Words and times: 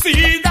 Se 0.00 0.47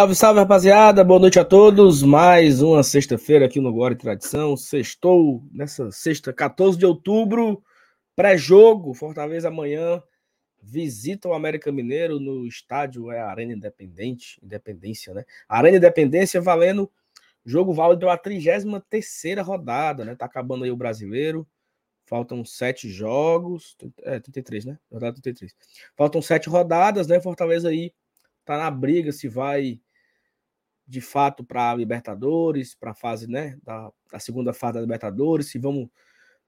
Salve, 0.00 0.14
salve, 0.14 0.40
rapaziada. 0.40 1.04
Boa 1.04 1.20
noite 1.20 1.38
a 1.38 1.44
todos. 1.44 2.02
Mais 2.02 2.62
uma 2.62 2.82
sexta-feira 2.82 3.44
aqui 3.44 3.60
no 3.60 3.70
Glória 3.70 3.94
e 3.94 3.98
Tradição. 3.98 4.56
Sextou 4.56 5.44
nessa 5.52 5.92
sexta, 5.92 6.32
14 6.32 6.78
de 6.78 6.86
outubro. 6.86 7.62
Pré-jogo. 8.16 8.94
Fortaleza 8.94 9.48
amanhã 9.48 10.02
visita 10.62 11.28
o 11.28 11.34
América 11.34 11.70
Mineiro 11.70 12.18
no 12.18 12.46
estádio 12.46 13.12
é 13.12 13.20
a 13.20 13.28
Arena 13.28 13.52
Independente, 13.52 14.40
Independência, 14.42 15.12
né? 15.12 15.22
Arena 15.46 15.76
Independência 15.76 16.40
valendo 16.40 16.90
jogo 17.44 17.74
válido 17.74 18.08
a 18.08 18.16
33 18.16 19.38
rodada, 19.44 20.02
né? 20.02 20.14
Tá 20.14 20.24
acabando 20.24 20.64
aí 20.64 20.70
o 20.70 20.76
brasileiro. 20.78 21.46
Faltam 22.06 22.42
sete 22.42 22.88
jogos. 22.88 23.76
É, 24.02 24.18
33, 24.18 24.64
né? 24.64 24.78
Rodada 24.90 25.20
33. 25.20 25.54
Faltam 25.94 26.22
sete 26.22 26.48
rodadas, 26.48 27.06
né? 27.06 27.20
Fortaleza 27.20 27.68
aí 27.68 27.92
tá 28.46 28.56
na 28.56 28.70
briga 28.70 29.12
se 29.12 29.28
vai 29.28 29.78
de 30.90 31.00
fato 31.00 31.44
para 31.44 31.70
a 31.70 31.74
Libertadores, 31.74 32.74
para 32.74 32.90
a 32.90 32.94
fase, 32.94 33.28
né, 33.28 33.56
da, 33.62 33.92
da, 34.10 34.18
segunda 34.18 34.52
fase 34.52 34.74
da 34.74 34.80
Libertadores, 34.80 35.46
se 35.46 35.56
vamos 35.56 35.88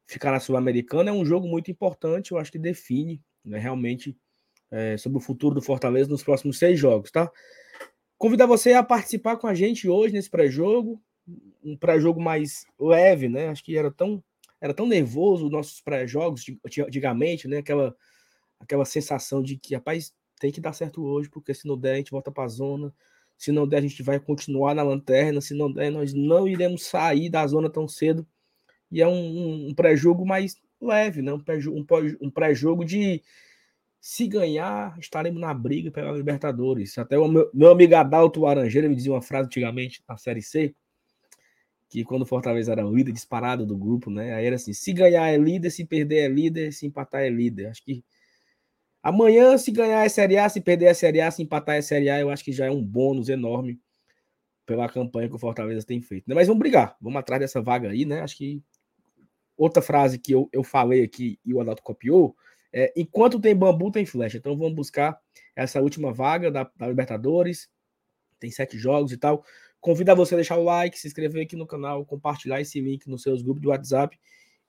ficar 0.05 0.33
na 0.33 0.41
Sul-Americana, 0.41 1.11
é 1.11 1.12
um 1.12 1.25
jogo 1.25 1.47
muito 1.47 1.71
importante, 1.71 2.33
eu 2.33 2.39
acho 2.39 2.51
que 2.51 2.59
define, 2.59 3.23
né, 3.45 3.57
realmente 3.57 4.19
é, 4.69 4.97
sobre 4.97 5.19
o 5.19 5.20
futuro 5.20 5.55
do 5.55 5.63
Fortaleza 5.63 6.11
nos 6.11 6.25
próximos 6.25 6.59
seis 6.59 6.77
jogos, 6.77 7.13
tá? 7.13 7.31
Convidar 8.19 8.47
você 8.47 8.73
a 8.73 8.83
participar 8.83 9.37
com 9.37 9.47
a 9.47 9.55
gente 9.55 9.89
hoje 9.89 10.13
nesse 10.13 10.29
pré-jogo, 10.29 11.01
um 11.63 11.77
pré-jogo 11.77 12.20
mais 12.20 12.65
leve, 12.81 13.29
né? 13.29 13.48
Acho 13.48 13.63
que 13.63 13.77
era 13.77 13.93
tão 13.93 14.23
era 14.61 14.75
tão 14.75 14.87
nervoso 14.87 15.47
os 15.47 15.53
nossos 15.53 15.81
pré-jogos 15.81 16.45
antigamente, 16.65 17.47
né? 17.47 17.59
Aquela 17.59 17.95
aquela 18.59 18.85
sensação 18.85 19.43
de 19.43 19.57
que, 19.57 19.75
rapaz, 19.75 20.13
tem 20.41 20.51
que 20.51 20.61
dar 20.61 20.73
certo 20.73 21.05
hoje, 21.05 21.29
porque 21.29 21.55
se 21.55 21.67
não 21.67 21.77
der, 21.77 21.95
a 21.95 21.97
gente 21.97 22.11
volta 22.11 22.31
para 22.31 22.45
a 22.45 22.48
zona. 22.48 22.93
Se 23.43 23.51
não 23.51 23.67
der, 23.67 23.79
a 23.79 23.81
gente 23.81 24.05
vai 24.05 24.21
continuar 24.21 24.73
na 24.73 24.85
lanterna. 24.85 25.41
Se 25.41 25.53
não 25.53 25.69
der, 25.73 25.91
nós 25.91 26.15
não 26.15 26.47
iremos 26.47 26.85
sair 26.85 27.29
da 27.29 27.45
zona 27.45 27.69
tão 27.69 27.89
cedo. 27.89 28.25
E 28.89 29.03
é 29.03 29.09
um, 29.09 29.11
um, 29.12 29.69
um 29.71 29.75
pré-jogo 29.75 30.25
mais 30.25 30.57
leve, 30.81 31.23
né? 31.23 31.33
um 31.33 31.41
pré-jogo 31.41 31.85
pré 32.33 32.53
de 32.87 33.20
se 34.01 34.29
ganhar, 34.29 34.97
estaremos 34.97 35.41
na 35.41 35.52
briga 35.52 35.91
pela 35.91 36.13
Libertadores. 36.13 36.97
Até 36.97 37.19
o 37.19 37.27
meu, 37.27 37.51
meu 37.52 37.73
amigo 37.73 37.97
Adalto 37.97 38.42
Laranjeira 38.42 38.89
me 38.89 38.95
dizia 38.95 39.11
uma 39.11 39.20
frase 39.20 39.47
antigamente 39.47 40.05
na 40.08 40.17
Série 40.17 40.41
C, 40.41 40.73
que 41.89 42.05
quando 42.05 42.23
o 42.23 42.27
Fortaleza 42.27 42.70
era 42.70 42.86
o 42.86 42.95
líder 42.95 43.11
disparado 43.11 43.67
do 43.67 43.77
grupo, 43.77 44.08
né? 44.08 44.35
Aí 44.35 44.47
era 44.47 44.55
assim: 44.55 44.73
se 44.73 44.92
ganhar 44.92 45.29
é 45.29 45.36
líder, 45.36 45.70
se 45.70 45.85
perder 45.85 46.19
é 46.19 46.29
líder, 46.29 46.73
se 46.73 46.86
empatar 46.86 47.23
é 47.23 47.29
líder. 47.29 47.67
Acho 47.67 47.85
que 47.85 48.05
Amanhã, 49.02 49.58
se 49.58 49.73
ganhar 49.73 50.05
a 50.05 50.08
Série 50.08 50.39
A, 50.39 50.48
se 50.48 50.61
perder 50.61 50.89
a 50.89 50.95
Série 50.95 51.20
A, 51.20 51.30
se 51.30 51.42
empatar 51.42 51.77
a 51.77 51.83
Série 51.83 52.08
A, 52.08 52.20
eu 52.20 52.30
acho 52.30 52.45
que 52.45 52.52
já 52.52 52.67
é 52.67 52.70
um 52.70 52.83
bônus 52.83 53.29
enorme 53.29 53.80
pela 54.64 54.89
campanha 54.89 55.29
que 55.29 55.35
o 55.35 55.39
Fortaleza 55.39 55.85
tem 55.85 56.01
feito. 56.01 56.29
Né? 56.29 56.35
Mas 56.35 56.46
vamos 56.46 56.61
brigar, 56.61 56.96
vamos 57.01 57.18
atrás 57.18 57.40
dessa 57.40 57.61
vaga 57.61 57.90
aí, 57.90 58.05
né? 58.05 58.20
Acho 58.20 58.36
que 58.36 58.63
outra 59.57 59.83
frase 59.83 60.18
que 60.18 60.33
eu, 60.33 60.48
eu 60.52 60.63
falei 60.63 61.02
aqui 61.02 61.39
e 61.45 61.52
o 61.52 61.61
Adalto 61.61 61.83
copiou 61.83 62.36
é: 62.73 62.92
enquanto 62.96 63.40
tem 63.40 63.57
bambu, 63.57 63.90
tem 63.90 64.07
flecha. 64.07 64.39
Então 64.39 64.57
vamos 64.57 64.74
buscar 64.74 65.19
essa 65.57 65.80
última 65.80 66.13
vaga 66.13 66.48
da, 66.51 66.70
da 66.77 66.86
Libertadores. 66.86 67.69
Tem 68.39 68.52
sete 68.52 68.79
jogos 68.79 69.11
e 69.11 69.17
tal. 69.17 69.45
Convido 69.80 70.13
a 70.13 70.14
você 70.14 70.34
a 70.34 70.39
deixar 70.39 70.58
o 70.58 70.63
like, 70.63 70.96
se 70.96 71.08
inscrever 71.08 71.42
aqui 71.42 71.57
no 71.57 71.67
canal, 71.67 72.07
compartilhar 72.07 72.61
esse 72.61 72.80
link 72.80 73.08
nos 73.08 73.23
seus 73.23 73.42
grupos 73.42 73.63
de 73.63 73.69
WhatsApp 73.69 74.17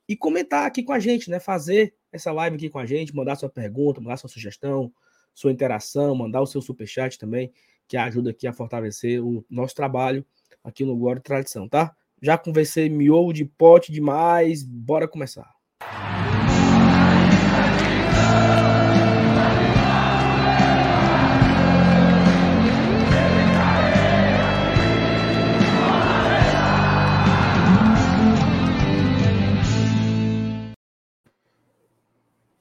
e 0.07 0.15
comentar 0.15 0.65
aqui 0.65 0.83
com 0.83 0.93
a 0.93 0.99
gente, 0.99 1.29
né? 1.29 1.39
Fazer 1.39 1.93
essa 2.11 2.31
live 2.31 2.55
aqui 2.55 2.69
com 2.69 2.79
a 2.79 2.85
gente, 2.85 3.15
mandar 3.15 3.35
sua 3.35 3.49
pergunta, 3.49 4.01
mandar 4.01 4.17
sua 4.17 4.29
sugestão, 4.29 4.91
sua 5.33 5.51
interação, 5.51 6.15
mandar 6.15 6.41
o 6.41 6.45
seu 6.45 6.61
superchat 6.61 7.17
também, 7.17 7.51
que 7.87 7.97
ajuda 7.97 8.31
aqui 8.31 8.47
a 8.47 8.53
fortalecer 8.53 9.23
o 9.23 9.45
nosso 9.49 9.75
trabalho 9.75 10.25
aqui 10.63 10.85
no 10.85 10.95
Glória 10.95 11.19
e 11.19 11.23
Tradição, 11.23 11.67
tá? 11.67 11.95
Já 12.21 12.37
conversei 12.37 12.89
miolo 12.89 13.33
de 13.33 13.45
pote 13.45 13.91
demais, 13.91 14.63
bora 14.63 15.07
começar. 15.07 15.62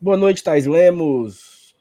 Boa 0.02 0.16
noite, 0.16 0.42
Thais 0.42 0.66
Lemos. 0.66 1.76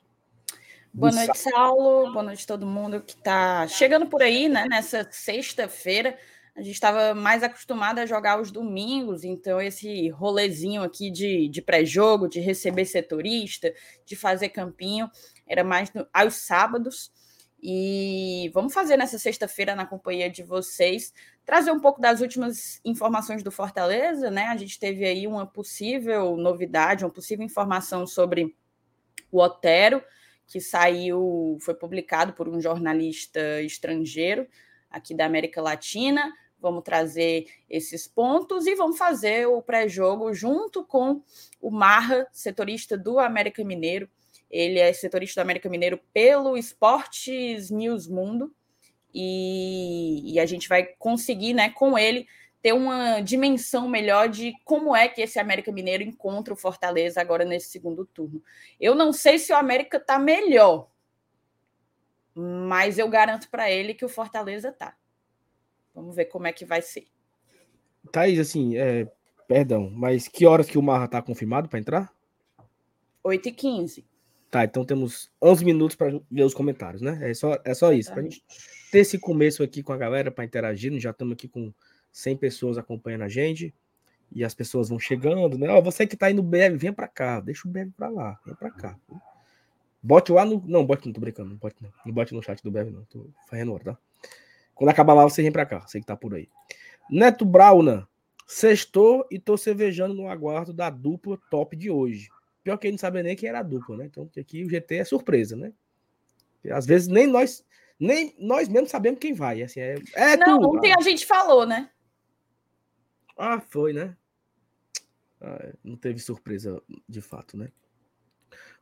Boa 0.93 1.11
noite, 1.11 1.35
Saulo. 1.39 2.13
Boa 2.13 2.21
noite, 2.21 2.45
todo 2.45 2.67
mundo 2.67 3.01
que 3.01 3.13
está 3.13 3.67
chegando 3.67 4.05
por 4.05 4.21
aí, 4.21 4.47
né? 4.47 4.67
Nessa 4.69 5.07
sexta-feira. 5.09 6.15
A 6.55 6.61
gente 6.61 6.75
estava 6.75 7.15
mais 7.15 7.41
acostumado 7.41 7.97
a 7.97 8.05
jogar 8.05 8.39
os 8.39 8.51
domingos, 8.51 9.23
então 9.23 9.59
esse 9.59 10.09
rolezinho 10.09 10.83
aqui 10.83 11.09
de, 11.09 11.49
de 11.49 11.63
pré-jogo, 11.63 12.29
de 12.29 12.39
receber 12.39 12.85
setorista, 12.85 13.73
de 14.05 14.15
fazer 14.15 14.49
campinho, 14.49 15.09
era 15.47 15.63
mais 15.63 15.91
no, 15.91 16.05
aos 16.13 16.35
sábados. 16.35 17.11
E 17.61 18.49
vamos 18.53 18.73
fazer 18.73 18.97
nessa 18.97 19.19
sexta-feira, 19.19 19.75
na 19.75 19.85
companhia 19.85 20.29
de 20.29 20.41
vocês, 20.41 21.13
trazer 21.45 21.71
um 21.71 21.79
pouco 21.79 22.01
das 22.01 22.19
últimas 22.19 22.81
informações 22.83 23.43
do 23.43 23.51
Fortaleza, 23.51 24.31
né? 24.31 24.45
A 24.45 24.57
gente 24.57 24.79
teve 24.79 25.05
aí 25.05 25.27
uma 25.27 25.45
possível 25.45 26.35
novidade, 26.37 27.05
uma 27.05 27.11
possível 27.11 27.45
informação 27.45 28.07
sobre 28.07 28.55
o 29.31 29.39
Otero, 29.39 30.03
que 30.47 30.59
saiu, 30.59 31.57
foi 31.61 31.75
publicado 31.75 32.33
por 32.33 32.49
um 32.49 32.59
jornalista 32.59 33.61
estrangeiro 33.61 34.47
aqui 34.89 35.13
da 35.13 35.25
América 35.25 35.61
Latina. 35.61 36.33
Vamos 36.59 36.83
trazer 36.83 37.45
esses 37.69 38.07
pontos 38.07 38.67
e 38.67 38.75
vamos 38.75 38.97
fazer 38.97 39.47
o 39.47 39.61
pré-jogo 39.61 40.33
junto 40.33 40.83
com 40.83 41.23
o 41.59 41.71
Marra, 41.71 42.27
setorista 42.31 42.97
do 42.97 43.19
América 43.19 43.63
Mineiro. 43.63 44.09
Ele 44.51 44.79
é 44.79 44.91
setorista 44.91 45.39
do 45.39 45.45
América 45.45 45.69
Mineiro 45.69 45.97
pelo 46.13 46.57
Esportes 46.57 47.71
News 47.71 48.05
Mundo 48.05 48.53
e, 49.13 50.33
e 50.33 50.39
a 50.39 50.45
gente 50.45 50.67
vai 50.67 50.83
conseguir, 50.99 51.53
né, 51.53 51.69
com 51.69 51.97
ele, 51.97 52.27
ter 52.61 52.73
uma 52.73 53.21
dimensão 53.21 53.87
melhor 53.87 54.27
de 54.27 54.53
como 54.65 54.93
é 54.93 55.07
que 55.07 55.21
esse 55.21 55.39
América 55.39 55.71
Mineiro 55.71 56.03
encontra 56.03 56.53
o 56.53 56.57
Fortaleza 56.57 57.21
agora 57.21 57.45
nesse 57.45 57.69
segundo 57.69 58.05
turno. 58.05 58.43
Eu 58.79 58.93
não 58.93 59.13
sei 59.13 59.39
se 59.39 59.53
o 59.53 59.55
América 59.55 59.97
está 59.97 60.19
melhor, 60.19 60.89
mas 62.35 62.99
eu 62.99 63.07
garanto 63.07 63.49
para 63.49 63.71
ele 63.71 63.93
que 63.93 64.05
o 64.05 64.09
Fortaleza 64.09 64.71
tá. 64.71 64.95
Vamos 65.95 66.15
ver 66.15 66.25
como 66.25 66.47
é 66.47 66.53
que 66.53 66.65
vai 66.65 66.81
ser. 66.81 67.07
Thaís, 68.11 68.37
assim, 68.37 68.77
é, 68.77 69.09
perdão, 69.47 69.89
mas 69.89 70.27
que 70.27 70.45
horas 70.45 70.69
que 70.69 70.77
o 70.77 70.83
Marra 70.83 71.05
está 71.05 71.21
confirmado 71.21 71.69
para 71.69 71.79
entrar? 71.79 72.13
8 73.23 73.49
e 73.49 73.51
15 73.51 74.10
Tá, 74.51 74.65
então 74.65 74.83
temos 74.83 75.31
11 75.41 75.63
minutos 75.63 75.95
para 75.95 76.19
ver 76.29 76.43
os 76.43 76.53
comentários, 76.53 77.01
né? 77.01 77.17
É 77.21 77.33
só, 77.33 77.57
é 77.63 77.73
só 77.73 77.93
isso. 77.93 78.11
Para 78.11 78.19
a 78.19 78.23
gente 78.23 78.43
ter 78.91 78.99
esse 78.99 79.17
começo 79.17 79.63
aqui 79.63 79.81
com 79.81 79.93
a 79.93 79.97
galera, 79.97 80.29
para 80.29 80.43
interagir. 80.43 80.91
Já 80.99 81.11
estamos 81.11 81.33
aqui 81.33 81.47
com 81.47 81.73
100 82.11 82.35
pessoas 82.35 82.77
acompanhando 82.77 83.21
a 83.21 83.29
gente. 83.29 83.73
E 84.29 84.43
as 84.43 84.53
pessoas 84.53 84.89
vão 84.89 84.99
chegando, 84.99 85.57
né? 85.57 85.69
Ó, 85.69 85.81
você 85.81 86.05
que 86.05 86.15
está 86.15 86.25
aí 86.25 86.33
no 86.33 86.43
venha 86.43 86.91
para 86.91 87.07
cá. 87.07 87.39
Deixa 87.39 87.65
o 87.65 87.71
BF 87.71 87.91
para 87.95 88.09
lá. 88.09 88.37
Vem 88.45 88.55
para 88.55 88.71
cá. 88.71 88.99
Bote 90.03 90.33
lá 90.33 90.43
no. 90.43 90.61
Não, 90.67 90.85
bote 90.85 91.05
não, 91.05 91.13
tô 91.13 91.21
brincando. 91.21 91.51
Não 91.51 91.57
bote, 91.57 91.77
não. 91.81 91.89
não 92.05 92.13
bote 92.13 92.33
no 92.33 92.43
chat 92.43 92.61
do 92.61 92.71
BF, 92.71 92.91
não. 92.91 93.05
Tô 93.05 93.29
fazendo 93.47 93.73
hora, 93.73 93.83
tá? 93.85 93.97
Quando 94.75 94.89
acabar 94.89 95.13
lá, 95.13 95.23
você 95.23 95.41
vem 95.41 95.51
para 95.51 95.65
cá. 95.65 95.79
Você 95.79 96.01
que 96.01 96.05
tá 96.05 96.17
por 96.17 96.35
aí. 96.35 96.49
Neto 97.09 97.45
Brauna. 97.45 98.05
Sextou 98.45 99.25
e 99.31 99.39
tô 99.39 99.55
cervejando 99.55 100.13
no 100.13 100.27
aguardo 100.27 100.73
da 100.73 100.89
dupla 100.89 101.39
top 101.49 101.73
de 101.77 101.89
hoje. 101.89 102.27
Pior 102.63 102.77
que 102.77 102.87
ele 102.87 102.93
não 102.93 102.99
sabia 102.99 103.23
nem 103.23 103.35
quem 103.35 103.49
era 103.49 103.59
a 103.59 103.63
dupla, 103.63 103.97
né? 103.97 104.05
Então 104.05 104.29
aqui 104.37 104.63
o 104.63 104.69
GT 104.69 104.95
é 104.97 105.05
surpresa, 105.05 105.55
né? 105.55 105.73
Às 106.69 106.85
vezes 106.85 107.07
nem 107.07 107.25
nós, 107.25 107.65
nem 107.99 108.35
nós 108.37 108.67
mesmos 108.67 108.91
sabemos 108.91 109.19
quem 109.19 109.33
vai. 109.33 109.63
Assim, 109.63 109.79
é, 109.79 109.95
é 110.13 110.37
não, 110.37 110.59
tu, 110.59 110.77
ontem 110.77 110.91
ah. 110.91 110.97
a 110.99 111.01
gente 111.01 111.25
falou, 111.25 111.65
né? 111.65 111.89
Ah, 113.37 113.59
foi, 113.59 113.93
né? 113.93 114.15
Ah, 115.41 115.73
não 115.83 115.95
teve 115.95 116.19
surpresa 116.19 116.81
de 117.09 117.21
fato, 117.21 117.57
né? 117.57 117.71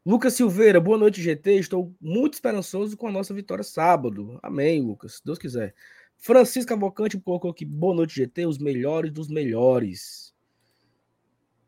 Lucas 0.05 0.33
Silveira, 0.33 0.79
boa 0.79 0.97
noite, 0.97 1.21
GT. 1.21 1.55
Estou 1.55 1.95
muito 2.01 2.33
esperançoso 2.33 2.97
com 2.97 3.07
a 3.07 3.11
nossa 3.11 3.33
vitória 3.33 3.63
sábado. 3.63 4.39
Amém, 4.41 4.81
Lucas, 4.81 5.15
se 5.15 5.25
Deus 5.25 5.37
quiser. 5.37 5.73
Francisco 6.17 6.73
Avocante 6.73 7.17
colocou 7.17 7.51
aqui, 7.51 7.63
boa 7.63 7.95
noite, 7.95 8.15
GT, 8.15 8.45
os 8.45 8.57
melhores 8.57 9.11
dos 9.11 9.29
melhores. 9.29 10.28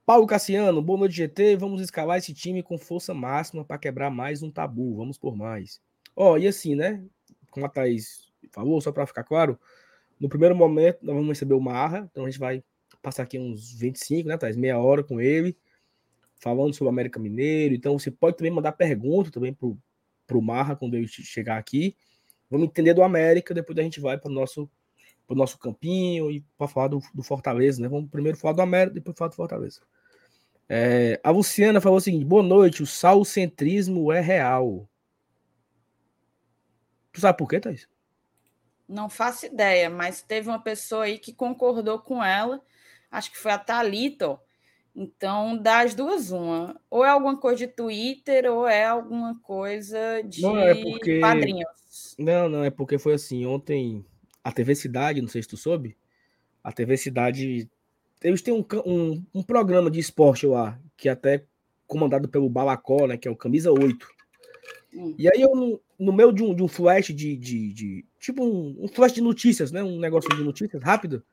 Paulo 0.06 0.26
Cassiano, 0.26 0.82
boa 0.82 1.00
noite, 1.00 1.16
GT. 1.16 1.56
Vamos 1.56 1.80
escalar 1.80 2.18
esse 2.18 2.34
time 2.34 2.64
com 2.64 2.78
força 2.78 3.14
máxima 3.14 3.64
para 3.64 3.78
quebrar 3.78 4.10
mais 4.10 4.42
um 4.42 4.50
tabu. 4.50 4.96
Vamos 4.96 5.18
por 5.18 5.36
mais. 5.36 5.80
Ó, 6.16 6.34
oh, 6.34 6.38
e 6.38 6.48
assim, 6.48 6.76
né? 6.76 7.04
Como 7.52 7.66
a 7.66 7.70
Thaís 7.70 8.32
falou, 8.52 8.82
só 8.82 8.92
para 8.92 9.06
ficar 9.06 9.24
claro, 9.24 9.60
no 10.20 10.28
primeiro 10.28 10.56
momento 10.56 11.00
nós 11.04 11.16
vamos 11.16 11.30
receber 11.30 11.54
o 11.54 11.62
Marra, 11.62 12.10
então 12.12 12.26
a 12.26 12.30
gente 12.30 12.40
vai 12.40 12.64
passar 13.02 13.24
aqui 13.24 13.38
uns 13.38 13.74
25, 13.74 14.28
né, 14.28 14.38
Thaís? 14.38 14.58
Meia 14.58 14.80
hora 14.80 15.04
com 15.04 15.22
ele 15.22 15.56
falando 16.36 16.74
sobre 16.74 16.86
o 16.88 16.90
América 16.90 17.20
Mineiro. 17.20 17.76
Então 17.76 17.98
você 17.98 18.10
pode 18.10 18.38
também 18.38 18.52
mandar 18.52 18.72
pergunta 18.72 19.30
também 19.30 19.54
pro, 19.54 19.78
pro 20.26 20.42
Marra 20.42 20.76
quando 20.76 20.96
ele 20.96 21.08
chegar 21.08 21.58
aqui. 21.58 21.96
Vamos 22.50 22.68
entender 22.68 22.96
do 22.96 23.04
América, 23.04 23.54
depois 23.54 23.78
a 23.78 23.84
gente 23.84 24.02
vai 24.02 24.18
para 24.18 24.30
o 24.30 24.34
nosso 24.34 24.70
pro 25.32 25.38
nosso 25.38 25.58
campinho 25.58 26.30
e 26.30 26.42
para 26.58 26.68
falar 26.68 26.90
do, 26.90 27.00
do, 27.14 27.24
Fortaleza, 27.24 27.82
né? 27.82 27.88
Vamos 27.88 28.10
primeiro 28.10 28.38
falar 28.38 28.54
do 28.54 28.62
América, 28.62 28.96
depois 28.96 29.18
falar 29.18 29.30
do 29.30 29.36
Fortaleza. 29.36 29.80
É, 30.68 31.22
a 31.24 31.32
Luciana 31.32 31.80
falou 31.80 32.00
o 32.00 32.02
seguinte: 32.02 32.26
boa 32.26 32.44
noite, 32.44 32.84
o 32.84 32.86
salcentrismo 32.86 34.12
é 34.12 34.20
real. 34.20 34.90
Tu 37.14 37.22
sabe 37.22 37.38
por 37.38 37.48
quê, 37.48 37.62
Thaís? 37.62 37.88
Não 38.90 39.10
faço 39.10 39.46
ideia, 39.46 39.90
mas 39.90 40.22
teve 40.22 40.50
uma 40.50 40.62
pessoa 40.62 41.06
aí 41.06 41.18
que 41.18 41.34
concordou 41.34 42.00
com 42.00 42.22
ela, 42.22 42.62
acho 43.10 43.32
que 43.32 43.38
foi 43.38 43.52
a 43.52 43.58
Thalita, 43.58 44.38
então, 44.94 45.58
das 45.58 45.96
duas, 45.96 46.32
uma. 46.32 46.78
Ou 46.90 47.06
é 47.06 47.10
alguma 47.10 47.38
coisa 47.38 47.66
de 47.66 47.68
Twitter, 47.68 48.52
ou 48.52 48.68
é 48.68 48.84
alguma 48.84 49.40
coisa 49.40 50.22
de 50.24 50.42
não, 50.42 50.58
é 50.58 50.76
porque... 50.76 51.20
padrinhos. 51.22 52.16
Não, 52.20 52.50
não, 52.50 52.64
é 52.66 52.70
porque 52.70 53.00
foi 53.00 53.14
assim. 53.14 53.46
Ontem, 53.46 54.06
a 54.44 54.52
TV 54.52 54.76
Cidade, 54.76 55.22
não 55.22 55.30
sei 55.30 55.42
se 55.42 55.50
tu 55.50 55.58
soube, 55.58 55.98
a 56.64 56.72
TV 56.72 56.98
Cidade. 56.98 57.70
Eles 58.24 58.42
têm 58.42 58.54
um, 58.54 58.66
um, 58.86 59.24
um 59.34 59.44
programa 59.44 59.90
de 59.90 60.00
esporte 60.00 60.46
lá, 60.46 60.80
que 60.96 61.10
é 61.10 61.12
até 61.12 61.44
comandado 61.88 62.30
pelo 62.30 62.50
Balacó, 62.50 63.08
né? 63.08 63.18
Que 63.18 63.28
é 63.28 63.32
o 63.32 63.36
Camisa 63.36 63.72
8. 63.72 64.08
Hum. 64.94 65.16
E 65.18 65.28
aí 65.28 65.42
eu, 65.42 65.56
no, 65.56 65.82
no 66.00 66.14
meio 66.14 66.32
de 66.32 66.44
um, 66.44 66.54
de 66.54 66.64
um 66.64 66.68
flash 66.68 67.08
de, 67.08 67.36
de, 67.36 67.74
de 67.74 68.06
tipo 68.20 68.44
um, 68.44 68.86
um, 68.86 68.88
flash 68.88 69.14
de 69.14 69.22
notícias, 69.22 69.72
né? 69.72 69.84
Um 69.84 70.00
negócio 70.00 70.30
de 70.36 70.44
notícias 70.44 70.82
rápido. 70.84 71.24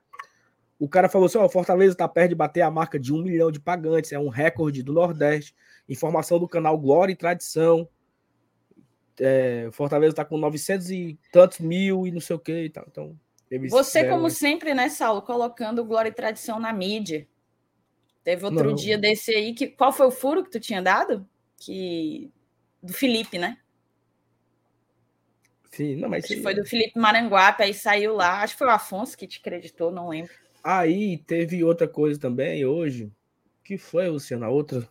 O 0.79 0.89
cara 0.89 1.09
falou 1.09 1.27
assim: 1.27 1.39
ó, 1.39 1.49
Fortaleza 1.49 1.93
está 1.93 2.09
perto 2.09 2.31
de 2.31 2.35
bater 2.35 2.63
a 2.63 2.71
marca 2.71 2.99
de 2.99 3.13
um 3.13 3.23
milhão 3.23 3.51
de 3.51 3.61
pagantes, 3.61 4.13
é 4.13 4.19
um 4.19 4.29
recorde 4.29 4.83
do 4.83 4.93
Nordeste. 4.93 5.55
Informação 5.89 6.39
do 6.39 6.49
canal 6.49 6.79
Glória 6.79 7.13
e 7.13 7.17
Tradição. 7.17 7.89
É, 9.21 9.69
Fortaleza 9.73 10.13
está 10.13 10.25
com 10.25 10.39
900 10.39 10.91
e 10.91 11.19
tantos 11.33 11.59
mil 11.61 12.07
e 12.07 12.13
não 12.13 12.21
sei 12.21 12.37
o 12.37 12.39
que 12.39 12.65
e 12.65 12.71
tal. 12.71 12.85
Então, 12.89 13.19
Você, 13.71 14.09
como 14.09 14.31
sempre, 14.31 14.75
né, 14.75 14.89
Saulo, 14.89 15.23
colocando 15.23 15.85
Glória 15.85 16.09
e 16.09 16.13
Tradição 16.13 16.61
na 16.61 16.73
mídia. 16.73 17.27
Teve 18.23 18.45
outro 18.45 18.69
não. 18.69 18.75
dia 18.75 18.99
desse 18.99 19.35
aí 19.35 19.55
que. 19.55 19.67
Qual 19.69 19.93
foi 19.93 20.07
o 20.07 20.11
furo 20.11 20.45
que 20.45 20.51
tu 20.51 20.61
tinha 20.61 20.83
dado? 20.83 21.27
Que. 21.57 22.31
Do 22.83 22.93
Felipe, 22.93 23.39
né? 23.39 23.59
Sim, 25.71 25.97
não, 25.97 26.09
mas. 26.09 26.25
Acho 26.25 26.35
que 26.35 26.43
foi 26.43 26.55
do 26.55 26.65
Felipe 26.65 26.99
Maranguape, 26.99 27.63
aí 27.63 27.73
saiu 27.73 28.15
lá. 28.15 28.43
Acho 28.43 28.55
que 28.55 28.59
foi 28.59 28.67
o 28.67 28.71
Afonso 28.71 29.17
que 29.17 29.27
te 29.27 29.39
acreditou, 29.39 29.91
não 29.91 30.09
lembro. 30.09 30.33
Aí 30.63 31.19
teve 31.19 31.65
outra 31.65 31.89
coisa 31.89 32.21
também 32.21 32.65
hoje. 32.65 33.11
que 33.65 33.79
foi, 33.79 34.09
Luciana? 34.09 34.49
Outra. 34.49 34.87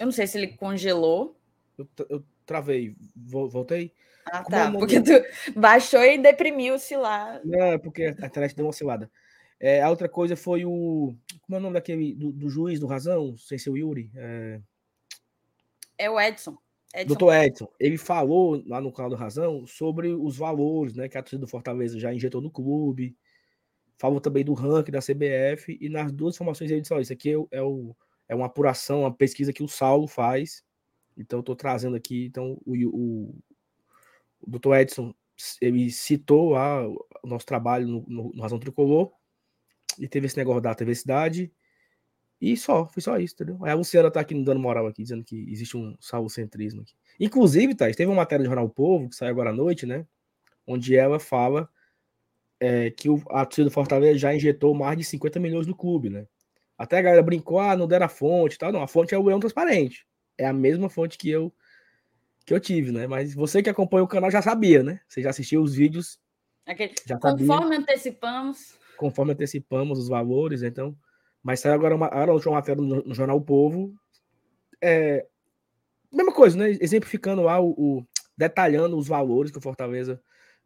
Eu 0.00 0.06
não 0.06 0.12
sei 0.12 0.26
se 0.26 0.38
ele 0.38 0.48
congelou. 0.48 1.38
Eu, 1.76 1.86
eu 2.08 2.24
travei. 2.46 2.96
Voltei. 3.14 3.92
Ah, 4.24 4.42
Como 4.42 4.50
tá. 4.50 4.72
Porque 4.72 5.00
tu 5.02 5.12
baixou 5.54 6.00
e 6.02 6.16
deprimiu-se 6.16 6.96
lá. 6.96 7.38
Não, 7.44 7.66
é 7.66 7.78
porque 7.78 8.04
a 8.04 8.26
internet 8.26 8.56
deu 8.56 8.64
uma 8.64 8.70
oscilada. 8.70 9.10
É, 9.60 9.82
a 9.82 9.90
outra 9.90 10.08
coisa 10.08 10.34
foi 10.36 10.64
o. 10.64 11.14
Como 11.42 11.56
é 11.56 11.58
o 11.58 11.60
nome 11.60 11.74
daquele 11.74 12.14
do, 12.14 12.32
do 12.32 12.48
juiz 12.48 12.80
do 12.80 12.86
Razão? 12.86 13.36
Sem 13.36 13.58
ser 13.58 13.68
o 13.68 13.76
Yuri? 13.76 14.10
É... 14.16 14.60
é 15.98 16.10
o 16.10 16.18
Edson. 16.18 16.56
Edson. 16.94 17.08
Doutor 17.08 17.34
Edson, 17.34 17.68
ele 17.78 17.98
falou 17.98 18.64
lá 18.66 18.80
no 18.80 18.90
canal 18.90 19.10
do 19.10 19.16
Razão 19.16 19.64
sobre 19.66 20.08
os 20.08 20.36
valores 20.36 20.96
né, 20.96 21.08
que 21.08 21.16
a 21.16 21.22
torcida 21.22 21.42
do 21.42 21.46
Fortaleza 21.46 22.00
já 22.00 22.12
injetou 22.12 22.40
no 22.40 22.50
clube. 22.50 23.14
Falou 23.98 24.18
também 24.18 24.42
do 24.42 24.54
ranking 24.54 24.90
da 24.90 25.00
CBF. 25.00 25.76
E 25.78 25.90
nas 25.90 26.10
duas 26.10 26.34
informações 26.34 26.70
ele 26.70 26.80
disse: 26.80 26.94
olha, 26.94 27.02
isso 27.02 27.12
aqui 27.12 27.30
é, 27.34 27.58
é, 27.58 27.62
o, 27.62 27.94
é 28.30 28.34
uma 28.34 28.46
apuração, 28.46 29.00
uma 29.00 29.12
pesquisa 29.12 29.52
que 29.52 29.62
o 29.62 29.68
Saulo 29.68 30.06
faz. 30.06 30.62
Então, 31.16 31.40
estou 31.40 31.56
trazendo 31.56 31.96
aqui. 31.96 32.26
Então, 32.26 32.56
o, 32.64 32.76
o, 32.86 33.34
o 34.40 34.50
doutor 34.50 34.76
Edson 34.76 35.12
ele 35.60 35.90
citou 35.90 36.54
o 36.54 37.26
nosso 37.26 37.44
trabalho 37.44 37.88
no, 37.88 38.04
no, 38.06 38.32
no 38.32 38.40
Razão 38.40 38.60
Tricolor. 38.60 39.10
E 39.98 40.06
teve 40.06 40.26
esse 40.26 40.36
negócio 40.36 40.60
da 40.60 40.72
TV 40.76 40.94
Cidade. 40.94 41.52
E 42.40 42.56
só, 42.56 42.86
foi 42.86 43.02
só 43.02 43.18
isso, 43.18 43.34
entendeu? 43.34 43.58
Aí 43.64 43.72
a 43.72 43.74
Luciana 43.74 44.12
tá 44.12 44.20
aqui 44.20 44.32
dando 44.44 44.60
moral 44.60 44.86
aqui, 44.86 45.02
dizendo 45.02 45.24
que 45.24 45.50
existe 45.50 45.76
um 45.76 45.96
salvocentrismo 46.00 46.82
aqui. 46.82 46.94
Inclusive, 47.18 47.74
Thais, 47.74 47.96
teve 47.96 48.08
uma 48.08 48.16
matéria 48.16 48.44
do 48.44 48.46
Jornal 48.46 48.66
o 48.66 48.70
Povo, 48.70 49.08
que 49.08 49.16
saiu 49.16 49.30
agora 49.30 49.50
à 49.50 49.52
noite, 49.52 49.86
né? 49.86 50.06
Onde 50.64 50.94
ela 50.94 51.18
fala 51.18 51.68
é, 52.60 52.90
que 52.92 53.10
o, 53.10 53.20
a 53.30 53.44
torcida 53.44 53.68
do 53.68 53.72
Fortaleza 53.72 54.18
já 54.18 54.32
injetou 54.32 54.72
mais 54.72 54.96
de 54.96 55.04
50 55.04 55.40
milhões 55.40 55.66
no 55.66 55.76
clube, 55.76 56.08
né? 56.08 56.26
Até 56.80 56.96
a 56.96 57.02
galera 57.02 57.22
brincou, 57.22 57.60
ah, 57.60 57.76
não 57.76 57.86
deram 57.86 58.06
a 58.06 58.08
fonte 58.08 58.56
tal. 58.56 58.72
Não, 58.72 58.80
a 58.80 58.88
fonte 58.88 59.14
é 59.14 59.18
o 59.18 59.22
Leão 59.22 59.38
Transparente. 59.38 60.06
É 60.38 60.46
a 60.46 60.52
mesma 60.52 60.88
fonte 60.88 61.18
que 61.18 61.28
eu 61.28 61.52
que 62.46 62.54
eu 62.54 62.58
tive, 62.58 62.90
né? 62.90 63.06
Mas 63.06 63.34
você 63.34 63.62
que 63.62 63.68
acompanha 63.68 64.02
o 64.02 64.08
canal 64.08 64.30
já 64.30 64.40
sabia, 64.40 64.82
né? 64.82 64.98
Você 65.06 65.20
já 65.20 65.28
assistiu 65.28 65.60
os 65.60 65.74
vídeos. 65.74 66.18
Aquele, 66.64 66.94
já 67.06 67.18
conforme 67.18 67.76
antecipamos. 67.76 68.78
Conforme 68.96 69.32
antecipamos 69.32 69.98
os 69.98 70.08
valores, 70.08 70.62
então 70.62 70.96
mas 71.42 71.60
saiu 71.60 71.74
agora 71.74 71.94
uma, 71.94 72.06
agora 72.06 72.32
uma 72.32 72.52
matéria 72.52 72.80
no, 72.80 73.02
no 73.02 73.14
Jornal 73.14 73.36
o 73.36 73.44
Povo. 73.44 73.94
É, 74.80 75.26
mesma 76.10 76.32
coisa, 76.32 76.56
né? 76.56 76.70
Exemplificando 76.80 77.42
lá 77.42 77.60
o, 77.60 77.72
o, 77.72 78.06
detalhando 78.34 78.96
os 78.96 79.06
valores 79.06 79.50
que 79.50 79.58
o 79.58 79.62
Fortaleza 79.62 80.18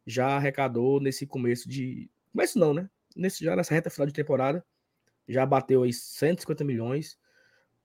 já 0.07 0.37
arrecadou 0.37 1.01
nesse 1.01 1.27
começo 1.27 1.67
de. 1.67 2.09
Começo 2.31 2.57
não, 2.57 2.73
né? 2.73 2.89
Nesse, 3.13 3.43
já 3.43 3.53
nessa 3.53 3.73
reta 3.73 3.89
final 3.89 4.07
de 4.07 4.13
temporada. 4.13 4.65
Já 5.27 5.45
bateu 5.45 5.83
aí 5.83 5.93
150 5.93 6.63
milhões. 6.63 7.17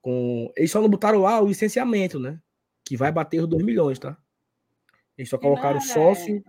Com... 0.01 0.53
Eles 0.57 0.71
só 0.71 0.81
não 0.81 0.89
botaram 0.89 1.21
lá 1.21 1.41
o 1.41 1.47
licenciamento, 1.49 2.19
né? 2.19 2.41
Que 2.85 2.97
vai 2.97 3.11
bater 3.13 3.41
os 3.41 3.49
2 3.49 3.63
milhões, 3.63 3.99
tá? 3.99 4.17
Eles 5.17 5.29
só 5.29 5.39
colocaram 5.39 5.79
o 5.79 5.83
sócio. 5.83 6.43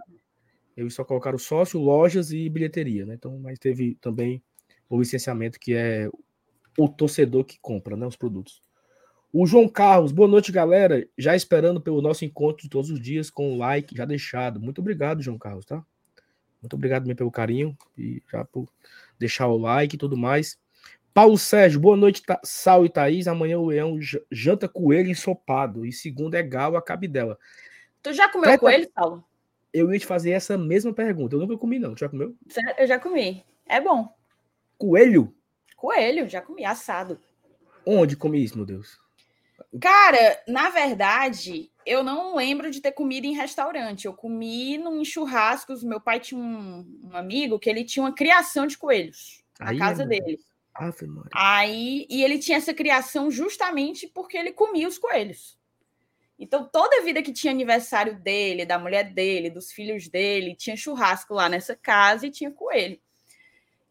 Eles 0.76 0.94
só 0.94 1.04
colocaram 1.04 1.38
sócio, 1.38 1.80
lojas 1.80 2.32
e 2.32 2.50
bilheteria, 2.50 3.06
né? 3.06 3.16
Então, 3.16 3.38
mas 3.40 3.60
teve 3.60 3.96
também 3.96 4.42
o 4.90 5.00
licenciamento 5.00 5.60
que 5.60 5.74
é 5.74 6.10
o 6.78 6.88
torcedor 6.88 7.44
que 7.44 7.60
compra 7.60 7.96
né, 7.96 8.06
os 8.06 8.16
produtos. 8.16 8.62
O 9.34 9.46
João 9.46 9.68
Carlos, 9.68 10.12
boa 10.12 10.28
noite, 10.28 10.52
galera. 10.52 11.08
Já 11.18 11.36
esperando 11.36 11.80
pelo 11.80 12.02
nosso 12.02 12.26
encontro 12.26 12.64
de 12.64 12.70
todos 12.70 12.90
os 12.90 13.00
dias 13.00 13.30
com 13.30 13.54
o 13.54 13.58
like 13.58 13.96
já 13.96 14.04
deixado. 14.04 14.60
Muito 14.60 14.80
obrigado, 14.80 15.22
João 15.22 15.38
Carlos, 15.38 15.66
tá? 15.66 15.86
Muito 16.62 16.76
obrigado 16.76 17.04
também 17.04 17.16
pelo 17.16 17.32
carinho 17.32 17.76
e 17.98 18.22
já 18.30 18.44
por 18.44 18.70
deixar 19.18 19.48
o 19.48 19.58
like 19.58 19.96
e 19.96 20.00
tudo 20.00 20.18
mais. 20.18 20.60
Paulo 21.14 21.38
Sérgio, 21.38 21.80
boa 21.80 21.98
noite, 21.98 22.24
Sal 22.44 22.86
e 22.86 22.90
Thaís. 22.90 23.28
Amanhã 23.28 23.58
o 23.60 23.66
Leão 23.66 24.00
janta 24.32 24.68
coelho 24.68 25.10
ensopado 25.10 25.86
e 25.86 25.92
segundo 25.92 26.36
é 26.36 26.44
galo 26.44 26.78
a 26.78 26.82
cabidela. 26.82 27.38
Tu 28.02 28.14
já 28.14 28.30
comeu 28.30 28.50
Preta... 28.50 28.60
coelho, 28.60 28.90
Paulo? 28.94 29.24
Eu 29.74 29.92
ia 29.94 30.00
te 30.00 30.06
fazer 30.06 30.32
essa 30.32 30.58
mesma 30.58 30.94
pergunta. 30.94 31.36
Eu 31.36 31.40
nunca 31.40 31.58
comi, 31.58 31.80
não. 31.80 31.94
Tu 31.94 32.00
já 32.00 32.10
comeu? 32.10 32.36
Eu 32.78 32.88
já 32.88 33.00
comi. 33.00 33.44
É 33.66 33.80
bom. 33.80 34.14
Coelho? 34.78 35.34
Coelho, 35.76 36.30
já 36.30 36.42
comi 36.42 36.66
assado. 36.66 37.20
Onde 37.86 38.16
comi 38.16 38.44
isso, 38.44 38.58
meu 38.58 38.66
Deus? 38.66 39.00
Cara, 39.80 40.42
na 40.48 40.70
verdade, 40.70 41.72
eu 41.86 42.04
não 42.04 42.36
lembro 42.36 42.70
de 42.72 42.82
ter 42.82 42.92
comido 42.92 43.26
em 43.26 43.34
restaurante. 43.34 44.06
Eu 44.06 44.14
comi 44.14 44.78
num 44.78 45.04
churrascos. 45.04 45.84
Meu 45.84 46.00
pai 46.00 46.20
tinha 46.20 46.40
um, 46.40 46.86
um 47.04 47.16
amigo 47.16 47.60
que 47.60 47.70
ele 47.70 47.84
tinha 47.84 48.04
uma 48.04 48.14
criação 48.14 48.66
de 48.66 48.78
coelhos 48.78 49.44
na 49.60 49.70
Aí, 49.70 49.78
casa 49.78 50.04
é 50.04 50.06
dele. 50.06 50.40
Ave 50.74 51.08
Aí, 51.34 52.08
e 52.10 52.24
ele 52.24 52.40
tinha 52.40 52.58
essa 52.58 52.74
criação 52.74 53.30
justamente 53.30 54.08
porque 54.08 54.38
ele 54.38 54.52
comia 54.52 54.88
os 54.88 54.98
coelhos. 54.98 55.60
Então, 56.40 56.68
toda 56.68 57.04
vida 57.04 57.22
que 57.22 57.32
tinha 57.32 57.54
aniversário 57.54 58.20
dele, 58.20 58.66
da 58.66 58.80
mulher 58.80 59.14
dele, 59.14 59.50
dos 59.50 59.72
filhos 59.72 60.08
dele, 60.08 60.56
tinha 60.56 60.76
churrasco 60.76 61.36
lá 61.36 61.48
nessa 61.48 61.76
casa 61.76 62.26
e 62.26 62.32
tinha 62.32 62.50
coelho. 62.50 63.00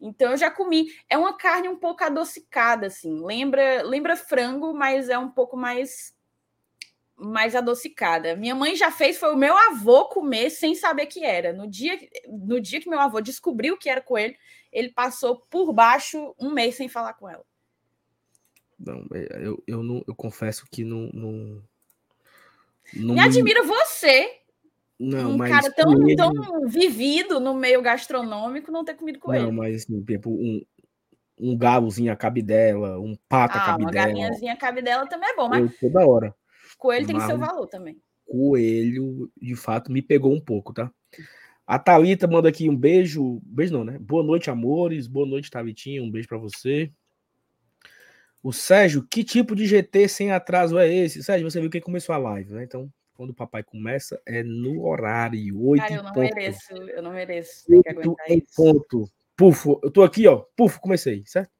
Então, 0.01 0.31
eu 0.31 0.37
já 0.37 0.51
comi. 0.51 0.87
É 1.07 1.17
uma 1.17 1.37
carne 1.37 1.69
um 1.69 1.77
pouco 1.77 2.03
adocicada, 2.03 2.87
assim. 2.87 3.23
Lembra, 3.23 3.83
lembra 3.83 4.17
frango, 4.17 4.73
mas 4.73 5.07
é 5.07 5.17
um 5.17 5.29
pouco 5.29 5.55
mais 5.55 6.13
mais 7.15 7.55
adocicada. 7.55 8.35
Minha 8.35 8.55
mãe 8.55 8.75
já 8.75 8.89
fez, 8.89 9.17
foi 9.17 9.31
o 9.31 9.37
meu 9.37 9.55
avô 9.55 10.05
comer 10.05 10.49
sem 10.49 10.73
saber 10.73 11.05
que 11.05 11.23
era. 11.23 11.53
No 11.53 11.67
dia, 11.67 11.99
no 12.27 12.59
dia 12.59 12.81
que 12.81 12.89
meu 12.89 12.99
avô 12.99 13.21
descobriu 13.21 13.77
que 13.77 13.87
era 13.87 14.01
coelho, 14.01 14.35
ele 14.71 14.89
passou 14.89 15.45
por 15.49 15.73
baixo 15.73 16.35
um 16.39 16.51
mês 16.51 16.75
sem 16.75 16.87
falar 16.87 17.13
com 17.13 17.29
ela. 17.29 17.43
Não, 18.79 19.05
é, 19.13 19.45
eu, 19.45 19.63
eu, 19.67 19.83
não, 19.83 20.03
eu 20.07 20.15
confesso 20.15 20.65
que 20.71 20.83
não. 20.83 21.09
não, 21.13 21.63
não 22.95 23.15
Me 23.15 23.19
admira 23.19 23.63
você, 23.63 24.41
não, 25.03 25.31
um 25.31 25.37
mas 25.37 25.49
cara 25.49 25.73
tão, 25.73 25.95
coelho... 25.95 26.15
tão 26.15 26.67
vivido 26.67 27.39
no 27.39 27.55
meio 27.55 27.81
gastronômico, 27.81 28.71
não 28.71 28.85
ter 28.85 28.93
comido 28.93 29.17
coelho. 29.17 29.45
Não, 29.45 29.51
mas 29.51 29.85
tipo, 29.85 30.29
um, 30.29 30.61
um 31.39 31.57
galozinho 31.57 32.13
a 32.13 32.15
cabidela, 32.15 32.99
um 32.99 33.17
pato 33.27 33.57
ah, 33.57 33.61
a 33.61 33.65
cabidela. 33.65 33.89
Uma 33.89 33.91
galinhazinha 33.91 34.53
a 34.53 34.57
cabidela 34.57 35.07
também 35.07 35.29
é 35.29 35.35
bom, 35.35 35.49
mas. 35.49 35.71
Eu, 35.81 35.91
toda 35.91 36.05
hora. 36.05 36.35
Coelho 36.77 37.07
tem 37.07 37.19
seu 37.21 37.37
valor 37.37 37.65
também. 37.65 37.99
Coelho, 38.25 39.31
de 39.39 39.55
fato, 39.55 39.91
me 39.91 40.03
pegou 40.03 40.31
um 40.31 40.39
pouco, 40.39 40.71
tá? 40.71 40.91
A 41.65 41.79
Thalita 41.79 42.27
manda 42.27 42.49
aqui 42.49 42.69
um 42.69 42.75
beijo. 42.75 43.41
Beijo 43.45 43.73
não, 43.73 43.83
né? 43.83 43.97
Boa 43.99 44.23
noite, 44.23 44.49
amores. 44.49 45.07
Boa 45.07 45.25
noite, 45.25 45.49
Thalitinha. 45.49 46.03
Um 46.03 46.11
beijo 46.11 46.27
para 46.27 46.37
você. 46.37 46.91
O 48.43 48.51
Sérgio, 48.51 49.05
que 49.07 49.23
tipo 49.23 49.55
de 49.55 49.67
GT 49.67 50.07
sem 50.07 50.31
atraso 50.31 50.77
é 50.77 50.91
esse? 50.91 51.23
Sérgio, 51.23 51.49
você 51.49 51.61
viu 51.61 51.69
quem 51.69 51.79
começou 51.79 52.13
a 52.13 52.17
live, 52.17 52.53
né? 52.53 52.63
Então, 52.63 52.91
quando 53.13 53.29
o 53.29 53.35
papai 53.35 53.61
começa, 53.63 54.19
é 54.25 54.41
no 54.41 54.83
horário. 54.83 55.63
8 55.63 55.81
Cara, 55.81 55.93
eu 55.93 56.03
não 56.03 56.11
ponto. 56.11 56.35
mereço. 56.35 56.73
Eu 56.73 57.03
não 57.03 57.11
mereço. 57.11 57.65
8 57.71 58.15
em 58.27 58.43
ponto. 58.55 59.07
Pufo, 59.37 59.79
eu 59.83 59.91
tô 59.91 60.01
aqui, 60.03 60.27
ó. 60.27 60.43
Pufo, 60.55 60.81
comecei, 60.81 61.23
certo? 61.27 61.51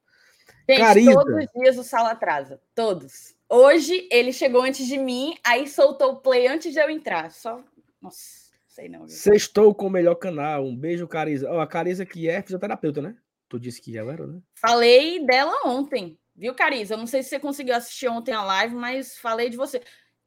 Gente, 0.68 0.80
Cariza. 0.80 1.12
todos 1.12 1.34
os 1.34 1.52
dias 1.52 1.78
o 1.78 1.84
sala 1.84 2.10
atrasa. 2.10 2.60
Todos. 2.74 3.34
Hoje 3.48 4.08
ele 4.10 4.32
chegou 4.32 4.62
antes 4.62 4.86
de 4.86 4.98
mim, 4.98 5.36
aí 5.44 5.68
soltou 5.68 6.12
o 6.12 6.16
play 6.16 6.46
antes 6.46 6.72
de 6.72 6.80
eu 6.80 6.90
entrar. 6.90 7.30
Só. 7.30 7.62
Nossa, 8.00 8.41
sei 8.72 8.88
não. 8.88 9.06
Sextou 9.06 9.74
com 9.74 9.86
o 9.86 9.90
melhor 9.90 10.14
canal. 10.14 10.64
Um 10.64 10.74
beijo, 10.74 11.06
Cariza. 11.06 11.50
Ó, 11.50 11.60
a 11.60 11.66
Cariza 11.66 12.06
que 12.06 12.28
é 12.28 12.40
fisioterapeuta, 12.42 13.02
né? 13.02 13.14
Tu 13.48 13.60
disse 13.60 13.80
que 13.82 13.96
ela 13.96 14.12
era, 14.12 14.26
né? 14.26 14.40
Falei 14.54 15.24
dela 15.26 15.52
ontem, 15.66 16.18
viu, 16.34 16.54
Cariza? 16.54 16.94
Eu 16.94 16.98
não 16.98 17.06
sei 17.06 17.22
se 17.22 17.28
você 17.28 17.38
conseguiu 17.38 17.74
assistir 17.74 18.08
ontem 18.08 18.32
a 18.32 18.42
live, 18.42 18.74
mas 18.74 19.18
falei 19.18 19.50
de 19.50 19.56
você. 19.56 19.82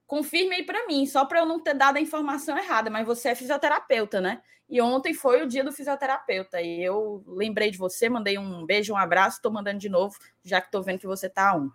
Confirme 0.05 0.57
aí 0.57 0.63
para 0.63 0.85
mim, 0.85 1.07
só 1.07 1.25
para 1.25 1.39
eu 1.39 1.45
não 1.47 1.59
ter 1.59 1.73
dado 1.73 1.97
a 1.97 2.01
informação 2.01 2.55
errada, 2.55 2.91
mas 2.91 3.07
você 3.07 3.29
é 3.29 3.35
fisioterapeuta, 3.35 4.21
né? 4.21 4.41
E 4.69 4.79
ontem 4.79 5.13
foi 5.13 5.41
o 5.43 5.47
dia 5.47 5.63
do 5.63 5.71
fisioterapeuta. 5.71 6.61
E 6.61 6.83
eu 6.83 7.23
lembrei 7.25 7.71
de 7.71 7.77
você, 7.79 8.07
mandei 8.07 8.37
um 8.37 8.63
beijo, 8.63 8.93
um 8.93 8.97
abraço, 8.97 9.37
estou 9.37 9.51
mandando 9.51 9.79
de 9.79 9.89
novo, 9.89 10.15
já 10.43 10.61
que 10.61 10.67
estou 10.67 10.83
vendo 10.83 10.99
que 10.99 11.07
você 11.07 11.27
tá 11.27 11.55
um. 11.55 11.71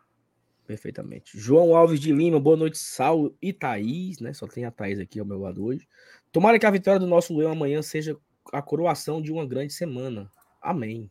Perfeitamente. 0.71 1.37
João 1.37 1.75
Alves 1.75 1.99
de 1.99 2.13
Lima, 2.13 2.39
boa 2.39 2.57
noite, 2.57 2.79
Sal 2.79 3.35
e 3.43 3.53
Thaís, 3.53 4.21
né? 4.21 4.33
Só 4.33 4.47
tem 4.47 4.65
a 4.65 4.71
Thaís 4.71 5.01
aqui 5.01 5.19
ao 5.19 5.27
meu 5.27 5.41
lado 5.41 5.65
hoje. 5.65 5.89
Tomara 6.33 6.59
que 6.59 6.67
a 6.67 6.71
vitória 6.71 7.01
do 7.01 7.07
nosso 7.07 7.37
Leão 7.37 7.53
amanhã 7.53 7.83
seja 7.83 8.17
a 8.53 8.63
coroação 8.63 9.21
de 9.21 9.33
uma 9.33 9.47
grande 9.47 9.73
semana. 9.73 10.31
Amém. 10.61 11.11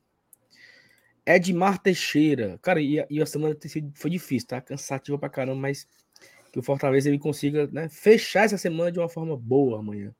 Edmar 1.25 1.79
Teixeira. 1.79 2.57
Cara, 2.61 2.81
e 2.81 2.99
a, 2.99 3.07
e 3.09 3.21
a 3.21 3.25
semana 3.25 3.55
foi 3.93 4.09
difícil, 4.09 4.47
tá? 4.47 4.61
Cansativa 4.61 5.17
pra 5.17 5.29
caramba, 5.29 5.59
mas 5.61 5.87
que 6.51 6.59
o 6.59 6.63
Fortaleza 6.63 7.09
ele 7.09 7.19
consiga 7.19 7.67
né, 7.71 7.87
fechar 7.89 8.45
essa 8.45 8.57
semana 8.57 8.91
de 8.91 8.99
uma 8.99 9.09
forma 9.09 9.37
boa 9.37 9.79
amanhã. 9.79 10.13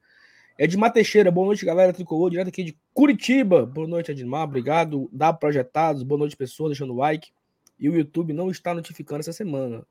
Edmar 0.58 0.92
Teixeira, 0.92 1.32
boa 1.32 1.48
noite, 1.48 1.66
galera. 1.66 1.94
Tricolor, 1.94 2.30
direto 2.30 2.50
aqui 2.50 2.64
de 2.64 2.78
Curitiba. 2.94 3.66
Boa 3.66 3.88
noite, 3.88 4.12
Edmar. 4.12 4.44
Obrigado. 4.44 5.10
Dá 5.12 5.32
projetados. 5.32 6.04
Boa 6.04 6.20
noite, 6.20 6.36
pessoas. 6.36 6.72
Deixando 6.72 6.94
o 6.94 6.98
like 6.98 7.32
e 7.80 7.90
o 7.90 7.96
YouTube 7.96 8.34
não 8.34 8.52
está 8.52 8.74
notificando 8.74 9.22
essa 9.22 9.32
semana. 9.32 9.86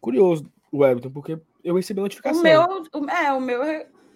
Curioso, 0.00 0.44
Everton, 0.72 1.10
porque 1.10 1.40
eu 1.64 1.74
recebi 1.74 2.00
notificação. 2.00 2.40
O 2.40 2.44
meu, 2.44 3.08
é, 3.08 3.32
o 3.32 3.40
meu 3.40 3.62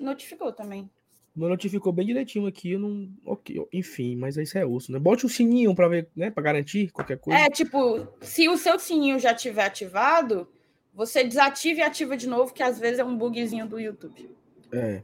notificou 0.04 0.52
também. 0.52 0.88
Meu 1.34 1.48
notificou 1.48 1.92
bem 1.92 2.06
direitinho 2.06 2.46
aqui, 2.46 2.78
não. 2.78 3.08
Ok, 3.26 3.60
enfim, 3.72 4.14
mas 4.14 4.36
isso 4.36 4.56
é 4.56 4.64
osso, 4.64 4.92
né? 4.92 5.00
Bote 5.00 5.26
o 5.26 5.28
sininho 5.28 5.74
para 5.74 5.88
ver, 5.88 6.08
né? 6.14 6.30
Para 6.30 6.44
garantir 6.44 6.92
qualquer 6.92 7.18
coisa. 7.18 7.40
É, 7.40 7.50
tipo, 7.50 8.06
se 8.20 8.48
o 8.48 8.56
seu 8.56 8.78
sininho 8.78 9.18
já 9.18 9.34
tiver 9.34 9.64
ativado, 9.64 10.46
você 10.94 11.24
desativa 11.24 11.80
e 11.80 11.82
ativa 11.82 12.16
de 12.16 12.28
novo, 12.28 12.54
que 12.54 12.62
às 12.62 12.78
vezes 12.78 13.00
é 13.00 13.04
um 13.04 13.18
bugzinho 13.18 13.66
do 13.66 13.80
YouTube. 13.80 14.30
É. 14.72 15.02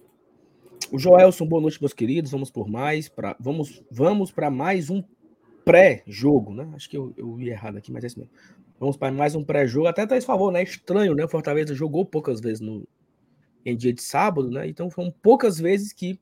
O 0.93 0.99
Joelson, 0.99 1.47
boa 1.47 1.61
noite, 1.61 1.81
meus 1.81 1.93
queridos. 1.93 2.31
Vamos 2.31 2.49
por 2.49 2.69
mais. 2.69 3.09
Pra, 3.09 3.37
vamos 3.41 3.83
vamos 3.91 4.31
para 4.31 4.51
mais 4.51 4.89
um 4.89 5.03
pré-jogo, 5.65 6.55
né? 6.55 6.71
Acho 6.75 6.89
que 6.89 6.97
eu, 6.97 7.13
eu 7.17 7.41
ia 7.41 7.53
errado 7.53 7.77
aqui, 7.77 7.91
mas 7.91 8.05
é 8.05 8.07
isso 8.07 8.21
mesmo. 8.21 8.33
Vamos 8.79 8.97
para 8.97 9.13
mais 9.13 9.35
um 9.35 9.43
pré-jogo. 9.43 9.89
Até 9.89 10.07
tá 10.07 10.17
esse 10.17 10.27
favor, 10.27 10.53
né? 10.53 10.63
Estranho, 10.63 11.13
né? 11.13 11.25
O 11.25 11.29
Fortaleza 11.29 11.75
jogou 11.75 12.07
poucas 12.07 12.41
vezes 12.41 12.61
no, 12.61 12.87
em 13.65 13.77
dia 13.77 13.93
de 13.93 14.03
sábado, 14.03 14.51
né? 14.51 14.69
Então 14.69 14.91
foram 14.91 15.11
poucas 15.11 15.59
vezes 15.59 15.93
que 15.93 16.21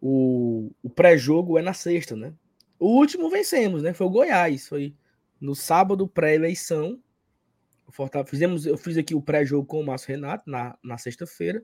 o, 0.00 0.70
o 0.82 0.90
pré-jogo 0.90 1.58
é 1.58 1.62
na 1.62 1.72
sexta, 1.72 2.14
né? 2.14 2.32
O 2.78 2.88
último 2.88 3.30
vencemos, 3.30 3.82
né? 3.82 3.92
Foi 3.92 4.06
o 4.06 4.10
Goiás. 4.10 4.68
Foi 4.68 4.94
no 5.40 5.54
sábado, 5.54 6.06
pré-eleição. 6.06 7.00
Fizemos, 8.26 8.66
eu 8.66 8.76
fiz 8.76 8.96
aqui 8.96 9.14
o 9.14 9.22
pré-jogo 9.22 9.66
com 9.66 9.80
o 9.80 9.86
Márcio 9.86 10.08
Renato 10.08 10.50
na, 10.50 10.76
na 10.82 10.98
sexta-feira. 10.98 11.62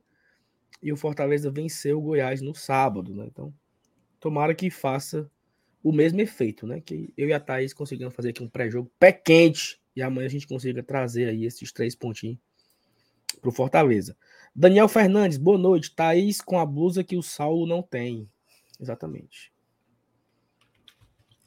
E 0.83 0.92
o 0.92 0.97
Fortaleza 0.97 1.50
venceu 1.50 1.99
o 1.99 2.02
Goiás 2.02 2.40
no 2.40 2.54
sábado, 2.54 3.14
né? 3.14 3.26
Então, 3.26 3.52
tomara 4.19 4.54
que 4.54 4.71
faça 4.71 5.30
o 5.83 5.92
mesmo 5.92 6.21
efeito, 6.21 6.66
né? 6.66 6.80
Que 6.80 7.12
eu 7.16 7.28
e 7.28 7.33
a 7.33 7.40
Thaís 7.40 7.75
conseguimos 7.75 8.14
fazer 8.14 8.30
aqui 8.30 8.42
um 8.42 8.49
pré-jogo 8.49 8.90
pé 8.99 9.12
quente 9.12 9.80
e 9.95 10.02
amanhã 10.02 10.26
a 10.26 10.30
gente 10.30 10.47
consiga 10.47 10.83
trazer 10.83 11.28
aí 11.28 11.45
esses 11.45 11.73
três 11.73 11.95
pontinhos 11.95 12.38
pro 13.40 13.52
Fortaleza. 13.52 14.16
Daniel 14.54 14.88
Fernandes, 14.88 15.38
boa 15.38 15.59
noite. 15.59 15.95
Thaís 15.95 16.40
com 16.40 16.59
a 16.59 16.66
blusa 16.66 17.04
que 17.04 17.16
o 17.16 17.23
Saulo 17.23 17.66
não 17.66 17.83
tem. 17.83 18.30
Exatamente. 18.78 19.52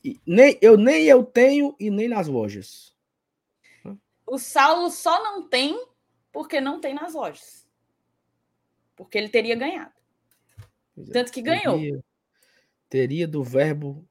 E 0.04 0.20
nem, 0.26 0.58
eu 0.62 0.78
nem 0.78 1.06
eu 1.06 1.24
tenho 1.24 1.76
e 1.80 1.90
nem 1.90 2.08
nas 2.08 2.28
lojas. 2.28 2.94
O 4.26 4.38
Saulo 4.38 4.90
só 4.90 5.24
não 5.24 5.48
tem 5.48 5.78
porque 6.32 6.60
não 6.60 6.80
tem 6.80 6.94
nas 6.94 7.14
lojas. 7.14 7.68
Porque 8.96 9.18
ele 9.18 9.30
teria 9.30 9.56
ganhado. 9.56 9.94
É. 10.98 11.12
Tanto 11.12 11.32
que 11.32 11.42
ganhou. 11.42 11.78
Teria, 11.78 12.04
teria 12.90 13.28
do 13.28 13.44
verbo 13.44 14.08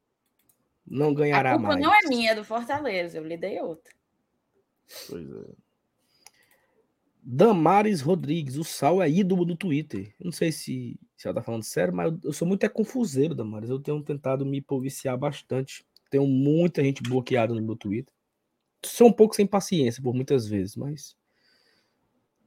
não 0.87 1.15
ganhará 1.15 1.59
mais. 1.59 1.65
A 1.65 1.67
culpa 1.67 1.75
mais. 1.75 1.85
não 1.85 1.95
é 1.95 2.09
minha, 2.09 2.33
é 2.33 2.35
do 2.35 2.45
Fortaleza. 2.45 3.19
Eu 3.19 3.25
lhe 3.25 3.37
dei 3.37 3.61
outra. 3.61 3.93
Pois 5.09 5.31
é. 5.31 5.62
Damares 7.25 8.01
Rodrigues, 8.01 8.57
o 8.57 8.65
Sal 8.65 9.01
é 9.01 9.09
ídolo 9.09 9.45
do 9.45 9.57
Twitter. 9.57 10.13
Eu 10.19 10.25
não 10.25 10.33
sei 10.33 10.51
se, 10.51 10.99
se 11.17 11.29
ela 11.29 11.37
tá 11.37 11.43
falando 11.43 11.63
sério, 11.63 11.95
mas 11.95 12.11
eu, 12.11 12.19
eu 12.25 12.33
sou 12.33 12.49
muito 12.49 12.65
é 12.65 12.69
confuseiro, 12.69 13.35
Damares. 13.35 13.71
Eu 13.71 13.79
tenho 13.79 14.03
tentado 14.03 14.45
me 14.45 14.61
policiar 14.61 15.17
bastante. 15.17 15.85
Tenho 16.11 16.27
muita 16.27 16.83
gente 16.83 17.01
bloqueada 17.01 17.55
no 17.55 17.63
meu 17.63 17.77
Twitter. 17.77 18.13
Sou 18.85 19.07
um 19.07 19.13
pouco 19.13 19.37
sem 19.37 19.47
paciência 19.47 20.03
por 20.03 20.13
muitas 20.13 20.49
vezes, 20.49 20.75
mas 20.75 21.17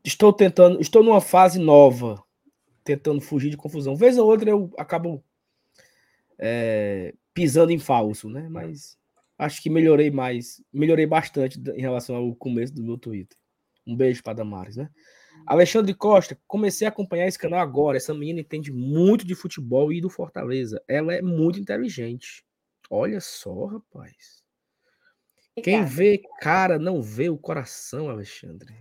estou 0.04 0.34
tentando, 0.34 0.82
estou 0.82 1.02
numa 1.02 1.22
fase 1.22 1.58
nova, 1.58 2.22
tentando 2.84 3.22
fugir 3.22 3.50
de 3.50 3.58
confusão. 3.58 3.96
Vez 3.96 4.18
ou 4.18 4.28
outra 4.28 4.50
eu 4.50 4.70
acabo 4.78 5.24
é, 6.38 7.14
pisando 7.34 7.72
em 7.72 7.80
falso, 7.80 8.30
né? 8.30 8.50
Mas 8.50 8.98
acho 9.38 9.62
que 9.62 9.70
melhorei 9.70 10.12
mais, 10.12 10.62
melhorei 10.72 11.06
bastante 11.06 11.58
em 11.76 11.82
relação 11.82 12.18
ao 12.18 12.36
começo 12.36 12.74
do 12.74 12.84
meu 12.84 12.98
Twitter. 12.98 13.38
Um 13.86 13.96
beijo 13.96 14.24
para 14.24 14.34
Damares, 14.34 14.76
né? 14.76 14.90
Alexandre 15.46 15.94
Costa, 15.94 16.38
comecei 16.48 16.88
a 16.88 16.90
acompanhar 16.90 17.28
esse 17.28 17.38
canal 17.38 17.60
agora. 17.60 17.98
Essa 17.98 18.14
menina 18.14 18.40
entende 18.40 18.72
muito 18.72 19.26
de 19.26 19.36
futebol 19.36 19.94
e 19.94 20.02
do 20.02 20.10
Fortaleza. 20.10 20.82
Ela 20.88 21.14
é 21.14 21.22
muito 21.22 21.60
inteligente. 21.60 22.44
Olha 22.90 23.20
só, 23.20 23.66
rapaz. 23.66 24.44
Quem 25.64 25.86
vê 25.86 26.22
cara 26.42 26.78
não 26.78 27.02
vê 27.02 27.30
o 27.30 27.38
coração, 27.38 28.10
Alexandre. 28.10 28.74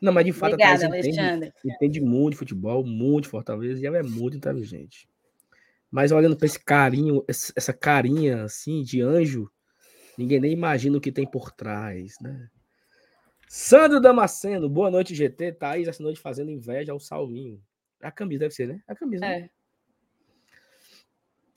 Não, 0.00 0.12
mas 0.12 0.24
de 0.24 0.32
fato 0.32 0.54
Obrigada, 0.54 0.86
a 0.86 0.98
entende, 0.98 1.52
entende 1.64 2.00
muito 2.00 2.32
de 2.32 2.38
futebol, 2.38 2.84
muito 2.84 3.24
de 3.24 3.30
Fortaleza 3.30 3.80
e 3.80 3.86
ela 3.86 3.98
é 3.98 4.02
muito 4.02 4.36
inteligente. 4.36 5.08
Mas 5.90 6.10
olhando 6.10 6.36
para 6.36 6.46
esse 6.46 6.58
carinho, 6.58 7.24
essa 7.28 7.72
carinha 7.72 8.44
assim 8.44 8.82
de 8.82 9.00
anjo, 9.00 9.50
ninguém 10.16 10.40
nem 10.40 10.52
imagina 10.52 10.96
o 10.96 11.00
que 11.00 11.12
tem 11.12 11.30
por 11.30 11.52
trás, 11.52 12.16
né? 12.20 12.48
Sandro 13.54 14.00
Damasceno, 14.00 14.66
boa 14.66 14.90
noite, 14.90 15.14
GT. 15.14 15.52
Thaís, 15.52 15.86
essa 15.86 16.02
noite 16.02 16.18
fazendo 16.18 16.50
inveja 16.50 16.90
ao 16.90 16.98
Salvinho. 16.98 17.62
A 18.00 18.10
camisa 18.10 18.38
deve 18.38 18.54
ser, 18.54 18.66
né? 18.66 18.80
A 18.88 18.94
camisa. 18.94 19.26
Né? 19.26 19.36
É. 19.36 19.40
Né? 19.40 19.50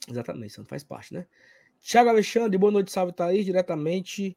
Exatamente, 0.06 0.52
Sandro 0.52 0.68
faz 0.68 0.84
parte, 0.84 1.14
né? 1.14 1.26
Thiago 1.80 2.10
Alexandre, 2.10 2.58
boa 2.58 2.70
noite, 2.70 2.92
salve 2.92 3.14
Thaís, 3.14 3.46
diretamente 3.46 4.36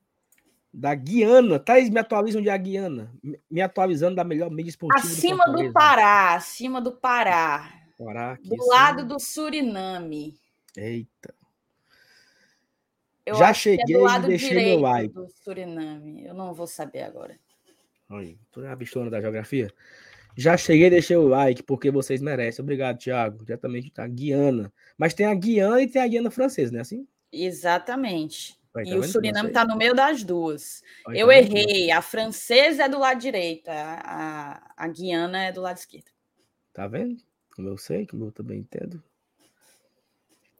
da 0.73 0.95
Guiana. 0.95 1.59
Thaís, 1.59 1.89
me 1.89 1.99
atualizam 1.99 2.41
de 2.41 2.49
a 2.49 2.55
Guiana. 2.55 3.11
Me 3.51 3.59
atualizando 3.59 4.15
da 4.15 4.23
melhor 4.23 4.49
mídia 4.49 4.69
esportiva. 4.69 5.05
Acima 5.05 5.43
do, 5.43 5.61
do 5.61 5.73
Pará, 5.73 6.35
acima 6.35 6.79
do 6.79 6.93
Pará. 6.93 7.73
Pará 7.97 8.37
do 8.41 8.67
lado 8.67 9.05
do 9.05 9.19
Suriname. 9.19 10.33
Eita. 10.77 11.35
Eu 13.25 13.35
Já 13.35 13.53
cheguei 13.53 13.97
é 13.97 14.15
e 14.15 14.19
deixei 14.21 14.75
meu 14.77 14.79
like. 14.79 15.13
do 15.13 15.27
Suriname. 15.43 16.25
Eu 16.25 16.33
não 16.33 16.53
vou 16.53 16.65
saber 16.65 17.01
agora. 17.01 17.37
Olha, 18.09 18.35
tu 18.51 18.61
é 18.61 18.69
a 18.69 18.75
bistona 18.75 19.09
da 19.09 19.21
geografia? 19.21 19.71
Já 20.35 20.55
cheguei 20.57 20.89
deixei 20.89 21.17
o 21.17 21.27
like, 21.27 21.61
porque 21.63 21.91
vocês 21.91 22.21
merecem. 22.21 22.63
Obrigado, 22.63 22.97
Thiago. 22.97 23.43
Diretamente 23.43 23.91
da 23.93 24.07
Guiana. 24.07 24.71
Mas 24.97 25.13
tem 25.13 25.25
a 25.25 25.33
Guiana 25.33 25.81
e 25.81 25.87
tem 25.87 26.01
a 26.01 26.07
Guiana 26.07 26.31
francesa, 26.31 26.71
né? 26.71 26.79
Assim? 26.79 27.07
Exatamente. 27.31 28.57
Tá 28.73 28.83
e 28.83 28.93
o 28.93 29.03
Suriname 29.03 29.49
está 29.49 29.65
no 29.65 29.75
meio 29.75 29.93
das 29.93 30.23
duas. 30.23 30.83
Vai, 31.05 31.21
eu 31.21 31.27
tá 31.27 31.35
errei. 31.35 31.91
A 31.91 32.01
francesa 32.01 32.83
é 32.83 32.89
do 32.89 32.99
lado 32.99 33.19
direito, 33.19 33.67
a, 33.67 34.73
a 34.77 34.87
Guiana 34.87 35.45
é 35.45 35.51
do 35.51 35.61
lado 35.61 35.77
esquerdo. 35.77 36.11
Tá 36.73 36.87
vendo? 36.87 37.17
Como 37.55 37.67
eu 37.67 37.77
sei, 37.77 38.05
como 38.05 38.25
eu 38.25 38.31
também 38.31 38.59
entendo. 38.59 39.03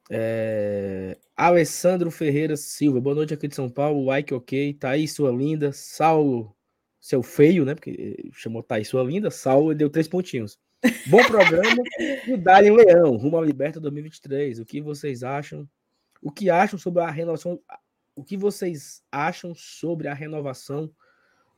É... 0.10 1.18
Alessandro 1.38 2.10
Ferreira 2.10 2.58
Silva, 2.58 3.00
boa 3.00 3.16
noite 3.16 3.34
aqui 3.34 3.48
de 3.48 3.56
São 3.56 3.70
Paulo. 3.70 4.04
Like 4.06 4.34
ok. 4.34 4.74
Thaís, 4.74 5.14
sua 5.14 5.32
linda. 5.32 5.72
Saulo, 5.72 6.54
seu 7.10 7.24
feio, 7.24 7.66
né? 7.66 7.74
Porque 7.74 8.30
chamou 8.34 8.62
Thaís, 8.62 8.88
sua 8.88 9.02
linda. 9.02 9.32
Saulo 9.32 9.74
deu 9.74 9.90
três 9.90 10.08
pontinhos. 10.08 10.60
Bom 11.08 11.18
programa. 11.26 11.82
e 12.28 12.38
Dali 12.38 12.70
Leão, 12.70 13.18
rumo 13.18 13.36
à 13.36 13.44
Liberta 13.44 13.80
2023. 13.80 14.60
O 14.60 14.66
que 14.66 14.80
vocês 14.80 15.24
acham? 15.24 15.68
O 16.22 16.32
que 16.32 16.52
acham 16.52 16.78
sobre 16.78 17.02
a 17.02 17.10
renovação? 17.10 17.60
O 18.16 18.24
que 18.24 18.38
vocês 18.38 19.02
acham 19.12 19.56
sobre 19.56 20.08
a 20.08 20.14
renovação 20.14 20.92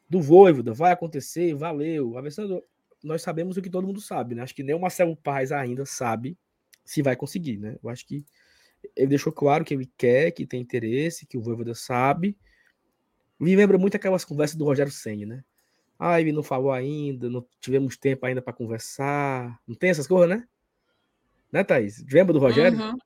do 0.09 0.21
Voivoda? 0.21 0.73
Vai 0.73 0.93
acontecer? 0.93 1.53
Valeu. 1.53 2.17
Alessandro, 2.17 2.63
nós 3.03 3.21
sabemos 3.21 3.57
o 3.57 3.61
que 3.61 3.69
todo 3.69 3.85
mundo 3.85 3.99
sabe, 3.99 4.35
né? 4.35 4.43
Acho 4.43 4.55
que 4.55 4.63
nem 4.63 4.73
o 4.73 4.79
Marcelo 4.79 5.17
Paz 5.17 5.51
ainda 5.51 5.85
sabe 5.85 6.37
se 6.85 7.01
vai 7.01 7.17
conseguir, 7.17 7.57
né? 7.57 7.75
Eu 7.83 7.89
acho 7.89 8.07
que 8.07 8.23
ele 8.95 9.07
deixou 9.07 9.33
claro 9.33 9.65
que 9.65 9.73
ele 9.73 9.91
quer, 9.97 10.31
que 10.31 10.45
tem 10.45 10.61
interesse, 10.61 11.25
que 11.25 11.37
o 11.37 11.41
Voivoda 11.41 11.75
sabe. 11.75 12.37
Me 13.41 13.55
lembra 13.55 13.75
muito 13.75 13.95
aquelas 13.95 14.23
conversas 14.23 14.55
do 14.55 14.65
Rogério 14.65 14.91
Senna, 14.91 15.37
né? 15.37 15.43
Ah, 15.97 16.21
ele 16.21 16.31
não 16.31 16.43
falou 16.43 16.71
ainda, 16.71 17.27
não 17.27 17.43
tivemos 17.59 17.97
tempo 17.97 18.23
ainda 18.25 18.39
para 18.39 18.53
conversar. 18.53 19.59
Não 19.67 19.75
tem 19.75 19.89
essas 19.89 20.05
coisas, 20.05 20.29
né? 20.29 20.47
Né, 21.51 21.63
Thaís? 21.63 22.05
Lembra 22.11 22.33
do 22.33 22.39
Rogério? 22.39 22.79
Uhum, 22.79 22.97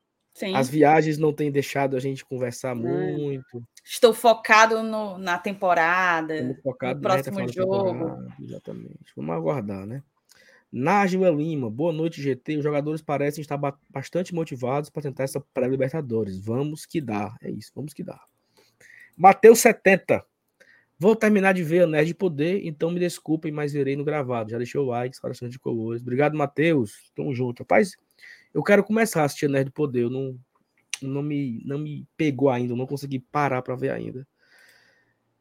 As 0.53 0.69
viagens 0.69 1.17
não 1.17 1.31
têm 1.31 1.49
deixado 1.49 1.95
a 1.95 2.01
gente 2.01 2.25
conversar 2.25 2.75
muito. 2.75 3.65
Estou 3.81 4.13
focado 4.13 4.83
no, 4.83 5.17
na 5.17 5.37
temporada, 5.37 6.33
focado 6.61 6.95
no 6.95 7.01
próximo 7.01 7.47
jogo. 7.47 8.29
Exatamente. 8.37 9.13
Vamos 9.15 9.33
aguardar, 9.33 9.85
né? 9.85 10.03
Nájila 10.69 11.29
Lima, 11.29 11.69
boa 11.69 11.93
noite, 11.93 12.21
GT. 12.21 12.57
Os 12.57 12.63
jogadores 12.63 13.01
parecem 13.01 13.41
estar 13.41 13.57
bastante 13.89 14.35
motivados 14.35 14.89
para 14.89 15.03
tentar 15.03 15.23
essa 15.23 15.39
pré-Libertadores. 15.53 16.37
Vamos 16.37 16.85
que 16.85 16.99
dá. 16.99 17.33
É 17.41 17.49
isso, 17.49 17.71
vamos 17.73 17.93
que 17.93 18.03
dá. 18.03 18.19
Mateus 19.15 19.59
70. 19.59 20.23
Vou 20.97 21.15
terminar 21.15 21.53
de 21.53 21.63
ver 21.63 21.83
a 21.83 21.87
Nerd 21.87 22.07
de 22.07 22.13
Poder, 22.13 22.65
então 22.65 22.89
me 22.89 22.99
desculpem, 22.99 23.51
mas 23.51 23.73
verei 23.73 23.95
no 23.95 24.03
gravado. 24.03 24.51
Já 24.51 24.57
deixou 24.57 24.85
o 24.85 24.89
like, 24.89 25.19
coração 25.19 25.49
de 25.49 25.59
colores. 25.59 26.01
Obrigado, 26.01 26.37
Matheus. 26.37 27.11
Tamo 27.13 27.35
junto. 27.35 27.59
Rapaz, 27.59 27.95
eu 28.53 28.63
quero 28.63 28.83
começar 28.83 29.21
a 29.21 29.25
assistir 29.25 29.49
Nerd 29.49 29.65
de 29.65 29.71
Poder. 29.71 30.03
Eu 30.03 30.09
não, 30.09 30.39
não, 31.01 31.21
me, 31.21 31.61
não 31.65 31.77
me 31.77 32.07
pegou 32.15 32.49
ainda, 32.49 32.75
não 32.75 32.87
consegui 32.87 33.19
parar 33.19 33.61
para 33.61 33.75
ver 33.75 33.91
ainda. 33.91 34.25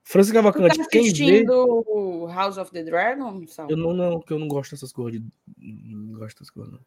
Francisco 0.03 0.37
Cavalcante, 0.37 0.77
tá 0.77 0.87
quem 0.91 1.11
vê... 1.13 1.45
House 2.29 2.59
of 2.59 2.71
the 2.71 2.83
Dragon? 2.83 3.43
Eu 3.69 3.77
não, 3.77 3.95
não, 3.95 4.21
que 4.21 4.33
eu 4.33 4.39
não 4.39 4.49
gosto 4.49 4.73
dessas 4.73 4.93
coisas. 4.93 5.21
De... 5.21 5.27
Não 5.57 6.19
gosto 6.19 6.39
dessas 6.39 6.51
coisas, 6.51 6.73
não. 6.73 6.81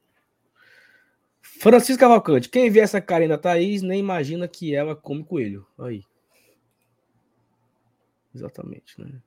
Francisco 1.41 2.00
Cavalcante, 2.00 2.50
quem 2.50 2.70
vê 2.70 2.82
essa 2.82 3.01
Karina 3.01 3.38
Thaís 3.38 3.82
nem 3.82 4.00
imagina 4.00 4.48
que 4.48 4.75
ela 4.75 4.96
come 4.96 5.24
coelho. 5.24 5.66
Aí. 5.79 6.03
Exatamente, 8.37 9.01
né? 9.01 9.19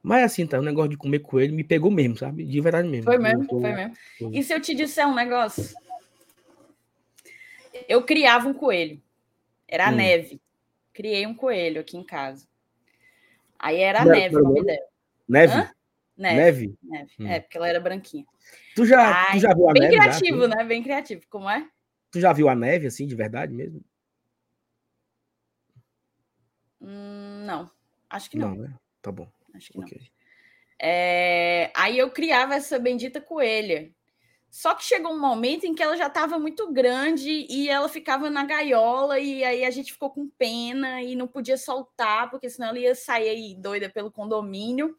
Mas 0.00 0.24
assim, 0.24 0.46
tá, 0.46 0.58
o 0.60 0.62
negócio 0.62 0.90
de 0.90 0.96
comer 0.96 1.18
coelho 1.18 1.52
me 1.52 1.64
pegou 1.64 1.90
mesmo, 1.90 2.16
sabe? 2.16 2.44
De 2.44 2.60
verdade 2.60 2.86
mesmo. 2.88 3.04
Foi 3.04 3.18
mesmo, 3.18 3.44
foi 3.44 3.60
mesmo. 3.60 3.96
E 4.32 4.42
se 4.42 4.54
eu 4.54 4.60
te 4.60 4.72
disser 4.72 5.06
um 5.06 5.14
negócio? 5.14 5.76
Eu 7.88 8.04
criava 8.04 8.46
um 8.46 8.54
coelho. 8.54 9.02
Era 9.66 9.88
a 9.88 9.90
hum. 9.90 9.96
neve. 9.96 10.40
Criei 10.92 11.26
um 11.26 11.34
coelho 11.34 11.80
aqui 11.80 11.96
em 11.96 12.04
casa. 12.04 12.46
Aí 13.58 13.80
era 13.80 14.02
a 14.02 14.04
neve 14.04 14.36
o 14.36 14.42
nome 14.42 14.64
dela. 14.64 14.78
Neve? 15.28 15.54
Neve? 15.54 15.72
Neve. 16.16 16.78
neve. 16.84 17.14
Hum. 17.18 17.26
É, 17.26 17.40
porque 17.40 17.56
ela 17.56 17.68
era 17.68 17.80
branquinha. 17.80 18.24
Tu 18.76 18.86
já, 18.86 19.32
tu 19.32 19.40
já 19.40 19.52
viu 19.52 19.68
a 19.68 19.72
bem 19.72 19.82
neve? 19.82 19.98
Bem 19.98 20.04
criativo, 20.04 20.40
já, 20.42 20.48
né? 20.48 20.64
Bem 20.64 20.82
criativo. 20.84 21.22
Como 21.28 21.50
é? 21.50 21.68
Tu 22.12 22.20
já 22.20 22.32
viu 22.32 22.48
a 22.48 22.54
neve, 22.54 22.86
assim, 22.86 23.08
de 23.08 23.16
verdade 23.16 23.52
mesmo? 23.52 23.82
Hum, 26.80 27.44
não. 27.44 27.75
Acho 28.16 28.30
que 28.30 28.38
não. 28.38 28.54
Não, 28.54 28.62
né? 28.62 28.74
Tá 29.02 29.12
bom. 29.12 29.28
Acho 29.54 29.72
que 29.72 29.78
okay. 29.78 29.98
não. 29.98 30.06
É... 30.80 31.70
Aí 31.74 31.98
eu 31.98 32.10
criava 32.10 32.54
essa 32.54 32.78
bendita 32.78 33.20
coelha. 33.20 33.90
Só 34.50 34.74
que 34.74 34.84
chegou 34.84 35.12
um 35.12 35.20
momento 35.20 35.64
em 35.64 35.74
que 35.74 35.82
ela 35.82 35.98
já 35.98 36.06
estava 36.06 36.38
muito 36.38 36.72
grande 36.72 37.46
e 37.50 37.68
ela 37.68 37.90
ficava 37.90 38.30
na 38.30 38.42
gaiola, 38.42 39.18
e 39.20 39.44
aí 39.44 39.64
a 39.64 39.70
gente 39.70 39.92
ficou 39.92 40.08
com 40.08 40.30
pena 40.30 41.02
e 41.02 41.14
não 41.14 41.26
podia 41.26 41.58
soltar, 41.58 42.30
porque 42.30 42.48
senão 42.48 42.68
ela 42.68 42.78
ia 42.78 42.94
sair 42.94 43.54
doida 43.56 43.90
pelo 43.90 44.10
condomínio. 44.10 44.96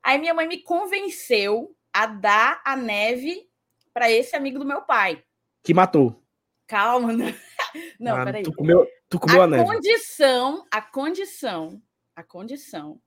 Aí 0.00 0.18
minha 0.18 0.32
mãe 0.32 0.46
me 0.46 0.58
convenceu 0.58 1.74
a 1.92 2.06
dar 2.06 2.62
a 2.64 2.76
neve 2.76 3.48
para 3.92 4.08
esse 4.08 4.36
amigo 4.36 4.58
do 4.58 4.64
meu 4.64 4.82
pai. 4.82 5.20
Que 5.64 5.74
matou. 5.74 6.22
Calma, 6.68 7.12
não, 7.12 7.26
não 7.98 8.16
ah, 8.16 8.24
peraí. 8.24 8.42
Tu 8.44 8.52
comeu, 8.52 8.86
tu 9.08 9.18
comeu 9.18 9.40
a, 9.40 9.44
a 9.44 9.48
neve. 9.48 9.64
Condição, 9.64 10.64
a 10.70 10.80
condição, 10.80 11.82
a 12.16 12.24
condição 12.24 13.00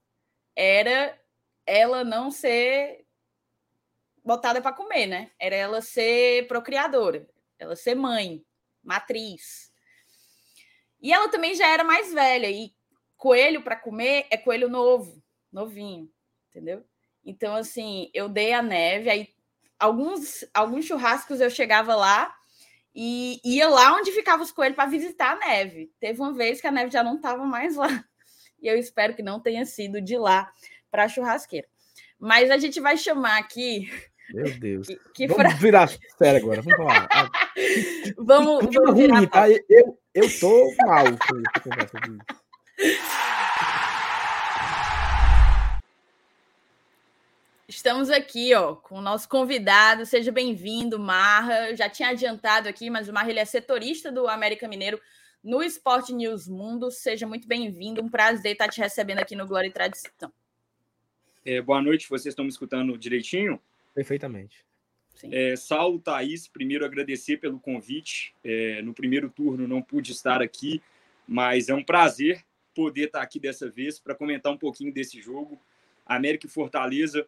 era 0.55 1.19
ela 1.65 2.03
não 2.03 2.29
ser 2.29 3.05
botada 4.23 4.61
para 4.61 4.75
comer, 4.75 5.07
né? 5.07 5.31
Era 5.39 5.55
ela 5.55 5.81
ser 5.81 6.47
procriadora, 6.47 7.27
ela 7.57 7.75
ser 7.75 7.95
mãe, 7.95 8.45
matriz. 8.83 9.73
E 11.01 11.11
ela 11.11 11.27
também 11.29 11.55
já 11.55 11.67
era 11.67 11.83
mais 11.83 12.13
velha 12.13 12.49
e 12.49 12.73
coelho 13.17 13.63
para 13.63 13.75
comer 13.75 14.27
é 14.29 14.37
coelho 14.37 14.69
novo, 14.69 15.21
novinho, 15.51 16.11
entendeu? 16.49 16.85
Então 17.25 17.55
assim, 17.55 18.11
eu 18.13 18.29
dei 18.29 18.53
a 18.53 18.61
neve, 18.61 19.09
aí 19.09 19.29
alguns 19.79 20.45
alguns 20.53 20.85
churrascos 20.85 21.41
eu 21.41 21.49
chegava 21.49 21.95
lá 21.95 22.35
e 22.93 23.39
ia 23.43 23.67
lá 23.69 23.95
onde 23.95 24.11
ficavam 24.11 24.43
os 24.45 24.51
coelhos 24.51 24.75
para 24.75 24.89
visitar 24.89 25.33
a 25.33 25.39
neve. 25.47 25.91
Teve 25.99 26.19
uma 26.21 26.33
vez 26.33 26.61
que 26.61 26.67
a 26.67 26.71
neve 26.71 26.91
já 26.91 27.03
não 27.03 27.15
estava 27.15 27.45
mais 27.45 27.75
lá. 27.75 27.87
E 28.61 28.67
eu 28.67 28.77
espero 28.77 29.15
que 29.15 29.23
não 29.23 29.39
tenha 29.39 29.65
sido 29.65 30.01
de 30.01 30.17
lá 30.17 30.51
para 30.91 31.05
a 31.05 31.07
churrasqueira. 31.07 31.67
Mas 32.19 32.51
a 32.51 32.57
gente 32.57 32.79
vai 32.79 32.97
chamar 32.97 33.37
aqui 33.37 33.89
meu 34.33 34.59
Deus. 34.59 34.87
Que, 34.87 34.99
que 35.13 35.27
vamos 35.27 35.43
fra... 35.43 35.55
virar 35.55 35.87
sério 35.87 36.39
agora. 36.39 36.61
Vamos 36.61 36.77
falar. 36.77 37.07
Ah, 37.11 37.29
vamos, 38.17 38.67
que, 38.67 38.79
vamos 38.79 38.93
ruim, 38.93 39.27
tá? 39.27 39.49
Eu, 39.49 39.99
eu 40.13 40.39
tô 40.39 40.73
mal 40.85 41.05
Estamos 47.67 48.09
aqui, 48.09 48.53
ó, 48.55 48.75
com 48.75 48.95
o 48.95 49.01
nosso 49.01 49.27
convidado. 49.27 50.05
Seja 50.05 50.31
bem-vindo, 50.31 50.99
Marra. 50.99 51.69
Eu 51.69 51.75
já 51.75 51.89
tinha 51.89 52.09
adiantado 52.09 52.67
aqui, 52.67 52.89
mas 52.89 53.07
o 53.07 53.13
Marra 53.13 53.29
ele 53.29 53.39
é 53.39 53.45
setorista 53.45 54.11
do 54.11 54.27
América 54.27 54.67
Mineiro 54.67 54.99
no 55.43 55.63
Esporte 55.63 56.13
News 56.13 56.47
Mundo. 56.47 56.91
Seja 56.91 57.25
muito 57.25 57.47
bem-vindo. 57.47 58.03
Um 58.03 58.09
prazer 58.09 58.53
estar 58.53 58.67
te 58.67 58.79
recebendo 58.79 59.19
aqui 59.19 59.35
no 59.35 59.47
Glória 59.47 59.67
e 59.67 59.71
Tradição. 59.71 60.31
É, 61.45 61.61
boa 61.61 61.81
noite, 61.81 62.09
vocês 62.09 62.33
estão 62.33 62.45
me 62.45 62.51
escutando 62.51 62.97
direitinho? 62.97 63.59
Perfeitamente. 63.93 64.65
É, 65.23 65.55
Saulo, 65.55 65.99
Thaís, 65.99 66.47
primeiro 66.47 66.85
agradecer 66.85 67.37
pelo 67.37 67.59
convite. 67.59 68.33
É, 68.43 68.81
no 68.81 68.93
primeiro 68.93 69.29
turno 69.29 69.67
não 69.67 69.81
pude 69.81 70.11
estar 70.11 70.41
aqui, 70.41 70.81
mas 71.27 71.69
é 71.69 71.73
um 71.73 71.83
prazer 71.83 72.45
poder 72.73 73.07
estar 73.07 73.21
aqui 73.21 73.39
dessa 73.39 73.69
vez 73.69 73.99
para 73.99 74.15
comentar 74.15 74.51
um 74.51 74.57
pouquinho 74.57 74.93
desse 74.93 75.21
jogo. 75.21 75.59
América 76.05 76.45
e 76.45 76.49
Fortaleza, 76.49 77.27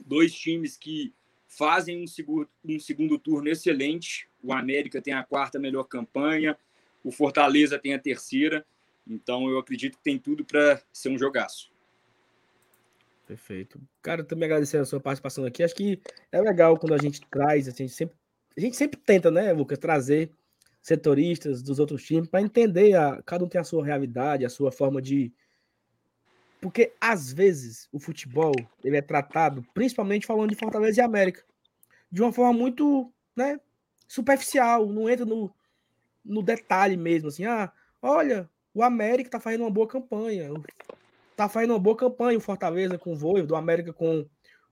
dois 0.00 0.32
times 0.32 0.76
que 0.76 1.12
fazem 1.46 2.02
um 2.02 2.06
segundo, 2.06 2.48
um 2.64 2.78
segundo 2.78 3.18
turno 3.18 3.48
excelente. 3.48 4.28
O 4.42 4.52
América 4.52 5.00
tem 5.02 5.14
a 5.14 5.24
quarta 5.24 5.58
melhor 5.58 5.84
campanha, 5.84 6.56
o 7.02 7.10
Fortaleza 7.10 7.78
tem 7.78 7.94
a 7.94 7.98
terceira. 7.98 8.64
Então 9.06 9.48
eu 9.48 9.58
acredito 9.58 9.96
que 9.96 10.04
tem 10.04 10.18
tudo 10.18 10.44
para 10.44 10.80
ser 10.92 11.08
um 11.08 11.18
jogaço. 11.18 11.70
Perfeito. 13.26 13.80
Cara, 14.00 14.24
também 14.24 14.46
agradecer 14.46 14.78
a 14.78 14.84
sua 14.84 15.00
participação 15.00 15.44
aqui. 15.44 15.62
Acho 15.62 15.74
que 15.74 16.00
é 16.32 16.40
legal 16.40 16.78
quando 16.78 16.94
a 16.94 16.98
gente 16.98 17.20
traz, 17.30 17.68
assim, 17.68 17.84
a 17.84 17.86
gente 17.86 17.96
sempre, 17.96 18.16
a 18.56 18.60
gente 18.60 18.76
sempre 18.76 18.98
tenta, 18.98 19.30
né, 19.30 19.52
Lucas, 19.52 19.78
trazer 19.78 20.30
setoristas 20.80 21.62
dos 21.62 21.78
outros 21.78 22.02
times 22.02 22.28
para 22.28 22.40
entender 22.40 22.94
a 22.94 23.22
cada 23.22 23.44
um 23.44 23.48
tem 23.48 23.60
a 23.60 23.64
sua 23.64 23.84
realidade, 23.84 24.46
a 24.46 24.48
sua 24.48 24.72
forma 24.72 25.02
de, 25.02 25.30
Porque 26.60 26.94
às 26.98 27.30
vezes 27.30 27.86
o 27.92 27.98
futebol 27.98 28.54
ele 28.82 28.96
é 28.96 29.02
tratado, 29.02 29.62
principalmente 29.74 30.26
falando 30.26 30.48
de 30.48 30.56
Fortaleza 30.56 31.00
e 31.00 31.04
América, 31.04 31.44
de 32.10 32.22
uma 32.22 32.32
forma 32.32 32.58
muito, 32.58 33.12
né, 33.36 33.60
superficial, 34.06 34.86
não 34.86 35.10
entra 35.10 35.26
no, 35.26 35.54
no 36.28 36.42
detalhe 36.42 36.96
mesmo, 36.96 37.28
assim, 37.28 37.44
ah, 37.44 37.72
olha, 38.02 38.48
o 38.74 38.82
América 38.82 39.30
tá 39.30 39.40
fazendo 39.40 39.62
uma 39.62 39.70
boa 39.70 39.86
campanha, 39.86 40.50
tá 41.36 41.48
fazendo 41.48 41.70
uma 41.70 41.78
boa 41.78 41.96
campanha 41.96 42.38
o 42.38 42.40
Fortaleza 42.40 42.98
com 42.98 43.12
o 43.12 43.16
Voivo, 43.16 43.46
do 43.46 43.56
América 43.56 43.92
com 43.92 44.26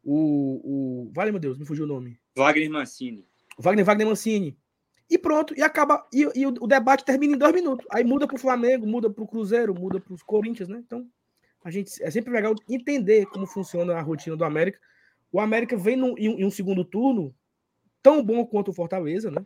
o, 0.05 1.09
o, 1.09 1.11
vale 1.13 1.33
meu 1.33 1.41
Deus, 1.41 1.59
me 1.59 1.67
fugiu 1.67 1.85
o 1.85 1.89
nome. 1.89 2.19
Wagner 2.37 2.71
Mancini. 2.71 3.27
Wagner 3.59 3.85
Wagner 3.85 4.07
Mancini. 4.07 4.57
E 5.09 5.17
pronto, 5.17 5.55
e 5.57 5.63
acaba. 5.63 6.07
E, 6.13 6.29
e 6.35 6.47
o, 6.47 6.55
o, 6.61 6.67
debate 6.67 7.05
termina 7.05 7.35
em 7.35 7.39
dois 7.39 7.55
minutos. 7.55 7.87
Aí 7.91 8.03
muda 8.05 8.27
para 8.27 8.37
o 8.37 8.39
Flamengo, 8.39 8.87
muda 8.87 9.09
para 9.09 9.23
o 9.23 9.27
Cruzeiro, 9.27 9.75
muda 9.75 10.01
para 10.01 10.13
os 10.13 10.23
Corinthians, 10.23 10.69
né? 10.69 10.83
Então, 10.85 11.09
a 11.65 11.71
gente 11.71 12.03
é 12.03 12.11
sempre 12.11 12.33
legal 12.33 12.55
entender 12.69 13.27
como 13.27 13.47
funciona 13.47 13.95
a 13.95 14.03
rotina 14.03 14.37
do 14.37 14.45
América. 14.45 14.79
O 15.33 15.41
América 15.41 15.77
vem 15.77 15.97
num, 15.97 16.17
em, 16.19 16.41
em, 16.41 16.45
um 16.45 16.51
segundo 16.51 16.85
turno 16.85 17.35
tão 18.03 18.23
bom 18.23 18.45
quanto 18.45 18.71
o 18.71 18.75
Fortaleza, 18.75 19.31
né? 19.31 19.45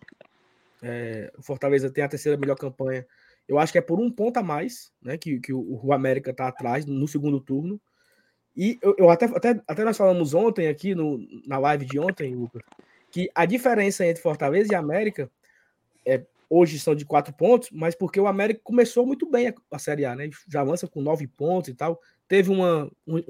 É, 0.82 1.32
o 1.38 1.42
Fortaleza 1.42 1.90
tem 1.90 2.02
a 2.02 2.08
terceira 2.08 2.38
melhor 2.38 2.56
campanha. 2.56 3.06
Eu 3.46 3.58
acho 3.58 3.72
que 3.72 3.78
é 3.78 3.82
por 3.82 4.00
um 4.00 4.10
ponto 4.10 4.36
a 4.36 4.42
mais, 4.42 4.92
né? 5.02 5.18
Que, 5.18 5.40
que 5.40 5.52
o, 5.52 5.80
o 5.84 5.92
América 5.92 6.30
está 6.30 6.48
atrás 6.48 6.86
no 6.86 7.08
segundo 7.08 7.40
turno. 7.40 7.80
E 8.56 8.78
eu, 8.82 8.94
eu, 8.98 9.10
até, 9.10 9.26
até, 9.26 9.62
até 9.66 9.84
nós 9.84 9.96
falamos 9.96 10.34
ontem 10.34 10.68
aqui 10.68 10.94
no, 10.94 11.18
na 11.46 11.58
live 11.58 11.84
de 11.84 11.98
ontem, 11.98 12.34
Lucas, 12.34 12.62
que 13.10 13.30
a 13.34 13.44
diferença 13.46 14.04
entre 14.04 14.22
Fortaleza 14.22 14.72
e 14.72 14.76
América 14.76 15.30
é, 16.06 16.24
hoje 16.48 16.78
são 16.78 16.94
de 16.94 17.04
quatro 17.04 17.32
pontos, 17.32 17.70
mas 17.70 17.94
porque 17.94 18.20
o 18.20 18.26
América 18.26 18.60
começou 18.62 19.06
muito 19.06 19.30
bem 19.30 19.48
a, 19.48 19.54
a 19.70 19.78
Série 19.78 20.04
A, 20.04 20.16
né? 20.16 20.28
Já 20.48 20.62
avança 20.62 20.88
com 20.88 21.00
nove 21.00 21.26
pontos 21.26 21.68
e 21.68 21.74
tal. 21.74 22.00
Teve 22.26 22.50
uma. 22.50 22.90
Um, 23.06 23.20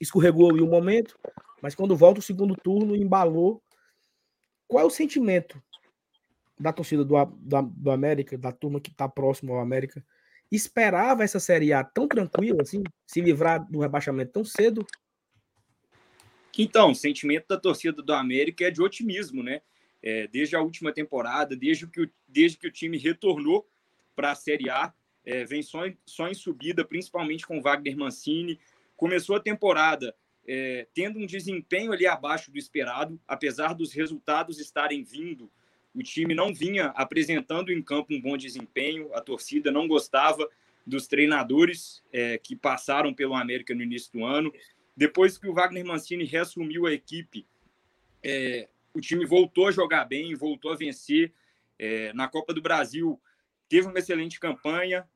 escorregou 0.00 0.50
ali 0.50 0.62
um 0.62 0.70
momento, 0.70 1.18
mas 1.60 1.74
quando 1.74 1.96
volta 1.96 2.20
o 2.20 2.22
segundo 2.22 2.56
turno, 2.56 2.96
embalou. 2.96 3.62
Qual 4.66 4.82
é 4.82 4.86
o 4.86 4.90
sentimento 4.90 5.62
da 6.58 6.72
torcida 6.72 7.04
do, 7.04 7.24
do, 7.24 7.62
do 7.62 7.90
América, 7.90 8.38
da 8.38 8.52
turma 8.52 8.80
que 8.80 8.90
está 8.90 9.08
próximo 9.08 9.52
ao 9.52 9.60
América? 9.60 10.04
Esperava 10.50 11.24
essa 11.24 11.40
Série 11.40 11.72
A 11.72 11.82
tão 11.82 12.06
tranquila, 12.06 12.62
assim, 12.62 12.82
se 13.06 13.20
livrar 13.20 13.64
do 13.70 13.80
rebaixamento 13.80 14.32
tão 14.32 14.44
cedo? 14.44 14.86
Então, 16.56 16.92
o 16.92 16.94
sentimento 16.94 17.46
da 17.48 17.58
torcida 17.58 18.00
do 18.00 18.12
América 18.12 18.64
é 18.64 18.70
de 18.70 18.80
otimismo, 18.80 19.42
né? 19.42 19.60
é, 20.04 20.26
desde 20.26 20.54
a 20.54 20.60
última 20.60 20.92
temporada, 20.92 21.56
desde 21.56 21.86
que 21.86 22.02
o, 22.02 22.10
desde 22.28 22.58
que 22.58 22.68
o 22.68 22.70
time 22.70 22.98
retornou 22.98 23.66
para 24.14 24.32
a 24.32 24.34
Série 24.34 24.68
A, 24.68 24.92
é, 25.24 25.46
vem 25.46 25.62
só 25.62 25.86
em, 25.86 25.96
só 26.04 26.28
em 26.28 26.34
subida, 26.34 26.84
principalmente 26.84 27.46
com 27.46 27.62
Wagner 27.62 27.96
Mancini. 27.96 28.60
Começou 28.94 29.34
a 29.34 29.40
temporada 29.40 30.14
é, 30.46 30.86
tendo 30.92 31.18
um 31.18 31.24
desempenho 31.24 31.90
ali 31.90 32.06
abaixo 32.06 32.50
do 32.50 32.58
esperado, 32.58 33.18
apesar 33.26 33.72
dos 33.72 33.94
resultados 33.94 34.60
estarem 34.60 35.02
vindo, 35.02 35.50
o 35.94 36.02
time 36.02 36.34
não 36.34 36.52
vinha 36.52 36.86
apresentando 36.86 37.72
em 37.72 37.80
campo 37.80 38.12
um 38.12 38.20
bom 38.20 38.36
desempenho, 38.36 39.14
a 39.14 39.20
torcida 39.20 39.70
não 39.70 39.86
gostava 39.86 40.48
dos 40.86 41.06
treinadores 41.06 42.02
é, 42.12 42.36
que 42.36 42.56
passaram 42.56 43.14
pelo 43.14 43.34
América 43.34 43.74
no 43.74 43.82
início 43.82 44.12
do 44.12 44.24
ano. 44.24 44.52
Depois 44.96 45.38
que 45.38 45.48
o 45.48 45.54
Wagner 45.54 45.84
Mancini 45.84 46.24
reassumiu 46.24 46.86
a 46.86 46.92
equipe, 46.92 47.46
é, 48.22 48.68
o 48.92 49.00
time 49.00 49.24
voltou 49.24 49.68
a 49.68 49.72
jogar 49.72 50.04
bem, 50.04 50.34
voltou 50.34 50.72
a 50.72 50.76
vencer. 50.76 51.32
É, 51.78 52.12
na 52.12 52.28
Copa 52.28 52.54
do 52.54 52.62
Brasil, 52.62 53.20
teve 53.68 53.88
uma 53.88 53.98
excelente 53.98 54.38
campanha, 54.38 55.08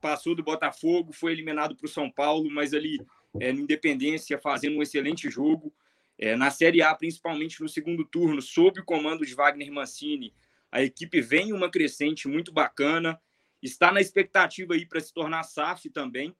passou 0.00 0.34
do 0.34 0.42
Botafogo, 0.42 1.12
foi 1.12 1.32
eliminado 1.32 1.74
para 1.74 1.86
o 1.86 1.88
São 1.88 2.10
Paulo, 2.10 2.48
mas 2.50 2.72
ali 2.72 3.00
é, 3.40 3.52
no 3.52 3.60
Independência 3.60 4.38
fazendo 4.38 4.78
um 4.78 4.82
excelente 4.82 5.28
jogo. 5.28 5.72
É, 6.18 6.36
na 6.36 6.50
Série 6.50 6.82
A, 6.82 6.94
principalmente 6.94 7.60
no 7.60 7.68
segundo 7.68 8.04
turno, 8.04 8.40
sob 8.40 8.80
o 8.80 8.84
comando 8.84 9.26
de 9.26 9.34
Wagner 9.34 9.72
Mancini, 9.72 10.34
a 10.70 10.82
equipe 10.82 11.20
vem 11.20 11.52
uma 11.52 11.70
crescente 11.70 12.28
muito 12.28 12.52
bacana, 12.52 13.20
está 13.62 13.92
na 13.92 14.00
expectativa 14.00 14.74
aí 14.74 14.86
para 14.86 15.00
se 15.00 15.12
tornar 15.12 15.42
SAF 15.42 15.90
também. 15.90 16.34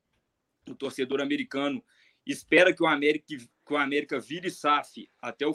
O 0.68 0.74
torcedor 0.74 1.20
americano 1.20 1.82
espera 2.26 2.72
que 2.72 2.82
o 2.82 2.86
América, 2.86 3.26
que 3.26 3.48
o 3.68 3.76
América 3.76 4.20
vire 4.20 4.50
SAF 4.50 5.08
até 5.20 5.46
o, 5.46 5.52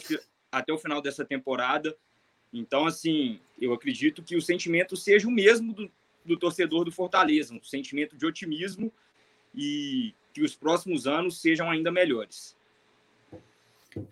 até 0.51 0.73
o 0.73 0.77
final 0.77 1.01
dessa 1.01 1.23
temporada. 1.23 1.97
Então, 2.51 2.85
assim, 2.85 3.39
eu 3.59 3.73
acredito 3.73 4.23
que 4.23 4.35
o 4.35 4.41
sentimento 4.41 4.95
seja 4.95 5.27
o 5.27 5.31
mesmo 5.31 5.73
do, 5.73 5.91
do 6.25 6.37
torcedor 6.37 6.83
do 6.83 6.91
Fortaleza, 6.91 7.53
um 7.53 7.63
sentimento 7.63 8.17
de 8.17 8.25
otimismo 8.25 8.91
e 9.53 10.13
que 10.33 10.41
os 10.41 10.55
próximos 10.55 11.07
anos 11.07 11.41
sejam 11.41 11.69
ainda 11.69 11.91
melhores. 11.91 12.56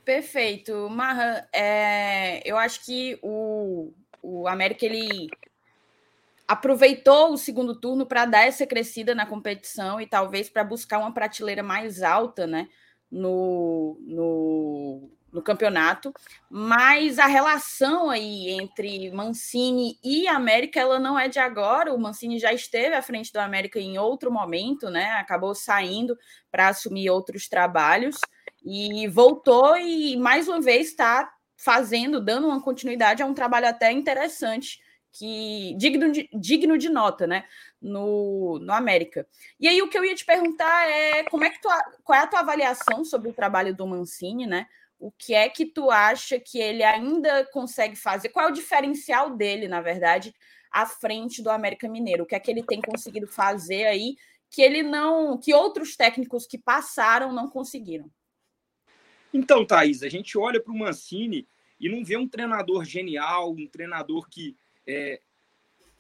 Perfeito. 0.04 0.90
Marra, 0.90 1.48
é, 1.54 2.42
eu 2.50 2.58
acho 2.58 2.84
que 2.86 3.20
o, 3.22 3.94
o 4.22 4.48
América 4.48 4.86
ele 4.86 5.30
aproveitou 6.48 7.34
o 7.34 7.38
segundo 7.38 7.76
turno 7.80 8.06
para 8.06 8.26
dar 8.26 8.48
essa 8.48 8.68
crescida 8.68 9.16
na 9.16 9.26
competição 9.26 10.00
e 10.00 10.08
talvez 10.08 10.50
para 10.50 10.64
buscar 10.64 11.00
uma 11.00 11.14
prateleira 11.14 11.64
mais 11.64 12.04
alta 12.04 12.46
né, 12.46 12.68
no, 13.10 13.98
no, 14.02 15.10
no 15.32 15.42
campeonato, 15.42 16.14
mas 16.50 17.18
a 17.18 17.26
relação 17.26 18.10
aí 18.10 18.52
entre 18.52 19.12
Mancini 19.12 19.98
e 20.04 20.28
América 20.28 20.80
ela 20.80 21.00
não 21.00 21.18
é 21.18 21.28
de 21.28 21.40
agora. 21.40 21.94
O 21.94 22.00
Mancini 22.00 22.38
já 22.38 22.54
esteve 22.54 22.96
à 22.96 23.02
frente 23.02 23.34
do 23.34 23.38
América 23.38 23.80
em 23.80 23.98
outro 23.98 24.32
momento, 24.32 24.90
né? 24.90 25.14
Acabou 25.14 25.56
saindo 25.56 26.18
para 26.52 26.70
assumir 26.70 27.10
outros 27.10 27.50
trabalhos 27.50 28.18
e 28.66 29.08
voltou 29.08 29.78
e 29.78 30.18
mais 30.18 30.48
uma 30.48 30.60
vez 30.60 30.88
está 30.88 31.32
fazendo, 31.56 32.20
dando 32.20 32.48
uma 32.48 32.62
continuidade 32.62 33.22
a 33.22 33.26
um 33.26 33.34
trabalho 33.34 33.68
até 33.68 33.92
interessante 33.92 34.80
que 35.14 35.74
digno 35.78 36.12
de, 36.12 36.28
digno 36.34 36.78
de 36.78 36.90
nota, 36.90 37.26
né? 37.26 37.46
No, 37.82 38.60
no 38.60 38.74
América. 38.74 39.26
E 39.60 39.68
aí 39.68 39.82
o 39.82 39.88
que 39.88 39.98
eu 39.98 40.04
ia 40.04 40.16
te 40.16 40.26
perguntar 40.26 40.90
é 40.90 41.24
como 41.26 41.46
é 41.46 41.50
que 41.50 41.62
tu, 41.62 41.70
qual 42.04 42.20
é 42.20 42.24
a 42.24 42.28
tua 42.28 42.40
avaliação 42.42 43.06
sobre 43.06 43.30
o 43.30 43.34
trabalho 43.34 43.74
do 43.74 43.88
Mancini, 43.88 44.46
né? 44.46 44.68
o 45.00 45.12
que 45.12 45.34
é 45.34 45.48
que 45.50 45.66
tu 45.66 45.92
acha 45.92 46.40
que 46.40 46.58
ele 46.60 46.84
ainda 46.84 47.46
consegue 47.52 47.96
fazer? 47.96 48.30
Qual 48.30 48.48
é 48.48 48.50
o 48.50 48.54
diferencial 48.54 49.36
dele, 49.36 49.68
na 49.68 49.82
verdade, 49.82 50.34
à 50.72 50.86
frente 50.86 51.42
do 51.42 51.50
América 51.50 51.88
Mineiro? 51.88 52.24
O 52.24 52.26
que 52.26 52.36
é 52.36 52.40
que 52.40 52.50
ele 52.50 52.64
tem 52.64 52.82
conseguido 52.82 53.28
fazer 53.28 53.86
aí 53.86 54.16
que 54.50 54.62
ele 54.62 54.84
não, 54.84 55.38
que 55.38 55.54
outros 55.54 55.96
técnicos 55.96 56.48
que 56.48 56.58
passaram 56.58 57.34
não 57.34 57.50
conseguiram? 57.50 58.10
Então, 59.36 59.66
Thaís, 59.66 60.04
a 60.04 60.10
gente 60.10 60.38
olha 60.38 60.62
para 60.62 60.72
o 60.72 60.78
Mancini 60.78 61.48
e 61.80 61.90
não 61.90 62.04
vê 62.04 62.16
um 62.16 62.28
treinador 62.28 62.86
genial, 62.86 63.52
um 63.52 63.68
treinador 63.68 64.30
que 64.30 64.56
é, 64.88 65.20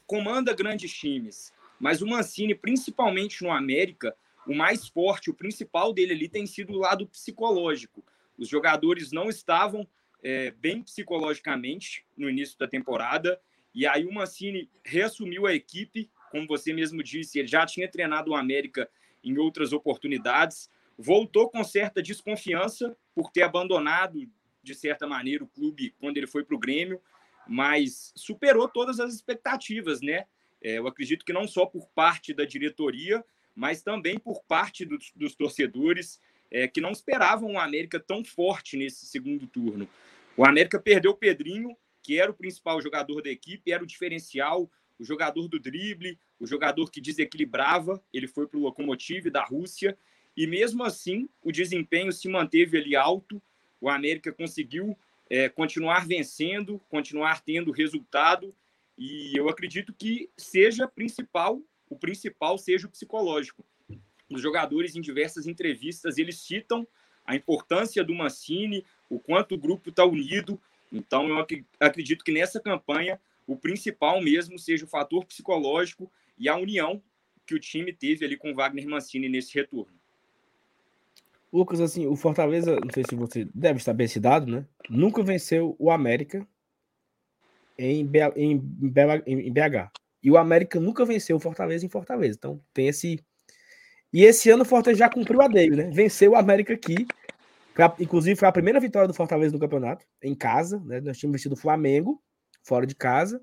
comanda 0.07 0.53
grandes 0.53 0.93
times. 0.93 1.53
Mas 1.79 2.01
o 2.01 2.07
Mancini, 2.07 2.55
principalmente 2.55 3.43
no 3.43 3.51
América, 3.51 4.15
o 4.47 4.55
mais 4.55 4.87
forte, 4.87 5.29
o 5.29 5.33
principal 5.33 5.91
dele 5.91 6.13
ali 6.13 6.29
tem 6.29 6.45
sido 6.45 6.73
o 6.73 6.77
lado 6.77 7.05
psicológico 7.07 8.03
os 8.37 8.47
jogadores 8.47 9.11
não 9.11 9.29
estavam 9.29 9.87
é, 10.23 10.51
bem 10.51 10.81
psicologicamente 10.81 12.05
no 12.17 12.29
início 12.29 12.57
da 12.57 12.67
temporada. 12.67 13.39
E 13.73 13.85
aí 13.85 14.05
o 14.05 14.13
Mancini 14.13 14.69
reassumiu 14.83 15.45
a 15.45 15.53
equipe, 15.53 16.09
como 16.31 16.47
você 16.47 16.73
mesmo 16.73 17.03
disse, 17.03 17.39
ele 17.39 17.47
já 17.47 17.65
tinha 17.65 17.89
treinado 17.89 18.31
o 18.31 18.35
América 18.35 18.89
em 19.23 19.37
outras 19.37 19.73
oportunidades, 19.73 20.69
voltou 20.97 21.49
com 21.49 21.63
certa 21.63 22.01
desconfiança 22.01 22.95
por 23.13 23.31
ter 23.31 23.43
abandonado, 23.43 24.19
de 24.63 24.73
certa 24.73 25.07
maneira, 25.07 25.43
o 25.43 25.47
clube 25.47 25.93
quando 25.99 26.17
ele 26.17 26.27
foi 26.27 26.43
para 26.43 26.55
o 26.55 26.59
Grêmio, 26.59 27.01
mas 27.47 28.11
superou 28.15 28.67
todas 28.67 28.99
as 28.99 29.13
expectativas, 29.13 30.01
né? 30.01 30.25
É, 30.61 30.79
eu 30.79 30.87
acredito 30.87 31.23
que 31.23 31.33
não 31.33 31.47
só 31.47 31.65
por 31.65 31.87
parte 31.89 32.33
da 32.33 32.45
diretoria, 32.45 33.23
mas 33.55 33.83
também 33.83 34.17
por 34.17 34.43
parte 34.43 34.83
dos, 34.83 35.11
dos 35.15 35.35
torcedores 35.35 36.19
é, 36.49 36.67
que 36.67 36.81
não 36.81 36.91
esperavam 36.91 37.53
o 37.53 37.59
América 37.59 37.99
tão 37.99 38.23
forte 38.23 38.75
nesse 38.75 39.05
segundo 39.05 39.45
turno. 39.45 39.87
O 40.35 40.45
América 40.45 40.79
perdeu 40.79 41.11
o 41.11 41.17
Pedrinho, 41.17 41.75
que 42.01 42.19
era 42.19 42.31
o 42.31 42.35
principal 42.35 42.81
jogador 42.81 43.21
da 43.21 43.29
equipe, 43.29 43.71
era 43.71 43.83
o 43.83 43.87
diferencial, 43.87 44.69
o 44.97 45.03
jogador 45.03 45.47
do 45.47 45.59
drible, 45.59 46.19
o 46.39 46.47
jogador 46.47 46.89
que 46.89 47.01
desequilibrava. 47.01 48.03
Ele 48.13 48.27
foi 48.27 48.47
para 48.47 48.57
o 48.57 48.61
Lokomotiv 48.61 49.29
da 49.29 49.43
Rússia 49.43 49.97
e 50.35 50.47
mesmo 50.47 50.83
assim 50.83 51.29
o 51.41 51.51
desempenho 51.51 52.11
se 52.11 52.27
manteve 52.27 52.77
ali 52.77 52.95
alto. 52.95 53.41
O 53.79 53.89
América 53.89 54.31
conseguiu 54.31 54.97
é, 55.29 55.49
continuar 55.49 56.07
vencendo, 56.07 56.81
continuar 56.89 57.41
tendo 57.41 57.71
resultado 57.71 58.53
e 58.97 59.35
eu 59.35 59.49
acredito 59.49 59.93
que 59.93 60.29
seja 60.37 60.87
principal, 60.87 61.61
o 61.89 61.97
principal 61.97 62.57
seja 62.57 62.87
o 62.87 62.89
psicológico 62.89 63.63
os 64.29 64.41
jogadores 64.41 64.95
em 64.95 65.01
diversas 65.01 65.47
entrevistas 65.47 66.17
eles 66.17 66.39
citam 66.39 66.87
a 67.25 67.35
importância 67.35 68.03
do 68.03 68.13
Mancini, 68.13 68.85
o 69.09 69.19
quanto 69.19 69.55
o 69.55 69.57
grupo 69.57 69.89
está 69.89 70.05
unido. 70.05 70.61
Então, 70.91 71.27
eu 71.27 71.45
acredito 71.79 72.23
que 72.23 72.31
nessa 72.31 72.59
campanha 72.59 73.19
o 73.47 73.55
principal 73.55 74.21
mesmo 74.21 74.59
seja 74.59 74.85
o 74.85 74.87
fator 74.87 75.25
psicológico 75.25 76.11
e 76.37 76.47
a 76.47 76.55
união 76.55 77.01
que 77.45 77.55
o 77.55 77.59
time 77.59 77.93
teve 77.93 78.25
ali 78.25 78.37
com 78.37 78.51
o 78.51 78.55
Wagner 78.55 78.87
Mancini 78.87 79.29
nesse 79.29 79.53
retorno. 79.53 79.93
Lucas, 81.55 81.79
assim, 81.79 82.05
o 82.05 82.17
Fortaleza, 82.17 82.75
não 82.75 82.91
sei 82.93 83.05
se 83.09 83.15
você 83.15 83.47
deve 83.55 83.81
saber 83.81 84.03
esse 84.03 84.19
dado, 84.19 84.51
né? 84.51 84.65
Nunca 84.89 85.23
venceu 85.23 85.73
o 85.79 85.89
América 85.89 86.45
em, 87.77 88.05
BH, 88.05 88.35
em, 88.35 88.61
em 89.25 89.53
BH. 89.53 89.89
E 90.21 90.29
o 90.29 90.37
América 90.37 90.81
nunca 90.81 91.05
venceu 91.05 91.37
o 91.37 91.39
Fortaleza 91.39 91.85
em 91.85 91.89
Fortaleza. 91.89 92.35
Então 92.37 92.61
tem 92.73 92.89
esse. 92.89 93.23
E 94.11 94.25
esse 94.25 94.49
ano 94.49 94.63
o 94.63 94.65
Fortaleza 94.65 94.99
já 94.99 95.09
cumpriu 95.09 95.41
a 95.41 95.47
dele, 95.47 95.77
né? 95.77 95.89
Venceu 95.93 96.33
o 96.33 96.35
América 96.35 96.73
aqui. 96.73 97.07
Foi 97.73 97.85
a, 97.85 97.95
inclusive 98.01 98.35
foi 98.35 98.49
a 98.49 98.51
primeira 98.51 98.79
vitória 98.81 99.07
do 99.07 99.13
Fortaleza 99.13 99.53
no 99.53 99.59
campeonato, 99.59 100.05
em 100.21 100.35
casa. 100.35 100.81
Né? 100.85 100.99
Nós 100.99 101.17
tínhamos 101.17 101.39
vencido 101.39 101.55
o 101.55 101.57
Flamengo, 101.57 102.21
fora 102.63 102.85
de 102.85 102.95
casa. 102.95 103.41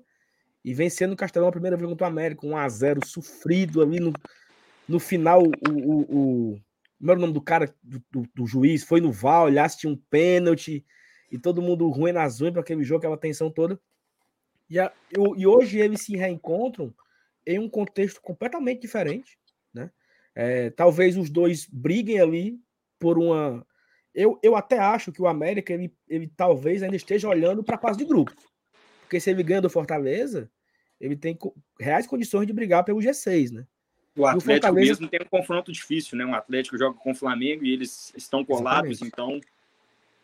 E 0.63 0.71
vencendo 0.71 1.13
o 1.13 1.17
Castelão 1.17 1.49
a 1.49 1.51
primeira 1.51 1.75
vez 1.75 1.89
contra 1.89 2.05
o 2.05 2.09
América, 2.09 2.45
1x0, 2.45 3.05
sofrido 3.07 3.81
ali 3.81 3.99
no, 3.99 4.13
no 4.87 4.99
final. 4.99 5.41
O, 5.41 5.71
o, 5.71 6.01
o, 6.01 6.59
como 6.97 7.11
era 7.11 7.17
o 7.17 7.21
nome 7.21 7.33
do 7.33 7.41
cara, 7.41 7.73
do, 7.81 8.03
do, 8.11 8.29
do 8.33 8.47
juiz? 8.47 8.83
Foi 8.83 9.01
no 9.01 9.11
VAR, 9.11 9.43
olhasse, 9.43 9.79
tinha 9.79 9.91
um 9.91 9.97
pênalti. 10.09 10.85
E 11.31 11.37
todo 11.37 11.61
mundo 11.61 11.89
ruim 11.89 12.11
nas 12.11 12.41
unhas 12.41 12.53
para 12.53 12.61
aquele 12.61 12.83
jogo, 12.83 12.99
aquela 12.99 13.17
tensão 13.17 13.49
toda. 13.49 13.79
E, 14.69 14.79
a, 14.79 14.91
e 15.37 15.45
hoje 15.45 15.79
eles 15.79 16.01
se 16.01 16.15
reencontram 16.15 16.93
em 17.45 17.59
um 17.59 17.69
contexto 17.69 18.21
completamente 18.21 18.81
diferente, 18.81 19.37
né? 19.73 19.91
É, 20.35 20.69
talvez 20.71 21.17
os 21.17 21.29
dois 21.29 21.67
briguem 21.71 22.19
ali 22.19 22.59
por 22.99 23.17
uma. 23.17 23.65
Eu, 24.13 24.39
eu 24.41 24.55
até 24.55 24.79
acho 24.79 25.11
que 25.11 25.21
o 25.21 25.27
América 25.27 25.73
ele, 25.73 25.93
ele 26.07 26.27
talvez 26.27 26.81
ainda 26.81 26.95
esteja 26.95 27.27
olhando 27.27 27.63
para 27.63 27.75
a 27.75 27.79
fase 27.79 27.97
de 27.97 28.05
grupo, 28.05 28.33
porque 29.01 29.19
se 29.19 29.29
ele 29.29 29.43
ganha 29.43 29.61
do 29.61 29.69
Fortaleza, 29.69 30.49
ele 30.99 31.15
tem 31.15 31.37
reais 31.79 32.07
condições 32.07 32.47
de 32.47 32.53
brigar 32.53 32.83
pelo 32.83 32.99
G6, 32.99 33.51
né? 33.51 33.67
O 34.15 34.25
Atlético 34.25 34.51
o 34.51 34.53
Fortaleza... 34.53 34.87
mesmo 34.87 35.07
tem 35.07 35.19
um 35.21 35.29
confronto 35.29 35.71
difícil, 35.71 36.17
né? 36.17 36.25
Um 36.25 36.35
Atlético 36.35 36.77
joga 36.77 36.97
com 36.97 37.11
o 37.11 37.15
Flamengo 37.15 37.65
e 37.65 37.73
eles 37.73 38.13
estão 38.15 38.45
colados, 38.45 39.01
Exatamente. 39.01 39.13
então. 39.13 39.41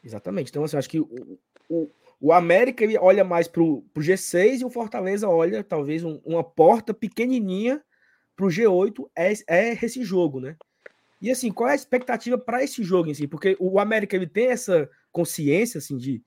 Exatamente. 0.04 0.50
Então, 0.50 0.64
assim, 0.64 0.76
eu 0.76 0.80
acho 0.80 0.90
que 0.90 1.00
o, 1.00 1.40
o, 1.68 1.90
o 2.22 2.34
América 2.34 2.84
ele 2.84 2.98
olha 2.98 3.24
mais 3.24 3.48
para 3.48 3.64
o 3.64 3.84
G6 3.98 4.62
e 4.62 4.66
o 4.66 4.70
Fortaleza 4.70 5.28
olha 5.28 5.64
talvez 5.64 6.04
um, 6.04 6.20
uma 6.24 6.44
porta 6.44 6.94
pequenininha 6.94 7.84
para 8.36 8.46
o 8.46 8.50
G8 8.50 9.10
é, 9.16 9.34
é 9.48 9.74
esse 9.74 10.04
jogo, 10.04 10.40
né? 10.40 10.56
E 11.22 11.30
assim, 11.30 11.52
qual 11.52 11.70
é 11.70 11.74
a 11.74 11.76
expectativa 11.76 12.38
para 12.38 12.64
esse 12.64 12.84
jogo 12.84 13.10
em 13.10 13.14
si? 13.14 13.28
Porque 13.28 13.58
o 13.60 13.80
América 13.80 14.16
ele 14.16 14.28
tem 14.28 14.48
essa 14.48 14.90
consciência 15.12 15.80
assim 15.80 15.98
de 15.98 16.22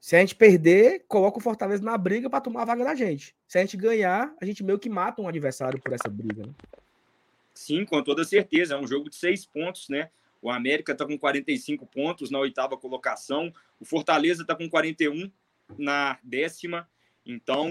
se 0.00 0.16
a 0.16 0.20
gente 0.20 0.34
perder, 0.34 1.04
coloca 1.08 1.38
o 1.38 1.40
Fortaleza 1.40 1.82
na 1.82 1.98
briga 1.98 2.30
para 2.30 2.40
tomar 2.40 2.62
a 2.62 2.66
vaga 2.66 2.84
da 2.84 2.94
gente. 2.94 3.34
Se 3.46 3.58
a 3.58 3.60
gente 3.60 3.76
ganhar, 3.76 4.34
a 4.40 4.44
gente 4.44 4.62
meio 4.62 4.78
que 4.78 4.88
mata 4.88 5.20
um 5.20 5.28
adversário 5.28 5.80
por 5.80 5.92
essa 5.92 6.08
briga, 6.08 6.46
né? 6.46 6.54
Sim, 7.52 7.84
com 7.84 8.02
toda 8.02 8.24
certeza. 8.24 8.74
É 8.74 8.78
um 8.78 8.86
jogo 8.86 9.10
de 9.10 9.16
seis 9.16 9.44
pontos, 9.44 9.88
né? 9.88 10.10
O 10.40 10.50
América 10.50 10.92
está 10.92 11.04
com 11.04 11.18
45 11.18 11.84
pontos 11.86 12.30
na 12.30 12.38
oitava 12.38 12.76
colocação. 12.76 13.52
O 13.80 13.84
Fortaleza 13.84 14.42
está 14.42 14.54
com 14.54 14.68
41 14.70 15.30
na 15.76 16.18
décima. 16.22 16.88
Então, 17.26 17.68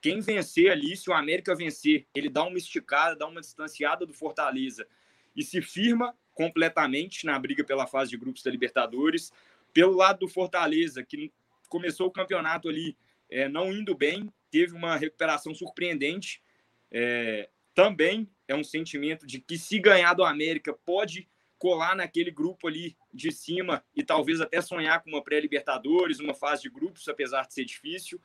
quem 0.00 0.20
vencer 0.20 0.70
ali, 0.70 0.96
se 0.96 1.08
o 1.08 1.14
América 1.14 1.54
vencer, 1.54 2.06
ele 2.12 2.28
dá 2.28 2.42
uma 2.42 2.58
esticada, 2.58 3.14
dá 3.14 3.26
uma 3.26 3.40
distanciada 3.40 4.04
do 4.04 4.12
Fortaleza 4.12 4.86
e 5.36 5.42
se 5.44 5.62
firma 5.62 6.14
completamente 6.34 7.24
na 7.24 7.38
briga 7.38 7.62
pela 7.62 7.86
fase 7.86 8.10
de 8.10 8.16
grupos 8.16 8.42
da 8.42 8.50
Libertadores. 8.50 9.32
Pelo 9.72 9.94
lado 9.94 10.20
do 10.20 10.28
Fortaleza, 10.28 11.04
que 11.04 11.32
começou 11.68 12.06
o 12.06 12.12
campeonato 12.12 12.68
ali 12.68 12.96
é, 13.30 13.48
não 13.48 13.72
indo 13.72 13.94
bem, 13.94 14.32
teve 14.50 14.74
uma 14.74 14.96
recuperação 14.96 15.54
surpreendente. 15.54 16.42
É, 16.90 17.48
também 17.74 18.28
é 18.46 18.54
um 18.54 18.64
sentimento 18.64 19.26
de 19.26 19.40
que 19.40 19.58
se 19.58 19.78
ganhar 19.78 20.14
do 20.14 20.24
América 20.24 20.72
pode 20.72 21.28
colar 21.58 21.94
naquele 21.94 22.30
grupo 22.30 22.68
ali 22.68 22.96
de 23.12 23.32
cima 23.32 23.84
e 23.94 24.02
talvez 24.02 24.40
até 24.40 24.60
sonhar 24.60 25.02
com 25.02 25.10
uma 25.10 25.22
pré-Libertadores, 25.22 26.20
uma 26.20 26.34
fase 26.34 26.62
de 26.62 26.70
grupos, 26.70 27.06
apesar 27.08 27.46
de 27.46 27.54
ser 27.54 27.64
difícil. 27.64 28.20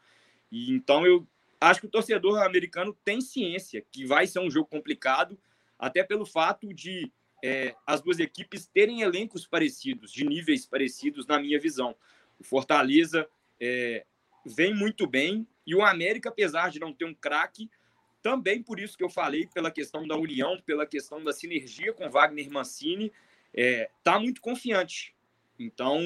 E 0.51 0.71
então 0.71 1.05
eu 1.05 1.27
acho 1.59 1.79
que 1.81 1.87
o 1.87 1.91
torcedor 1.91 2.41
americano 2.43 2.97
tem 3.03 3.19
ciência 3.19 3.83
que 3.91 4.05
vai 4.05 4.27
ser 4.27 4.39
um 4.39 4.51
jogo 4.51 4.67
complicado, 4.67 5.37
até 5.77 6.03
pelo 6.03 6.25
fato 6.25 6.73
de 6.73 7.11
é, 7.43 7.75
as 7.85 8.01
duas 8.01 8.19
equipes 8.19 8.67
terem 8.67 9.01
elencos 9.01 9.45
parecidos, 9.45 10.11
de 10.11 10.23
níveis 10.25 10.65
parecidos, 10.65 11.25
na 11.25 11.39
minha 11.39 11.59
visão. 11.59 11.95
O 12.43 12.45
Fortaleza 12.45 13.25
é, 13.57 14.05
vem 14.45 14.75
muito 14.75 15.07
bem 15.07 15.47
e 15.65 15.73
o 15.73 15.81
América, 15.81 16.27
apesar 16.27 16.69
de 16.69 16.77
não 16.77 16.93
ter 16.93 17.05
um 17.05 17.13
craque, 17.13 17.69
também 18.21 18.61
por 18.61 18.81
isso 18.81 18.97
que 18.97 19.03
eu 19.03 19.09
falei, 19.09 19.47
pela 19.47 19.71
questão 19.71 20.05
da 20.05 20.17
união, 20.17 20.61
pela 20.65 20.85
questão 20.85 21.23
da 21.23 21.31
sinergia 21.31 21.93
com 21.93 22.09
Wagner 22.09 22.51
Mancini, 22.51 23.13
é, 23.53 23.89
tá 24.03 24.19
muito 24.19 24.41
confiante. 24.41 25.15
Então, 25.57 26.01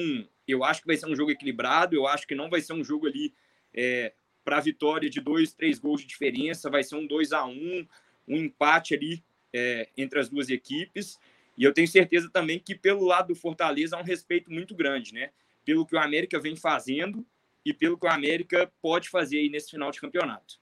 eu 0.46 0.62
acho 0.62 0.80
que 0.80 0.86
vai 0.86 0.96
ser 0.96 1.06
um 1.06 1.16
jogo 1.16 1.32
equilibrado, 1.32 1.96
eu 1.96 2.06
acho 2.06 2.24
que 2.24 2.36
não 2.36 2.48
vai 2.48 2.60
ser 2.60 2.72
um 2.72 2.84
jogo 2.84 3.08
ali 3.08 3.34
é, 3.74 4.12
para 4.44 4.60
vitória 4.60 5.10
de 5.10 5.20
dois, 5.20 5.52
três 5.52 5.80
gols 5.80 6.02
de 6.02 6.06
diferença, 6.06 6.70
vai 6.70 6.84
ser 6.84 6.94
um 6.94 7.06
2 7.06 7.32
a 7.32 7.44
1 7.44 7.50
um, 7.50 7.88
um 8.28 8.36
empate 8.36 8.94
ali 8.94 9.24
é, 9.52 9.88
entre 9.96 10.20
as 10.20 10.28
duas 10.28 10.48
equipes. 10.48 11.18
E 11.56 11.64
eu 11.64 11.74
tenho 11.74 11.88
certeza 11.88 12.30
também 12.30 12.60
que 12.60 12.76
pelo 12.76 13.04
lado 13.04 13.28
do 13.28 13.34
Fortaleza 13.34 13.96
há 13.96 14.00
um 14.00 14.04
respeito 14.04 14.52
muito 14.52 14.76
grande, 14.76 15.12
né? 15.12 15.30
Pelo 15.68 15.84
que 15.84 15.94
o 15.94 15.98
América 15.98 16.40
vem 16.40 16.56
fazendo 16.56 17.26
e 17.62 17.74
pelo 17.74 17.98
que 17.98 18.06
o 18.06 18.10
América 18.10 18.72
pode 18.80 19.10
fazer 19.10 19.36
aí 19.36 19.50
nesse 19.50 19.70
final 19.70 19.90
de 19.90 20.00
campeonato. 20.00 20.58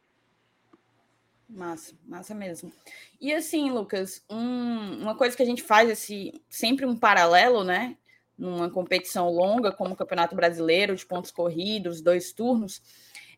Massa, 1.49 1.95
massa 2.05 2.35
mesmo. 2.35 2.73
E 3.21 3.33
assim, 3.33 3.71
Lucas, 3.71 4.25
um, 4.29 5.03
uma 5.03 5.14
coisa 5.14 5.37
que 5.37 5.45
a 5.45 5.47
gente 5.47 5.62
faz 5.62 5.88
esse 5.88 6.35
sempre 6.51 6.85
um 6.85 6.97
paralelo, 6.97 7.62
né? 7.62 7.97
Numa 8.37 8.69
competição 8.69 9.31
longa, 9.31 9.71
como 9.71 9.95
o 9.95 9.97
Campeonato 9.97 10.35
Brasileiro, 10.35 10.97
de 10.97 11.07
pontos 11.07 11.31
corridos, 11.31 12.01
dois 12.01 12.33
turnos, 12.33 12.83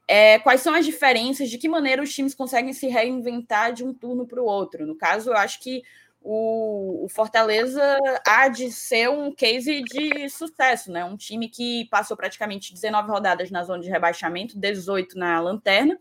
é, 0.09 0.39
quais 0.39 0.63
são 0.63 0.73
as 0.73 0.87
diferenças, 0.87 1.51
de 1.51 1.59
que 1.59 1.69
maneira 1.69 2.03
os 2.03 2.15
times 2.15 2.35
conseguem 2.35 2.73
se 2.73 2.87
reinventar 2.87 3.75
de 3.75 3.85
um 3.85 3.93
turno 3.93 4.27
para 4.27 4.41
o 4.41 4.47
outro? 4.47 4.87
No 4.87 4.97
caso, 4.97 5.29
eu 5.29 5.37
acho 5.37 5.61
que 5.61 5.83
o, 6.21 7.05
o, 7.05 7.09
Fortaleza 7.09 7.81
há 8.27 8.49
de 8.49 8.71
ser 8.71 9.09
um 9.09 9.33
case 9.33 9.83
de 9.83 10.29
sucesso, 10.29 10.91
né? 10.91 11.05
Um 11.05 11.17
time 11.17 11.49
que 11.49 11.87
passou 11.91 12.17
praticamente 12.17 12.73
19 12.73 13.09
rodadas 13.09 13.51
na 13.51 13.63
zona 13.63 13.83
de 13.83 13.89
rebaixamento, 13.89 14.59
18 14.59 15.17
na 15.17 15.41
lanterna, 15.41 15.99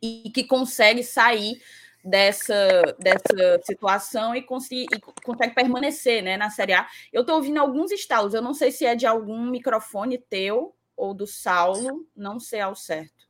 e 0.00 0.30
que 0.30 0.44
consegue 0.44 1.02
sair 1.02 1.60
dessa, 2.04 2.82
dessa 2.98 3.60
situação 3.64 4.34
e, 4.34 4.42
consegue, 4.42 4.86
e 4.94 5.00
consegue 5.22 5.54
permanecer 5.54 6.22
né, 6.22 6.36
na 6.36 6.50
Série 6.50 6.72
A. 6.72 6.86
Eu 7.12 7.22
estou 7.22 7.36
ouvindo 7.36 7.58
alguns 7.58 7.90
estalos, 7.90 8.34
eu 8.34 8.42
não 8.42 8.54
sei 8.54 8.70
se 8.70 8.84
é 8.84 8.94
de 8.94 9.06
algum 9.06 9.50
microfone 9.50 10.18
teu 10.18 10.74
ou 10.96 11.14
do 11.14 11.26
Saulo, 11.26 12.06
não 12.14 12.38
sei 12.38 12.60
ao 12.60 12.74
certo. 12.74 13.22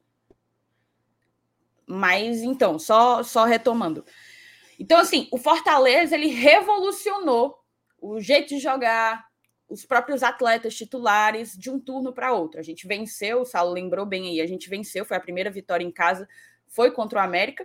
Mas 1.86 2.42
então, 2.42 2.78
só, 2.78 3.22
só 3.22 3.44
retomando. 3.44 4.04
Então, 4.82 4.98
assim, 4.98 5.28
o 5.30 5.38
Fortaleza 5.38 6.16
ele 6.16 6.26
revolucionou 6.26 7.56
o 8.00 8.20
jeito 8.20 8.48
de 8.48 8.58
jogar, 8.58 9.24
os 9.68 9.86
próprios 9.86 10.24
atletas 10.24 10.74
titulares 10.74 11.56
de 11.56 11.70
um 11.70 11.78
turno 11.78 12.12
para 12.12 12.32
outro. 12.32 12.58
A 12.58 12.64
gente 12.64 12.88
venceu, 12.88 13.42
o 13.42 13.44
Saulo 13.44 13.72
lembrou 13.72 14.04
bem 14.04 14.28
aí, 14.28 14.40
a 14.40 14.46
gente 14.46 14.68
venceu, 14.68 15.04
foi 15.04 15.16
a 15.16 15.20
primeira 15.20 15.52
vitória 15.52 15.84
em 15.84 15.92
casa 15.92 16.28
foi 16.66 16.90
contra 16.90 17.20
o 17.20 17.22
América, 17.22 17.64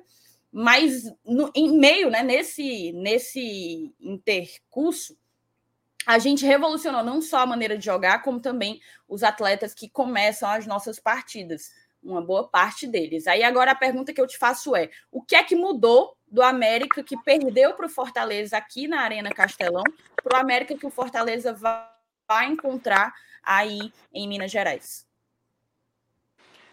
mas 0.52 1.12
no, 1.26 1.52
em 1.56 1.80
meio, 1.80 2.12
né, 2.12 2.22
nesse, 2.22 2.92
nesse 2.92 3.92
intercurso, 4.00 5.18
a 6.06 6.20
gente 6.20 6.46
revolucionou 6.46 7.04
não 7.04 7.20
só 7.20 7.40
a 7.40 7.46
maneira 7.48 7.80
de 7.80 7.86
jogar, 7.86 8.22
como 8.22 8.40
também 8.40 8.80
os 9.08 9.24
atletas 9.24 9.74
que 9.74 9.90
começam 9.90 10.48
as 10.48 10.68
nossas 10.68 11.00
partidas, 11.00 11.72
uma 12.08 12.22
boa 12.22 12.48
parte 12.48 12.88
deles. 12.88 13.28
Aí 13.28 13.44
agora 13.44 13.72
a 13.72 13.76
pergunta 13.76 14.14
que 14.14 14.22
eu 14.22 14.28
te 14.28 14.38
faço 14.38 14.76
é: 14.76 14.90
o 15.12 15.22
que 15.22 15.36
é 15.36 15.44
que 15.44 15.56
mudou 15.56 16.16
do 16.28 16.42
América 16.42 17.04
que 17.04 17.18
perdeu 17.24 17.74
para 17.74 17.86
o 17.86 17.90
Fortaleza 17.90 18.58
aqui 18.58 18.88
na 18.88 19.02
Arena 19.02 19.30
Castelão, 19.30 19.84
para 20.24 20.38
o 20.38 20.42
América 20.42 20.78
que 20.78 20.86
o 20.86 20.90
Fortaleza 20.90 21.54
vai 21.54 22.48
encontrar 22.48 23.14
aí 23.44 23.92
em 24.14 24.28
Minas 24.28 24.52
Gerais? 24.52 25.06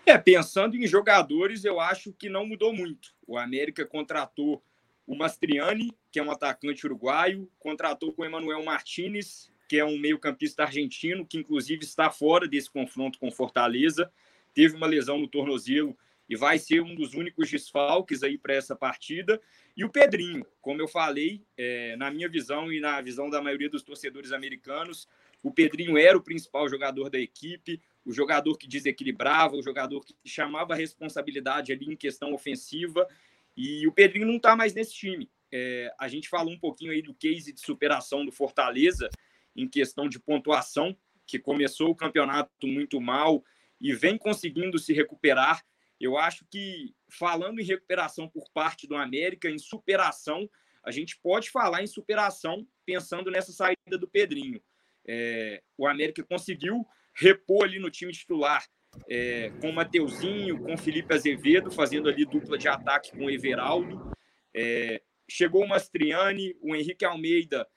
É, 0.07 0.18
pensando 0.18 0.77
em 0.77 0.87
jogadores, 0.87 1.64
eu 1.64 1.81
acho 1.81 2.12
que 2.12 2.29
não 2.29 2.47
mudou 2.47 2.75
muito. 2.75 3.14
O 3.27 3.38
América 3.38 3.87
contratou 3.87 4.62
o 5.07 5.16
Mastriani, 5.16 5.97
que 6.11 6.18
é 6.18 6.23
um 6.23 6.31
atacante 6.31 6.87
uruguaio, 6.87 7.51
contratou 7.59 8.12
com 8.12 8.23
o 8.23 8.25
Emanuel 8.25 8.62
Martinez, 8.62 9.51
que 9.68 9.79
é 9.79 9.85
um 9.85 9.99
meio-campista 9.99 10.62
argentino, 10.62 11.27
que 11.27 11.38
inclusive 11.38 11.85
está 11.85 12.11
fora 12.11 12.47
desse 12.47 12.70
confronto 12.70 13.18
com 13.18 13.31
Fortaleza, 13.31 14.12
teve 14.55 14.77
uma 14.77 14.87
lesão 14.87 15.19
no 15.19 15.29
tornozelo 15.29 15.97
e 16.29 16.37
vai 16.37 16.59
ser 16.59 16.81
um 16.81 16.95
dos 16.95 17.14
únicos 17.14 17.51
desfalques 17.51 18.23
aí 18.23 18.38
para 18.38 18.55
essa 18.55 18.75
partida. 18.75 19.40
E 19.77 19.85
o 19.85 19.90
Pedrinho, 19.90 20.47
como 20.61 20.81
eu 20.81 20.88
falei, 20.88 21.45
é, 21.57 21.97
na 21.97 22.11
minha 22.11 22.29
visão 22.29 22.73
e 22.73 22.81
na 22.81 23.01
visão 23.01 23.29
da 23.29 23.43
maioria 23.43 23.69
dos 23.69 23.83
torcedores 23.83 24.33
americanos, 24.33 25.07
o 25.43 25.51
Pedrinho 25.51 25.99
era 25.99 26.17
o 26.17 26.23
principal 26.23 26.69
jogador 26.69 27.11
da 27.11 27.19
equipe, 27.19 27.81
o 28.05 28.12
jogador 28.12 28.57
que 28.57 28.67
desequilibrava, 28.67 29.57
o 29.57 29.62
jogador 29.62 30.01
que 30.01 30.14
chamava 30.25 30.73
a 30.73 30.77
responsabilidade 30.77 31.73
ali 31.73 31.87
em 31.87 31.97
questão 31.97 32.33
ofensiva. 32.33 33.07
E 33.55 33.87
o 33.87 33.93
Pedrinho 33.93 34.27
não 34.27 34.37
está 34.37 34.57
mais 34.57 34.73
nesse 34.73 34.95
time. 34.95 35.31
É, 35.53 35.93
a 35.99 36.09
gente 36.09 36.29
falou 36.29 36.53
um 36.53 36.59
pouquinho 36.59 36.93
aí 36.93 37.03
do 37.03 37.14
case 37.14 37.53
de 37.53 37.61
superação 37.61 38.25
do 38.25 38.33
Fortaleza. 38.33 39.11
em 39.57 39.69
questão 39.69 40.09
de 40.09 40.19
pontuação, 40.19 40.97
que 41.25 41.38
começou 41.38 41.88
o 41.88 41.95
campeonato 41.95 42.67
muito 42.67 43.01
mal 43.01 43.45
e 43.85 43.92
vem 43.92 44.16
conseguindo 44.16 44.79
se 44.79 44.94
recuperar. 44.94 45.62
Eu 46.01 46.16
acho 46.16 46.47
que, 46.51 46.94
falando 47.07 47.61
em 47.61 47.64
recuperação 47.64 48.27
por 48.27 48.49
parte 48.51 48.87
do 48.87 48.97
América, 48.97 49.51
em 49.51 49.59
superação, 49.59 50.49
a 50.83 50.90
gente 50.90 51.18
pode 51.18 51.51
falar 51.51 51.83
em 51.83 51.87
superação 51.87 52.66
pensando 52.87 53.31
nessa 53.31 53.53
saída 53.53 53.99
do 53.99 54.09
Pedrinho. 54.09 54.59
É, 55.07 55.62
o 55.77 55.87
América 55.87 56.25
conseguiu 56.25 56.87
repor 57.14 57.64
ali 57.64 57.79
no 57.79 57.90
time 57.90 58.11
titular 58.11 58.66
é, 59.07 59.51
com 59.61 59.68
o 59.68 59.75
Mateuzinho, 59.75 60.62
com 60.62 60.79
Felipe 60.79 61.12
Azevedo, 61.12 61.70
fazendo 61.70 62.09
ali 62.09 62.25
dupla 62.25 62.57
de 62.57 62.66
ataque 62.66 63.11
com 63.11 63.31
Everaldo. 63.31 64.11
É, 64.57 65.03
chegou 65.29 65.62
o 65.62 65.68
Mastriani, 65.68 66.57
o 66.62 66.75
Henrique 66.75 67.05
Almeida 67.05 67.68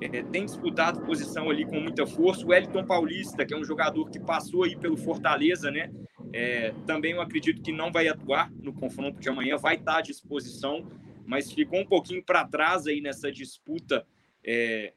é, 0.00 0.22
tem 0.22 0.44
disputado 0.44 1.04
posição 1.04 1.50
ali 1.50 1.64
com 1.64 1.80
muita 1.80 2.06
força. 2.06 2.44
O 2.44 2.48
Wellington 2.48 2.84
Paulista, 2.84 3.44
que 3.44 3.54
é 3.54 3.56
um 3.56 3.64
jogador 3.64 4.10
que 4.10 4.18
passou 4.18 4.64
aí 4.64 4.76
pelo 4.76 4.96
Fortaleza, 4.96 5.70
né? 5.70 5.92
É, 6.32 6.72
também 6.86 7.12
eu 7.12 7.20
acredito 7.20 7.62
que 7.62 7.72
não 7.72 7.92
vai 7.92 8.08
atuar 8.08 8.50
no 8.52 8.72
confronto 8.72 9.20
de 9.20 9.28
amanhã, 9.28 9.56
vai 9.56 9.76
estar 9.76 9.98
à 9.98 10.00
disposição, 10.00 10.90
mas 11.24 11.52
ficou 11.52 11.80
um 11.80 11.86
pouquinho 11.86 12.22
para 12.22 12.44
trás 12.44 12.86
aí 12.86 13.00
nessa 13.00 13.30
disputa 13.30 14.06
é, 14.44 14.92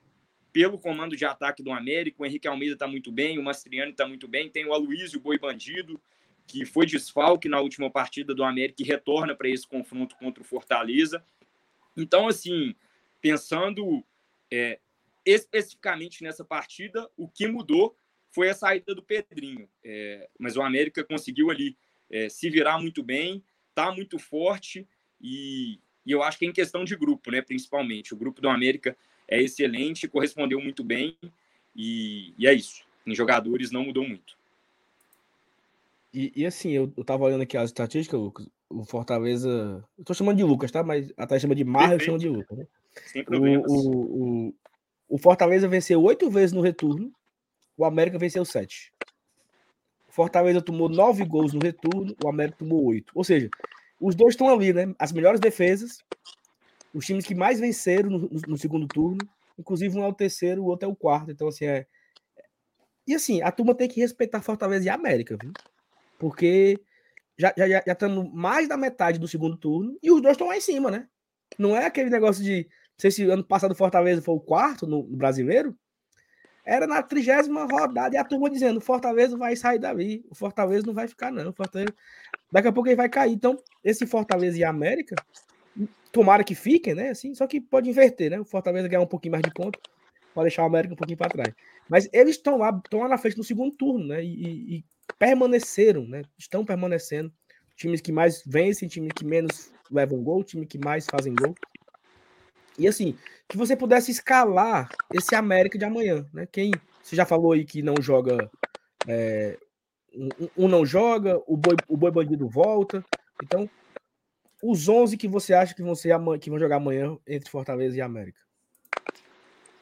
pelo 0.51 0.79
comando 0.79 1.15
de 1.15 1.25
ataque 1.25 1.61
do 1.61 1.71
América. 1.71 2.21
O 2.21 2.25
Henrique 2.25 2.47
Almeida 2.47 2.73
está 2.73 2.87
muito 2.87 3.11
bem, 3.11 3.37
o 3.37 3.43
Mastriani 3.43 3.91
está 3.91 4.07
muito 4.07 4.27
bem, 4.27 4.49
tem 4.49 4.65
o 4.65 4.73
Aloysio 4.73 5.19
Boi 5.19 5.37
Bandido, 5.37 6.01
que 6.47 6.65
foi 6.65 6.85
desfalque 6.85 7.47
na 7.47 7.59
última 7.59 7.91
partida 7.91 8.33
do 8.33 8.43
América 8.43 8.81
e 8.81 8.85
retorna 8.85 9.35
para 9.35 9.49
esse 9.49 9.67
confronto 9.67 10.15
contra 10.17 10.41
o 10.41 10.45
Fortaleza. 10.45 11.23
Então, 11.95 12.27
assim, 12.27 12.73
pensando 13.21 14.03
é, 14.51 14.79
especificamente 15.25 16.23
nessa 16.23 16.45
partida, 16.45 17.09
o 17.17 17.27
que 17.27 17.47
mudou 17.47 17.95
foi 18.31 18.49
a 18.49 18.53
saída 18.53 18.93
do 18.93 19.03
Pedrinho. 19.03 19.67
É, 19.83 20.29
mas 20.39 20.55
o 20.55 20.61
América 20.61 21.03
conseguiu 21.03 21.49
ali 21.49 21.77
é, 22.09 22.29
se 22.29 22.49
virar 22.49 22.79
muito 22.79 23.03
bem, 23.03 23.43
tá 23.75 23.91
muito 23.91 24.17
forte 24.17 24.87
e, 25.21 25.79
e, 26.05 26.11
eu 26.11 26.23
acho 26.23 26.39
que 26.39 26.45
é 26.45 26.49
em 26.49 26.53
questão 26.53 26.83
de 26.85 26.95
grupo, 26.95 27.31
né? 27.31 27.41
Principalmente. 27.41 28.13
O 28.13 28.17
grupo 28.17 28.41
do 28.41 28.49
América 28.49 28.95
é 29.27 29.41
excelente, 29.41 30.07
correspondeu 30.07 30.61
muito 30.61 30.83
bem 30.83 31.17
e, 31.75 32.33
e 32.37 32.47
é 32.47 32.53
isso. 32.53 32.85
Em 33.05 33.13
jogadores 33.13 33.71
não 33.71 33.83
mudou 33.83 34.07
muito. 34.07 34.37
E, 36.13 36.31
e 36.35 36.45
assim, 36.45 36.71
eu, 36.71 36.91
eu 36.95 37.03
tava 37.03 37.25
olhando 37.25 37.41
aqui 37.43 37.57
as 37.57 37.69
estatísticas, 37.69 38.19
Lucas. 38.19 38.47
O 38.69 38.83
Fortaleza. 38.83 39.83
Eu 39.97 40.03
tô 40.03 40.13
chamando 40.13 40.37
de 40.37 40.43
Lucas, 40.43 40.71
tá? 40.71 40.83
Mas 40.83 41.11
até 41.17 41.39
chama 41.39 41.55
de 41.55 41.63
Marra, 41.63 41.93
eu 41.93 41.99
chamo 41.99 42.17
de 42.17 42.27
Lucas, 42.27 42.57
né? 42.57 42.67
Sem 43.05 43.23
problemas. 43.23 43.71
O, 43.71 43.89
o, 43.89 44.53
o 45.09 45.17
Fortaleza 45.17 45.67
venceu 45.67 46.01
oito 46.03 46.29
vezes 46.29 46.53
no 46.53 46.61
retorno, 46.61 47.11
o 47.77 47.85
América 47.85 48.17
venceu 48.17 48.43
sete. 48.43 48.91
O 50.07 50.11
Fortaleza 50.11 50.61
tomou 50.61 50.89
nove 50.89 51.23
gols 51.25 51.53
no 51.53 51.59
retorno, 51.59 52.15
o 52.23 52.27
América 52.27 52.57
tomou 52.59 52.83
oito. 52.85 53.11
Ou 53.13 53.23
seja, 53.23 53.49
os 53.99 54.15
dois 54.15 54.33
estão 54.33 54.49
ali, 54.49 54.73
né? 54.73 54.93
As 54.97 55.11
melhores 55.11 55.39
defesas, 55.39 55.99
os 56.93 57.05
times 57.05 57.25
que 57.25 57.35
mais 57.35 57.59
venceram 57.59 58.09
no, 58.09 58.19
no, 58.19 58.41
no, 58.47 58.57
segundo 58.57 58.87
turno, 58.87 59.17
inclusive 59.57 59.97
um 59.97 60.03
é 60.03 60.07
o 60.07 60.13
terceiro, 60.13 60.63
o 60.63 60.65
outro 60.65 60.87
é 60.87 60.91
o 60.91 60.95
quarto. 60.95 61.31
Então, 61.31 61.47
assim, 61.47 61.65
é. 61.65 61.85
E 63.05 63.13
assim, 63.13 63.41
a 63.41 63.51
turma 63.51 63.73
tem 63.73 63.87
que 63.87 64.01
respeitar 64.01 64.41
Fortaleza 64.41 64.85
e 64.85 64.89
América, 64.89 65.37
viu? 65.41 65.53
Porque 66.17 66.79
já, 67.37 67.53
já, 67.55 67.67
já 67.67 67.93
estamos 67.93 68.31
mais 68.33 68.67
da 68.67 68.75
metade 68.75 69.19
do 69.19 69.27
segundo 69.27 69.55
turno 69.55 69.97
e 70.01 70.11
os 70.11 70.21
dois 70.21 70.33
estão 70.33 70.47
lá 70.47 70.57
em 70.57 70.61
cima, 70.61 70.91
né? 70.91 71.07
Não 71.57 71.75
é 71.75 71.85
aquele 71.85 72.09
negócio 72.09 72.43
de 72.43 72.67
sei 72.97 73.11
se 73.11 73.23
ano 73.23 73.43
passado 73.43 73.71
o 73.71 73.75
Fortaleza 73.75 74.21
foi 74.21 74.35
o 74.35 74.39
quarto 74.39 74.87
no, 74.87 75.03
no 75.03 75.17
brasileiro. 75.17 75.75
Era 76.65 76.85
na 76.85 77.01
trigésima 77.01 77.63
rodada 77.65 78.15
e 78.15 78.17
a 78.17 78.23
turma 78.23 78.49
dizendo: 78.49 78.77
o 78.77 78.81
Fortaleza 78.81 79.37
vai 79.37 79.55
sair 79.55 79.79
dali, 79.79 80.25
o 80.29 80.35
Fortaleza 80.35 80.85
não 80.85 80.93
vai 80.93 81.07
ficar, 81.07 81.31
não. 81.31 81.53
Fortaleza... 81.53 81.93
Daqui 82.51 82.67
a 82.67 82.71
pouco 82.71 82.89
ele 82.89 82.95
vai 82.95 83.07
cair. 83.07 83.33
Então, 83.33 83.57
esse 83.83 84.05
Fortaleza 84.05 84.57
e 84.57 84.63
América, 84.63 85.15
tomara 86.11 86.43
que 86.43 86.55
fiquem, 86.55 86.93
né? 86.93 87.09
Assim, 87.09 87.33
só 87.35 87.47
que 87.47 87.61
pode 87.61 87.89
inverter, 87.89 88.31
né? 88.31 88.39
O 88.39 88.45
Fortaleza 88.45 88.87
ganhar 88.87 89.01
um 89.01 89.07
pouquinho 89.07 89.33
mais 89.33 89.43
de 89.43 89.53
ponto, 89.53 89.79
pode 90.33 90.49
deixar 90.49 90.63
o 90.63 90.65
América 90.65 90.93
um 90.93 90.97
pouquinho 90.97 91.17
para 91.17 91.29
trás. 91.29 91.53
Mas 91.87 92.09
eles 92.11 92.35
estão 92.35 92.57
lá, 92.57 92.69
estão 92.83 92.99
lá 92.99 93.07
na 93.07 93.17
frente 93.17 93.37
no 93.37 93.43
segundo 93.43 93.75
turno, 93.75 94.07
né? 94.07 94.23
E, 94.23 94.27
e, 94.27 94.77
e 94.77 94.85
permaneceram, 95.17 96.05
né? 96.05 96.23
Estão 96.37 96.65
permanecendo. 96.65 97.31
Times 97.75 98.01
que 98.01 98.11
mais 98.11 98.43
vencem, 98.45 98.89
times 98.89 99.11
que 99.15 99.23
menos 99.23 99.71
levam 99.91 100.21
gol, 100.23 100.43
time 100.43 100.65
que 100.65 100.79
mais 100.79 101.05
fazem 101.05 101.33
gol. 101.35 101.55
E 102.77 102.87
assim, 102.87 103.17
que 103.47 103.57
você 103.57 103.75
pudesse 103.75 104.11
escalar 104.11 104.89
esse 105.13 105.33
América 105.33 105.77
de 105.77 105.85
amanhã, 105.85 106.25
né? 106.33 106.47
Quem 106.51 106.71
você 107.01 107.15
já 107.15 107.25
falou 107.25 107.53
aí 107.53 107.63
que 107.63 107.81
não 107.81 107.95
joga, 108.01 108.51
é, 109.07 109.57
um, 110.13 110.65
um, 110.65 110.67
não 110.67 110.85
joga, 110.85 111.41
o 111.47 111.55
boi, 111.55 111.75
o 111.87 111.95
boi 111.95 112.11
bandido 112.11 112.49
volta. 112.49 113.03
Então, 113.41 113.69
os 114.61 114.89
11 114.89 115.15
que 115.15 115.27
você 115.27 115.53
acha 115.53 115.73
que 115.73 115.81
vão 115.81 115.95
ser 115.95 116.13
que 116.41 116.49
vão 116.49 116.59
jogar 116.59 116.77
amanhã 116.77 117.17
entre 117.25 117.49
Fortaleza 117.49 117.97
e 117.97 118.01
América. 118.01 118.41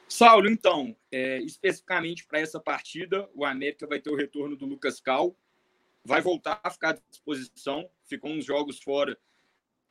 Saulo, 0.08 0.48
então, 0.48 0.96
é, 1.10 1.38
especificamente 1.38 2.24
para 2.26 2.38
essa 2.38 2.60
partida, 2.60 3.28
o 3.34 3.44
América 3.44 3.86
vai 3.86 4.00
ter 4.00 4.10
o 4.10 4.16
retorno 4.16 4.56
do 4.56 4.64
Lucas 4.64 5.00
Cal, 5.00 5.36
vai 6.04 6.20
voltar 6.20 6.60
a 6.62 6.70
ficar 6.70 6.90
à 6.90 6.98
disposição, 7.10 7.90
ficou 8.04 8.30
uns 8.30 8.44
jogos 8.44 8.80
fora 8.80 9.18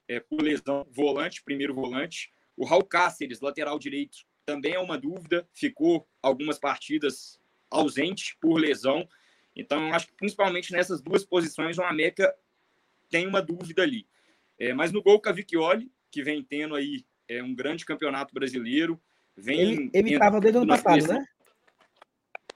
é, 0.07 0.21
por 0.21 0.41
lesão, 0.41 0.87
volante, 0.89 1.43
primeiro 1.43 1.73
volante. 1.73 2.33
O 2.57 2.65
Raul 2.65 2.83
Cáceres, 2.83 3.41
lateral 3.41 3.77
direito, 3.77 4.17
também 4.45 4.73
é 4.73 4.79
uma 4.79 4.97
dúvida, 4.97 5.47
ficou 5.53 6.07
algumas 6.21 6.59
partidas 6.59 7.39
ausente 7.69 8.37
por 8.39 8.57
lesão. 8.57 9.07
Então, 9.55 9.93
acho 9.93 10.07
que 10.07 10.15
principalmente 10.15 10.71
nessas 10.71 11.01
duas 11.01 11.23
posições, 11.23 11.77
o 11.77 11.83
América 11.83 12.33
tem 13.09 13.27
uma 13.27 13.41
dúvida 13.41 13.81
ali. 13.81 14.07
É, 14.57 14.73
mas 14.73 14.91
no 14.91 15.01
gol, 15.01 15.19
Cavicchioli, 15.19 15.91
que 16.11 16.23
vem 16.23 16.43
tendo 16.43 16.75
aí 16.75 17.05
é, 17.27 17.41
um 17.41 17.53
grande 17.53 17.85
campeonato 17.85 18.33
brasileiro, 18.33 19.01
vem. 19.35 19.89
Ele 19.93 20.13
estava 20.13 20.39
desde 20.39 20.57
o 20.59 20.61
ano 20.61 20.69
passado, 20.69 21.07
né? 21.07 21.25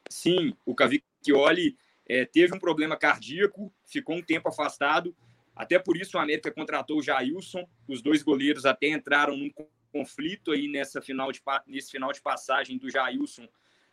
Sim, 0.10 0.54
o 0.66 0.74
Cavicchioli 0.74 1.78
é, 2.08 2.26
teve 2.26 2.56
um 2.56 2.60
problema 2.60 2.98
cardíaco, 2.98 3.74
ficou 3.86 4.16
um 4.16 4.24
tempo 4.24 4.50
afastado. 4.50 5.16
Até 5.56 5.78
por 5.78 5.98
isso 5.98 6.18
o 6.18 6.20
América 6.20 6.52
contratou 6.52 7.00
o 7.00 7.04
Jailson. 7.04 7.68
Os 7.88 8.02
dois 8.02 8.24
goleiros 8.24 8.66
até 8.66 8.88
entraram 8.88 9.36
num 9.36 9.52
conflito 9.92 10.52
aí 10.52 10.68
nessa 10.68 11.02
final 11.02 11.32
de, 11.32 11.42
nesse 11.68 11.92
final 11.92 12.12
de 12.12 12.22
passagem 12.22 12.78
do 12.78 12.90
Jailson 12.90 13.48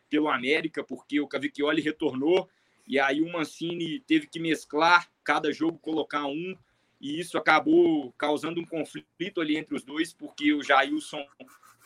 pelo 0.09 0.29
América, 0.29 0.83
porque 0.83 1.19
o 1.19 1.27
Cavicchioli 1.27 1.81
retornou 1.81 2.49
e 2.87 2.99
aí 2.99 3.21
o 3.21 3.31
Mancini 3.31 3.99
teve 3.99 4.27
que 4.27 4.39
mesclar 4.39 5.09
cada 5.23 5.51
jogo, 5.51 5.77
colocar 5.77 6.25
um, 6.25 6.57
e 7.01 7.19
isso 7.19 7.37
acabou 7.37 8.13
causando 8.17 8.61
um 8.61 8.65
conflito 8.65 9.41
ali 9.41 9.57
entre 9.57 9.75
os 9.75 9.83
dois, 9.83 10.13
porque 10.13 10.53
o 10.53 10.63
Jailson, 10.63 11.23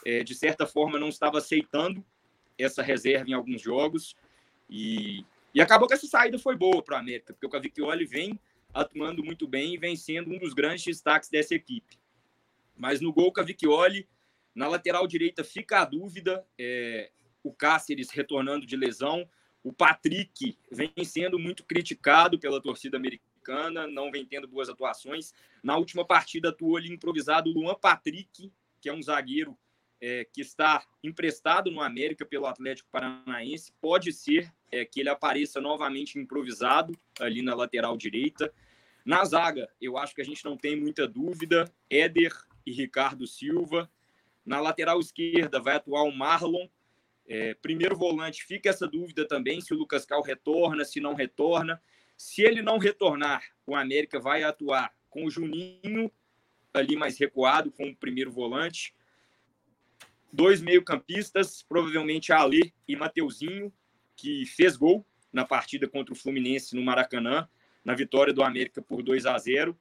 é, 0.06 0.24
de 0.24 0.36
certa 0.36 0.68
forma, 0.68 1.00
não 1.00 1.10
estava 1.10 1.40
aceitando 1.40 2.06
essa 2.58 2.84
reserva 2.84 3.30
em 3.30 3.34
alguns 3.34 3.62
jogos, 3.62 4.16
e, 4.70 5.26
e 5.54 5.60
acabou 5.60 5.88
que 5.88 5.96
essa 5.96 6.06
saída 6.06 6.38
foi 6.38 6.56
boa 6.56 6.84
para 6.84 6.98
o 6.98 7.00
América, 7.00 7.34
porque 7.34 7.48
o 7.48 7.50
Cavicchioli 7.50 8.06
vem 8.06 8.40
atuando 8.72 9.24
muito 9.24 9.48
bem 9.48 9.74
e 9.74 9.78
vem 9.78 9.96
sendo 9.96 10.32
um 10.32 10.38
dos 10.38 10.54
grandes 10.54 10.86
destaques 10.86 11.30
dessa 11.30 11.56
equipe. 11.56 12.00
Mas 12.82 13.00
no 13.00 13.14
gol, 13.14 13.32
Cavicchioli, 13.32 14.10
na 14.56 14.68
lateral 14.68 15.06
direita 15.06 15.44
fica 15.44 15.82
a 15.82 15.86
dúvida, 15.86 16.44
é, 16.58 17.12
o 17.44 17.54
Cáceres 17.54 18.10
retornando 18.10 18.66
de 18.66 18.76
lesão, 18.76 19.30
o 19.64 19.72
Patrick 19.72 20.58
vem 20.72 20.92
sendo 21.04 21.38
muito 21.38 21.64
criticado 21.64 22.40
pela 22.40 22.60
torcida 22.60 22.98
americana, 22.98 23.86
não 23.86 24.12
vem 24.12 24.26
tendo 24.26 24.48
boas 24.48 24.68
atuações. 24.68 25.32
Na 25.62 25.78
última 25.78 26.04
partida 26.04 26.50
atuou 26.50 26.76
ali 26.76 26.92
improvisado 26.92 27.52
o 27.52 27.54
Luan 27.54 27.76
Patrick, 27.76 28.52
que 28.82 28.90
é 28.90 28.94
um 28.94 29.04
zagueiro 29.04 29.56
é, 30.02 30.26
que 30.26 30.42
está 30.42 30.84
emprestado 31.04 31.70
no 31.70 31.82
América 31.82 32.26
pelo 32.26 32.48
Atlético 32.48 32.90
Paranaense. 32.92 33.72
Pode 33.80 34.12
ser 34.12 34.52
é, 34.72 34.84
que 34.86 35.02
ele 35.02 35.10
apareça 35.10 35.62
novamente 35.62 36.18
improvisado 36.18 36.98
ali 37.20 37.44
na 37.44 37.54
lateral 37.54 37.96
direita. 37.96 38.52
Na 39.06 39.24
zaga, 39.24 39.70
eu 39.80 40.00
acho 40.00 40.16
que 40.16 40.22
a 40.22 40.26
gente 40.26 40.44
não 40.44 40.58
tem 40.58 40.76
muita 40.76 41.08
dúvida. 41.08 41.72
Éder 41.88 42.34
e 42.66 42.72
Ricardo 42.72 43.28
Silva. 43.28 43.90
Na 44.46 44.60
lateral 44.60 45.00
esquerda 45.00 45.60
vai 45.60 45.76
atuar 45.76 46.04
o 46.04 46.12
Marlon. 46.12 46.68
É, 47.28 47.54
primeiro 47.56 47.96
volante, 47.96 48.44
fica 48.44 48.70
essa 48.70 48.88
dúvida 48.88 49.28
também 49.28 49.62
se 49.62 49.74
o 49.74 49.78
Lucas 49.78 50.06
Cal 50.06 50.22
retorna, 50.22 50.84
se 50.84 51.00
não 51.00 51.14
retorna. 51.14 51.82
Se 52.18 52.42
ele 52.42 52.62
não 52.62 52.78
retornar, 52.78 53.44
o 53.66 53.76
América 53.76 54.20
vai 54.20 54.44
atuar 54.44 54.94
com 55.10 55.26
o 55.26 55.32
Juninho 55.32 56.12
ali 56.74 56.96
mais 56.96 57.18
recuado, 57.18 57.72
com 57.72 57.90
o 57.90 57.96
primeiro 57.96 58.32
volante. 58.32 58.96
Dois 60.32 60.62
meio-campistas, 60.62 61.62
provavelmente 61.64 62.32
Ali 62.32 62.74
e 62.88 62.96
Mateuzinho, 62.96 63.72
que 64.16 64.46
fez 64.46 64.78
gol 64.78 65.06
na 65.32 65.46
partida 65.46 65.88
contra 65.88 66.14
o 66.14 66.18
Fluminense 66.18 66.76
no 66.76 66.82
Maracanã, 66.82 67.48
na 67.84 67.94
vitória 67.96 68.34
do 68.34 68.44
América 68.44 68.82
por 68.82 69.02
2 69.02 69.26
a 69.26 69.38
0. 69.38 69.78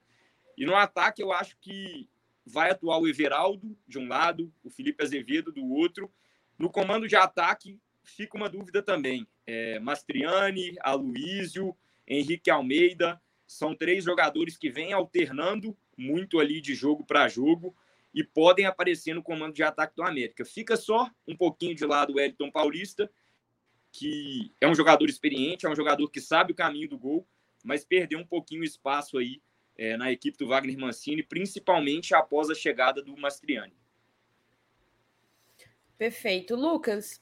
E 0.56 0.64
no 0.64 0.74
ataque, 0.74 1.22
eu 1.22 1.32
acho 1.32 1.56
que 1.60 2.08
vai 2.44 2.70
atuar 2.70 2.98
o 2.98 3.08
Everaldo 3.08 3.76
de 3.86 3.98
um 3.98 4.08
lado, 4.08 4.52
o 4.62 4.70
Felipe 4.70 5.02
Azevedo 5.02 5.52
do 5.52 5.66
outro. 5.68 6.10
No 6.58 6.70
comando 6.70 7.08
de 7.08 7.16
ataque, 7.16 7.78
fica 8.02 8.36
uma 8.36 8.48
dúvida 8.48 8.82
também. 8.82 9.26
É, 9.46 9.78
Mastriani, 9.78 10.76
Aloísio, 10.80 11.76
Henrique 12.06 12.50
Almeida, 12.50 13.20
são 13.46 13.74
três 13.74 14.04
jogadores 14.04 14.56
que 14.56 14.70
vêm 14.70 14.92
alternando 14.92 15.76
muito 15.96 16.38
ali 16.38 16.60
de 16.60 16.74
jogo 16.74 17.04
para 17.04 17.28
jogo 17.28 17.74
e 18.12 18.24
podem 18.24 18.66
aparecer 18.66 19.14
no 19.14 19.22
comando 19.22 19.54
de 19.54 19.62
ataque 19.62 19.94
do 19.96 20.02
América. 20.02 20.44
Fica 20.44 20.76
só 20.76 21.10
um 21.26 21.36
pouquinho 21.36 21.74
de 21.74 21.84
lado 21.84 22.14
o 22.14 22.20
Elton 22.20 22.50
Paulista, 22.50 23.10
que 23.92 24.52
é 24.60 24.68
um 24.68 24.74
jogador 24.74 25.08
experiente, 25.08 25.66
é 25.66 25.70
um 25.70 25.76
jogador 25.76 26.08
que 26.08 26.20
sabe 26.20 26.52
o 26.52 26.56
caminho 26.56 26.88
do 26.88 26.98
gol, 26.98 27.26
mas 27.64 27.84
perdeu 27.84 28.18
um 28.18 28.26
pouquinho 28.26 28.62
o 28.62 28.64
espaço 28.64 29.18
aí 29.18 29.40
é, 29.76 29.96
na 29.96 30.10
equipe 30.10 30.38
do 30.38 30.48
Wagner 30.48 30.78
Mancini, 30.78 31.22
principalmente 31.22 32.14
após 32.14 32.50
a 32.50 32.54
chegada 32.54 33.02
do 33.02 33.16
Mastriani. 33.16 33.74
Perfeito. 35.96 36.56
Lucas, 36.56 37.20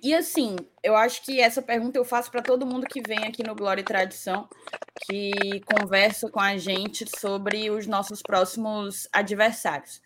e 0.00 0.14
assim, 0.14 0.56
eu 0.82 0.96
acho 0.96 1.24
que 1.24 1.40
essa 1.40 1.60
pergunta 1.60 1.98
eu 1.98 2.04
faço 2.04 2.30
para 2.30 2.42
todo 2.42 2.66
mundo 2.66 2.86
que 2.86 3.02
vem 3.06 3.24
aqui 3.24 3.44
no 3.46 3.54
Glória 3.54 3.80
e 3.80 3.84
Tradição, 3.84 4.48
que 5.06 5.60
conversa 5.60 6.30
com 6.30 6.40
a 6.40 6.56
gente 6.56 7.04
sobre 7.18 7.70
os 7.70 7.86
nossos 7.86 8.22
próximos 8.22 9.08
adversários. 9.12 10.00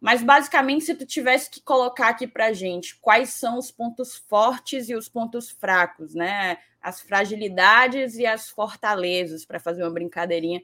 Mas 0.00 0.22
basicamente, 0.22 0.84
se 0.84 0.94
tu 0.94 1.06
tivesse 1.06 1.50
que 1.50 1.60
colocar 1.60 2.08
aqui 2.08 2.26
para 2.26 2.52
gente 2.52 2.96
quais 2.96 3.30
são 3.30 3.58
os 3.58 3.70
pontos 3.70 4.16
fortes 4.16 4.88
e 4.88 4.94
os 4.94 5.08
pontos 5.08 5.50
fracos, 5.50 6.14
né? 6.14 6.58
As 6.80 7.00
fragilidades 7.00 8.16
e 8.16 8.26
as 8.26 8.48
fortalezas, 8.48 9.44
para 9.44 9.58
fazer 9.58 9.82
uma 9.82 9.90
brincadeirinha 9.90 10.62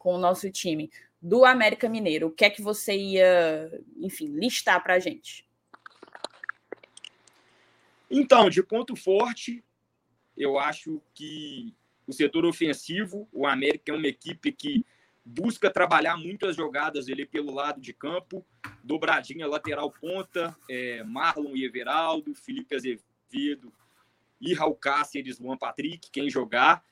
com 0.00 0.14
o 0.14 0.18
nosso 0.18 0.50
time 0.50 0.90
do 1.20 1.44
América 1.44 1.86
Mineiro, 1.86 2.28
o 2.28 2.30
que 2.30 2.46
é 2.46 2.50
que 2.50 2.62
você 2.62 2.96
ia, 2.96 3.70
enfim, 3.98 4.28
listar 4.28 4.82
para 4.82 4.94
a 4.94 4.98
gente? 4.98 5.46
Então, 8.10 8.48
de 8.48 8.62
ponto 8.62 8.96
forte, 8.96 9.62
eu 10.34 10.58
acho 10.58 11.02
que 11.14 11.74
o 12.06 12.12
setor 12.14 12.46
ofensivo, 12.46 13.28
o 13.30 13.46
América 13.46 13.92
é 13.92 13.94
uma 13.94 14.06
equipe 14.06 14.50
que 14.50 14.84
busca 15.22 15.70
trabalhar 15.70 16.16
muito 16.16 16.46
as 16.46 16.56
jogadas 16.56 17.06
ali 17.10 17.26
pelo 17.26 17.52
lado 17.52 17.78
de 17.78 17.92
campo, 17.92 18.44
dobradinha 18.82 19.46
lateral 19.46 19.92
ponta, 19.92 20.56
é, 20.68 21.04
Marlon 21.04 21.54
e 21.54 21.64
Everaldo, 21.66 22.34
Felipe 22.34 22.74
Azevedo 22.74 23.70
e 24.40 24.54
Raul 24.54 24.74
Cáceres, 24.74 25.38
Luan 25.38 25.58
Patrick, 25.58 26.10
quem 26.10 26.30
jogar. 26.30 26.82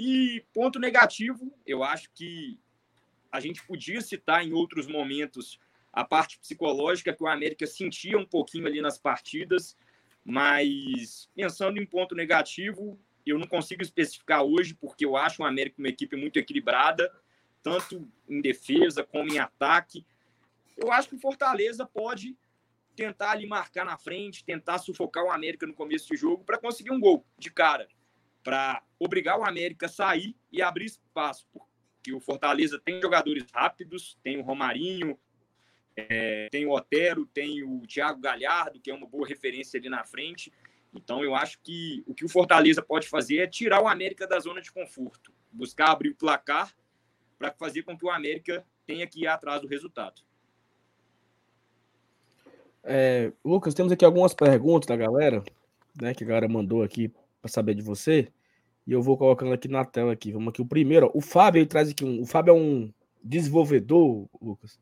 E 0.00 0.44
ponto 0.54 0.78
negativo, 0.78 1.52
eu 1.66 1.82
acho 1.82 2.08
que 2.14 2.56
a 3.32 3.40
gente 3.40 3.66
podia 3.66 4.00
citar 4.00 4.46
em 4.46 4.52
outros 4.52 4.86
momentos 4.86 5.58
a 5.92 6.04
parte 6.04 6.38
psicológica 6.38 7.12
que 7.12 7.20
o 7.20 7.26
América 7.26 7.66
sentia 7.66 8.16
um 8.16 8.24
pouquinho 8.24 8.68
ali 8.68 8.80
nas 8.80 8.96
partidas, 8.96 9.76
mas 10.24 11.28
pensando 11.34 11.82
em 11.82 11.84
ponto 11.84 12.14
negativo, 12.14 12.96
eu 13.26 13.40
não 13.40 13.46
consigo 13.48 13.82
especificar 13.82 14.44
hoje, 14.44 14.72
porque 14.72 15.04
eu 15.04 15.16
acho 15.16 15.42
o 15.42 15.44
América 15.44 15.80
uma 15.80 15.88
equipe 15.88 16.14
muito 16.14 16.38
equilibrada, 16.38 17.12
tanto 17.60 18.08
em 18.28 18.40
defesa 18.40 19.02
como 19.02 19.32
em 19.32 19.40
ataque. 19.40 20.06
Eu 20.76 20.92
acho 20.92 21.08
que 21.08 21.16
o 21.16 21.20
Fortaleza 21.20 21.84
pode 21.84 22.36
tentar 22.94 23.32
ali 23.32 23.48
marcar 23.48 23.84
na 23.84 23.98
frente, 23.98 24.44
tentar 24.44 24.78
sufocar 24.78 25.24
o 25.24 25.32
América 25.32 25.66
no 25.66 25.74
começo 25.74 26.08
de 26.08 26.16
jogo 26.16 26.44
para 26.44 26.56
conseguir 26.56 26.92
um 26.92 27.00
gol 27.00 27.26
de 27.36 27.50
cara, 27.50 27.88
para 28.48 28.82
obrigar 28.98 29.38
o 29.38 29.44
América 29.44 29.84
a 29.84 29.90
sair 29.90 30.34
e 30.50 30.62
abrir 30.62 30.86
espaço, 30.86 31.46
porque 31.52 32.14
o 32.14 32.18
Fortaleza 32.18 32.80
tem 32.82 32.98
jogadores 32.98 33.44
rápidos, 33.52 34.16
tem 34.22 34.40
o 34.40 34.42
Romarinho, 34.42 35.18
é, 35.94 36.48
tem 36.50 36.64
o 36.64 36.70
Otero, 36.70 37.26
tem 37.26 37.62
o 37.62 37.82
Thiago 37.86 38.22
Galhardo, 38.22 38.80
que 38.80 38.90
é 38.90 38.94
uma 38.94 39.06
boa 39.06 39.28
referência 39.28 39.78
ali 39.78 39.90
na 39.90 40.02
frente. 40.02 40.50
Então, 40.94 41.22
eu 41.22 41.34
acho 41.34 41.60
que 41.60 42.02
o 42.06 42.14
que 42.14 42.24
o 42.24 42.28
Fortaleza 42.28 42.80
pode 42.80 43.06
fazer 43.06 43.36
é 43.36 43.46
tirar 43.46 43.82
o 43.82 43.86
América 43.86 44.26
da 44.26 44.40
zona 44.40 44.62
de 44.62 44.72
conforto, 44.72 45.30
buscar 45.52 45.90
abrir 45.90 46.08
o 46.08 46.16
placar 46.16 46.74
para 47.38 47.52
fazer 47.52 47.82
com 47.82 47.98
que 47.98 48.06
o 48.06 48.10
América 48.10 48.64
tenha 48.86 49.06
que 49.06 49.24
ir 49.24 49.26
atrás 49.26 49.60
do 49.60 49.68
resultado. 49.68 50.22
É, 52.82 53.30
Lucas, 53.44 53.74
temos 53.74 53.92
aqui 53.92 54.06
algumas 54.06 54.32
perguntas 54.32 54.86
da 54.86 54.96
galera, 54.96 55.44
né, 56.00 56.14
que 56.14 56.24
a 56.24 56.26
galera 56.26 56.48
mandou 56.48 56.82
aqui 56.82 57.12
para 57.42 57.50
saber 57.50 57.74
de 57.74 57.82
você, 57.82 58.32
e 58.88 58.92
eu 58.92 59.02
vou 59.02 59.18
colocando 59.18 59.52
aqui 59.52 59.68
na 59.68 59.84
tela 59.84 60.14
aqui. 60.14 60.32
Vamos 60.32 60.48
aqui 60.48 60.62
o 60.62 60.66
primeiro, 60.66 61.08
ó, 61.08 61.10
o 61.12 61.20
Fábio 61.20 61.58
ele 61.58 61.66
traz 61.66 61.90
aqui 61.90 62.06
um, 62.06 62.22
o 62.22 62.26
Fábio 62.26 62.52
é 62.52 62.54
um 62.54 62.90
desenvolvedor, 63.22 64.26
Lucas, 64.40 64.80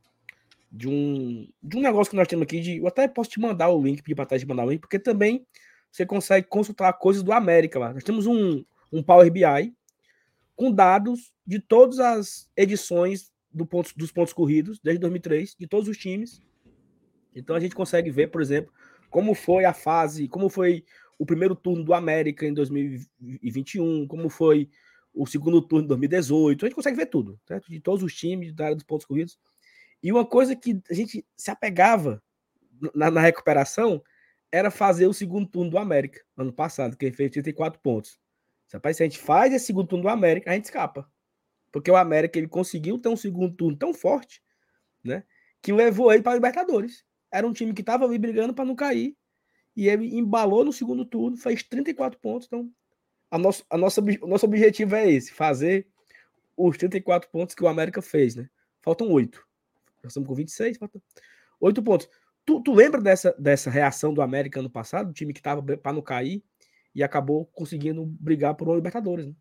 de 0.70 0.88
um, 0.88 1.48
de 1.60 1.76
um 1.76 1.80
negócio 1.80 2.12
que 2.12 2.16
nós 2.16 2.28
temos 2.28 2.44
aqui. 2.44 2.60
De, 2.60 2.76
eu 2.76 2.86
até 2.86 3.08
posso 3.08 3.30
te 3.30 3.40
mandar 3.40 3.68
o 3.68 3.82
link, 3.82 4.02
pedir 4.02 4.14
para 4.14 4.26
trás 4.26 4.40
de 4.40 4.46
mandar 4.46 4.64
o 4.64 4.70
link, 4.70 4.78
porque 4.78 5.00
também 5.00 5.44
você 5.90 6.06
consegue 6.06 6.46
consultar 6.46 6.92
coisas 6.92 7.24
do 7.24 7.32
América 7.32 7.80
lá. 7.80 7.92
Nós 7.92 8.04
temos 8.04 8.28
um, 8.28 8.64
um 8.92 9.02
Power 9.02 9.28
BI 9.28 9.74
com 10.54 10.70
dados 10.70 11.32
de 11.44 11.58
todas 11.58 11.98
as 11.98 12.48
edições 12.56 13.32
do 13.52 13.66
pontos, 13.66 13.92
dos 13.92 14.12
pontos 14.12 14.32
corridos, 14.32 14.78
desde 14.78 15.00
2003, 15.00 15.56
de 15.58 15.66
todos 15.66 15.88
os 15.88 15.98
times. 15.98 16.40
Então 17.34 17.56
a 17.56 17.60
gente 17.60 17.74
consegue 17.74 18.12
ver, 18.12 18.28
por 18.28 18.40
exemplo, 18.40 18.72
como 19.10 19.34
foi 19.34 19.64
a 19.64 19.74
fase, 19.74 20.28
como 20.28 20.48
foi 20.48 20.84
o 21.18 21.26
primeiro 21.26 21.54
turno 21.54 21.84
do 21.84 21.94
América 21.94 22.46
em 22.46 22.52
2021, 22.52 24.06
como 24.06 24.28
foi 24.28 24.68
o 25.12 25.26
segundo 25.26 25.62
turno 25.62 25.84
em 25.84 25.88
2018. 25.88 26.64
A 26.64 26.68
gente 26.68 26.76
consegue 26.76 26.96
ver 26.96 27.06
tudo, 27.06 27.40
certo? 27.46 27.70
de 27.70 27.80
todos 27.80 28.02
os 28.02 28.14
times, 28.14 28.52
da 28.52 28.66
área 28.66 28.76
dos 28.76 28.84
pontos 28.84 29.06
corridos. 29.06 29.38
E 30.02 30.12
uma 30.12 30.26
coisa 30.26 30.54
que 30.54 30.80
a 30.90 30.94
gente 30.94 31.26
se 31.36 31.50
apegava 31.50 32.22
na, 32.94 33.10
na 33.10 33.20
recuperação 33.20 34.02
era 34.52 34.70
fazer 34.70 35.06
o 35.06 35.12
segundo 35.12 35.48
turno 35.48 35.70
do 35.70 35.78
América, 35.78 36.22
ano 36.36 36.52
passado, 36.52 36.96
que 36.96 37.10
fez 37.12 37.30
34 37.30 37.80
pontos. 37.80 38.18
Se 38.66 38.76
a 38.76 38.92
gente 38.92 39.18
faz 39.18 39.52
esse 39.52 39.66
segundo 39.66 39.88
turno 39.88 40.04
do 40.04 40.08
América, 40.08 40.50
a 40.50 40.54
gente 40.54 40.64
escapa. 40.64 41.10
Porque 41.72 41.90
o 41.90 41.96
América 41.96 42.38
ele 42.38 42.48
conseguiu 42.48 42.98
ter 42.98 43.08
um 43.08 43.16
segundo 43.16 43.54
turno 43.54 43.76
tão 43.76 43.92
forte, 43.94 44.42
né? 45.02 45.24
Que 45.62 45.72
levou 45.72 46.12
ele 46.12 46.22
para 46.22 46.32
a 46.32 46.34
Libertadores. 46.34 47.04
Era 47.30 47.46
um 47.46 47.52
time 47.52 47.72
que 47.72 47.82
estava 47.82 48.04
ali 48.04 48.18
brigando 48.18 48.54
para 48.54 48.64
não 48.64 48.74
cair. 48.74 49.16
E 49.76 49.88
ele 49.88 50.16
embalou 50.16 50.64
no 50.64 50.72
segundo 50.72 51.04
turno, 51.04 51.36
fez 51.36 51.62
34 51.62 52.18
pontos. 52.18 52.46
Então, 52.46 52.70
a 53.30 53.38
nosso, 53.38 53.64
a 53.68 53.76
nossa, 53.76 54.00
o 54.00 54.26
nosso 54.26 54.46
objetivo 54.46 54.94
é 54.94 55.10
esse: 55.10 55.32
fazer 55.32 55.86
os 56.56 56.78
34 56.78 57.30
pontos 57.30 57.54
que 57.54 57.62
o 57.62 57.68
América 57.68 58.00
fez, 58.00 58.34
né? 58.34 58.48
Faltam 58.82 59.10
oito. 59.10 59.46
Nós 60.02 60.12
estamos 60.12 60.28
com 60.28 60.34
26, 60.34 60.78
falta 60.78 61.02
8 61.60 61.82
pontos. 61.82 62.08
Tu, 62.44 62.62
tu 62.62 62.72
lembra 62.72 63.00
dessa, 63.00 63.34
dessa 63.38 63.68
reação 63.68 64.14
do 64.14 64.22
América 64.22 64.60
ano 64.60 64.70
passado? 64.70 65.10
O 65.10 65.12
time 65.12 65.32
que 65.32 65.40
estava 65.40 65.62
para 65.76 65.92
não 65.92 66.00
cair 66.00 66.42
e 66.94 67.02
acabou 67.02 67.44
conseguindo 67.46 68.06
brigar 68.06 68.54
por 68.54 68.68
uma 68.68 68.76
Libertadores, 68.76 69.26
né? 69.26 69.34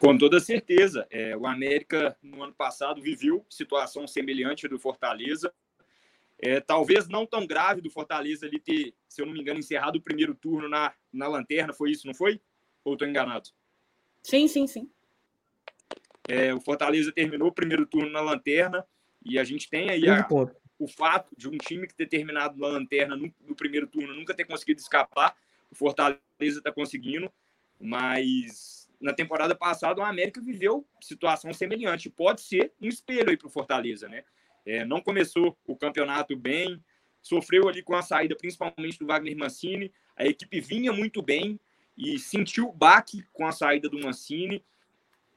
Com 0.00 0.18
toda 0.18 0.40
certeza. 0.40 1.06
É, 1.10 1.36
o 1.36 1.46
América, 1.46 2.16
no 2.22 2.42
ano 2.42 2.52
passado, 2.52 3.00
viveu 3.00 3.44
situação 3.48 4.06
semelhante 4.06 4.66
do 4.66 4.78
Fortaleza. 4.78 5.52
É, 6.46 6.60
talvez 6.60 7.08
não 7.08 7.24
tão 7.24 7.46
grave 7.46 7.80
do 7.80 7.88
Fortaleza 7.88 8.44
ali 8.44 8.60
ter, 8.60 8.92
se 9.08 9.22
eu 9.22 9.24
não 9.24 9.32
me 9.32 9.40
engano, 9.40 9.60
encerrado 9.60 9.96
o 9.96 10.02
primeiro 10.02 10.34
turno 10.34 10.68
na, 10.68 10.92
na 11.10 11.26
lanterna. 11.26 11.72
Foi 11.72 11.90
isso, 11.90 12.06
não 12.06 12.12
foi? 12.12 12.38
Ou 12.84 12.92
estou 12.92 13.08
enganado? 13.08 13.48
Sim, 14.22 14.46
sim, 14.46 14.66
sim. 14.66 14.90
É, 16.28 16.52
o 16.52 16.60
Fortaleza 16.60 17.10
terminou 17.10 17.48
o 17.48 17.52
primeiro 17.52 17.86
turno 17.86 18.10
na 18.10 18.20
lanterna 18.20 18.86
e 19.24 19.38
a 19.38 19.44
gente 19.44 19.70
tem 19.70 19.88
aí 19.88 20.06
a, 20.06 20.28
o 20.78 20.86
fato 20.86 21.34
de 21.34 21.48
um 21.48 21.56
time 21.56 21.86
que 21.86 21.94
ter 21.94 22.08
terminado 22.08 22.58
na 22.58 22.66
lanterna 22.66 23.16
no, 23.16 23.34
no 23.40 23.56
primeiro 23.56 23.86
turno 23.86 24.14
nunca 24.14 24.34
ter 24.34 24.44
conseguido 24.44 24.82
escapar. 24.82 25.34
O 25.70 25.74
Fortaleza 25.74 26.20
está 26.40 26.70
conseguindo, 26.70 27.32
mas 27.80 28.86
na 29.00 29.14
temporada 29.14 29.54
passada 29.54 30.02
o 30.02 30.04
América 30.04 30.42
viveu 30.42 30.86
situação 31.00 31.54
semelhante. 31.54 32.10
Pode 32.10 32.42
ser 32.42 32.70
um 32.82 32.88
espelho 32.88 33.30
aí 33.30 33.36
para 33.38 33.48
o 33.48 33.50
Fortaleza, 33.50 34.10
né? 34.10 34.24
É, 34.66 34.84
não 34.84 35.00
começou 35.00 35.56
o 35.66 35.76
campeonato 35.76 36.36
bem, 36.36 36.82
sofreu 37.20 37.68
ali 37.68 37.82
com 37.82 37.94
a 37.94 38.02
saída 38.02 38.36
principalmente 38.36 38.98
do 38.98 39.06
Wagner 39.06 39.36
Mancini. 39.36 39.92
A 40.16 40.24
equipe 40.26 40.60
vinha 40.60 40.92
muito 40.92 41.22
bem 41.22 41.60
e 41.96 42.18
sentiu 42.18 42.68
o 42.68 42.72
baque 42.72 43.24
com 43.32 43.46
a 43.46 43.52
saída 43.52 43.88
do 43.88 44.00
Mancini 44.00 44.64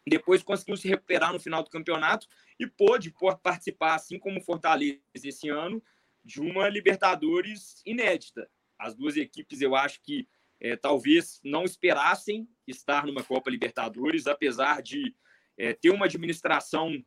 depois 0.08 0.42
conseguiu 0.42 0.78
se 0.78 0.88
recuperar 0.88 1.34
no 1.34 1.40
final 1.40 1.64
do 1.64 1.70
campeonato 1.70 2.28
e 2.60 2.66
pôde 2.66 3.14
participar, 3.44 3.96
assim 3.96 4.18
como 4.18 4.42
Fortaleza 4.42 5.00
esse 5.14 5.50
ano, 5.50 5.84
de 6.24 6.40
uma 6.42 6.70
Libertadores 6.70 7.82
inédita. 7.86 8.50
As 8.80 8.96
duas 8.96 9.18
equipes, 9.18 9.62
eu 9.62 9.76
acho 9.76 10.02
que 10.02 10.28
é, 10.60 10.76
talvez 10.76 11.40
não 11.44 11.64
esperassem 11.64 12.48
estar 12.66 13.06
numa 13.06 13.24
Copa 13.24 13.50
Libertadores, 13.50 14.28
apesar 14.28 14.82
de 14.82 15.14
é, 15.58 15.74
ter 15.74 15.90
uma 15.90 16.06
administração 16.06 17.04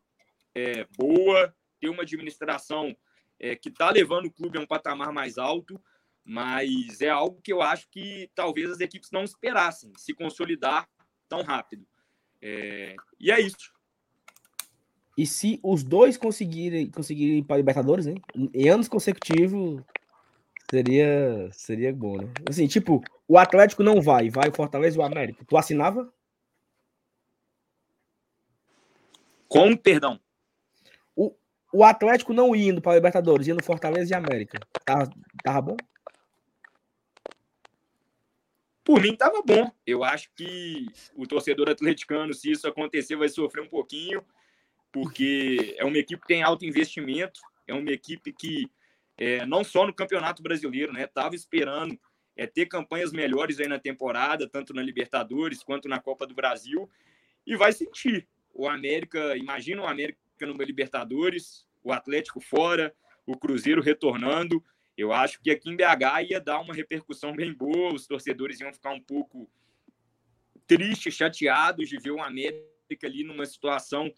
é, 0.55 0.85
boa, 0.97 1.55
ter 1.81 1.89
uma 1.89 2.03
administração 2.03 2.95
que 3.62 3.70
está 3.70 3.91
levando 3.91 4.26
o 4.26 4.31
clube 4.31 4.59
a 4.59 4.61
um 4.61 4.66
patamar 4.66 5.12
mais 5.12 5.39
alto, 5.39 5.81
mas 6.22 7.01
é 7.01 7.09
algo 7.09 7.41
que 7.43 7.51
eu 7.51 7.62
acho 7.62 7.89
que 7.91 8.31
talvez 8.35 8.70
as 8.70 8.81
equipes 8.81 9.11
não 9.11 9.24
esperassem 9.24 9.91
se 9.97 10.12
consolidar 10.12 10.87
tão 11.26 11.43
rápido. 11.43 11.87
É, 12.43 12.95
e 13.18 13.31
é 13.31 13.41
isso. 13.41 13.72
E 15.16 15.26
se 15.26 15.59
os 15.62 15.83
dois 15.83 16.18
conseguirem, 16.18 16.91
conseguirem 16.91 17.43
para 17.43 17.57
Libertadores, 17.57 18.07
hein? 18.07 18.20
em 18.53 18.68
anos 18.68 18.89
consecutivos, 18.89 19.83
Seria, 20.70 21.51
seria 21.53 21.93
bom, 21.93 22.16
né? 22.16 22.33
Assim, 22.49 22.68
tipo, 22.68 23.03
o 23.26 23.37
Atlético 23.37 23.83
não 23.83 24.01
vai, 24.01 24.31
vai 24.31 24.49
o 24.49 24.55
Fortaleza 24.55 24.97
e 24.97 25.01
o 25.01 25.05
América. 25.05 25.45
Tu 25.45 25.57
assinava? 25.57 26.12
Com 29.49 29.76
perdão. 29.76 30.20
O, 31.73 31.85
Atlético 31.85 32.33
não 32.33 32.55
indo 32.55 32.81
para 32.81 32.95
Libertadores, 32.95 33.49
indo 33.49 33.62
Fortaleza 33.62 34.12
e 34.12 34.16
América. 34.16 34.59
Tava, 34.85 35.11
tava 35.43 35.61
bom? 35.61 35.77
Por 38.85 39.01
mim, 39.01 39.14
tava 39.14 39.41
bom. 39.43 39.71
Eu 39.87 40.03
acho 40.03 40.31
que 40.35 40.87
o 41.14 41.27
torcedor 41.27 41.68
atleticano, 41.68 42.35
se 42.35 42.51
isso 42.51 42.66
acontecer, 42.66 43.14
vai 43.14 43.29
sofrer 43.29 43.62
um 43.62 43.68
pouquinho, 43.68 44.25
porque 44.91 45.77
é 45.79 45.85
uma 45.85 45.99
equipe 45.99 46.23
que 46.23 46.29
tem 46.29 46.43
alto 46.43 46.64
investimento, 46.64 47.41
é 47.68 47.75
uma 47.75 47.91
equipe 47.91 48.33
que 48.33 48.68
é, 49.16 49.47
não 49.47 49.62
só 49.62 49.87
no 49.87 49.95
Campeonato 49.95 50.43
Brasileiro, 50.43 50.93
né? 50.93 51.07
Tava 51.07 51.35
esperando 51.37 51.97
é, 52.35 52.47
ter 52.47 52.66
campanhas 52.66 53.12
melhores 53.12 53.61
aí 53.61 53.68
na 53.68 53.79
temporada, 53.79 54.49
tanto 54.49 54.73
na 54.73 54.83
Libertadores 54.83 55.62
quanto 55.62 55.89
na 55.89 56.01
Copa 56.01 56.27
do 56.27 56.35
Brasil, 56.35 56.91
e 57.47 57.55
vai 57.55 57.73
sentir. 57.73 58.27
O 58.53 58.68
América, 58.68 59.37
imagina 59.37 59.83
o 59.83 59.87
América 59.87 60.18
no 60.47 60.55
Libertadores, 60.62 61.66
o 61.82 61.93
Atlético 61.93 62.41
fora, 62.41 62.95
o 63.26 63.36
Cruzeiro 63.36 63.82
retornando. 63.82 64.62
Eu 64.97 65.12
acho 65.12 65.41
que 65.41 65.51
aqui 65.51 65.70
em 65.70 65.76
BH 65.76 66.30
ia 66.30 66.41
dar 66.41 66.61
uma 66.61 66.74
repercussão 66.74 67.34
bem 67.34 67.53
boa, 67.53 67.95
os 67.95 68.07
torcedores 68.07 68.61
iam 68.61 68.72
ficar 68.72 68.93
um 68.93 69.01
pouco 69.01 69.51
tristes, 70.66 71.14
chateados 71.14 71.88
de 71.88 71.99
ver 71.99 72.12
o 72.12 72.22
América 72.22 72.68
ali 73.05 73.24
numa 73.24 73.47
situação 73.47 74.12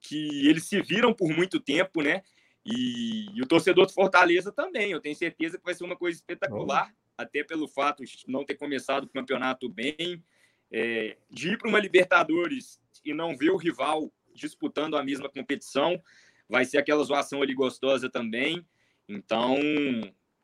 que 0.00 0.46
eles 0.46 0.64
se 0.64 0.80
viram 0.82 1.12
por 1.12 1.28
muito 1.28 1.58
tempo, 1.58 2.02
né? 2.02 2.22
E, 2.64 3.26
e, 3.34 3.42
o 3.42 3.46
torcedor 3.46 3.86
do 3.86 3.92
Fortaleza 3.92 4.52
também. 4.52 4.90
Eu 4.90 5.00
tenho 5.00 5.14
certeza 5.14 5.58
que 5.58 5.64
vai 5.64 5.74
ser 5.74 5.84
uma 5.84 5.96
coisa 5.96 6.18
espetacular, 6.18 6.92
até 7.16 7.42
pelo 7.42 7.68
fato 7.68 8.04
de 8.04 8.24
não 8.28 8.44
ter 8.44 8.56
começado 8.56 9.04
o 9.04 9.08
campeonato 9.08 9.68
bem, 9.68 10.22
é, 10.70 11.16
de 11.30 11.52
ir 11.52 11.58
para 11.58 11.68
uma 11.68 11.78
Libertadores 11.78 12.80
e 13.04 13.14
não 13.14 13.36
ver 13.36 13.50
o 13.50 13.56
rival 13.56 14.12
disputando 14.36 14.96
a 14.96 15.04
mesma 15.04 15.28
competição. 15.28 16.00
Vai 16.48 16.64
ser 16.64 16.78
aquela 16.78 17.02
zoação 17.02 17.42
ali 17.42 17.54
gostosa 17.54 18.08
também. 18.08 18.64
Então, 19.08 19.56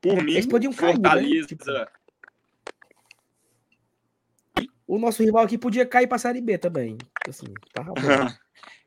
por 0.00 0.22
mim, 0.22 0.40
Fortaleza. 0.72 1.00
Cair, 1.00 1.40
né? 1.40 1.46
tipo... 1.46 1.64
O 4.86 4.98
nosso 4.98 5.22
rival 5.22 5.44
aqui 5.44 5.56
podia 5.56 5.86
cair 5.86 6.06
para 6.06 6.16
a 6.16 6.18
Série 6.18 6.40
B 6.40 6.58
também. 6.58 6.98
Assim, 7.28 7.46
tá 7.72 7.84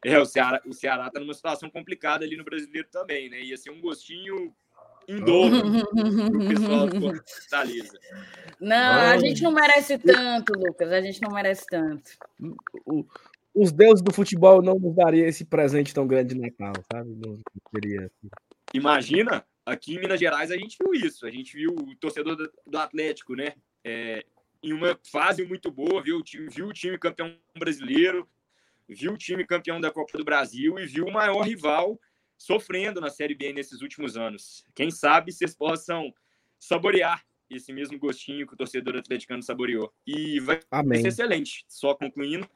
É, 0.06 0.20
o 0.20 0.26
Ceará, 0.26 0.62
o 0.68 0.72
Ceará 0.72 1.10
tá 1.10 1.20
numa 1.20 1.34
situação 1.34 1.68
complicada 1.68 2.24
ali 2.24 2.38
no 2.38 2.44
brasileiro 2.44 2.88
também, 2.92 3.28
né? 3.28 3.42
Ia 3.42 3.58
ser 3.58 3.72
um 3.72 3.82
gostinho 3.82 4.54
em 5.08 5.20
dobro 5.20 5.84
pro 5.88 6.48
pessoal 6.48 6.88
do 6.88 7.02
Fortaleza. 7.02 7.98
Não, 8.60 9.02
a 9.02 9.18
gente 9.18 9.42
não 9.42 9.52
merece 9.52 9.98
tanto, 9.98 10.54
Lucas. 10.56 10.92
A 10.92 11.02
gente 11.02 11.20
não 11.24 11.32
merece 11.32 11.66
tanto. 11.66 12.12
O, 12.86 13.04
os 13.56 13.72
deuses 13.72 14.04
do 14.04 14.14
futebol 14.14 14.62
não 14.62 14.78
nos 14.78 14.94
dariam 14.94 15.28
esse 15.28 15.46
presente 15.46 15.94
tão 15.94 16.06
grande 16.06 16.36
de 16.36 16.42
Natal, 16.42 16.74
sabe? 16.92 17.16
Não 17.16 17.40
seria 17.74 18.02
assim. 18.02 18.30
Imagina, 18.74 19.46
aqui 19.66 19.96
em 19.96 20.00
Minas 20.00 20.20
Gerais 20.20 20.52
a 20.52 20.58
gente 20.58 20.78
viu 20.78 20.94
isso. 20.94 21.26
A 21.26 21.32
gente 21.32 21.56
viu 21.56 21.72
o 21.72 21.96
torcedor 21.96 22.36
do 22.68 22.78
Atlético, 22.78 23.34
né? 23.34 23.54
É, 23.84 24.26
em 24.62 24.74
uma 24.74 25.00
fase 25.10 25.46
muito 25.46 25.72
boa, 25.72 26.04
viu, 26.04 26.22
viu 26.50 26.68
o 26.68 26.74
time 26.74 26.98
campeão 26.98 27.34
brasileiro, 27.58 28.28
viu 28.90 29.14
o 29.14 29.18
time 29.18 29.46
campeão 29.46 29.80
da 29.80 29.90
Copa 29.90 30.18
do 30.18 30.26
Brasil 30.26 30.78
e 30.78 30.86
viu 30.86 31.06
o 31.06 31.14
maior 31.14 31.42
rival 31.42 32.00
sofrendo 32.38 33.00
na 33.00 33.10
Série 33.10 33.36
B 33.36 33.54
nesses 33.54 33.82
últimos 33.82 34.18
anos. 34.18 34.66
Quem 34.76 34.92
sabe 34.92 35.32
vocês 35.32 35.56
possam 35.56 36.14
saborear 36.60 37.24
esse 37.50 37.72
mesmo 37.72 37.98
gostinho 37.98 38.46
que 38.46 38.54
o 38.54 38.58
torcedor 38.58 38.98
atleticano 38.98 39.42
saboreou. 39.42 39.94
E 40.06 40.40
vai 40.40 40.60
Amém. 40.72 41.02
ser 41.02 41.10
excelente. 41.10 41.64
Só 41.68 41.94
concluindo, 41.94 42.50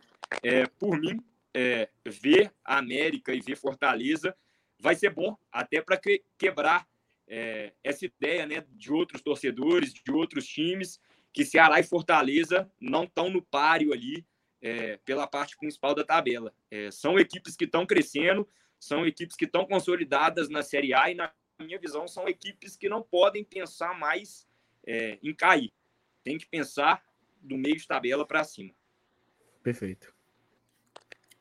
é, 0.43 0.65
por 0.67 0.99
mim, 0.99 1.19
é, 1.53 1.89
ver 2.05 2.53
a 2.63 2.77
América 2.77 3.33
e 3.33 3.41
ver 3.41 3.55
Fortaleza 3.55 4.35
vai 4.79 4.95
ser 4.95 5.09
bom, 5.09 5.37
até 5.51 5.81
para 5.81 5.97
que, 5.97 6.23
quebrar 6.37 6.87
é, 7.27 7.73
essa 7.83 8.05
ideia 8.05 8.45
né, 8.45 8.65
de 8.71 8.91
outros 8.91 9.21
torcedores, 9.21 9.93
de 9.93 10.11
outros 10.11 10.47
times, 10.47 10.99
que 11.33 11.45
Ceará 11.45 11.79
e 11.79 11.83
Fortaleza 11.83 12.71
não 12.79 13.03
estão 13.03 13.29
no 13.29 13.41
páreo 13.41 13.93
ali 13.93 14.25
é, 14.61 14.97
pela 14.97 15.27
parte 15.27 15.57
principal 15.57 15.93
da 15.93 16.03
tabela. 16.03 16.53
É, 16.71 16.89
são 16.91 17.19
equipes 17.19 17.55
que 17.55 17.65
estão 17.65 17.85
crescendo, 17.85 18.47
são 18.79 19.05
equipes 19.05 19.35
que 19.35 19.45
estão 19.45 19.65
consolidadas 19.65 20.49
na 20.49 20.63
Série 20.63 20.93
A 20.93 21.11
e, 21.11 21.15
na 21.15 21.31
minha 21.59 21.77
visão, 21.77 22.07
são 22.07 22.27
equipes 22.27 22.75
que 22.75 22.89
não 22.89 23.01
podem 23.01 23.43
pensar 23.43 23.97
mais 23.97 24.47
é, 24.85 25.19
em 25.21 25.33
cair. 25.33 25.71
Tem 26.23 26.37
que 26.37 26.47
pensar 26.47 27.03
do 27.41 27.57
meio 27.57 27.75
de 27.75 27.87
tabela 27.87 28.25
para 28.25 28.43
cima. 28.43 28.73
Perfeito. 29.61 30.18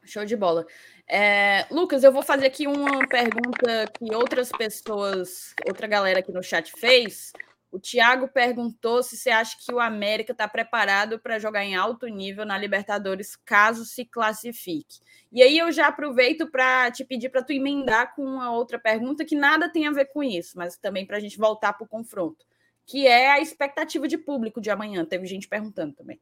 Show 0.08 0.24
de 0.24 0.36
bola. 0.36 0.66
É, 1.06 1.66
Lucas, 1.70 2.02
eu 2.02 2.12
vou 2.12 2.22
fazer 2.22 2.46
aqui 2.46 2.66
uma 2.66 3.06
pergunta 3.06 3.90
que 3.98 4.14
outras 4.14 4.50
pessoas, 4.50 5.54
outra 5.66 5.86
galera 5.86 6.20
aqui 6.20 6.32
no 6.32 6.42
chat 6.42 6.72
fez. 6.72 7.32
O 7.70 7.78
Thiago 7.78 8.28
perguntou 8.28 9.02
se 9.02 9.16
você 9.16 9.28
acha 9.28 9.56
que 9.58 9.72
o 9.72 9.78
América 9.78 10.32
está 10.32 10.48
preparado 10.48 11.18
para 11.18 11.38
jogar 11.38 11.64
em 11.64 11.76
alto 11.76 12.06
nível 12.06 12.46
na 12.46 12.56
Libertadores 12.56 13.36
caso 13.36 13.84
se 13.84 14.06
classifique. 14.06 14.98
E 15.30 15.42
aí 15.42 15.58
eu 15.58 15.70
já 15.70 15.88
aproveito 15.88 16.50
para 16.50 16.90
te 16.90 17.04
pedir 17.04 17.28
para 17.28 17.42
tu 17.42 17.52
emendar 17.52 18.14
com 18.14 18.24
uma 18.24 18.50
outra 18.50 18.78
pergunta 18.78 19.24
que 19.24 19.36
nada 19.36 19.70
tem 19.70 19.86
a 19.86 19.92
ver 19.92 20.06
com 20.06 20.22
isso, 20.22 20.56
mas 20.56 20.78
também 20.78 21.06
para 21.06 21.18
a 21.18 21.20
gente 21.20 21.36
voltar 21.36 21.74
para 21.74 21.84
o 21.84 21.88
confronto, 21.88 22.46
que 22.86 23.06
é 23.06 23.30
a 23.30 23.40
expectativa 23.40 24.08
de 24.08 24.16
público 24.16 24.62
de 24.62 24.70
amanhã. 24.70 25.04
Teve 25.04 25.26
gente 25.26 25.46
perguntando 25.46 25.94
também. 25.94 26.18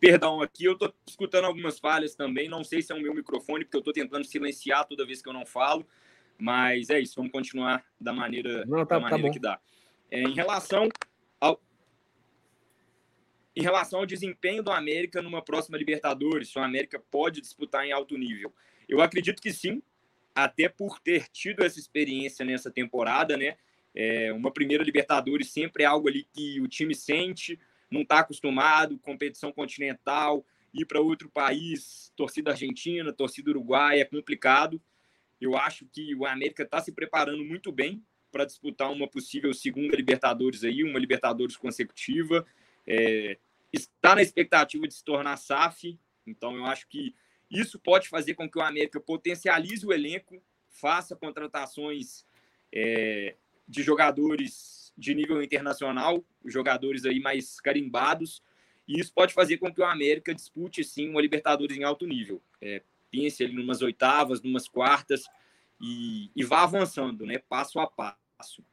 Perdão, 0.00 0.42
aqui 0.42 0.64
eu 0.64 0.72
estou 0.72 0.92
escutando 1.06 1.44
algumas 1.44 1.78
falhas 1.78 2.14
também. 2.14 2.48
Não 2.48 2.64
sei 2.64 2.82
se 2.82 2.92
é 2.92 2.94
o 2.94 3.00
meu 3.00 3.14
microfone, 3.14 3.64
porque 3.64 3.76
eu 3.76 3.80
estou 3.80 3.92
tentando 3.92 4.24
silenciar 4.24 4.84
toda 4.86 5.06
vez 5.06 5.22
que 5.22 5.28
eu 5.28 5.32
não 5.32 5.46
falo. 5.46 5.86
Mas 6.38 6.90
é 6.90 7.00
isso, 7.00 7.16
vamos 7.16 7.32
continuar 7.32 7.84
da 8.00 8.12
maneira, 8.12 8.64
Não, 8.66 8.84
tá, 8.84 8.98
da 8.98 9.08
tá 9.08 9.10
maneira 9.10 9.28
tá 9.28 9.32
que 9.32 9.38
dá. 9.40 9.60
É, 10.10 10.22
em 10.22 10.34
relação 10.34 10.88
ao 11.40 11.60
em 13.54 13.62
relação 13.62 14.00
ao 14.00 14.06
desempenho 14.06 14.62
do 14.62 14.70
América 14.70 15.22
numa 15.22 15.40
próxima 15.40 15.78
Libertadores, 15.78 16.50
se 16.50 16.58
o 16.58 16.62
América 16.62 17.02
pode 17.10 17.40
disputar 17.40 17.86
em 17.86 17.92
alto 17.92 18.18
nível. 18.18 18.52
Eu 18.86 19.00
acredito 19.00 19.40
que 19.40 19.50
sim, 19.50 19.82
até 20.34 20.68
por 20.68 21.00
ter 21.00 21.26
tido 21.28 21.64
essa 21.64 21.78
experiência 21.78 22.44
nessa 22.44 22.70
temporada, 22.70 23.34
né? 23.34 23.56
É, 23.94 24.30
uma 24.30 24.50
primeira 24.50 24.84
Libertadores 24.84 25.50
sempre 25.50 25.84
é 25.84 25.86
algo 25.86 26.06
ali 26.06 26.24
que 26.34 26.60
o 26.60 26.68
time 26.68 26.94
sente, 26.94 27.58
não 27.96 28.02
está 28.02 28.20
acostumado, 28.20 28.98
competição 28.98 29.50
continental, 29.50 30.44
ir 30.72 30.84
para 30.84 31.00
outro 31.00 31.30
país, 31.30 32.12
torcida 32.14 32.50
argentina, 32.50 33.12
torcida 33.12 33.50
uruguaia, 33.50 34.02
é 34.02 34.04
complicado. 34.04 34.80
Eu 35.40 35.56
acho 35.56 35.86
que 35.86 36.14
o 36.14 36.26
América 36.26 36.62
está 36.62 36.80
se 36.80 36.92
preparando 36.92 37.44
muito 37.44 37.72
bem 37.72 38.02
para 38.30 38.44
disputar 38.44 38.92
uma 38.92 39.08
possível 39.08 39.52
segunda 39.54 39.96
Libertadores 39.96 40.62
aí, 40.64 40.84
uma 40.84 40.98
Libertadores 40.98 41.56
consecutiva. 41.56 42.46
É, 42.86 43.38
está 43.72 44.14
na 44.14 44.22
expectativa 44.22 44.86
de 44.86 44.94
se 44.94 45.04
tornar 45.04 45.36
SAF, 45.36 45.98
então 46.26 46.54
eu 46.56 46.66
acho 46.66 46.86
que 46.88 47.14
isso 47.50 47.78
pode 47.78 48.08
fazer 48.08 48.34
com 48.34 48.48
que 48.50 48.58
o 48.58 48.62
América 48.62 49.00
potencialize 49.00 49.86
o 49.86 49.92
elenco, 49.92 50.42
faça 50.68 51.16
contratações 51.16 52.24
é, 52.72 53.36
de 53.66 53.82
jogadores 53.82 54.85
de 54.96 55.14
nível 55.14 55.42
internacional, 55.42 56.24
jogadores 56.44 57.04
aí 57.04 57.20
mais 57.20 57.60
carimbados, 57.60 58.42
e 58.88 59.00
isso 59.00 59.12
pode 59.12 59.34
fazer 59.34 59.58
com 59.58 59.72
que 59.72 59.80
o 59.80 59.84
América 59.84 60.34
dispute 60.34 60.84
sim 60.84 61.08
uma 61.08 61.20
Libertadores 61.20 61.76
em 61.76 61.84
alto 61.84 62.06
nível. 62.06 62.40
É, 62.60 62.82
pense 63.10 63.42
ali 63.42 63.52
numas 63.52 63.82
oitavas, 63.82 64.40
numas 64.42 64.68
quartas 64.68 65.24
e, 65.80 66.30
e 66.34 66.44
vá 66.44 66.62
avançando, 66.62 67.26
né, 67.26 67.38
passo 67.38 67.78
a 67.80 67.86
passo. 67.86 68.64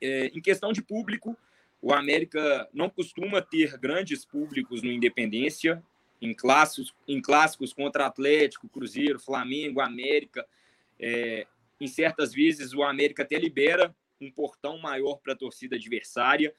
É, 0.00 0.26
em 0.26 0.40
questão 0.40 0.72
de 0.72 0.82
público, 0.82 1.36
o 1.80 1.92
América 1.92 2.68
não 2.72 2.88
costuma 2.88 3.42
ter 3.42 3.76
grandes 3.78 4.24
públicos 4.24 4.82
no 4.82 4.90
Independência, 4.90 5.82
em 6.20 6.34
clássicos, 6.34 6.94
em 7.06 7.20
clássicos 7.20 7.72
contra 7.72 8.06
Atlético, 8.06 8.68
Cruzeiro, 8.68 9.20
Flamengo, 9.20 9.80
América. 9.80 10.46
É, 10.98 11.46
em 11.78 11.86
certas 11.86 12.32
vezes 12.32 12.72
o 12.72 12.82
América 12.82 13.22
até 13.22 13.38
libera 13.38 13.94
um 14.24 14.30
portão 14.30 14.78
maior 14.78 15.16
para 15.16 15.32
a 15.32 15.36
torcida 15.36 15.76
adversária. 15.76 16.54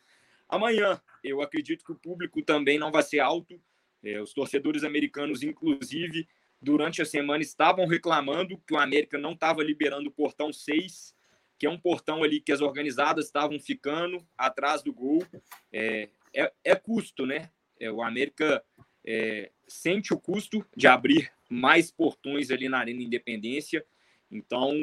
Amanhã, 0.48 1.02
eu 1.24 1.42
acredito 1.42 1.84
que 1.84 1.92
o 1.92 2.00
público 2.00 2.42
também 2.42 2.78
não 2.78 2.92
vai 2.92 3.04
ser 3.04 3.20
alto. 3.20 3.60
É, 4.04 4.22
os 4.22 4.34
torcedores 4.34 4.84
americanos, 4.84 5.42
inclusive, 5.42 6.28
durante 6.62 7.02
a 7.02 7.06
semana 7.06 7.42
estavam 7.44 7.88
reclamando 7.88 8.58
que 8.68 8.74
o 8.74 8.78
América 8.78 9.18
não 9.18 9.34
estava 9.34 9.64
liberando 9.64 10.10
o 10.10 10.14
portão 10.14 10.54
6, 10.54 11.16
que 11.58 11.66
é 11.66 11.70
um 11.70 11.80
portão 11.80 12.24
ali 12.24 12.40
que 12.40 12.52
as 12.52 12.62
organizadas 12.62 13.26
estavam 13.26 13.60
ficando 13.60 14.26
atrás 14.38 14.84
do 14.84 14.94
gol. 14.94 15.26
É, 15.72 16.10
é, 16.34 16.52
é 16.64 16.76
custo, 16.76 17.26
né? 17.26 17.50
É, 17.80 17.92
o 17.92 18.02
América 18.02 18.64
é, 19.06 19.52
sente 19.68 20.14
o 20.14 20.20
custo 20.20 20.66
de 20.76 20.88
abrir 20.88 21.32
mais 21.50 21.92
portões 21.92 22.52
ali 22.52 22.68
na 22.68 22.80
Arena 22.80 23.02
Independência. 23.02 23.86
Então, 24.32 24.74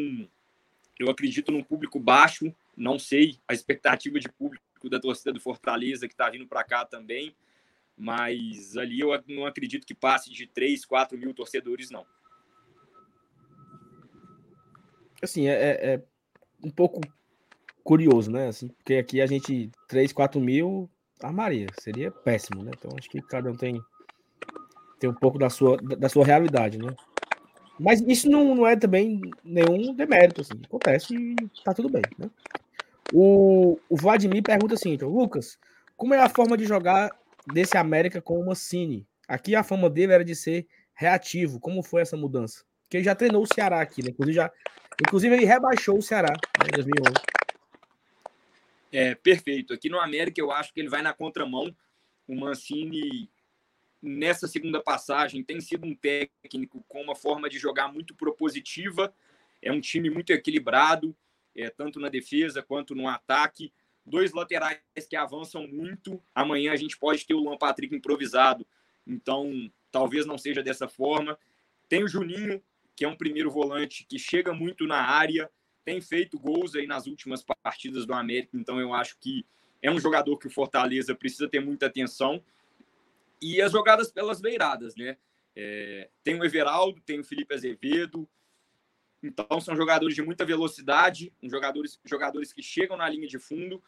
Eu 0.99 1.11
acredito 1.11 1.51
num 1.51 1.65
público 1.65 1.99
baixo, 1.99 2.55
não 2.77 2.99
sei 2.99 3.39
a 3.47 3.53
expectativa 3.53 4.19
de 4.19 4.29
público 4.29 4.63
da 4.89 4.99
torcida 4.99 5.33
do 5.33 5.41
Fortaleza 5.41 6.09
que 6.09 6.15
está 6.15 6.29
vindo 6.31 6.47
para 6.47 6.65
cá 6.65 6.85
também, 6.85 7.35
mas 7.97 8.77
ali 8.77 9.01
eu 9.01 9.11
não 9.29 9.47
acredito 9.47 9.87
que 9.87 9.95
passe 9.95 10.31
de 10.31 10.47
3, 10.47 10.85
4 10.85 11.17
mil 11.19 11.35
torcedores, 11.35 11.91
não. 11.91 12.05
Assim, 15.23 15.47
é, 15.47 15.53
é, 15.53 15.95
é 15.95 16.03
um 16.65 16.71
pouco 16.71 17.01
curioso, 17.85 18.31
né? 18.31 18.49
Assim, 18.49 18.69
porque 18.69 18.95
aqui 18.95 19.21
a 19.21 19.27
gente, 19.27 19.71
3, 19.89 20.13
4 20.13 20.41
mil, 20.41 20.91
armaria, 21.21 21.67
seria 21.81 22.11
péssimo, 22.11 22.63
né? 22.63 22.73
Então 22.77 22.91
acho 22.99 23.09
que 23.09 23.21
cada 23.23 23.51
um 23.51 23.57
tem, 23.57 23.81
tem 24.99 25.09
um 25.09 25.15
pouco 25.15 25.39
da 25.39 25.49
sua, 25.49 25.77
da 25.77 26.09
sua 26.09 26.25
realidade, 26.25 26.79
né? 26.79 26.95
Mas 27.79 28.01
isso 28.01 28.29
não, 28.29 28.55
não 28.55 28.67
é 28.67 28.77
também 28.77 29.21
nenhum 29.45 29.95
demérito, 29.95 30.41
assim. 30.41 30.61
Acontece 30.65 31.15
e 31.15 31.37
tá 31.65 31.73
tudo 31.73 31.89
bem, 31.89 32.03
né? 32.19 32.31
O, 33.13 33.79
o 33.89 33.97
Vladimir 33.97 34.43
pergunta 34.43 34.75
assim, 34.75 34.93
então, 34.93 35.09
Lucas, 35.09 35.59
como 35.97 36.15
é 36.15 36.21
a 36.21 36.29
forma 36.29 36.57
de 36.57 36.65
jogar 36.65 37.11
desse 37.53 37.77
América 37.77 38.21
com 38.23 38.41
o 38.41 38.47
Mancini? 38.47 39.07
Aqui 39.29 39.55
a 39.55 39.63
fama 39.63 39.89
dele 39.89 40.13
era 40.13 40.25
de 40.25 40.35
ser 40.35 40.67
reativo. 40.95 41.61
Como 41.61 41.83
foi 41.83 42.03
essa 42.03 42.17
mudança? 42.17 42.65
Porque 42.85 42.99
ele 42.99 43.05
já 43.05 43.15
treinou 43.15 43.43
o 43.43 43.55
Ceará 43.55 43.81
aqui, 43.81 44.03
né? 44.03 44.11
Inclusive, 44.11 44.35
já, 44.35 44.51
inclusive 45.01 45.35
ele 45.35 45.45
rebaixou 45.45 45.99
o 45.99 46.03
Ceará 46.03 46.33
né, 46.33 46.67
em 46.69 46.75
2011. 46.75 47.15
É, 48.93 49.15
perfeito. 49.15 49.73
Aqui 49.73 49.89
no 49.89 49.99
América 49.99 50.41
eu 50.41 50.51
acho 50.51 50.73
que 50.73 50.81
ele 50.81 50.91
vai 50.91 51.03
na 51.03 51.15
contramão. 51.15 51.75
O 52.29 52.35
Mancini, 52.35 53.31
nessa 54.03 54.47
segunda 54.47 54.83
passagem, 54.83 55.43
tem 55.43 55.61
sido 55.61 55.87
um 55.87 55.95
técnico 55.95 56.85
com 56.87 57.01
uma 57.01 57.15
forma 57.15 57.49
de 57.49 57.59
jogar 57.59 57.93
muito 57.93 58.15
propositiva. 58.15 59.15
É 59.63 59.73
um 59.73 59.81
time 59.81 60.11
muito 60.11 60.31
equilibrado, 60.31 61.17
é, 61.57 61.71
tanto 61.71 62.01
na 62.01 62.09
defesa 62.09 62.63
quanto 62.63 62.95
no 62.95 63.09
ataque. 63.09 63.73
Dois 64.05 64.33
laterais 64.33 64.81
que 65.09 65.17
avançam 65.17 65.67
muito. 65.67 66.23
Amanhã 66.35 66.73
a 66.73 66.77
gente 66.77 66.99
pode 66.99 67.27
ter 67.27 67.35
o 67.35 67.41
Luan 67.41 67.57
Patrick 67.57 67.95
improvisado. 67.95 68.67
Então, 69.07 69.71
talvez 69.91 70.27
não 70.27 70.39
seja 70.39 70.63
dessa 70.63 70.89
forma. 70.89 71.39
Tem 71.89 72.03
o 72.03 72.09
Juninho, 72.09 72.63
que 72.97 73.05
é 73.05 73.09
um 73.09 73.17
primeiro 73.17 73.51
volante 73.51 74.05
que 74.09 74.19
chega 74.19 74.53
muito 74.53 74.87
na 74.87 75.03
área, 75.03 75.51
tem 75.85 76.01
feito 76.01 76.39
gols 76.39 76.75
aí 76.75 76.87
nas 76.87 77.07
últimas 77.07 77.45
partidas 77.63 78.07
do 78.07 78.15
América, 78.15 78.57
então 78.57 78.81
eu 78.81 78.95
acho 78.95 79.17
que 79.19 79.45
é 79.81 79.91
um 79.91 79.99
jogador 79.99 80.37
que 80.39 80.47
o 80.47 80.51
Fortaleza 80.51 81.15
precisa 81.15 81.49
ter 81.49 81.61
muita 81.61 81.87
atenção. 81.87 82.43
E 83.41 83.61
as 83.61 83.73
jogadas 83.73 84.13
pelas 84.13 84.41
beiradas, 84.41 84.95
né? 84.95 85.17
É, 85.57 86.09
tem 86.23 86.39
o 86.39 86.45
Everaldo, 86.45 87.01
tem 87.01 87.19
o 87.19 87.25
Felipe 87.25 87.53
Azevedo. 87.53 88.29
Então 89.23 89.61
são 89.61 89.77
jogadores 89.77 90.15
de 90.15 90.23
muita 90.23 90.45
velocidade, 90.45 91.33
jogadores, 91.43 92.01
jogadores 92.05 92.53
que 92.53 92.63
chegam 92.63 92.97
na 92.97 93.09
linha 93.09 93.29
de 93.29 93.39
fundo. 93.39 93.83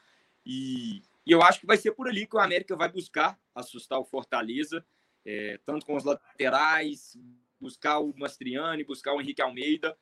E, 0.46 1.02
e 1.26 1.32
eu 1.32 1.42
acho 1.42 1.60
que 1.60 1.66
vai 1.66 1.76
ser 1.76 1.92
por 1.92 2.06
ali 2.06 2.26
que 2.26 2.36
o 2.36 2.40
América 2.40 2.76
vai 2.76 2.88
buscar 2.88 3.38
assustar 3.54 3.98
o 3.98 4.04
Fortaleza, 4.04 4.84
é, 5.24 5.58
tanto 5.64 5.84
com 5.84 5.96
os 5.96 6.04
laterais, 6.04 7.18
buscar 7.60 7.98
o 7.98 8.14
Mastriani, 8.16 8.84
buscar 8.84 9.14
o 9.14 9.20
Henrique 9.20 9.42
Almeida. 9.42 9.96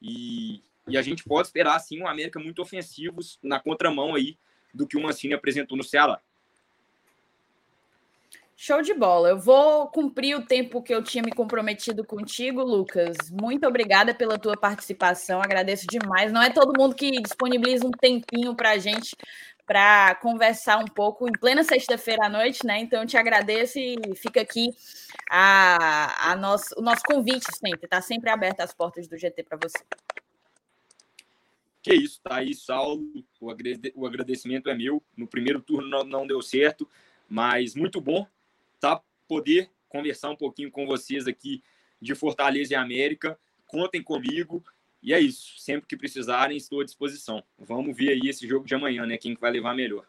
E, 0.00 0.62
e 0.88 0.96
a 0.96 1.02
gente 1.02 1.24
pode 1.24 1.48
esperar, 1.48 1.78
sim, 1.80 2.00
um 2.00 2.06
América 2.06 2.38
muito 2.38 2.62
ofensivos 2.62 3.38
na 3.42 3.60
contramão 3.60 4.14
aí 4.14 4.38
do 4.72 4.86
que 4.86 4.96
o 4.96 5.02
Mancini 5.02 5.34
apresentou 5.34 5.76
no 5.76 5.84
Ceará. 5.84 6.22
Show 8.62 8.82
de 8.82 8.92
bola. 8.92 9.30
Eu 9.30 9.38
vou 9.38 9.86
cumprir 9.86 10.36
o 10.36 10.44
tempo 10.44 10.82
que 10.82 10.94
eu 10.94 11.02
tinha 11.02 11.22
me 11.22 11.32
comprometido 11.32 12.04
contigo, 12.04 12.62
Lucas. 12.62 13.16
Muito 13.30 13.66
obrigada 13.66 14.14
pela 14.14 14.38
tua 14.38 14.54
participação. 14.54 15.40
Agradeço 15.40 15.86
demais. 15.86 16.30
Não 16.30 16.42
é 16.42 16.50
todo 16.50 16.78
mundo 16.78 16.94
que 16.94 17.22
disponibiliza 17.22 17.86
um 17.86 17.90
tempinho 17.90 18.54
para 18.54 18.72
a 18.72 18.76
gente 18.78 19.16
para 19.64 20.14
conversar 20.16 20.76
um 20.76 20.84
pouco 20.84 21.26
em 21.26 21.32
plena 21.32 21.64
sexta-feira 21.64 22.26
à 22.26 22.28
noite, 22.28 22.66
né? 22.66 22.80
Então, 22.80 23.00
eu 23.00 23.06
te 23.06 23.16
agradeço 23.16 23.78
e 23.78 23.96
fica 24.14 24.42
aqui 24.42 24.68
a, 25.30 26.32
a 26.32 26.36
nosso, 26.36 26.74
o 26.76 26.82
nosso 26.82 27.00
convite 27.02 27.46
sempre. 27.56 27.84
Está 27.84 28.02
sempre 28.02 28.28
aberto 28.28 28.60
as 28.60 28.74
portas 28.74 29.08
do 29.08 29.16
GT 29.16 29.42
para 29.42 29.56
você. 29.56 29.82
Que 31.82 31.94
isso, 31.94 32.20
aí, 32.26 32.52
Saulo. 32.52 33.24
O 33.40 34.06
agradecimento 34.06 34.68
é 34.68 34.74
meu. 34.74 35.02
No 35.16 35.26
primeiro 35.26 35.62
turno 35.62 36.04
não 36.04 36.26
deu 36.26 36.42
certo, 36.42 36.86
mas 37.26 37.74
muito 37.74 38.02
bom 38.02 38.26
tá 38.80 39.02
poder 39.28 39.70
conversar 39.88 40.30
um 40.30 40.36
pouquinho 40.36 40.70
com 40.70 40.86
vocês 40.86 41.26
aqui 41.26 41.62
de 42.00 42.14
Fortaleza 42.14 42.72
e 42.72 42.76
América. 42.76 43.38
Contem 43.66 44.02
comigo. 44.02 44.64
E 45.02 45.14
é 45.14 45.20
isso. 45.20 45.58
Sempre 45.58 45.86
que 45.86 45.96
precisarem, 45.96 46.56
estou 46.56 46.80
à 46.80 46.84
disposição. 46.84 47.42
Vamos 47.58 47.96
ver 47.96 48.10
aí 48.10 48.28
esse 48.28 48.46
jogo 48.46 48.66
de 48.66 48.74
amanhã, 48.74 49.06
né? 49.06 49.16
Quem 49.16 49.34
que 49.34 49.40
vai 49.40 49.50
levar 49.50 49.74
melhor. 49.74 50.04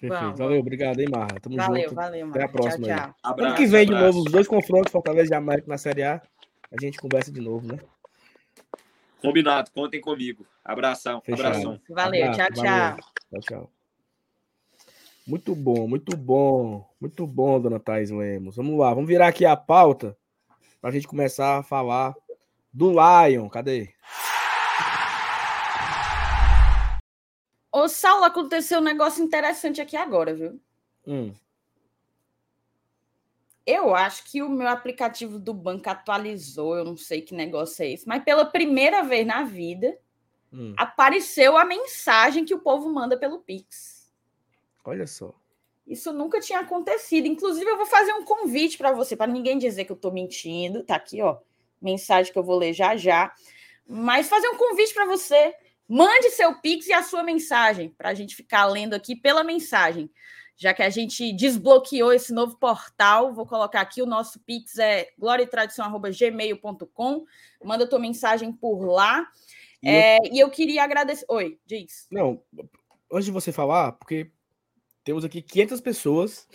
Perfeito. 0.00 0.36
Valeu, 0.36 0.60
obrigado, 0.60 1.00
hein, 1.00 1.06
Marra. 1.10 1.40
Tamo 1.40 1.56
valeu, 1.56 1.82
junto. 1.82 1.94
Valeu, 1.94 2.28
Até 2.28 2.44
a 2.44 2.48
próxima. 2.48 2.86
Tchau, 2.86 2.96
tchau. 2.96 3.14
Abraço, 3.22 3.48
ano 3.48 3.56
que 3.56 3.66
vem, 3.66 3.84
abraço. 3.84 4.00
de 4.00 4.06
novo, 4.06 4.18
os 4.26 4.32
dois 4.32 4.48
confrontos, 4.48 4.92
Fortaleza 4.92 5.34
e 5.34 5.36
América 5.36 5.68
na 5.68 5.78
Série 5.78 6.02
A. 6.02 6.20
A 6.70 6.80
gente 6.80 6.98
conversa 6.98 7.30
de 7.30 7.40
novo, 7.40 7.66
né? 7.66 7.78
Combinado, 9.20 9.70
contem 9.70 10.00
comigo. 10.00 10.46
Abração. 10.64 11.20
Fechado. 11.20 11.46
Abração. 11.46 11.80
Valeu, 11.88 12.24
Abraço, 12.24 12.52
tchau, 12.52 12.64
tchau. 12.64 12.96
Tchau, 13.30 13.40
tchau. 13.40 13.83
Muito 15.26 15.54
bom, 15.54 15.88
muito 15.88 16.14
bom, 16.14 16.86
muito 17.00 17.26
bom, 17.26 17.58
dona 17.58 17.80
Thais 17.80 18.10
Lemos. 18.10 18.56
Vamos 18.56 18.78
lá, 18.78 18.92
vamos 18.92 19.08
virar 19.08 19.28
aqui 19.28 19.46
a 19.46 19.56
pauta 19.56 20.14
para 20.82 20.90
a 20.90 20.92
gente 20.92 21.08
começar 21.08 21.58
a 21.58 21.62
falar 21.62 22.14
do 22.70 22.90
Lion. 22.90 23.48
Cadê? 23.48 23.94
Ô, 27.72 27.88
Saulo, 27.88 28.24
aconteceu 28.24 28.80
um 28.80 28.84
negócio 28.84 29.24
interessante 29.24 29.80
aqui 29.80 29.96
agora, 29.96 30.34
viu? 30.34 30.60
Hum. 31.06 31.32
Eu 33.66 33.94
acho 33.94 34.30
que 34.30 34.42
o 34.42 34.48
meu 34.50 34.68
aplicativo 34.68 35.38
do 35.38 35.54
banco 35.54 35.88
atualizou, 35.88 36.76
eu 36.76 36.84
não 36.84 36.98
sei 36.98 37.22
que 37.22 37.34
negócio 37.34 37.82
é 37.82 37.92
esse, 37.92 38.06
mas 38.06 38.22
pela 38.22 38.44
primeira 38.44 39.02
vez 39.02 39.26
na 39.26 39.42
vida 39.42 39.98
hum. 40.52 40.74
apareceu 40.76 41.56
a 41.56 41.64
mensagem 41.64 42.44
que 42.44 42.54
o 42.54 42.60
povo 42.60 42.92
manda 42.92 43.16
pelo 43.16 43.38
Pix. 43.38 43.93
Olha 44.84 45.06
só. 45.06 45.34
Isso 45.86 46.12
nunca 46.12 46.40
tinha 46.40 46.60
acontecido. 46.60 47.26
Inclusive, 47.26 47.68
eu 47.68 47.76
vou 47.76 47.86
fazer 47.86 48.12
um 48.12 48.24
convite 48.24 48.78
para 48.78 48.92
você, 48.92 49.16
para 49.16 49.30
ninguém 49.30 49.58
dizer 49.58 49.84
que 49.84 49.92
eu 49.92 49.96
estou 49.96 50.12
mentindo. 50.12 50.82
Tá 50.82 50.96
aqui, 50.96 51.20
ó, 51.20 51.38
mensagem 51.80 52.32
que 52.32 52.38
eu 52.38 52.44
vou 52.44 52.56
ler 52.56 52.72
já 52.72 52.96
já. 52.96 53.32
Mas 53.86 54.28
fazer 54.28 54.48
um 54.48 54.56
convite 54.56 54.94
para 54.94 55.04
você. 55.04 55.54
Mande 55.86 56.30
seu 56.30 56.58
Pix 56.60 56.86
e 56.86 56.92
a 56.92 57.02
sua 57.02 57.22
mensagem, 57.22 57.90
para 57.90 58.08
a 58.08 58.14
gente 58.14 58.34
ficar 58.34 58.64
lendo 58.66 58.94
aqui 58.94 59.14
pela 59.14 59.44
mensagem 59.44 60.10
já 60.56 60.72
que 60.72 60.82
a 60.82 60.90
gente 60.90 61.32
desbloqueou 61.32 62.12
esse 62.12 62.32
novo 62.32 62.56
portal, 62.56 63.34
vou 63.34 63.44
colocar 63.46 63.80
aqui 63.80 64.00
o 64.00 64.06
nosso 64.06 64.38
Pix 64.40 64.78
é 64.78 65.08
gloriatradição.gmail.com. 65.18 67.24
Manda 67.62 67.88
tua 67.88 67.98
mensagem 67.98 68.52
por 68.52 68.84
lá. 68.84 69.26
E, 69.82 69.88
é, 69.88 70.18
eu... 70.18 70.32
e 70.32 70.38
eu 70.38 70.48
queria 70.50 70.84
agradecer. 70.84 71.24
Oi, 71.28 71.58
diz. 71.66 72.06
Não, 72.10 72.40
antes 73.12 73.26
de 73.26 73.32
você 73.32 73.50
falar, 73.50 73.92
porque 73.92 74.30
temos 75.04 75.24
aqui 75.24 75.42
500 75.42 75.80
pessoas 75.80 76.48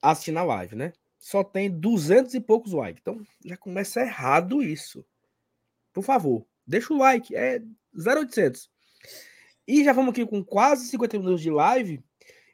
assistindo 0.00 0.38
a 0.38 0.44
live, 0.44 0.76
né? 0.76 0.92
Só 1.18 1.42
tem 1.42 1.68
200 1.68 2.32
e 2.34 2.40
poucos 2.40 2.72
likes. 2.72 3.00
Então 3.02 3.22
já 3.44 3.56
começa 3.56 4.00
errado 4.00 4.62
isso. 4.62 5.04
Por 5.92 6.02
favor, 6.02 6.46
deixa 6.66 6.94
o 6.94 6.98
like. 6.98 7.34
É 7.34 7.60
0800. 7.94 8.70
E 9.66 9.84
já 9.84 9.92
vamos 9.92 10.12
aqui 10.12 10.24
com 10.24 10.42
quase 10.44 10.86
50 10.88 11.18
minutos 11.18 11.42
de 11.42 11.50
live. 11.50 12.02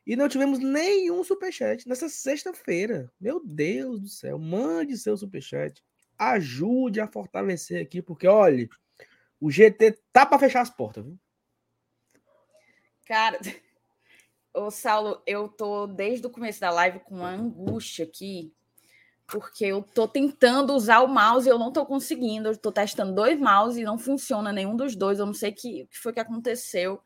E 0.06 0.16
não 0.16 0.28
tivemos 0.28 0.58
nenhum 0.58 1.22
superchat 1.22 1.88
nessa 1.88 2.08
sexta-feira. 2.08 3.10
Meu 3.20 3.42
Deus 3.44 4.00
do 4.00 4.08
céu, 4.08 4.38
mande 4.38 4.98
seu 4.98 5.16
superchat. 5.16 5.82
Ajude 6.18 7.00
a 7.00 7.06
fortalecer 7.06 7.80
aqui, 7.82 8.02
porque 8.02 8.26
olha, 8.26 8.68
o 9.40 9.50
GT 9.50 9.98
tá 10.12 10.26
para 10.26 10.38
fechar 10.38 10.60
as 10.60 10.70
portas, 10.70 11.04
viu? 11.04 11.18
Cara, 13.06 13.38
ô 14.54 14.70
Saulo, 14.70 15.20
eu 15.26 15.48
tô 15.48 15.86
desde 15.86 16.26
o 16.26 16.30
começo 16.30 16.60
da 16.60 16.70
live 16.70 17.00
com 17.00 17.16
uma 17.16 17.30
angústia 17.30 18.04
aqui, 18.04 18.52
porque 19.26 19.66
eu 19.66 19.82
tô 19.82 20.06
tentando 20.06 20.72
usar 20.72 21.00
o 21.00 21.08
mouse 21.08 21.48
e 21.48 21.50
eu 21.50 21.58
não 21.58 21.72
tô 21.72 21.84
conseguindo. 21.84 22.48
Eu 22.48 22.56
tô 22.56 22.70
testando 22.70 23.14
dois 23.14 23.38
mouse 23.38 23.80
e 23.80 23.84
não 23.84 23.98
funciona 23.98 24.52
nenhum 24.52 24.76
dos 24.76 24.94
dois. 24.94 25.18
Eu 25.18 25.26
não 25.26 25.34
sei 25.34 25.50
o 25.50 25.54
que, 25.54 25.86
que 25.90 25.98
foi 25.98 26.12
que 26.12 26.20
aconteceu. 26.20 27.00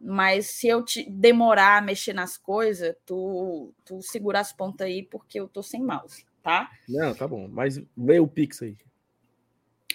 Mas 0.00 0.50
se 0.50 0.68
eu 0.68 0.84
te 0.84 1.08
demorar 1.10 1.78
a 1.78 1.80
mexer 1.80 2.12
nas 2.12 2.36
coisas, 2.36 2.94
tu, 3.04 3.72
tu 3.84 4.00
segura 4.02 4.40
as 4.40 4.52
pontas 4.52 4.86
aí, 4.86 5.02
porque 5.02 5.40
eu 5.40 5.48
tô 5.48 5.62
sem 5.62 5.82
mouse, 5.82 6.24
tá? 6.42 6.70
Não, 6.88 7.14
tá 7.14 7.26
bom. 7.26 7.48
Mas 7.48 7.80
veio 7.96 8.24
o 8.24 8.28
Pix 8.28 8.62
aí. 8.62 8.76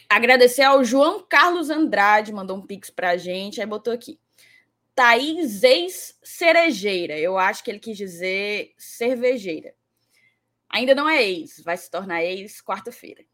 Agradecer 0.09 0.63
ao 0.63 0.83
João 0.83 1.23
Carlos 1.23 1.69
Andrade, 1.69 2.33
mandou 2.33 2.57
um 2.57 2.65
Pix 2.65 2.89
pra 2.89 3.15
gente, 3.15 3.61
aí 3.61 3.67
botou 3.67 3.93
aqui. 3.93 4.19
Thaís 4.93 5.63
ex 5.63 6.17
cerejeira. 6.23 7.17
Eu 7.17 7.37
acho 7.37 7.63
que 7.63 7.71
ele 7.71 7.79
quis 7.79 7.97
dizer 7.97 8.73
cervejeira. 8.77 9.73
Ainda 10.69 10.95
não 10.95 11.07
é 11.09 11.23
ex, 11.23 11.61
vai 11.63 11.77
se 11.77 11.89
tornar 11.89 12.23
ex 12.23 12.61
quarta-feira. 12.61 13.25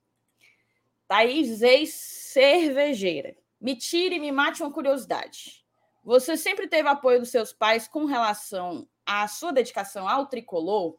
Thaís 1.07 1.61
ex 1.61 1.93
cervejeira. 1.93 3.35
Me 3.59 3.75
tire 3.75 4.15
e 4.15 4.19
me 4.19 4.31
mate 4.31 4.61
uma 4.61 4.71
curiosidade. 4.71 5.65
Você 6.03 6.37
sempre 6.37 6.67
teve 6.67 6.87
apoio 6.87 7.19
dos 7.19 7.29
seus 7.29 7.51
pais 7.51 7.87
com 7.87 8.05
relação 8.05 8.87
à 9.05 9.27
sua 9.27 9.51
dedicação 9.51 10.07
ao 10.07 10.27
tricolor? 10.27 10.97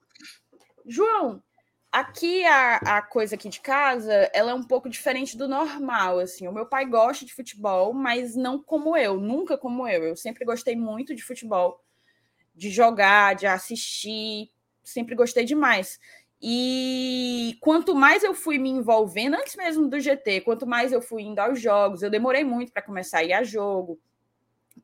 João, 0.85 1.43
aqui 2.01 2.45
a, 2.45 2.77
a 2.77 3.03
coisa 3.03 3.35
aqui 3.35 3.49
de 3.49 3.61
casa, 3.61 4.13
ela 4.33 4.51
é 4.51 4.55
um 4.55 4.63
pouco 4.63 4.89
diferente 4.89 5.37
do 5.37 5.49
normal, 5.49 6.19
assim. 6.19 6.47
O 6.47 6.53
meu 6.53 6.67
pai 6.67 6.87
gosta 6.87 7.25
de 7.25 7.35
futebol, 7.35 7.93
mas 7.93 8.37
não 8.37 8.63
como 8.63 8.97
eu, 8.97 9.21
nunca 9.21 9.57
como 9.59 9.87
eu. 9.87 10.05
Eu 10.05 10.17
sempre 10.17 10.45
gostei 10.45 10.77
muito 10.77 11.15
de 11.15 11.23
futebol, 11.23 11.83
de 12.55 12.71
jogar, 12.71 13.35
de 13.35 13.47
assistir, 13.47 14.51
sempre 14.83 15.15
gostei 15.15 15.45
demais. 15.45 15.99
E 16.41 17.57
quanto 17.61 17.95
mais 17.95 18.23
eu 18.23 18.33
fui 18.33 18.59
me 18.59 18.71
envolvendo, 18.71 19.35
antes 19.35 19.57
mesmo 19.57 19.89
do 19.89 19.99
GT, 19.99 20.43
quanto 20.43 20.67
mais 20.67 20.93
eu 20.93 21.03
fui 21.03 21.23
indo 21.23 21.41
aos 21.41 21.61
jogos, 21.61 22.03
eu 22.03 22.11
demorei 22.11 22.45
muito 22.45 22.73
para 22.73 22.83
começar 22.83 23.19
a 23.19 23.25
ir 23.25 23.33
a 23.33 23.43
jogo, 23.43 23.99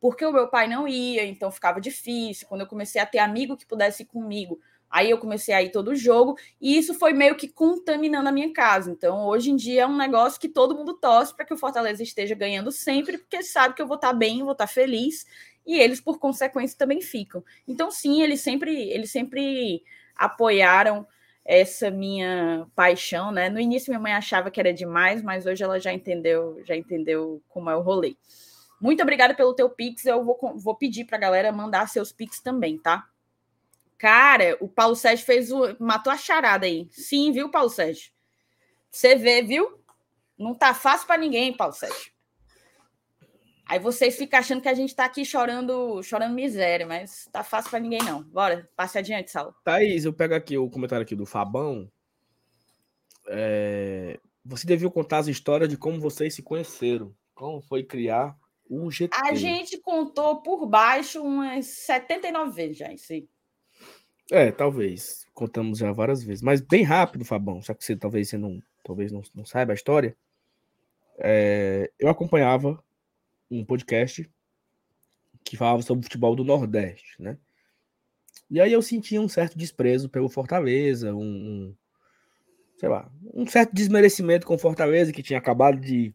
porque 0.01 0.25
o 0.27 0.33
meu 0.33 0.49
pai 0.49 0.67
não 0.67 0.89
ia, 0.89 1.25
então 1.25 1.53
ficava 1.53 1.81
difícil. 1.81 2.49
Quando 2.49 2.63
eu 2.63 2.67
comecei 2.67 3.01
a 3.01 3.07
ter 3.07 3.19
amigo 3.19 3.57
que 3.57 3.67
pudesse 3.67 4.03
ir 4.03 4.07
comigo, 4.07 4.59
aí 4.95 5.11
eu 5.11 5.19
comecei 5.19 5.53
a 5.53 5.61
ir 5.61 5.73
todo 5.73 5.97
jogo, 5.97 6.39
e 6.61 6.79
isso 6.79 6.95
foi 6.95 7.13
meio 7.13 7.35
que 7.35 7.49
contaminando 7.49 8.29
a 8.29 8.33
minha 8.33 8.53
casa. 8.53 8.93
Então, 8.93 9.27
hoje 9.27 9.51
em 9.51 9.57
dia 9.57 9.83
é 9.83 9.87
um 9.87 9.97
negócio 9.97 10.41
que 10.41 10.49
todo 10.49 10.77
mundo 10.77 10.95
torce 10.95 11.35
para 11.35 11.45
que 11.45 11.53
o 11.53 11.57
Fortaleza 11.59 12.01
esteja 12.01 12.33
ganhando 12.37 12.71
sempre, 12.71 13.19
porque 13.19 13.43
sabe 13.43 13.75
que 13.75 13.83
eu 13.83 13.89
vou 13.89 13.97
estar 13.97 14.13
tá 14.13 14.15
bem, 14.15 14.45
vou 14.45 14.53
estar 14.53 14.69
tá 14.69 14.73
feliz, 14.73 15.27
e 15.67 15.81
eles, 15.81 16.01
por 16.01 16.21
consequência, 16.21 16.79
também 16.79 17.01
ficam. 17.01 17.43
Então, 17.67 17.91
sim, 17.91 18.23
eles 18.23 18.41
sempre, 18.41 18.89
eles 18.89 19.11
sempre 19.11 19.83
apoiaram 20.15 21.05
essa 21.45 21.91
minha 21.91 22.65
paixão, 22.77 23.33
né? 23.33 23.51
No 23.51 23.59
início 23.59 23.91
minha 23.91 24.01
mãe 24.01 24.13
achava 24.13 24.49
que 24.49 24.61
era 24.61 24.73
demais, 24.73 25.23
mas 25.25 25.45
hoje 25.45 25.65
ela 25.65 25.81
já 25.81 25.93
entendeu, 25.93 26.63
já 26.65 26.77
entendeu 26.77 27.43
como 27.49 27.69
é 27.69 27.75
o 27.77 27.83
rolê. 27.83 28.17
Muito 28.81 29.03
obrigada 29.03 29.35
pelo 29.35 29.55
teu 29.55 29.69
pix, 29.69 30.07
eu 30.07 30.23
vou, 30.23 30.39
vou 30.57 30.77
pedir 30.77 31.05
para 31.05 31.17
a 31.17 31.21
galera 31.21 31.51
mandar 31.51 31.89
seus 31.89 32.13
pix 32.13 32.41
também, 32.41 32.79
tá? 32.79 33.09
Cara, 33.99 34.57
o 34.61 34.69
Paulo 34.69 34.97
Sérgio 34.97 35.25
fez 35.25 35.51
o 35.51 35.77
matou 35.79 36.13
a 36.13 36.17
charada 36.17 36.67
aí. 36.67 36.89
Sim, 36.91 37.33
viu, 37.33 37.51
Paulo 37.51 37.71
Sérgio? 37.71 38.13
Você 38.91 39.17
vê, 39.17 39.43
viu? 39.43 39.81
Não 40.39 40.55
tá 40.55 40.75
fácil 40.75 41.07
para 41.07 41.21
ninguém, 41.21 41.57
Paulo 41.57 41.73
Sérgio. 41.73 42.13
Aí 43.67 43.79
vocês 43.79 44.17
ficam 44.17 44.39
achando 44.39 44.61
que 44.61 44.69
a 44.69 44.75
gente 44.75 44.91
está 44.91 45.07
aqui 45.07 45.25
chorando, 45.25 46.03
chorando 46.03 46.35
miséria, 46.35 46.87
mas 46.87 47.29
tá 47.33 47.43
fácil 47.43 47.71
para 47.71 47.81
ninguém 47.81 48.03
não. 48.03 48.23
Bora, 48.23 48.69
passe 48.77 48.99
adiante, 48.99 49.31
Saulo. 49.31 49.55
Thaís, 49.65 50.05
eu 50.05 50.13
pego 50.13 50.35
aqui 50.35 50.59
o 50.59 50.69
comentário 50.69 51.03
aqui 51.03 51.17
do 51.17 51.25
Fabão. 51.25 51.91
É... 53.29 54.21
Você 54.45 54.67
devia 54.67 54.91
contar 54.91 55.19
as 55.19 55.29
histórias 55.29 55.71
de 55.71 55.79
como 55.79 55.99
vocês 55.99 56.35
se 56.35 56.43
conheceram. 56.43 57.15
Como 57.35 57.63
foi 57.63 57.83
criar 57.83 58.37
o 58.69 58.91
GT. 58.91 59.17
A 59.25 59.35
gente 59.35 59.79
contou 59.79 60.43
por 60.43 60.67
baixo 60.67 61.23
umas 61.23 61.67
79 61.67 62.53
vezes 62.53 62.77
já, 62.77 62.93
isso 62.93 63.13
aí. 63.13 63.27
É, 64.31 64.51
talvez. 64.51 65.27
Contamos 65.35 65.79
já 65.79 65.93
várias 65.93 66.23
vezes. 66.23 66.43
Mas 66.43 66.61
bem 66.61 66.83
rápido, 66.83 67.25
Fabão. 67.25 67.63
Só 67.63 67.75
que 67.75 67.85
você 67.85 67.97
talvez 67.97 68.29
você 68.29 68.39
não, 68.39 68.63
talvez 68.83 69.13
não, 69.13 69.23
não 69.35 69.45
saiba 69.45 69.73
a 69.73 69.75
história. 69.75 70.17
É... 71.19 71.91
Eu 71.99 72.09
acompanhava 72.09 72.83
um 73.51 73.65
podcast 73.65 74.29
que 75.45 75.57
falava 75.57 75.83
sobre 75.83 76.01
o 76.01 76.05
futebol 76.05 76.35
do 76.35 76.45
Nordeste, 76.45 77.21
né? 77.21 77.37
E 78.51 78.61
aí 78.61 78.73
eu 78.73 78.83
sentia 78.83 79.21
um 79.21 79.29
certo 79.29 79.57
desprezo 79.57 80.09
pelo 80.09 80.29
Fortaleza, 80.29 81.15
um, 81.15 81.23
um 81.23 81.77
sei 82.77 82.89
lá, 82.89 83.11
um 83.33 83.47
certo 83.47 83.75
desmerecimento 83.75 84.47
com 84.47 84.55
o 84.55 84.59
Fortaleza 84.59 85.13
que 85.13 85.23
tinha 85.23 85.39
acabado 85.39 85.79
de 85.81 86.15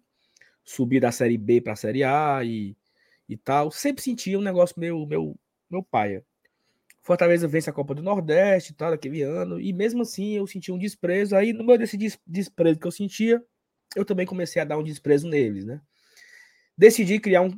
subir 0.64 1.00
da 1.00 1.12
série 1.12 1.38
B 1.38 1.62
para 1.62 1.74
a 1.74 1.76
série 1.76 2.04
A 2.04 2.42
e, 2.44 2.76
e 3.28 3.38
tal. 3.38 3.72
Sempre 3.72 4.04
sentia 4.04 4.38
um 4.38 4.42
negócio 4.42 4.80
meu 4.80 5.06
meu 5.06 5.36
meu 5.70 5.84
paia. 5.84 6.26
Fortaleza 7.02 7.48
vence 7.48 7.70
a 7.70 7.74
Copa 7.74 7.96
do 7.96 8.04
Nordeste 8.04 8.72
e 8.72 8.76
tal 8.76 8.94
aquele 8.94 9.22
ano 9.22 9.60
e 9.60 9.74
mesmo 9.74 10.02
assim 10.02 10.36
eu 10.36 10.46
sentia 10.48 10.74
um 10.74 10.78
desprezo. 10.78 11.36
Aí 11.36 11.54
no 11.54 11.64
meio 11.64 11.80
desse 11.80 11.98
desprezo 12.28 12.80
que 12.80 12.88
eu 12.88 12.92
sentia, 12.92 13.44
eu 13.96 14.06
também 14.06 14.26
comecei 14.26 14.62
a 14.62 14.66
dar 14.66 14.78
um 14.78 14.84
desprezo 14.84 15.28
neles, 15.28 15.66
né? 15.66 15.82
decidi 16.80 17.20
criar 17.20 17.42
um, 17.42 17.50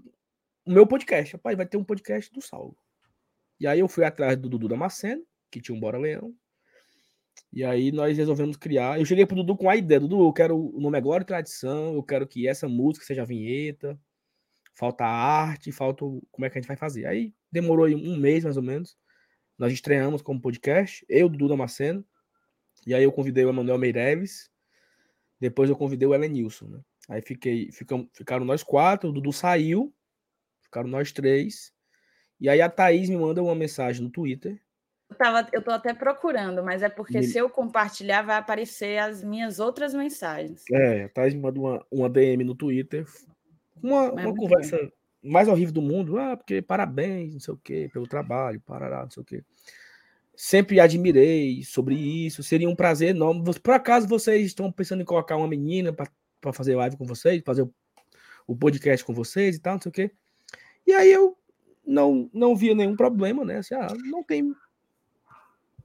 o 0.66 0.72
meu 0.72 0.88
podcast. 0.88 1.34
Rapaz, 1.34 1.56
vai 1.56 1.68
ter 1.68 1.78
um 1.78 1.84
podcast 1.84 2.34
do 2.34 2.42
Saulo. 2.42 2.76
E 3.60 3.68
aí 3.68 3.80
eu 3.80 3.88
fui 3.88 4.04
atrás 4.04 4.36
do 4.36 4.50
Dudu 4.50 4.68
Damasceno, 4.68 5.24
que 5.52 5.62
tinha 5.62 5.78
um 5.78 5.80
Bora 5.80 6.00
Leão. 6.00 6.34
E 7.54 7.64
aí 7.64 7.92
nós 7.92 8.18
resolvemos 8.18 8.58
criar. 8.58 9.00
Eu 9.00 9.06
cheguei 9.06 9.28
pro 9.28 9.36
Dudu 9.36 9.56
com 9.56 9.70
a 9.70 9.76
ideia: 9.76 10.00
Dudu, 10.00 10.26
eu 10.26 10.34
quero 10.34 10.58
o 10.58 10.82
nome 10.82 10.98
é 10.98 11.02
e 11.02 11.24
Tradição, 11.24 11.94
eu 11.94 12.02
quero 12.02 12.28
que 12.28 12.48
essa 12.48 12.68
música 12.68 13.06
seja 13.06 13.24
vinheta. 13.24 14.00
Falta 14.74 15.06
arte, 15.06 15.72
falta. 15.72 16.04
Como 16.32 16.46
é 16.46 16.50
que 16.50 16.58
a 16.58 16.62
gente 16.62 16.68
vai 16.68 16.78
fazer? 16.78 17.06
Aí 17.06 17.32
demorou 17.52 17.88
um 17.88 18.18
mês 18.18 18.44
mais 18.44 18.58
ou 18.58 18.64
menos. 18.64 18.98
Nós 19.62 19.74
estreamos 19.74 20.24
como 20.24 20.42
podcast, 20.42 21.06
eu, 21.08 21.30
Dudu 21.30 21.50
Damasceno. 21.50 22.04
E 22.84 22.96
aí 22.96 23.04
eu 23.04 23.12
convidei 23.12 23.46
o 23.46 23.50
Emanuel 23.50 23.78
Meireles. 23.78 24.50
Depois 25.40 25.70
eu 25.70 25.76
convidei 25.76 26.08
o 26.08 26.16
Elenilson, 26.16 26.66
né? 26.66 26.80
Aí 27.08 27.22
fiquei, 27.22 27.72
ficam, 27.72 28.10
ficaram 28.12 28.44
nós 28.44 28.64
quatro, 28.64 29.12
o 29.12 29.14
Dudu 29.14 29.32
saiu, 29.32 29.94
ficaram 30.64 30.90
nós 30.90 31.12
três. 31.12 31.72
E 32.40 32.50
aí 32.50 32.60
a 32.60 32.72
Thaís 32.72 33.08
me 33.08 33.16
manda 33.16 33.44
uma 33.44 33.54
mensagem 33.54 34.04
no 34.04 34.10
Twitter. 34.10 34.60
Eu, 35.08 35.16
tava, 35.16 35.48
eu 35.54 35.62
tô 35.62 35.70
até 35.70 35.94
procurando, 35.94 36.64
mas 36.64 36.82
é 36.82 36.90
porque 36.90 37.20
me... 37.20 37.24
se 37.24 37.38
eu 37.38 37.48
compartilhar, 37.48 38.24
vai 38.24 38.38
aparecer 38.38 38.98
as 38.98 39.24
minhas 39.24 39.60
outras 39.60 39.94
mensagens. 39.94 40.64
É, 40.72 41.04
a 41.04 41.10
Thaís 41.10 41.36
me 41.36 41.40
manda 41.42 41.60
uma, 41.60 41.86
uma 41.92 42.10
DM 42.10 42.44
no 42.44 42.56
Twitter. 42.56 43.06
Uma, 43.80 44.12
uma 44.12 44.36
conversa 44.36 44.78
bem. 44.78 44.92
Mais 45.24 45.48
horrível 45.48 45.74
do 45.74 45.82
mundo. 45.82 46.18
Ah, 46.18 46.36
porque 46.36 46.62
parabéns, 46.62 47.34
não 47.34 47.40
sei 47.40 47.54
o 47.54 47.58
quê, 47.58 47.90
pelo 47.92 48.08
trabalho, 48.08 48.62
parará, 48.62 49.04
não 49.04 49.10
sei 49.10 49.22
o 49.22 49.26
quê. 49.26 49.44
Sempre 50.36 50.80
admirei 50.80 51.64
sobre 51.64 51.96
isso. 51.96 52.42
Seria 52.42 52.70
um 52.70 52.76
prazer 52.76 53.10
enorme. 53.10 53.44
Por 53.60 53.74
acaso 53.74 54.08
vocês 54.08 54.48
estão 54.48 54.72
pensando 54.72 55.02
em 55.02 55.06
colocar 55.06 55.38
uma 55.38 55.48
menina 55.48 55.94
para 55.94 56.54
fazer 56.54 56.76
live 56.76 56.98
com 56.98 57.06
vocês, 57.06 57.44
fazer 57.46 57.62
o, 57.62 57.74
o, 58.48 58.56
podcast 58.56 59.06
com 59.06 59.14
vocês 59.14 59.56
e 59.56 59.60
tal, 59.60 59.76
não 59.76 59.82
sei 59.82 59.90
o 59.90 59.94
quê. 59.94 60.12
E 60.88 60.94
aí 60.94 61.12
eu 61.12 61.38
não, 61.86 62.30
não 62.34 62.56
via 62.56 62.74
nenhum 62.74 62.96
problema, 62.96 63.46
né? 63.46 63.58
Assim, 63.58 63.76
ah, 63.76 63.88
não 64.06 64.24
tem. 64.24 64.56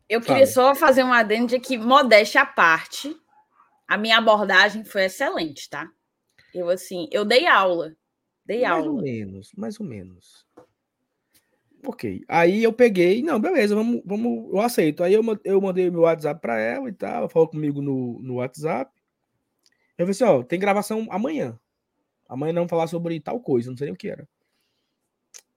Eu 0.09 0.20
queria 0.20 0.47
só 0.47 0.74
fazer 0.74 1.03
um 1.03 1.12
adendo 1.12 1.49
de 1.49 1.59
que, 1.59 1.76
modéstia 1.76 2.43
à 2.43 2.47
parte, 2.47 3.14
a 3.89 3.99
minha 3.99 4.18
abordagem 4.18 4.84
foi 4.84 5.05
excelente, 5.05 5.68
tá? 5.68 5.91
Eu, 6.55 6.68
assim, 6.70 7.09
eu 7.11 7.24
dei 7.24 7.47
aula. 7.47 7.95
Dei 8.47 8.62
mais 8.62 8.72
aula. 8.72 8.86
Mais 8.86 8.97
ou 8.97 9.03
menos, 9.03 9.53
mais 9.57 9.80
ou 9.80 9.86
menos. 9.86 10.47
Ok. 11.84 12.24
Aí 12.28 12.62
eu 12.62 12.72
peguei, 12.72 13.22
não, 13.22 13.40
beleza, 13.40 13.74
vamos, 13.74 14.03
vamos, 14.05 14.53
eu 14.53 14.61
aceito. 14.61 15.03
Aí 15.03 15.14
eu, 15.14 15.22
eu 15.44 15.61
mandei 15.61 15.90
meu 15.90 16.03
WhatsApp 16.03 16.40
para 16.40 16.59
ela 16.59 16.88
e 16.88 16.92
tal, 16.92 17.18
ela 17.18 17.28
falou 17.28 17.49
comigo 17.49 17.82
no, 17.82 18.20
no 18.22 18.36
WhatsApp. 18.36 18.90
Eu 19.99 20.07
falei 20.07 20.11
assim, 20.11 20.24
ó, 20.24 20.42
tem 20.42 20.59
gravação 20.59 21.07
amanhã. 21.11 21.59
Amanhã 22.28 22.53
não 22.53 22.61
vamos 22.62 22.70
falar 22.70 22.86
sobre 22.86 23.20
tal 23.20 23.40
coisa, 23.40 23.70
não 23.70 23.76
sei 23.76 23.86
nem 23.86 23.94
o 23.94 23.97
que 23.97 24.09
era. 24.09 24.28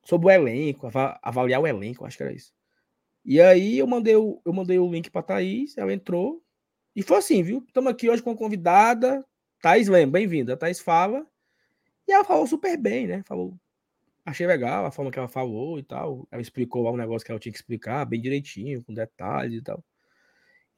Sobre 0.04 0.28
o 0.28 0.32
elenco, 0.32 0.90
avaliar 1.22 1.62
o 1.62 1.68
elenco, 1.68 2.06
acho 2.06 2.18
que 2.18 2.24
era 2.24 2.34
isso. 2.34 2.54
E 3.26 3.42
aí 3.42 3.78
eu 3.78 3.88
mandei 3.88 4.16
o, 4.16 4.42
eu 4.46 4.54
mandei 4.54 4.80
o 4.80 4.90
link 4.90 5.10
pra 5.10 5.22
Thaís, 5.22 5.78
ela 5.78 5.94
entrou. 5.94 6.42
E 6.96 7.02
foi 7.02 7.18
assim, 7.18 7.44
viu? 7.44 7.64
Estamos 7.68 7.92
aqui 7.92 8.10
hoje 8.10 8.22
com 8.22 8.32
a 8.32 8.38
convidada, 8.38 9.26
Thaís 9.62 9.88
Lem, 9.88 10.08
bem-vinda. 10.08 10.56
Thaís 10.56 10.80
fala. 10.80 11.26
E 12.10 12.12
ela 12.12 12.24
falou 12.24 12.48
super 12.48 12.76
bem, 12.76 13.06
né? 13.06 13.22
Falou. 13.24 13.56
Achei 14.26 14.48
legal 14.48 14.84
a 14.84 14.90
forma 14.90 15.12
que 15.12 15.20
ela 15.20 15.28
falou 15.28 15.78
e 15.78 15.84
tal. 15.84 16.28
Ela 16.32 16.42
explicou 16.42 16.82
lá 16.82 16.92
um 16.92 16.98
negócio 16.98 17.24
que 17.24 17.32
ela 17.32 17.40
tinha 17.40 17.54
que 17.54 17.60
explicar, 17.60 18.04
bem 18.04 18.20
direitinho, 18.20 18.84
com 18.84 18.92
detalhes 18.92 19.60
e 19.60 19.62
tal. 19.62 19.86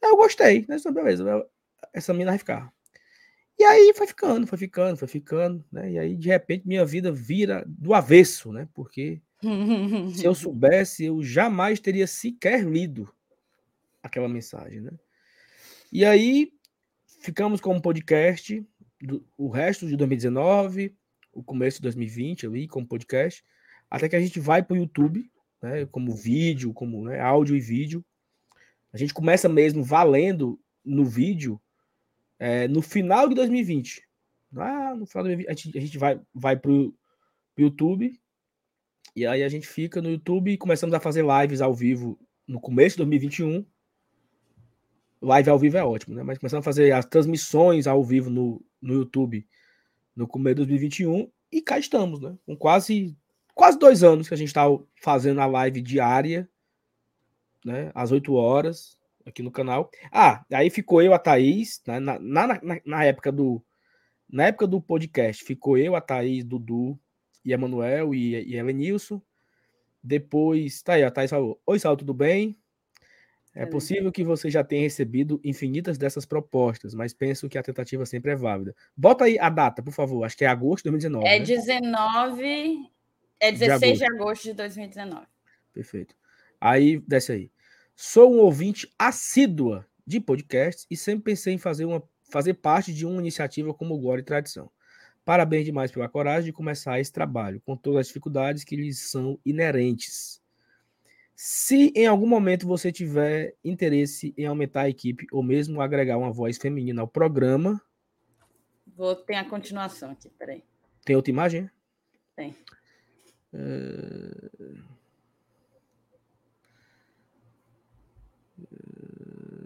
Eu 0.01 0.17
gostei, 0.17 0.65
né? 0.67 0.75
Então, 0.77 0.91
beleza, 0.91 1.47
essa 1.93 2.11
menina 2.11 2.31
vai 2.31 2.37
ficar. 2.37 2.69
E 3.57 3.63
aí 3.63 3.93
foi 3.95 4.07
ficando, 4.07 4.45
foi 4.45 4.57
ficando, 4.57 4.97
foi 4.97 5.07
ficando, 5.07 5.63
né? 5.71 5.91
E 5.91 5.99
aí, 5.99 6.17
de 6.17 6.27
repente, 6.27 6.67
minha 6.67 6.85
vida 6.85 7.13
vira 7.13 7.63
do 7.65 7.93
avesso, 7.93 8.51
né? 8.51 8.67
Porque 8.73 9.21
se 10.13 10.25
eu 10.25 10.35
soubesse, 10.35 11.05
eu 11.05 11.23
jamais 11.23 11.79
teria 11.79 12.07
sequer 12.07 12.61
lido 12.65 13.09
aquela 14.03 14.27
mensagem, 14.27 14.81
né? 14.81 14.91
E 15.93 16.03
aí 16.03 16.51
ficamos 17.21 17.61
com 17.61 17.73
um 17.73 17.79
podcast 17.79 18.61
do, 19.01 19.25
o 19.37 19.47
resto 19.47 19.87
de 19.87 19.95
2019, 19.95 20.93
o 21.33 21.43
começo 21.43 21.77
de 21.77 21.83
2020 21.83 22.45
ali 22.45 22.67
como 22.67 22.87
podcast, 22.87 23.43
até 23.89 24.07
que 24.09 24.15
a 24.15 24.19
gente 24.19 24.39
vai 24.39 24.63
para 24.63 24.73
o 24.73 24.77
YouTube, 24.77 25.29
né? 25.61 25.85
Como 25.87 26.15
vídeo, 26.15 26.73
como 26.73 27.05
né, 27.05 27.19
áudio 27.19 27.55
e 27.55 27.59
vídeo. 27.59 28.03
A 28.93 28.97
gente 28.97 29.13
começa 29.13 29.47
mesmo 29.47 29.83
valendo 29.83 30.59
no 30.83 31.05
vídeo 31.05 31.61
é, 32.39 32.67
no 32.67 32.81
final 32.81 33.29
de 33.29 33.35
2020. 33.35 34.03
Lá 34.51 34.95
no 34.95 35.05
final 35.05 35.23
de 35.23 35.29
2020, 35.29 35.49
a 35.49 35.53
gente, 35.53 35.77
a 35.77 35.81
gente 35.81 35.97
vai, 35.97 36.19
vai 36.33 36.57
pro, 36.57 36.93
pro 37.55 37.63
YouTube. 37.63 38.19
E 39.15 39.25
aí 39.25 39.43
a 39.43 39.49
gente 39.49 39.67
fica 39.67 40.01
no 40.01 40.09
YouTube 40.09 40.51
e 40.51 40.57
começamos 40.57 40.93
a 40.93 40.99
fazer 40.99 41.23
lives 41.23 41.61
ao 41.61 41.73
vivo 41.73 42.19
no 42.47 42.59
começo 42.59 42.95
de 42.95 43.03
2021. 43.03 43.65
Live 45.21 45.49
ao 45.49 45.59
vivo 45.59 45.77
é 45.77 45.83
ótimo, 45.83 46.15
né? 46.15 46.23
Mas 46.23 46.37
começamos 46.39 46.63
a 46.63 46.69
fazer 46.69 46.91
as 46.91 47.05
transmissões 47.05 47.87
ao 47.87 48.03
vivo 48.03 48.29
no, 48.29 48.63
no 48.81 48.95
YouTube 48.95 49.47
no 50.15 50.27
começo 50.27 50.55
de 50.55 50.65
2021. 50.65 51.29
E 51.51 51.61
cá 51.61 51.77
estamos, 51.77 52.19
né? 52.21 52.35
Com 52.45 52.55
quase, 52.55 53.17
quase 53.53 53.77
dois 53.77 54.03
anos 54.03 54.27
que 54.27 54.33
a 54.33 54.37
gente 54.37 54.47
está 54.47 54.65
fazendo 55.01 55.41
a 55.41 55.45
live 55.45 55.81
diária, 55.81 56.49
né? 57.65 57.91
Às 57.93 58.11
8 58.11 58.33
horas, 58.33 58.97
aqui 59.25 59.41
no 59.41 59.51
canal. 59.51 59.89
Ah, 60.11 60.45
aí 60.51 60.69
ficou 60.69 61.01
eu, 61.01 61.13
a 61.13 61.19
Thaís, 61.19 61.81
né? 61.85 61.99
na, 61.99 62.19
na, 62.19 62.47
na, 62.47 62.81
na 62.85 63.03
época 63.03 63.31
do. 63.31 63.63
Na 64.29 64.45
época 64.45 64.65
do 64.65 64.81
podcast, 64.81 65.43
ficou 65.43 65.77
eu, 65.77 65.93
a 65.93 65.99
Thaís, 65.99 66.45
Dudu 66.45 66.97
e 67.43 67.51
Emanuel 67.51 68.15
e, 68.15 68.35
e 68.35 68.55
Elenilson. 68.55 69.21
Depois, 70.01 70.81
tá 70.81 70.93
aí, 70.93 71.03
a 71.03 71.11
Thaís 71.11 71.29
falou: 71.29 71.61
Oi, 71.65 71.77
Sal, 71.79 71.97
tudo 71.97 72.13
bem? 72.13 72.60
É 73.53 73.65
possível 73.65 74.11
que 74.11 74.23
você 74.23 74.49
já 74.49 74.63
tenha 74.63 74.83
recebido 74.83 75.39
infinitas 75.43 75.97
dessas 75.97 76.25
propostas, 76.25 76.93
mas 76.93 77.13
penso 77.13 77.49
que 77.49 77.57
a 77.57 77.63
tentativa 77.63 78.05
sempre 78.05 78.31
é 78.31 78.35
válida. 78.35 78.73
Bota 78.95 79.25
aí 79.25 79.37
a 79.37 79.49
data, 79.49 79.83
por 79.83 79.91
favor. 79.91 80.23
Acho 80.23 80.37
que 80.37 80.45
é 80.45 80.47
agosto 80.47 80.85
de 80.85 80.91
2019. 80.91 81.27
É 81.27 81.39
né? 81.39 81.45
19. 81.45 82.91
É 83.41 83.51
16 83.51 83.59
de 83.59 83.59
agosto. 83.59 83.97
de 83.97 84.05
agosto 84.05 84.43
de 84.43 84.53
2019. 84.53 85.27
Perfeito. 85.73 86.15
Aí, 86.61 86.99
desce 87.05 87.31
aí. 87.33 87.51
Sou 87.93 88.33
um 88.33 88.39
ouvinte 88.39 88.89
assídua 88.97 89.85
de 90.07 90.19
podcasts 90.19 90.87
e 90.89 90.95
sempre 90.95 91.25
pensei 91.25 91.53
em 91.53 91.57
fazer, 91.57 91.85
uma, 91.85 92.01
fazer 92.29 92.53
parte 92.53 92.93
de 92.93 93.05
uma 93.05 93.19
iniciativa 93.19 93.73
como 93.73 93.95
o 93.95 93.99
Glória 93.99 94.21
e 94.21 94.25
Tradição. 94.25 94.71
Parabéns 95.25 95.65
demais 95.65 95.91
pela 95.91 96.09
coragem 96.09 96.45
de 96.45 96.53
começar 96.53 96.99
esse 96.99 97.11
trabalho, 97.11 97.61
com 97.65 97.75
todas 97.75 98.01
as 98.01 98.07
dificuldades 98.07 98.63
que 98.63 98.75
lhes 98.75 99.11
são 99.11 99.37
inerentes. 99.45 100.40
Se 101.43 101.91
em 101.95 102.05
algum 102.05 102.27
momento 102.27 102.67
você 102.67 102.91
tiver 102.91 103.55
interesse 103.65 104.31
em 104.37 104.45
aumentar 104.45 104.81
a 104.81 104.89
equipe 104.89 105.25
ou 105.31 105.41
mesmo 105.41 105.81
agregar 105.81 106.15
uma 106.15 106.31
voz 106.31 106.55
feminina 106.59 107.01
ao 107.01 107.07
programa. 107.07 107.81
Vou 108.95 109.15
ter 109.15 109.33
a 109.33 109.43
continuação 109.43 110.11
aqui, 110.11 110.29
peraí. 110.37 110.63
Tem 111.03 111.15
outra 111.15 111.31
imagem? 111.31 111.67
Tem. 112.35 112.55
É... 113.51 113.59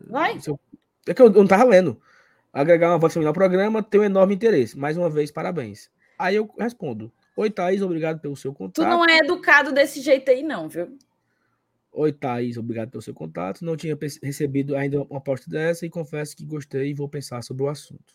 Vai. 0.07 0.39
É 1.05 1.13
que 1.13 1.21
eu 1.21 1.29
não 1.29 1.43
estava 1.43 1.65
lendo 1.65 2.01
agregar 2.53 2.91
uma 2.91 2.99
voz 2.99 3.11
feminina 3.11 3.31
ao 3.31 3.33
programa, 3.33 3.83
tenho 3.83 4.03
um 4.03 4.05
enorme 4.05 4.33
interesse. 4.33 4.77
Mais 4.77 4.95
uma 4.95 5.09
vez, 5.09 5.29
parabéns. 5.29 5.91
Aí 6.17 6.37
eu 6.37 6.49
respondo: 6.57 7.11
Oi, 7.35 7.49
Thaís, 7.49 7.81
obrigado 7.81 8.21
pelo 8.21 8.37
seu 8.37 8.53
contato. 8.53 8.75
Tu 8.75 8.89
não 8.89 9.03
é 9.03 9.17
educado 9.17 9.73
desse 9.73 9.99
jeito 9.99 10.31
aí, 10.31 10.41
não, 10.41 10.69
viu? 10.69 10.97
Oi, 11.97 12.11
Thaís, 12.11 12.57
obrigado 12.57 12.91
pelo 12.91 13.01
seu 13.01 13.13
contato. 13.13 13.63
Não 13.63 13.77
tinha 13.77 13.97
recebido 14.21 14.75
ainda 14.75 15.01
uma 15.01 15.17
aposta 15.17 15.49
dessa 15.49 15.85
e 15.85 15.89
confesso 15.89 16.35
que 16.35 16.45
gostei 16.45 16.89
e 16.89 16.93
vou 16.93 17.07
pensar 17.07 17.41
sobre 17.41 17.63
o 17.63 17.69
assunto. 17.69 18.13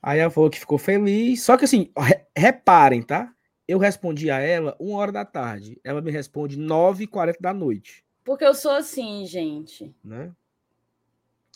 Aí 0.00 0.20
ela 0.20 0.30
falou 0.30 0.48
que 0.48 0.60
ficou 0.60 0.78
feliz. 0.78 1.42
Só 1.42 1.56
que 1.56 1.64
assim, 1.64 1.90
reparem, 2.36 3.02
tá? 3.02 3.34
Eu 3.66 3.78
respondi 3.78 4.30
a 4.30 4.38
ela 4.38 4.76
uma 4.78 4.98
hora 4.98 5.10
da 5.10 5.24
tarde. 5.24 5.80
Ela 5.82 6.00
me 6.00 6.12
responde 6.12 6.56
9h40 6.56 7.40
da 7.40 7.52
noite. 7.52 8.04
Porque 8.22 8.44
eu 8.44 8.54
sou 8.54 8.72
assim, 8.72 9.26
gente. 9.26 9.92
Né? 10.04 10.32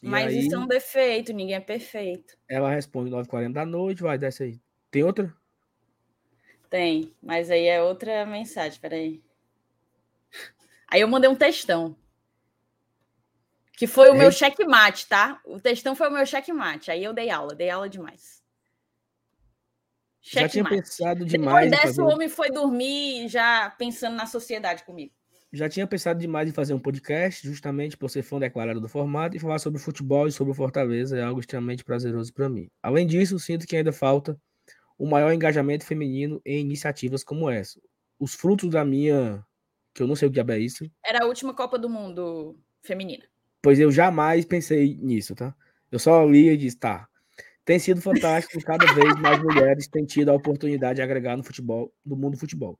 E 0.03 0.09
Mas 0.09 0.29
aí, 0.29 0.41
isso 0.41 0.57
é 0.57 0.59
um 0.59 0.67
defeito, 0.67 1.33
ninguém 1.33 1.55
é 1.55 1.61
perfeito. 1.61 2.37
Ela 2.49 2.71
responde 2.71 3.11
9h40 3.11 3.53
da 3.53 3.65
noite, 3.65 4.03
vai, 4.03 4.19
desce 4.19 4.43
aí. 4.43 4.61
Tem 4.91 5.05
outra? 5.05 5.33
Tem, 6.69 7.15
mas 7.23 7.51
aí 7.51 7.67
é 7.67 7.83
outra 7.83 8.27
mensagem, 8.27 8.81
peraí. 8.81 9.23
Aí 10.91 11.01
eu 11.01 11.09
mandei 11.09 11.29
um 11.29 11.37
textão. 11.37 11.97
Que 13.77 13.87
foi 13.87 14.11
o 14.11 14.15
é. 14.15 14.19
meu 14.19 14.33
checkmate, 14.33 15.07
tá? 15.07 15.41
O 15.45 15.61
textão 15.61 15.95
foi 15.95 16.09
o 16.09 16.13
meu 16.13 16.27
checkmate. 16.27 16.91
Aí 16.91 17.05
eu 17.05 17.13
dei 17.13 17.31
aula, 17.31 17.55
dei 17.55 17.71
aula 17.71 17.89
demais. 17.89 18.43
Checkmate. 20.21 20.43
Já 20.43 20.49
tinha 20.49 20.65
pensado 20.65 21.25
demais. 21.25 21.71
Depois 21.71 21.89
dessa, 21.89 22.03
o 22.03 22.09
homem 22.09 22.29
foi 22.29 22.51
dormir 22.51 23.29
já 23.29 23.71
pensando 23.71 24.17
na 24.17 24.27
sociedade 24.27 24.85
comigo 24.85 25.13
já 25.53 25.69
tinha 25.69 25.87
pensado 25.87 26.21
demais 26.21 26.49
em 26.49 26.53
fazer 26.53 26.75
um 26.75 26.79
podcast, 26.79 27.47
justamente 27.47 27.97
por 27.97 28.11
ser 28.11 28.23
fã 28.23 28.39
declarado 28.39 28.81
do 28.81 28.89
formato, 28.89 29.37
e 29.37 29.41
falar 29.41 29.59
sobre 29.59 29.81
futebol 29.81 30.27
e 30.27 30.33
sobre 30.33 30.53
o 30.53 30.55
Fortaleza 30.55 31.17
é 31.17 31.23
algo 31.23 31.41
extremamente 31.41 31.85
prazeroso 31.85 32.33
para 32.33 32.49
mim. 32.49 32.69
Além 32.83 33.07
disso, 33.07 33.39
sinto 33.39 33.67
que 33.67 33.77
ainda 33.77 33.93
falta 33.93 34.39
o 34.99 35.09
maior 35.09 35.33
engajamento 35.33 35.87
feminino 35.87 36.41
em 36.45 36.61
iniciativas 36.61 37.25
como 37.25 37.49
essa. 37.49 37.81
Os 38.19 38.35
frutos 38.35 38.71
da 38.71 38.85
minha. 38.85 39.45
Que 39.99 40.03
eu 40.03 40.07
não 40.07 40.17
sei 40.17 40.29
o 40.29 40.33
que 40.33 40.41
é 40.41 40.59
isso. 40.59 40.91
Era 41.05 41.25
a 41.25 41.27
última 41.27 41.53
Copa 41.53 41.79
do 41.79 41.89
Mundo 41.89 42.57
feminina. 42.83 43.25
Pois 43.61 43.79
eu 43.79 43.91
jamais 43.91 44.45
pensei 44.45 44.97
nisso, 44.97 45.35
tá? 45.35 45.55
Eu 45.91 45.99
só 45.99 46.25
li 46.25 46.49
e 46.49 46.57
disse, 46.57 46.79
tá. 46.79 47.09
Tem 47.65 47.79
sido 47.79 48.01
fantástico, 48.01 48.63
cada 48.65 48.87
vez 48.95 49.15
mais 49.21 49.43
mulheres 49.43 49.89
têm 49.89 50.07
tido 50.07 50.31
a 50.31 50.35
oportunidade 50.35 50.97
de 50.97 51.03
agregar 51.03 51.37
no 51.37 51.43
futebol, 51.43 51.93
no 52.05 52.17
mundo 52.17 52.33
do 52.33 52.39
futebol. 52.39 52.79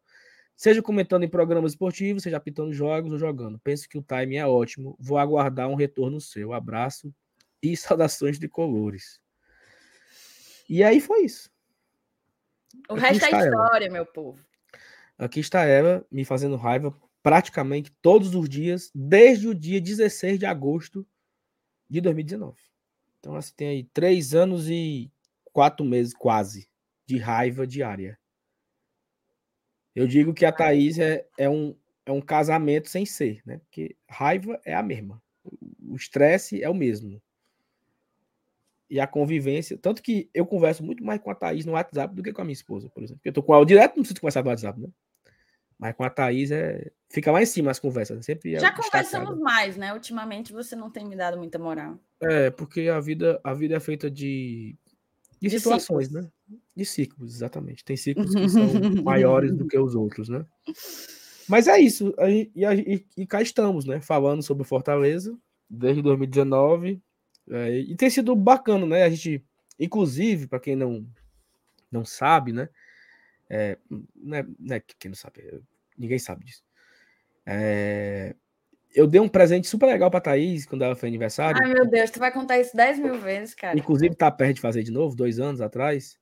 Seja 0.57 0.81
comentando 0.81 1.25
em 1.25 1.29
programas 1.29 1.73
esportivos, 1.73 2.23
seja 2.23 2.37
apitando 2.37 2.73
jogos 2.73 3.13
ou 3.13 3.19
jogando. 3.19 3.59
Penso 3.59 3.89
que 3.89 3.99
o 3.99 4.03
time 4.03 4.37
é 4.37 4.47
ótimo. 4.47 4.97
Vou 4.99 5.19
aguardar 5.19 5.69
um 5.69 5.75
retorno 5.75 6.21
seu. 6.21 6.53
Abraço 6.53 7.13
e 7.63 7.77
saudações 7.77 8.39
de 8.39 8.49
colores. 8.49 9.21
E 10.69 10.83
aí 10.83 11.01
foi 11.01 11.25
isso. 11.25 11.51
O 12.89 12.95
Aqui 12.95 13.01
resto 13.03 13.25
é 13.25 13.45
história, 13.45 13.87
ela. 13.87 13.93
meu 13.93 14.07
povo. 14.07 14.43
Aqui 15.19 15.41
está 15.41 15.65
ela 15.65 16.07
me 16.11 16.25
fazendo 16.25 16.57
raiva 16.57 16.95
praticamente 17.29 17.93
todos 18.01 18.35
os 18.35 18.49
dias, 18.49 18.91
desde 18.95 19.49
o 19.49 19.55
dia 19.55 19.79
16 19.79 20.39
de 20.39 20.47
agosto 20.47 21.07
de 21.87 22.01
2019. 22.01 22.57
Então, 23.21 23.37
assim, 23.37 23.53
tem 23.55 23.69
aí 23.69 23.85
três 23.85 24.35
anos 24.35 24.71
e 24.71 25.13
quatro 25.53 25.85
meses 25.85 26.15
quase 26.15 26.67
de 27.05 27.19
raiva 27.19 27.67
diária. 27.67 28.19
Eu 29.95 30.07
digo 30.07 30.33
que 30.33 30.47
a 30.47 30.53
Thaís 30.53 30.99
é, 30.99 31.27
é, 31.37 31.51
um, 31.51 31.77
é 32.07 32.13
um 32.13 32.23
casamento 32.23 32.89
sem 32.89 33.05
ser, 33.05 33.43
né? 33.45 33.59
Porque 33.59 33.95
raiva 34.09 34.59
é 34.65 34.75
a 34.75 34.83
mesma. 34.83 35.23
O 35.87 35.97
estresse 35.97 36.63
é 36.63 36.71
o 36.71 36.75
mesmo. 36.75 37.21
E 38.89 38.99
a 38.99 39.07
convivência. 39.07 39.77
Tanto 39.77 40.03
que 40.03 40.31
eu 40.33 40.47
converso 40.47 40.83
muito 40.83 41.05
mais 41.05 41.21
com 41.21 41.31
a 41.31 41.35
Thaís 41.35 41.67
no 41.67 41.73
WhatsApp 41.73 42.15
do 42.15 42.23
que 42.23 42.33
com 42.33 42.41
a 42.41 42.45
minha 42.45 42.55
esposa, 42.55 42.89
por 42.89 43.03
exemplo. 43.03 43.19
Porque 43.19 43.29
eu 43.29 43.35
tô 43.35 43.43
com 43.43 43.55
ela 43.55 43.67
direto, 43.67 43.97
não 43.97 44.03
preciso 44.03 44.19
conversar 44.19 44.43
no 44.43 44.49
WhatsApp, 44.49 44.81
né? 44.81 44.89
Mas 45.79 45.95
com 45.95 46.05
a 46.05 46.11
Thaís 46.11 46.51
é. 46.51 46.91
Fica 47.11 47.33
lá 47.33 47.41
em 47.41 47.47
cima 47.47 47.71
as 47.71 47.79
conversas. 47.79 48.27
Sempre 48.27 48.57
é 48.57 48.61
Já 48.61 48.71
conversamos 48.71 49.39
mais, 49.39 49.77
né? 49.77 49.95
Ultimamente 49.95 50.53
você 50.53 50.77
não 50.77 50.91
tem 50.91 51.07
me 51.07 51.17
dado 51.17 51.39
muita 51.39 51.59
moral. 51.59 51.99
É, 52.21 52.51
porque 52.51 52.89
a 52.89 53.01
vida, 53.01 53.41
a 53.43 53.55
vida 53.55 53.77
é 53.77 53.81
feita 53.81 54.11
de 54.11 54.77
de, 55.41 55.49
de 55.49 55.59
situações, 55.59 56.09
ciclos. 56.09 56.25
né? 56.25 56.31
De 56.77 56.85
ciclos, 56.85 57.35
exatamente. 57.35 57.85
Tem 57.85 57.97
ciclos 57.97 58.35
que 58.35 58.49
são 58.49 58.63
maiores 59.03 59.53
do 59.53 59.67
que 59.67 59.79
os 59.79 59.95
outros, 59.95 60.29
né? 60.29 60.45
Mas 61.49 61.69
é 61.69 61.79
isso. 61.79 62.15
E, 62.19 62.51
e, 62.55 63.07
e, 63.17 63.27
cá 63.27 63.41
estamos, 63.41 63.85
né? 63.85 64.01
Falando 64.01 64.43
sobre 64.43 64.65
Fortaleza 64.65 65.37
desde 65.71 66.03
2019. 66.03 67.01
É, 67.51 67.79
e 67.79 67.97
tem 67.97 68.11
sido 68.11 68.35
bacana, 68.35 68.85
né? 68.85 69.05
A 69.05 69.11
gente, 69.11 69.45
inclusive, 69.79 70.47
para 70.47 70.61
quem 70.61 70.77
não, 70.77 71.07
não 71.91 72.05
sabe, 72.05 72.53
né? 72.53 72.69
É, 73.51 73.79
né, 74.15 74.47
né? 74.59 74.81
Quem 74.99 75.11
não 75.11 75.17
sabe, 75.17 75.63
ninguém 75.97 76.19
sabe 76.19 76.45
disso. 76.45 76.63
É, 77.47 78.35
eu 78.95 79.07
dei 79.07 79.21
um 79.21 79.29
presente 79.29 79.67
super 79.67 79.87
legal 79.87 80.11
pra 80.11 80.21
Thaís 80.21 80.67
quando 80.67 80.83
ela 80.83 80.95
foi 80.95 81.09
aniversário. 81.09 81.61
Ai, 81.63 81.73
meu 81.73 81.87
Deus, 81.87 82.11
tu 82.11 82.19
vai 82.19 82.33
contar 82.33 82.59
isso 82.59 82.77
10 82.77 82.99
mil 82.99 83.19
vezes, 83.19 83.55
cara. 83.55 83.79
Inclusive, 83.79 84.15
tá 84.15 84.31
perto 84.31 84.57
de 84.57 84.61
fazer 84.61 84.83
de 84.83 84.91
novo, 84.91 85.17
dois 85.17 85.39
anos 85.39 85.61
atrás. 85.61 86.19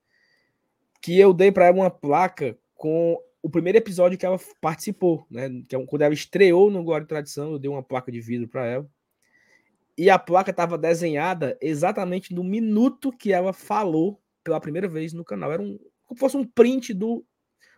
Que 1.00 1.18
eu 1.18 1.32
dei 1.32 1.52
para 1.52 1.66
ela 1.66 1.76
uma 1.76 1.90
placa 1.90 2.56
com 2.74 3.20
o 3.42 3.50
primeiro 3.50 3.78
episódio 3.78 4.18
que 4.18 4.26
ela 4.26 4.38
participou, 4.60 5.26
né? 5.30 5.48
Que 5.68 5.76
é 5.76 5.86
quando 5.86 6.02
ela 6.02 6.14
estreou 6.14 6.70
no 6.70 6.82
Glória 6.82 7.04
e 7.04 7.08
Tradição, 7.08 7.52
eu 7.52 7.58
dei 7.58 7.70
uma 7.70 7.82
placa 7.82 8.10
de 8.10 8.20
vidro 8.20 8.48
para 8.48 8.66
ela. 8.66 8.90
E 9.96 10.10
a 10.10 10.18
placa 10.18 10.50
estava 10.50 10.76
desenhada 10.76 11.56
exatamente 11.60 12.34
no 12.34 12.44
minuto 12.44 13.10
que 13.10 13.32
ela 13.32 13.52
falou 13.52 14.20
pela 14.44 14.60
primeira 14.60 14.88
vez 14.88 15.12
no 15.12 15.24
canal. 15.24 15.52
Era 15.52 15.62
um, 15.62 15.78
como 16.06 16.18
fosse 16.18 16.36
um 16.36 16.44
print 16.44 16.94
do 16.94 17.24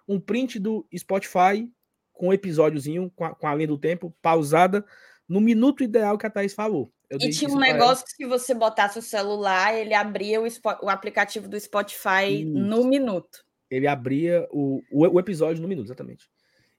um 0.07 0.19
print 0.19 0.59
do 0.59 0.87
Spotify 0.97 1.71
com 2.13 2.29
um 2.29 2.33
episódiozinho, 2.33 3.13
com 3.15 3.25
a, 3.25 3.35
com 3.35 3.47
a 3.47 3.55
linha 3.55 3.69
do 3.69 3.79
tempo, 3.79 4.15
pausada, 4.21 4.85
no 5.29 5.41
minuto 5.41 5.85
ideal 5.85 6.19
que 6.19 6.27
a 6.27 6.31
Thaís 6.31 6.55
falou. 6.55 6.93
Eu 7.09 7.19
e 7.21 7.31
tinha 7.31 7.51
um 7.51 7.59
negócio 7.59 8.05
que 8.05 8.13
se 8.13 8.27
você 8.27 8.53
botasse 8.53 8.99
o 8.99 9.03
celular, 9.03 9.75
ele 9.75 9.95
abria 9.95 10.41
o, 10.41 10.47
o 10.83 10.89
aplicativo 10.91 11.49
do 11.49 11.59
Spotify 11.59 12.43
Isso. 12.43 12.51
no 12.51 12.85
minuto. 12.85 13.45
Ele 13.71 13.87
abria 13.87 14.47
o, 14.51 14.83
o, 14.91 15.07
o, 15.07 15.21
episódio 15.21 15.63
no 15.63 15.69
minuto, 15.69 15.87
exatamente. 15.87 16.29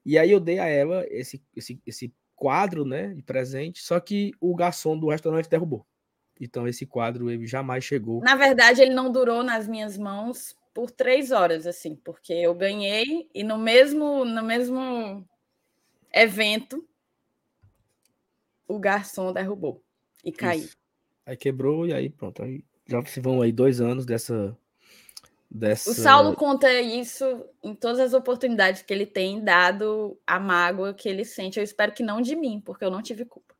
E 0.05 0.17
aí 0.17 0.29
eu 0.29 0.39
dei 0.39 0.59
a 0.59 0.65
ela 0.65 1.05
esse, 1.09 1.41
esse, 1.55 1.79
esse 1.85 2.13
quadro, 2.35 2.85
né, 2.85 3.13
de 3.13 3.21
presente, 3.21 3.81
só 3.81 3.99
que 3.99 4.31
o 4.39 4.55
garçom 4.55 4.97
do 4.97 5.09
restaurante 5.09 5.49
derrubou. 5.49 5.85
Então 6.39 6.67
esse 6.67 6.85
quadro 6.85 7.29
ele 7.29 7.45
jamais 7.45 7.83
chegou. 7.83 8.21
Na 8.21 8.35
verdade, 8.35 8.81
ele 8.81 8.93
não 8.93 9.11
durou 9.11 9.43
nas 9.43 9.67
minhas 9.67 9.97
mãos 9.97 10.55
por 10.79 10.91
três 10.91 11.29
horas, 11.29 11.67
assim, 11.67 11.93
porque 11.93 12.31
eu 12.31 12.55
ganhei 12.55 13.29
e 13.35 13.43
no 13.43 13.57
mesmo, 13.57 14.23
no 14.23 14.41
mesmo 14.41 15.27
evento 16.09 16.87
o 18.65 18.79
garçom 18.79 19.33
derrubou 19.33 19.83
e 20.23 20.31
caiu. 20.31 20.63
Isso. 20.63 20.77
Aí 21.25 21.35
quebrou 21.35 21.85
e 21.85 21.93
aí 21.93 22.09
pronto. 22.09 22.41
Aí 22.41 22.63
já 22.87 23.03
se 23.03 23.19
vão 23.19 23.41
aí 23.41 23.51
dois 23.51 23.81
anos 23.81 24.05
dessa 24.05 24.57
Dessa... 25.51 25.91
O 25.91 25.93
Saulo 25.93 26.33
conta 26.33 26.71
isso 26.79 27.43
em 27.61 27.75
todas 27.75 27.99
as 27.99 28.13
oportunidades 28.13 28.81
que 28.81 28.93
ele 28.93 29.05
tem 29.05 29.43
dado 29.43 30.17
a 30.25 30.39
mágoa 30.39 30.93
que 30.93 31.09
ele 31.09 31.25
sente. 31.25 31.59
Eu 31.59 31.63
espero 31.63 31.91
que 31.91 32.03
não 32.03 32.21
de 32.21 32.37
mim, 32.37 32.61
porque 32.63 32.85
eu 32.85 32.91
não 32.91 33.01
tive 33.01 33.25
culpa. 33.25 33.53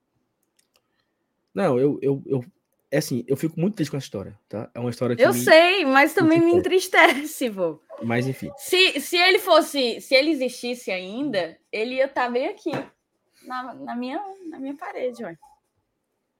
Não, 1.54 1.78
eu, 1.78 2.00
eu, 2.02 2.24
eu 2.26 2.46
é 2.92 2.98
assim, 2.98 3.24
eu 3.28 3.38
fico 3.38 3.60
muito 3.60 3.76
triste 3.76 3.92
com 3.92 3.98
essa 3.98 4.06
história, 4.06 4.40
tá? 4.48 4.70
É 4.74 4.80
uma 4.80 4.90
história 4.90 5.16
que 5.16 5.22
Eu 5.22 5.34
me... 5.34 5.40
sei, 5.40 5.86
mas 5.86 6.14
também 6.14 6.40
me 6.40 6.52
entristece, 6.52 7.50
vô. 7.50 7.80
Mas 8.02 8.28
enfim. 8.28 8.50
Se, 8.58 9.00
se 9.00 9.18
ele 9.18 9.38
fosse, 9.40 10.02
se 10.02 10.16
ele 10.16 10.32
existisse 10.32 10.90
ainda, 10.90 11.58
ele 11.72 11.96
ia 11.96 12.06
estar 12.06 12.26
tá 12.26 12.32
bem 12.32 12.48
aqui 12.48 12.72
na, 13.46 13.74
na 13.76 13.96
minha 13.96 14.20
na 14.50 14.60
minha 14.60 14.76
parede, 14.76 15.24
ó. 15.24 15.34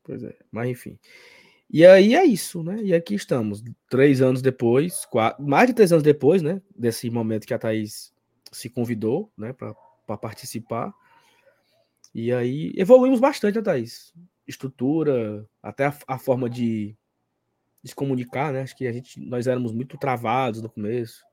Pois 0.04 0.24
é, 0.24 0.36
mas 0.52 0.70
enfim. 0.70 0.98
E 1.72 1.86
aí 1.86 2.16
é 2.16 2.26
isso, 2.26 2.64
né? 2.64 2.82
E 2.82 2.96
aqui 2.96 3.14
estamos, 3.14 3.64
três 3.88 4.22
anos 4.22 4.42
depois, 4.42 5.06
quatro, 5.06 5.44
mais 5.44 5.68
de 5.68 5.76
três 5.76 5.92
anos 5.92 6.04
depois, 6.04 6.42
né? 6.42 6.60
Desse 6.76 7.10
momento 7.12 7.46
que 7.46 7.54
a 7.54 7.60
Thaís 7.60 8.12
se 8.52 8.70
convidou, 8.70 9.32
né, 9.38 9.54
para 9.54 10.18
participar. 10.18 10.92
E 12.14 12.34
aí 12.34 12.74
evoluímos 12.76 13.20
bastante, 13.20 13.58
né, 13.58 13.62
Thaís? 13.62 14.12
Estrutura, 14.50 15.48
até 15.62 15.86
a, 15.86 15.98
a 16.08 16.18
forma 16.18 16.50
de, 16.50 16.98
se 17.84 17.96
comunicar, 17.96 18.52
né? 18.52 18.62
Acho 18.62 18.76
que 18.76 18.88
a 18.88 18.92
gente, 18.92 19.20
nós 19.20 19.48
éramos 19.48 19.72
muito 19.72 19.98
travados 19.98 20.62
no 20.62 20.70
começo. 20.70 21.24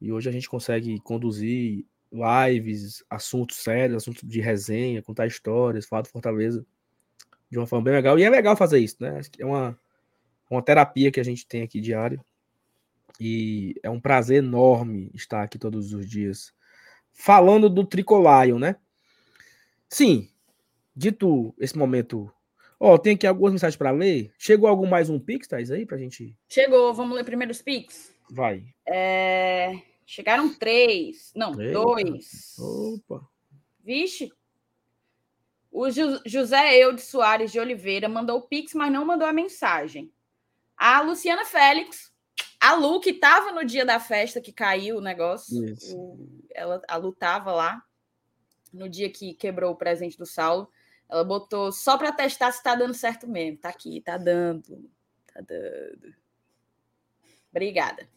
E 0.00 0.10
hoje 0.10 0.28
a 0.28 0.32
gente 0.32 0.48
consegue 0.48 0.98
conduzir 1.00 1.86
lives, 2.12 3.04
assuntos 3.08 3.58
sérios, 3.58 4.02
assuntos 4.02 4.28
de 4.28 4.40
resenha, 4.40 5.02
contar 5.02 5.26
histórias, 5.26 5.86
falar 5.86 6.02
do 6.02 6.08
Fortaleza 6.08 6.66
de 7.50 7.58
uma 7.58 7.66
forma 7.66 7.84
bem 7.84 7.94
legal. 7.94 8.18
E 8.18 8.24
é 8.24 8.30
legal 8.30 8.56
fazer 8.56 8.78
isso, 8.78 8.96
né? 9.00 9.20
É 9.38 9.46
uma, 9.46 9.78
uma 10.50 10.62
terapia 10.62 11.10
que 11.10 11.20
a 11.20 11.24
gente 11.24 11.46
tem 11.46 11.62
aqui 11.62 11.80
diário. 11.80 12.22
E 13.20 13.74
é 13.82 13.90
um 13.90 14.00
prazer 14.00 14.38
enorme 14.38 15.10
estar 15.14 15.42
aqui 15.42 15.58
todos 15.58 15.92
os 15.92 16.08
dias 16.08 16.52
falando 17.12 17.68
do 17.68 17.84
Tricolion, 17.84 18.58
né? 18.58 18.76
Sim, 19.88 20.28
dito 20.94 21.54
esse 21.58 21.76
momento. 21.76 22.32
Ó, 22.78 22.94
oh, 22.94 22.98
tem 22.98 23.14
aqui 23.14 23.26
algumas 23.26 23.52
mensagens 23.52 23.76
para 23.76 23.90
ler. 23.90 24.32
Chegou 24.38 24.68
algum 24.68 24.86
mais 24.86 25.08
um 25.08 25.18
Pix, 25.18 25.46
Thais, 25.46 25.70
aí, 25.70 25.86
pra 25.86 25.98
gente? 25.98 26.36
Chegou, 26.48 26.92
vamos 26.92 27.16
ler 27.16 27.24
primeiro 27.24 27.52
os 27.52 27.62
Pix? 27.62 28.14
Vai. 28.30 28.64
É... 28.86 29.80
Chegaram 30.04 30.52
três. 30.52 31.32
Não, 31.34 31.60
Eita. 31.60 31.72
dois. 31.72 32.56
Opa. 32.58 33.26
Vixe, 33.84 34.32
o 35.70 35.86
José 36.26 36.76
Eudes 36.76 37.04
Soares 37.04 37.50
de 37.50 37.58
Oliveira 37.58 38.08
mandou 38.08 38.38
o 38.38 38.42
Pix, 38.42 38.74
mas 38.74 38.92
não 38.92 39.06
mandou 39.06 39.26
a 39.26 39.32
mensagem. 39.32 40.12
A 40.76 41.00
Luciana 41.00 41.44
Félix, 41.44 42.12
a 42.60 42.74
Lu, 42.74 43.00
que 43.00 43.10
estava 43.10 43.52
no 43.52 43.64
dia 43.64 43.84
da 43.84 43.98
festa 43.98 44.40
que 44.40 44.52
caiu 44.52 44.98
o 44.98 45.00
negócio, 45.00 45.56
o, 45.94 46.28
ela, 46.54 46.82
a 46.86 46.96
Lu 46.96 47.10
estava 47.10 47.52
lá 47.52 47.82
no 48.72 48.88
dia 48.88 49.10
que 49.10 49.34
quebrou 49.34 49.72
o 49.72 49.76
presente 49.76 50.18
do 50.18 50.26
Saulo. 50.26 50.68
Ela 51.12 51.24
botou 51.24 51.70
só 51.70 51.98
para 51.98 52.10
testar 52.10 52.50
se 52.50 52.56
está 52.56 52.74
dando 52.74 52.94
certo 52.94 53.28
mesmo. 53.28 53.58
Tá 53.58 53.68
aqui, 53.68 54.00
tá 54.00 54.16
dando. 54.16 54.88
Tá 55.26 55.42
dando. 55.42 56.14
Obrigada. 57.50 58.08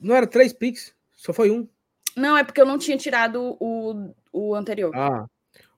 Não 0.00 0.16
era 0.16 0.26
três 0.26 0.52
Pix? 0.52 0.92
Só 1.14 1.32
foi 1.32 1.48
um. 1.48 1.68
Não, 2.16 2.36
é 2.36 2.42
porque 2.42 2.60
eu 2.60 2.66
não 2.66 2.76
tinha 2.76 2.96
tirado 2.96 3.56
o, 3.60 4.12
o 4.32 4.54
anterior. 4.56 4.92
Ah, 4.96 5.28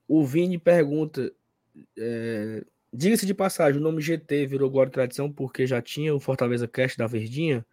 o 0.09 0.25
Vini 0.25 0.57
pergunta. 0.57 1.31
É, 1.99 2.64
Diga-se 2.91 3.27
de 3.27 3.35
passagem, 3.35 3.79
o 3.79 3.85
nome 3.85 4.01
GT 4.01 4.47
virou 4.47 4.71
Glória 4.71 4.89
e 4.89 4.93
Tradição 4.93 5.31
porque 5.31 5.66
já 5.66 5.83
tinha 5.83 6.14
o 6.14 6.18
Fortaleza 6.18 6.66
Cast 6.66 6.97
da 6.97 7.07
Verdinha. 7.07 7.66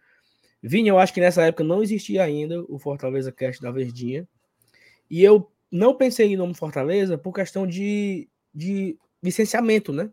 Vini, 0.62 0.90
eu 0.90 1.00
acho 1.00 1.14
que 1.14 1.22
nessa 1.22 1.44
época 1.44 1.64
não 1.64 1.82
existia 1.82 2.22
ainda 2.22 2.62
o 2.68 2.78
Fortaleza 2.78 3.32
Cast 3.32 3.62
da 3.62 3.72
Verdinha. 3.72 4.28
E 5.10 5.24
eu 5.24 5.52
não 5.72 5.96
pensei 5.96 6.28
em 6.28 6.38
nome 6.38 6.54
Fortaleza 6.54 7.18
por 7.18 7.34
questão 7.34 7.66
de, 7.68 8.30
de 8.54 8.98
licenciamento, 9.22 9.92
né? 9.92 10.12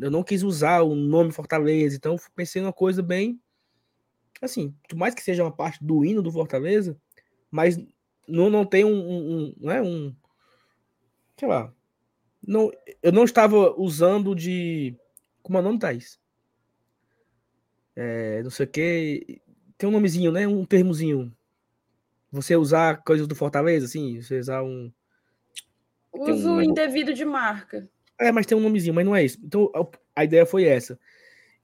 Eu 0.00 0.10
não 0.10 0.22
quis 0.22 0.42
usar 0.42 0.82
o 0.82 0.94
nome 0.94 1.32
Fortaleza, 1.32 1.96
então 1.96 2.16
pensei 2.34 2.60
numa 2.60 2.72
coisa 2.72 3.02
bem 3.02 3.40
assim, 4.44 4.74
por 4.88 4.96
mais 4.96 5.14
que 5.14 5.22
seja 5.22 5.42
uma 5.42 5.54
parte 5.54 5.82
do 5.82 6.04
hino 6.04 6.22
do 6.22 6.32
Fortaleza, 6.32 6.98
mas 7.50 7.78
não, 8.28 8.50
não 8.50 8.64
tem 8.64 8.84
um, 8.84 8.90
um, 8.90 9.54
um 9.60 9.70
é 9.70 9.82
um, 9.82 10.14
sei 11.36 11.48
lá, 11.48 11.72
não, 12.46 12.70
eu 13.02 13.12
não 13.12 13.24
estava 13.24 13.74
usando 13.78 14.34
de, 14.34 14.96
como 15.42 15.58
é 15.58 15.60
o 15.60 15.64
nome, 15.64 15.78
Thaís? 15.78 16.18
É, 17.96 18.42
não 18.42 18.50
sei 18.50 18.66
o 18.66 18.68
que, 18.68 19.40
tem 19.78 19.88
um 19.88 19.92
nomezinho, 19.92 20.32
né, 20.32 20.46
um 20.46 20.64
termozinho, 20.64 21.34
você 22.34 22.56
usar 22.56 23.02
coisas 23.04 23.26
do 23.26 23.34
Fortaleza, 23.34 23.86
assim, 23.86 24.20
você 24.20 24.38
usar 24.38 24.62
um... 24.62 24.92
Uso 26.12 26.52
um, 26.52 26.62
indevido 26.62 27.12
de 27.12 27.24
marca. 27.24 27.88
É, 28.20 28.30
mas 28.30 28.46
tem 28.46 28.56
um 28.56 28.60
nomezinho, 28.60 28.94
mas 28.94 29.04
não 29.04 29.16
é 29.16 29.24
isso. 29.24 29.38
Então, 29.42 29.70
a 30.14 30.24
ideia 30.24 30.46
foi 30.46 30.64
essa. 30.64 30.98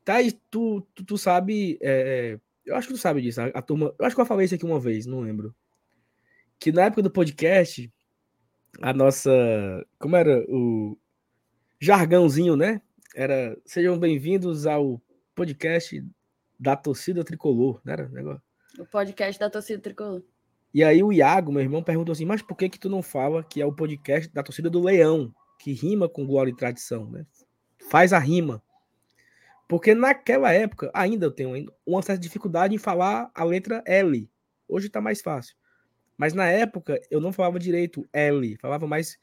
Thaís, 0.05 0.37
tu, 0.51 0.81
tu, 0.95 1.05
tu 1.05 1.19
sabe, 1.19 1.79
é, 1.81 2.39
eu 2.65 2.75
acho 2.75 2.89
que 2.89 2.95
tu 2.95 2.99
sabe 2.99 3.21
disso, 3.21 3.41
a, 3.41 3.47
a 3.47 3.63
turma, 3.63 3.95
eu 3.99 4.07
acho 4.07 4.17
que 4.17 4.21
eu 4.21 4.27
falei 4.27 4.47
isso 4.47 4.55
aqui 4.55 4.65
uma 4.65 4.81
vez, 4.81 5.07
não 5.07 5.21
lembro 5.21 5.55
que 6.61 6.71
na 6.71 6.85
época 6.85 7.03
do 7.03 7.11
podcast, 7.11 7.91
a 8.83 8.93
nossa. 8.93 9.31
Como 9.99 10.15
era 10.15 10.45
o 10.47 10.97
jargãozinho, 11.81 12.55
né? 12.55 12.83
Era. 13.15 13.57
Sejam 13.65 13.99
bem-vindos 13.99 14.67
ao 14.67 15.01
podcast 15.35 16.05
da 16.59 16.77
torcida 16.77 17.25
tricolor, 17.25 17.81
né? 17.83 17.95
Era 17.95 18.07
o 18.07 18.13
negócio? 18.13 18.43
O 18.79 18.85
podcast 18.85 19.41
da 19.41 19.49
torcida 19.49 19.81
tricolor. 19.81 20.23
E 20.73 20.85
aí 20.85 21.03
o 21.03 21.13
Iago, 21.13 21.53
meu 21.53 21.63
irmão, 21.63 21.83
perguntou 21.83 22.13
assim: 22.13 22.25
mas 22.25 22.43
por 22.43 22.57
que 22.57 22.69
que 22.69 22.79
tu 22.79 22.89
não 22.89 23.03
fala 23.03 23.43
que 23.43 23.61
é 23.61 23.67
o 23.67 23.73
podcast 23.73 24.33
da 24.33 24.43
torcida 24.43 24.71
do 24.71 24.83
Leão, 24.83 25.35
que 25.59 25.73
rima 25.73 26.09
com 26.09 26.27
glória 26.27 26.51
e 26.51 26.57
tradição, 26.57 27.11
né? 27.11 27.27
Faz 27.91 28.13
a 28.13 28.19
rima. 28.19 28.63
Porque 29.69 29.95
naquela 29.95 30.53
época, 30.53 30.91
ainda 30.93 31.27
eu 31.27 31.31
tenho 31.31 31.73
uma 31.87 32.03
certa 32.03 32.21
dificuldade 32.21 32.75
em 32.75 32.79
falar 32.79 33.31
a 33.35 33.45
letra 33.45 33.83
L. 33.87 34.29
Hoje 34.69 34.89
tá 34.89 35.01
mais 35.01 35.21
fácil. 35.21 35.55
Mas 36.17 36.35
na 36.35 36.47
época 36.47 37.01
eu 37.11 37.21
não 37.21 37.33
falava 37.33 37.59
direito 37.59 38.07
L, 38.13 38.57
falava 38.57 38.87
mais. 38.87 39.19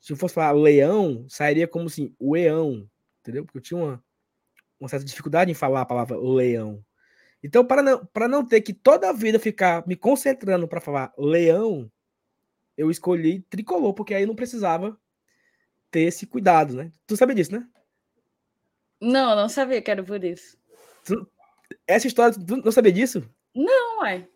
Se 0.00 0.12
eu 0.12 0.16
fosse 0.16 0.34
falar 0.34 0.52
leão, 0.52 1.26
sairia 1.28 1.68
como 1.68 1.86
assim, 1.86 2.14
o 2.18 2.32
leão, 2.32 2.88
entendeu? 3.20 3.44
Porque 3.44 3.58
eu 3.58 3.62
tinha 3.62 3.78
uma, 3.78 4.04
uma 4.80 4.88
certa 4.88 5.04
dificuldade 5.04 5.50
em 5.50 5.54
falar 5.54 5.82
a 5.82 5.86
palavra 5.86 6.18
leão. 6.18 6.82
Então, 7.42 7.64
para 7.64 7.82
não, 7.82 8.04
para 8.06 8.28
não 8.28 8.44
ter 8.44 8.60
que 8.60 8.74
toda 8.74 9.08
a 9.08 9.12
vida 9.12 9.38
ficar 9.38 9.86
me 9.86 9.96
concentrando 9.96 10.68
para 10.68 10.80
falar 10.80 11.12
leão, 11.16 11.90
eu 12.76 12.90
escolhi 12.90 13.40
tricolor, 13.48 13.94
porque 13.94 14.14
aí 14.14 14.26
não 14.26 14.34
precisava 14.34 14.98
ter 15.90 16.02
esse 16.02 16.26
cuidado, 16.26 16.74
né? 16.74 16.92
Tu 17.06 17.16
sabia 17.16 17.34
disso, 17.34 17.52
né? 17.52 17.66
Não, 19.00 19.34
não 19.34 19.48
sabia 19.48 19.80
que 19.80 19.90
era 19.90 20.02
por 20.02 20.22
isso. 20.22 20.58
Tu, 21.04 21.26
essa 21.86 22.06
história, 22.06 22.34
tu 22.38 22.56
não 22.58 22.72
sabia 22.72 22.92
disso? 22.92 23.28
Não, 23.54 24.04
é. 24.04 24.28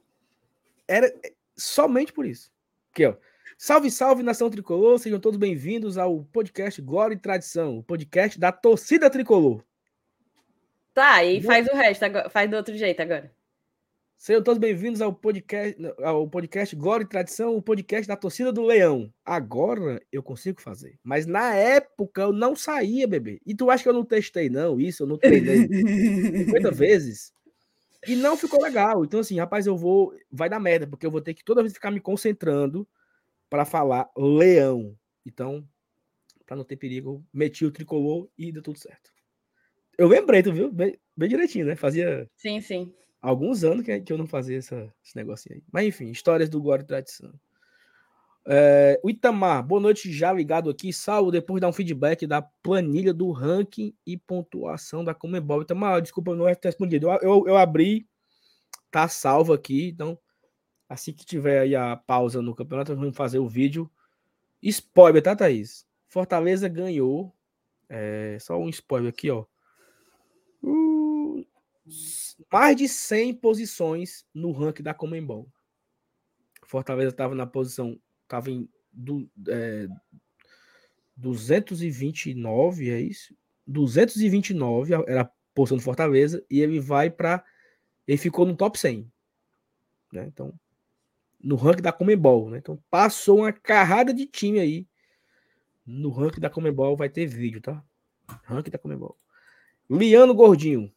Era, 0.88 1.12
somente 1.56 2.12
por 2.12 2.24
isso. 2.24 2.50
Aqui, 2.90 3.06
ó. 3.06 3.16
Salve, 3.56 3.90
salve, 3.90 4.22
nação 4.22 4.50
tricolor, 4.50 4.98
sejam 4.98 5.20
todos 5.20 5.38
bem-vindos 5.38 5.96
ao 5.96 6.24
podcast 6.24 6.82
Glória 6.82 7.14
e 7.14 7.18
Tradição, 7.18 7.78
o 7.78 7.82
podcast 7.84 8.38
da 8.38 8.50
torcida 8.50 9.08
tricolor. 9.08 9.62
Tá, 10.94 11.24
e 11.24 11.42
faz 11.42 11.66
o 11.66 11.74
resto, 11.74 12.04
faz 12.30 12.48
do 12.48 12.56
outro 12.56 12.76
jeito 12.76 13.02
agora. 13.02 13.34
Sejam 14.16 14.44
todos 14.44 14.60
bem-vindos 14.60 15.02
ao 15.02 15.12
podcast, 15.12 15.76
ao 16.00 16.30
podcast 16.30 16.76
Glória 16.76 17.02
e 17.02 17.08
Tradição, 17.08 17.56
o 17.56 17.60
podcast 17.60 18.06
da 18.06 18.16
torcida 18.16 18.52
do 18.52 18.62
Leão. 18.62 19.12
Agora 19.24 20.00
eu 20.12 20.22
consigo 20.22 20.62
fazer. 20.62 20.96
Mas 21.02 21.26
na 21.26 21.52
época 21.52 22.22
eu 22.22 22.32
não 22.32 22.54
saía, 22.54 23.08
bebê. 23.08 23.40
E 23.44 23.56
tu 23.56 23.72
acha 23.72 23.82
que 23.82 23.88
eu 23.88 23.92
não 23.92 24.04
testei, 24.04 24.48
não? 24.48 24.80
Isso, 24.80 25.02
eu 25.02 25.08
não 25.08 25.18
treinei 25.18 25.66
50 26.46 26.70
vezes. 26.72 27.34
E 28.06 28.14
não 28.14 28.36
ficou 28.36 28.62
legal. 28.62 29.04
Então, 29.04 29.18
assim, 29.18 29.36
rapaz, 29.36 29.66
eu 29.66 29.76
vou. 29.76 30.14
Vai 30.30 30.48
dar 30.48 30.60
merda, 30.60 30.86
porque 30.86 31.04
eu 31.04 31.10
vou 31.10 31.20
ter 31.20 31.34
que 31.34 31.44
toda 31.44 31.60
vez 31.60 31.74
ficar 31.74 31.90
me 31.90 32.00
concentrando 32.00 32.86
para 33.50 33.64
falar 33.64 34.08
leão. 34.16 34.96
Então, 35.26 35.66
para 36.46 36.56
não 36.56 36.64
ter 36.64 36.76
perigo, 36.76 37.26
meti 37.32 37.64
o 37.64 37.72
tricolor 37.72 38.28
e 38.38 38.52
deu 38.52 38.62
tudo 38.62 38.78
certo. 38.78 39.13
Eu 39.98 40.08
lembrei, 40.08 40.42
tu 40.42 40.52
viu? 40.52 40.70
Bem, 40.70 40.98
bem 41.16 41.28
direitinho, 41.28 41.66
né? 41.66 41.76
Fazia. 41.76 42.28
Sim, 42.36 42.60
sim. 42.60 42.92
Alguns 43.20 43.64
anos 43.64 43.84
que, 43.84 44.00
que 44.00 44.12
eu 44.12 44.18
não 44.18 44.26
fazia 44.26 44.58
essa, 44.58 44.92
esse 45.02 45.16
negocinho 45.16 45.56
aí. 45.56 45.62
Mas 45.72 45.86
enfim, 45.86 46.10
histórias 46.10 46.48
do 46.48 46.74
e 46.74 46.84
Tradição. 46.84 47.32
É, 48.46 49.00
o 49.02 49.08
Itamar, 49.08 49.62
boa 49.62 49.80
noite, 49.80 50.12
já 50.12 50.32
ligado 50.32 50.68
aqui. 50.68 50.92
Salvo, 50.92 51.30
depois 51.30 51.56
de 51.56 51.60
dar 51.62 51.68
um 51.68 51.72
feedback 51.72 52.26
da 52.26 52.42
planilha 52.42 53.14
do 53.14 53.30
ranking 53.30 53.94
e 54.06 54.18
pontuação 54.18 55.02
da 55.02 55.14
Comebol. 55.14 55.62
Itamar, 55.62 56.02
desculpa, 56.02 56.34
não 56.34 56.44
respondido. 56.44 57.08
Eu, 57.08 57.18
eu, 57.22 57.48
eu, 57.48 57.56
abri, 57.56 58.06
tá 58.90 59.08
salvo 59.08 59.52
aqui. 59.52 59.88
Então, 59.88 60.18
assim 60.88 61.12
que 61.12 61.24
tiver 61.24 61.60
aí 61.60 61.74
a 61.74 61.96
pausa 61.96 62.42
no 62.42 62.54
campeonato, 62.54 62.94
vamos 62.94 63.16
fazer 63.16 63.38
o 63.38 63.48
vídeo. 63.48 63.90
Spoiler, 64.62 65.22
tá, 65.22 65.34
Thaís? 65.34 65.86
Fortaleza 66.08 66.68
ganhou. 66.68 67.34
É, 67.88 68.36
só 68.40 68.58
um 68.58 68.68
spoiler 68.68 69.10
aqui, 69.10 69.30
ó. 69.30 69.46
Uh, 70.64 71.46
mais 72.50 72.76
de 72.76 72.88
100 72.88 73.34
posições 73.34 74.26
no 74.32 74.52
ranking 74.52 74.82
da 74.82 74.94
Comembol. 74.94 75.48
Fortaleza 76.64 77.10
estava 77.10 77.34
na 77.34 77.46
posição, 77.46 78.00
estava 78.22 78.50
em 78.50 78.68
do, 78.90 79.28
é, 79.48 79.86
229, 81.16 82.90
é 82.90 83.00
isso? 83.00 83.36
229 83.66 84.94
era 85.06 85.22
a 85.22 85.30
posição 85.54 85.76
do 85.76 85.82
Fortaleza 85.82 86.44
e 86.50 86.60
ele 86.60 86.80
vai 86.80 87.10
para 87.10 87.44
ele 88.06 88.18
ficou 88.18 88.44
no 88.44 88.56
top 88.56 88.78
100, 88.78 89.10
né? 90.12 90.26
Então, 90.26 90.52
no 91.40 91.56
ranking 91.56 91.82
da 91.82 91.92
Comembol, 91.92 92.50
né? 92.50 92.58
Então, 92.58 92.78
passou 92.90 93.38
uma 93.38 93.52
carrada 93.52 94.12
de 94.12 94.26
time 94.26 94.60
aí 94.60 94.86
no 95.86 96.10
ranking 96.10 96.40
da 96.40 96.50
Comembol, 96.50 96.96
vai 96.96 97.08
ter 97.08 97.26
vídeo, 97.26 97.60
tá? 97.60 97.82
Ranking 98.44 98.70
da 98.70 98.78
Comembol. 98.78 99.16
Liano 99.88 100.34
Gordinho. 100.34 100.92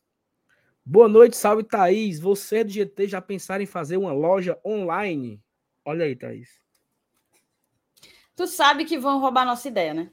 Boa 0.85 1.07
noite, 1.07 1.35
salve 1.35 1.63
Thaís. 1.63 2.19
Você 2.19 2.63
do 2.63 2.71
GT 2.71 3.07
já 3.07 3.21
pensaram 3.21 3.63
em 3.63 3.67
fazer 3.67 3.97
uma 3.97 4.13
loja 4.13 4.59
online? 4.65 5.41
Olha 5.83 6.05
aí, 6.05 6.15
Thaís. 6.15 6.61
Tu 8.35 8.47
sabe 8.47 8.85
que 8.85 8.97
vão 8.97 9.19
roubar 9.19 9.45
nossa 9.45 9.67
ideia, 9.67 9.93
né? 9.93 10.11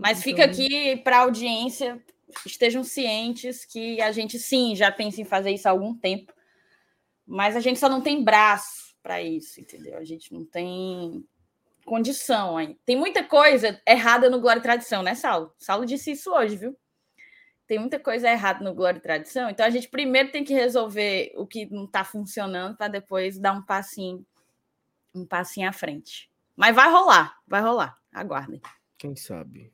Mas 0.00 0.22
fica 0.22 0.44
aqui 0.44 0.96
para 0.98 1.18
a 1.18 1.20
audiência, 1.20 2.02
estejam 2.46 2.82
cientes 2.82 3.64
que 3.64 4.00
a 4.00 4.10
gente 4.10 4.38
sim 4.38 4.74
já 4.74 4.90
pensa 4.90 5.20
em 5.20 5.24
fazer 5.24 5.50
isso 5.50 5.68
há 5.68 5.70
algum 5.70 5.94
tempo, 5.94 6.32
mas 7.26 7.54
a 7.56 7.60
gente 7.60 7.78
só 7.78 7.88
não 7.88 8.00
tem 8.00 8.24
braço 8.24 8.94
para 9.02 9.22
isso, 9.22 9.60
entendeu? 9.60 9.98
A 9.98 10.04
gente 10.04 10.32
não 10.32 10.44
tem 10.44 11.24
condição 11.84 12.56
aí. 12.56 12.76
Tem 12.84 12.96
muita 12.96 13.22
coisa 13.22 13.80
errada 13.86 14.30
no 14.30 14.40
Glória 14.40 14.60
e 14.60 14.62
Tradição, 14.62 15.02
né, 15.02 15.14
Saulo? 15.14 15.52
Saulo 15.58 15.86
disse 15.86 16.12
isso 16.12 16.30
hoje, 16.32 16.56
viu? 16.56 16.76
Tem 17.66 17.78
muita 17.78 18.00
coisa 18.00 18.28
errada 18.28 18.64
no 18.64 18.74
Glória 18.74 18.98
e 18.98 19.02
Tradição, 19.02 19.48
então 19.48 19.64
a 19.64 19.70
gente 19.70 19.88
primeiro 19.88 20.32
tem 20.32 20.42
que 20.42 20.52
resolver 20.52 21.32
o 21.36 21.46
que 21.46 21.66
não 21.66 21.84
está 21.84 22.02
funcionando 22.02 22.76
para 22.76 22.88
depois 22.88 23.38
dar 23.38 23.52
um 23.52 23.62
passinho, 23.62 24.26
um 25.14 25.24
passinho 25.24 25.68
à 25.68 25.72
frente. 25.72 26.30
Mas 26.56 26.74
vai 26.74 26.90
rolar, 26.90 27.38
vai 27.46 27.60
rolar. 27.60 27.96
Aguardem. 28.12 28.60
Quem 28.98 29.14
sabe? 29.14 29.72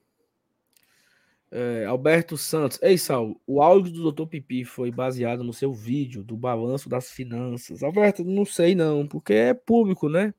É, 1.50 1.86
Alberto 1.86 2.36
Santos. 2.36 2.78
Ei, 2.82 2.98
Sal, 2.98 3.40
o 3.46 3.62
áudio 3.62 3.92
do 3.92 4.12
Dr. 4.12 4.28
Pipi 4.28 4.64
foi 4.64 4.90
baseado 4.90 5.42
no 5.42 5.52
seu 5.52 5.72
vídeo 5.72 6.22
do 6.22 6.36
balanço 6.36 6.88
das 6.88 7.10
finanças. 7.10 7.82
Alberto, 7.82 8.24
não 8.24 8.44
sei 8.44 8.74
não, 8.74 9.06
porque 9.06 9.32
é 9.32 9.54
público, 9.54 10.08
né? 10.08 10.34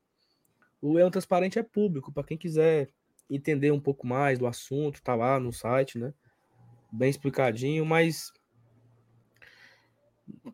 O 0.80 0.92
Leão 0.92 1.10
Transparente 1.10 1.58
é 1.58 1.62
público, 1.62 2.12
para 2.12 2.24
quem 2.24 2.36
quiser 2.38 2.88
entender 3.28 3.70
um 3.70 3.80
pouco 3.80 4.06
mais 4.06 4.38
do 4.38 4.46
assunto, 4.46 5.02
tá 5.02 5.14
lá 5.14 5.38
no 5.38 5.52
site, 5.52 5.98
né? 5.98 6.14
Bem 6.90 7.10
explicadinho, 7.10 7.84
mas 7.84 8.32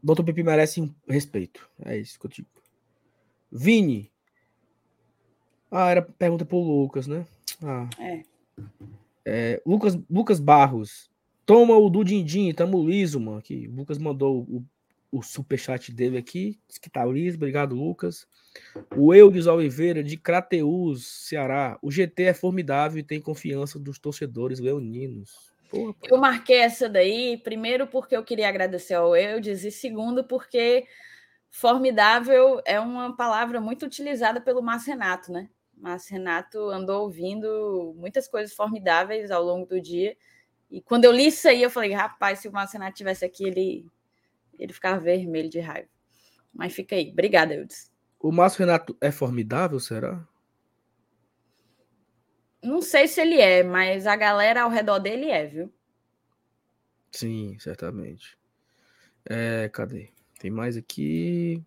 Dr. 0.03 0.25
Pipi 0.25 0.43
merece 0.43 0.81
um 0.81 0.93
respeito. 1.09 1.68
É 1.85 1.97
isso 1.97 2.18
que 2.18 2.27
eu 2.27 2.31
digo. 2.31 2.49
Vini. 3.51 4.11
Ah, 5.70 5.91
era 5.91 6.03
pergunta 6.03 6.45
pro 6.45 6.59
Lucas, 6.59 7.07
né? 7.07 7.27
Ah. 7.62 7.89
É. 7.99 8.22
é. 9.25 9.62
Lucas, 9.64 9.99
Lucas 10.11 10.41
Barros. 10.41 11.11
Toma 11.47 11.77
o 11.77 11.91
do 11.91 12.03
Dindim, 12.03 12.53
tamo 12.53 12.89
liso, 12.89 13.20
mano. 13.20 13.43
O 13.49 13.77
Lucas 13.77 13.99
mandou 13.99 14.43
o, 14.43 14.64
o 15.15 15.23
superchat 15.23 15.93
dele 15.93 16.19
aqui. 16.19 16.59
Que 16.81 16.91
tá 16.91 17.05
liso. 17.05 17.37
Obrigado, 17.37 17.75
Lucas. 17.75 18.27
O 18.97 19.15
Eudes 19.15 19.47
Oliveira, 19.47 20.03
de 20.03 20.17
Crateus, 20.17 21.07
Ceará. 21.07 21.79
O 21.81 21.91
GT 21.91 22.25
é 22.25 22.35
formidável 22.35 22.99
e 22.99 23.05
tem 23.05 23.21
confiança 23.21 23.79
dos 23.79 23.99
torcedores 23.99 24.59
leoninos. 24.59 25.53
Porra, 25.71 25.95
eu 26.03 26.19
marquei 26.19 26.59
essa 26.59 26.89
daí, 26.89 27.37
primeiro 27.39 27.87
porque 27.87 28.17
eu 28.17 28.25
queria 28.25 28.49
agradecer 28.49 28.95
ao 28.95 29.17
Eudes, 29.17 29.65
e 29.65 29.71
segundo 29.71 30.25
porque 30.25 30.87
formidável 31.51 32.61
é 32.65 32.79
uma 32.79 33.17
palavra 33.17 33.61
muito 33.61 33.87
utilizada 33.87 34.41
pelo 34.41 34.62
Márcio 34.62 34.93
Renato, 34.93 35.33
né? 35.33 35.49
Mas 35.77 36.09
Renato 36.09 36.59
andou 36.71 37.03
ouvindo 37.03 37.95
muitas 37.97 38.29
coisas 38.29 38.55
formidáveis 38.55 39.31
ao 39.31 39.43
longo 39.43 39.67
do 39.67 39.81
dia. 39.81 40.17
E 40.71 40.81
quando 40.81 41.05
eu 41.05 41.12
li 41.12 41.27
isso 41.27 41.49
aí, 41.49 41.62
eu 41.62 41.71
falei, 41.71 41.93
rapaz, 41.93 42.41
se 42.41 42.49
o 42.49 42.53
Márcio 42.53 42.79
Renato 42.79 42.97
tivesse 42.97 43.25
aqui, 43.25 43.45
ele, 43.45 43.87
ele 44.59 44.73
ficava 44.73 45.01
vermelho 45.01 45.49
de 45.49 45.61
raiva. 45.61 45.89
Mas 46.53 46.73
fica 46.73 46.95
aí. 46.95 47.11
Obrigada, 47.11 47.55
Eudes. 47.55 47.93
O 48.21 48.33
Márcio 48.33 48.61
Renato 48.61 48.97
é 49.01 49.11
formidável, 49.11 49.79
será? 49.79 50.27
Não 52.63 52.81
sei 52.81 53.07
se 53.07 53.21
ele 53.21 53.39
é, 53.39 53.63
mas 53.63 54.07
a 54.07 54.17
galera 54.17 54.63
ao 54.63 54.71
redor 54.71 54.99
dele 54.99 55.31
é, 55.31 55.47
viu? 55.47 55.73
Sim, 57.11 57.59
certamente. 57.59 58.39
É, 59.29 59.69
cadê? 59.69 60.11
Tem 60.39 60.51
mais 60.51 60.77
aqui. 60.77 61.63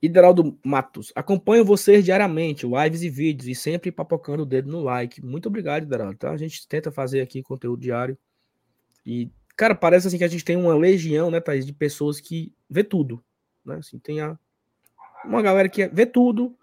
Hidraldo 0.00 0.58
Matos, 0.64 1.12
acompanho 1.14 1.64
vocês 1.64 2.04
diariamente, 2.04 2.66
lives 2.66 3.02
e 3.02 3.08
vídeos, 3.08 3.46
e 3.46 3.54
sempre 3.54 3.92
papocando 3.92 4.42
o 4.42 4.46
dedo 4.46 4.70
no 4.70 4.80
like. 4.80 5.24
Muito 5.24 5.46
obrigado, 5.46 5.84
Hidraldo. 5.84 6.16
Tá? 6.16 6.30
A 6.30 6.36
gente 6.36 6.66
tenta 6.66 6.90
fazer 6.90 7.20
aqui 7.20 7.42
conteúdo 7.42 7.80
diário. 7.80 8.18
E, 9.06 9.30
cara, 9.62 9.76
parece 9.76 10.08
assim 10.08 10.18
que 10.18 10.24
a 10.24 10.28
gente 10.28 10.44
tem 10.44 10.56
uma 10.56 10.74
legião, 10.74 11.30
né, 11.30 11.38
Thaís, 11.38 11.64
de 11.64 11.72
pessoas 11.72 12.18
que 12.18 12.52
vê 12.68 12.82
tudo. 12.82 13.24
Né? 13.64 13.76
Assim, 13.76 13.96
tem 13.96 14.20
a, 14.20 14.36
uma 15.24 15.40
galera 15.40 15.68
que 15.68 15.86
vê 15.86 16.04
tudo, 16.04 16.58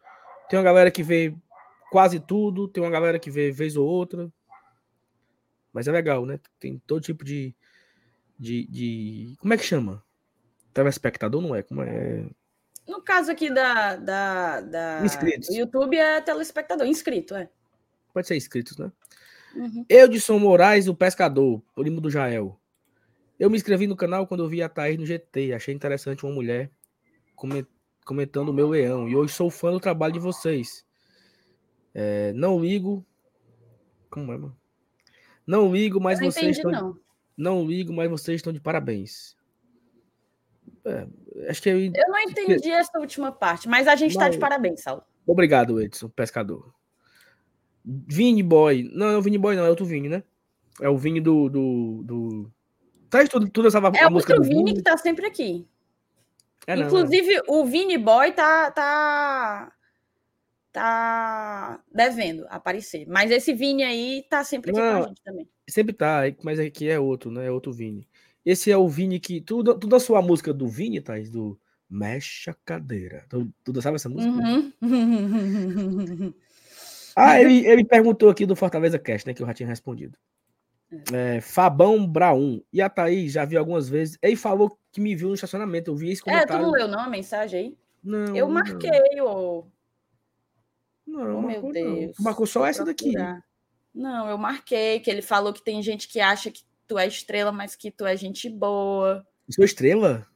tem 0.49 0.59
uma 0.59 0.65
galera 0.65 0.91
que 0.91 1.01
vê 1.01 1.33
quase 1.93 2.19
tudo, 2.19 2.67
tem 2.67 2.83
uma 2.83 2.89
galera 2.89 3.17
que 3.17 3.31
vê 3.31 3.51
vez 3.51 3.77
ou 3.77 3.87
outra. 3.87 4.29
Mas 5.71 5.87
é 5.87 5.93
legal, 5.93 6.25
né? 6.25 6.41
Tem 6.59 6.77
todo 6.85 6.99
tipo 6.99 7.23
de. 7.23 7.55
de, 8.37 8.67
de... 8.67 9.37
Como 9.39 9.53
é 9.53 9.57
que 9.57 9.63
chama? 9.63 10.03
Telespectador 10.73 11.41
não 11.41 11.55
é? 11.55 11.63
Como 11.63 11.81
é? 11.81 12.25
No 12.85 13.01
caso 13.01 13.31
aqui 13.31 13.49
da, 13.49 13.95
da, 13.95 14.59
da 14.59 14.99
do 14.99 15.53
YouTube 15.53 15.95
é 15.95 16.19
telespectador, 16.19 16.85
inscrito, 16.85 17.33
é. 17.33 17.49
Pode 18.13 18.27
ser 18.27 18.35
inscritos, 18.35 18.77
né? 18.77 18.91
Uhum. 19.55 19.85
Eudson 19.87 20.37
Moraes, 20.37 20.89
o 20.89 20.93
pescador, 20.93 21.63
primo 21.73 22.01
do 22.01 22.09
Jael. 22.09 22.58
Eu 23.39 23.49
me 23.49 23.57
inscrevi 23.57 23.87
no 23.87 23.95
canal 23.95 24.27
quando 24.27 24.43
eu 24.43 24.49
vi 24.49 24.61
a 24.61 24.67
Thaís 24.67 24.99
no 24.99 25.05
GT. 25.05 25.53
Achei 25.53 25.73
interessante 25.73 26.25
uma 26.25 26.33
mulher 26.33 26.69
comentando 28.05 28.49
o 28.49 28.53
meu 28.53 28.67
leão. 28.67 29.07
E 29.07 29.15
hoje 29.15 29.33
sou 29.33 29.49
fã 29.49 29.71
do 29.71 29.79
trabalho 29.79 30.13
de 30.13 30.19
vocês. 30.19 30.85
É, 31.93 32.33
não 32.33 32.59
ligo. 32.59 33.05
Como 34.09 34.33
é, 34.33 34.37
mano? 34.37 34.57
Não 35.47 35.73
ligo, 35.73 35.99
mas 35.99 36.19
não 36.19 36.29
vocês 36.29 36.57
entendi, 36.57 36.67
estão. 36.67 36.89
Não. 37.37 37.59
não 37.61 37.67
ligo, 37.67 37.93
mas 37.93 38.09
vocês 38.09 38.35
estão 38.35 38.53
de 38.53 38.59
parabéns. 38.59 39.35
É, 40.85 41.07
acho 41.49 41.61
que 41.61 41.69
eu... 41.69 41.79
eu 41.79 42.07
não 42.07 42.19
entendi 42.19 42.69
essa 42.69 42.99
última 42.99 43.31
parte, 43.31 43.67
mas 43.67 43.87
a 43.87 43.95
gente 43.95 44.11
está 44.11 44.29
de 44.29 44.37
parabéns, 44.37 44.81
Saulo. 44.81 45.03
Obrigado, 45.25 45.81
Edson, 45.81 46.09
pescador. 46.09 46.73
Vini 47.83 48.43
Boy. 48.43 48.89
Não, 48.93 49.09
é 49.09 49.17
o 49.17 49.21
Vini 49.21 49.37
Boy, 49.37 49.55
não, 49.55 49.65
é 49.65 49.69
outro 49.69 49.85
Vini, 49.85 50.09
né? 50.09 50.23
É 50.81 50.89
o 50.89 50.97
Vini 50.97 51.19
do. 51.19 51.49
do, 51.49 52.03
do... 52.03 52.51
Tá 53.09 53.25
tudo, 53.27 53.49
tudo 53.49 53.67
essa 53.67 53.79
é 53.79 54.03
a 54.03 54.09
música 54.09 54.33
outro 54.33 54.47
Vini, 54.47 54.65
Vini 54.65 54.73
que 54.75 54.83
tá 54.83 54.95
sempre 54.97 55.25
aqui. 55.25 55.65
É, 56.67 56.75
não, 56.75 56.85
Inclusive, 56.85 57.35
é. 57.35 57.41
o 57.47 57.65
Vini 57.65 57.97
Boy 57.97 58.31
tá, 58.31 58.69
tá. 58.69 59.71
tá 60.71 61.79
devendo 61.91 62.45
aparecer. 62.49 63.07
Mas 63.07 63.31
esse 63.31 63.53
Vini 63.53 63.83
aí 63.83 64.23
tá 64.29 64.43
sempre 64.43 64.71
aqui 64.71 64.79
não, 64.79 64.99
com 64.99 65.03
a 65.03 65.07
gente 65.07 65.21
também. 65.23 65.49
Sempre 65.67 65.93
tá, 65.93 66.21
mas 66.43 66.59
aqui 66.59 66.87
é 66.87 66.99
outro, 66.99 67.31
né? 67.31 67.47
É 67.47 67.51
outro 67.51 67.73
Vini. 67.73 68.07
Esse 68.45 68.71
é 68.71 68.77
o 68.77 68.87
Vini 68.87 69.19
que. 69.19 69.41
Tudo, 69.41 69.77
tudo 69.77 69.95
a 69.95 69.99
sua 69.99 70.21
música 70.21 70.53
do 70.53 70.67
Vini, 70.67 71.01
Thais, 71.01 71.31
do 71.31 71.59
Mexe 71.89 72.51
a 72.51 72.53
Cadeira. 72.53 73.25
Tu, 73.29 73.51
tu 73.63 73.81
sabe 73.81 73.95
essa 73.95 74.09
música? 74.09 74.31
Uhum. 74.31 74.71
ah, 77.15 77.41
ele, 77.41 77.65
ele 77.65 77.83
perguntou 77.83 78.29
aqui 78.29 78.45
do 78.45 78.55
Fortaleza 78.55 78.99
Cast, 78.99 79.27
né? 79.27 79.33
Que 79.33 79.41
eu 79.41 79.47
já 79.47 79.53
tinha 79.55 79.67
respondido. 79.67 80.15
É. 80.91 81.37
é, 81.37 81.41
Fabão 81.41 82.05
Braun. 82.07 82.61
E 82.73 82.81
a 82.81 82.89
Thaís 82.89 83.33
já 83.33 83.45
vi 83.45 83.57
algumas 83.57 83.87
vezes. 83.87 84.17
Ele 84.21 84.35
falou 84.35 84.77
que 84.91 84.99
me 84.99 85.15
viu 85.15 85.29
no 85.29 85.35
estacionamento. 85.35 85.91
Eu 85.91 85.95
vi 85.95 86.11
esse 86.11 86.21
comentário. 86.21 86.53
É, 86.53 86.57
tu 86.57 86.61
não 86.61 86.71
leu 86.71 86.87
não 86.87 86.99
a 86.99 87.09
mensagem 87.09 87.59
aí? 87.59 87.77
Não. 88.03 88.35
Eu 88.35 88.47
marquei 88.47 89.21
o. 89.21 89.65
Não, 91.05 91.37
oh, 91.37 91.41
meu 91.41 91.71
Deus. 91.71 92.17
Não. 92.17 92.23
Marcou 92.23 92.45
só 92.45 92.65
essa 92.65 92.85
daqui. 92.85 93.13
Não, 93.93 94.29
eu 94.29 94.37
marquei 94.37 94.99
que 94.99 95.09
ele 95.09 95.21
falou 95.21 95.51
que 95.51 95.63
tem 95.63 95.81
gente 95.81 96.07
que 96.07 96.19
acha 96.19 96.51
que 96.51 96.63
tu 96.87 96.97
é 96.97 97.07
estrela, 97.07 97.51
mas 97.51 97.75
que 97.75 97.91
tu 97.91 98.05
é 98.05 98.15
gente 98.15 98.49
boa. 98.49 99.25
Sou 99.49 99.65
estrela? 99.65 100.27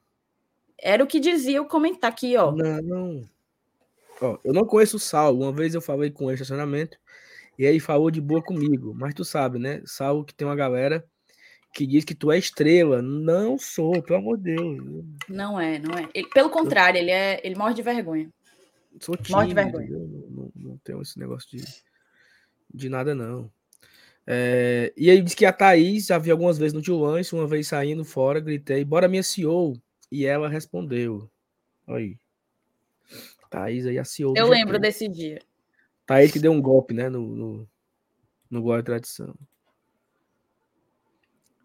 Era 0.77 1.03
o 1.03 1.07
que 1.07 1.19
dizia 1.19 1.61
o 1.61 1.67
comentário 1.67 2.13
aqui, 2.13 2.35
ó. 2.35 2.51
Não, 2.51 2.81
não. 2.81 3.29
Ó, 4.19 4.37
eu 4.43 4.53
não 4.53 4.65
conheço 4.65 4.97
o 4.97 4.99
Sal. 4.99 5.35
Uma 5.37 5.51
vez 5.51 5.75
eu 5.75 5.81
falei 5.81 6.11
com 6.11 6.25
ele 6.25 6.33
estacionamento 6.33 6.97
e 7.57 7.65
aí 7.65 7.79
falou 7.79 8.09
de 8.09 8.21
boa 8.21 8.41
comigo. 8.41 8.93
Mas 8.95 9.13
tu 9.13 9.23
sabe, 9.23 9.59
né? 9.59 9.81
Sal 9.85 10.23
que 10.23 10.33
tem 10.33 10.47
uma 10.47 10.55
galera 10.55 11.05
que 11.73 11.87
diz 11.87 12.05
que 12.05 12.15
tu 12.15 12.31
é 12.31 12.37
estrela. 12.37 13.01
Não 13.01 13.57
sou, 13.57 14.01
pelo 14.01 14.19
amor 14.19 14.37
de 14.37 14.55
Deus. 14.55 15.05
Não 15.27 15.59
é, 15.59 15.79
não 15.79 15.97
é. 15.97 16.07
Ele, 16.13 16.27
pelo 16.29 16.49
contrário, 16.49 16.99
ele 16.99 17.11
é, 17.11 17.41
ele 17.43 17.55
morre 17.55 17.73
de 17.73 17.81
vergonha. 17.81 18.29
Sou 18.99 19.15
tímido, 19.15 19.33
morre 19.33 19.47
de 19.47 19.53
vergonha. 19.53 19.89
Não, 19.89 20.29
não, 20.29 20.51
não 20.55 20.77
tenho 20.83 21.01
esse 21.01 21.17
negócio 21.17 21.49
de, 21.49 21.63
de 22.73 22.89
nada, 22.89 23.15
não. 23.15 23.51
É, 24.25 24.93
e 24.95 25.09
aí 25.09 25.21
disse 25.21 25.35
que 25.35 25.45
a 25.45 25.51
Thaís 25.51 26.05
já 26.05 26.17
vi 26.17 26.31
algumas 26.31 26.57
vezes 26.57 26.73
no 26.73 26.81
Tio 26.81 26.97
Lance, 26.97 27.35
uma 27.35 27.47
vez 27.47 27.67
saindo 27.67 28.05
fora, 28.05 28.39
gritei, 28.39 28.85
bora 28.85 29.07
minha 29.07 29.23
CEO. 29.23 29.73
E 30.11 30.25
ela 30.25 30.47
respondeu. 30.47 31.27
Aí. 31.87 32.17
Thaís 33.49 33.85
aí 33.85 33.97
a 33.97 34.05
CEO. 34.05 34.35
Eu 34.37 34.47
lembro 34.47 34.79
desse 34.79 35.07
dia. 35.07 35.39
Thaís 36.05 36.31
que 36.31 36.39
deu 36.39 36.51
um 36.51 36.61
golpe, 36.61 36.93
né, 36.93 37.09
no, 37.09 37.21
no, 37.21 37.69
no 38.49 38.61
Glória 38.61 38.83
Tradição. 38.83 39.33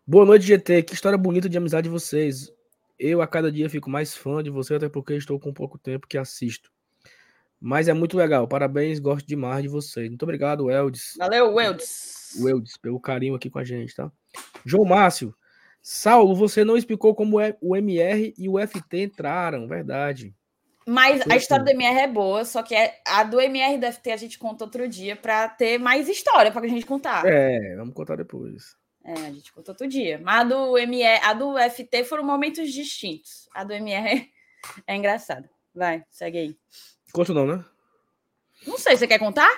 Boa 0.07 0.25
noite, 0.25 0.47
GT. 0.47 0.85
Que 0.85 0.95
história 0.95 1.19
bonita 1.19 1.49
de 1.49 1.59
amizade 1.59 1.85
de 1.85 1.91
vocês. 1.91 2.51
Eu 2.99 3.21
a 3.21 3.27
cada 3.27 3.53
dia 3.53 3.69
fico 3.69 3.91
mais 3.91 4.17
fã 4.17 4.43
de 4.43 4.51
você, 4.51 4.75
até 4.75 4.89
porque 4.89 5.15
estou 5.15 5.39
com 5.39 5.53
pouco 5.53 5.77
tempo 5.79 6.07
que 6.07 6.17
assisto. 6.17 6.71
Mas 7.61 7.89
é 7.89 7.93
muito 7.93 8.17
legal. 8.17 8.47
Parabéns, 8.47 8.99
gosto 9.01 9.27
demais 9.27 9.63
de 9.63 9.69
vocês. 9.69 10.09
Muito 10.09 10.23
obrigado, 10.23 10.71
Eldes. 10.71 11.15
Valeu, 11.19 11.61
Eldes. 11.61 12.37
O 12.41 12.49
Eldes, 12.49 12.77
pelo 12.77 13.01
carinho 13.01 13.35
aqui 13.35 13.51
com 13.51 13.59
a 13.59 13.65
gente, 13.65 13.95
tá? 13.95 14.11
João 14.65 14.85
Márcio. 14.85 15.35
Saulo, 15.83 16.35
você 16.35 16.65
não 16.65 16.77
explicou 16.77 17.15
como 17.15 17.41
é 17.41 17.57
o 17.61 17.77
MR 17.77 18.35
e 18.37 18.49
o 18.49 18.59
FT 18.59 19.03
entraram, 19.03 19.67
verdade. 19.67 20.35
Mas 20.89 21.21
a 21.31 21.37
história 21.37 21.67
do 21.67 21.71
MR 21.71 21.99
é 22.01 22.07
boa, 22.07 22.47
só 22.47 22.63
que 22.63 22.75
é, 22.75 22.99
a 23.07 23.23
do 23.23 23.39
MR 23.39 23.77
do 23.77 23.93
FT 23.93 24.11
a 24.11 24.17
gente 24.17 24.39
conta 24.39 24.65
outro 24.65 24.89
dia 24.89 25.15
para 25.15 25.47
ter 25.47 25.79
mais 25.79 26.09
história 26.09 26.51
para 26.51 26.65
a 26.65 26.69
gente 26.69 26.87
contar. 26.87 27.27
É, 27.27 27.77
vamos 27.77 27.93
contar 27.93 28.17
depois. 28.17 28.75
É, 29.05 29.13
a 29.13 29.31
gente 29.31 29.53
contou 29.53 29.75
outro 29.75 29.87
dia. 29.87 30.19
Mas 30.19 30.41
a 30.41 30.45
do 30.45 30.79
MR, 30.79 31.21
a 31.23 31.35
do 31.35 31.57
FT 31.59 32.05
foram 32.05 32.25
momentos 32.25 32.73
distintos. 32.73 33.51
A 33.55 33.65
do 33.65 33.75
MR 33.75 34.33
é 34.87 34.97
engraçada. 34.97 35.51
Vai, 35.75 36.03
segue 36.11 36.39
aí. 36.39 36.57
Conto 37.13 37.35
não, 37.35 37.47
né? 37.47 37.63
Não 38.67 38.79
sei, 38.79 38.97
você 38.97 39.07
quer 39.07 39.19
contar? 39.19 39.51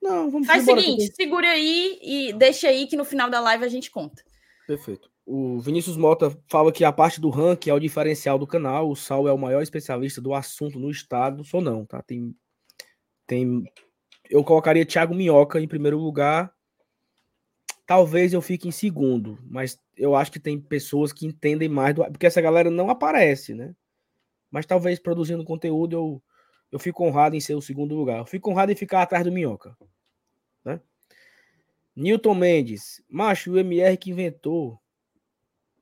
Não, 0.00 0.30
vamos 0.30 0.46
Faz 0.46 0.66
o 0.66 0.74
seguinte, 0.74 1.14
segura 1.14 1.50
aí 1.50 1.98
e 2.02 2.32
deixa 2.32 2.68
aí 2.68 2.86
que 2.86 2.96
no 2.96 3.04
final 3.04 3.28
da 3.28 3.40
live 3.40 3.62
a 3.62 3.68
gente 3.68 3.90
conta. 3.90 4.24
Perfeito. 4.66 5.11
O 5.24 5.60
Vinícius 5.60 5.96
Mota 5.96 6.36
fala 6.48 6.72
que 6.72 6.84
a 6.84 6.92
parte 6.92 7.20
do 7.20 7.30
ranking 7.30 7.70
é 7.70 7.74
o 7.74 7.80
diferencial 7.80 8.38
do 8.38 8.46
canal. 8.46 8.90
O 8.90 8.96
Sal 8.96 9.28
é 9.28 9.32
o 9.32 9.38
maior 9.38 9.62
especialista 9.62 10.20
do 10.20 10.34
assunto 10.34 10.78
no 10.78 10.90
estado. 10.90 11.44
Sou 11.44 11.60
não, 11.60 11.86
tá? 11.86 12.02
Tem, 12.02 12.34
tem. 13.26 13.64
Eu 14.28 14.42
colocaria 14.42 14.86
Thiago 14.86 15.14
Minhoca 15.14 15.60
em 15.60 15.68
primeiro 15.68 15.98
lugar 15.98 16.52
Talvez 17.92 18.32
eu 18.32 18.40
fique 18.40 18.66
em 18.66 18.70
segundo, 18.72 19.38
mas 19.44 19.78
eu 19.96 20.14
acho 20.14 20.32
que 20.32 20.40
tem 20.40 20.58
pessoas 20.58 21.12
que 21.12 21.26
entendem 21.26 21.68
mais 21.68 21.94
do. 21.94 22.02
Porque 22.04 22.26
essa 22.26 22.40
galera 22.40 22.70
não 22.70 22.88
aparece, 22.88 23.54
né? 23.54 23.74
Mas 24.50 24.64
talvez 24.64 24.98
produzindo 24.98 25.44
conteúdo 25.44 25.94
eu, 25.94 26.22
eu 26.70 26.78
fico 26.78 27.04
honrado 27.04 27.34
em 27.34 27.40
ser 27.40 27.54
o 27.54 27.60
segundo 27.60 27.94
lugar. 27.94 28.20
Eu 28.20 28.24
fico 28.24 28.50
honrado 28.50 28.72
em 28.72 28.76
ficar 28.76 29.02
atrás 29.02 29.24
do 29.24 29.30
Minhoca. 29.32 29.76
Né? 30.64 30.80
Newton 31.94 32.34
Mendes, 32.34 33.02
macho, 33.10 33.52
o 33.52 33.58
MR 33.58 33.96
que 33.96 34.10
inventou. 34.10 34.80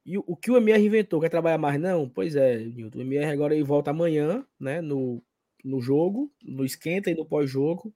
E 0.05 0.19
o, 0.19 0.37
que 0.37 0.51
o 0.51 0.57
MR 0.57 0.85
inventou? 0.85 1.21
Quer 1.21 1.29
trabalhar 1.29 1.59
mais? 1.59 1.81
Não? 1.81 2.09
Pois 2.09 2.35
é. 2.35 2.57
O 2.95 3.01
MR 3.01 3.27
agora 3.27 3.55
ele 3.55 3.65
volta 3.65 3.91
amanhã, 3.91 4.45
né? 4.59 4.81
No, 4.81 5.23
no 5.65 5.81
jogo, 5.81 6.33
no 6.43 6.65
esquenta 6.65 7.11
e 7.11 7.15
no 7.15 7.27
pós-jogo. 7.27 7.93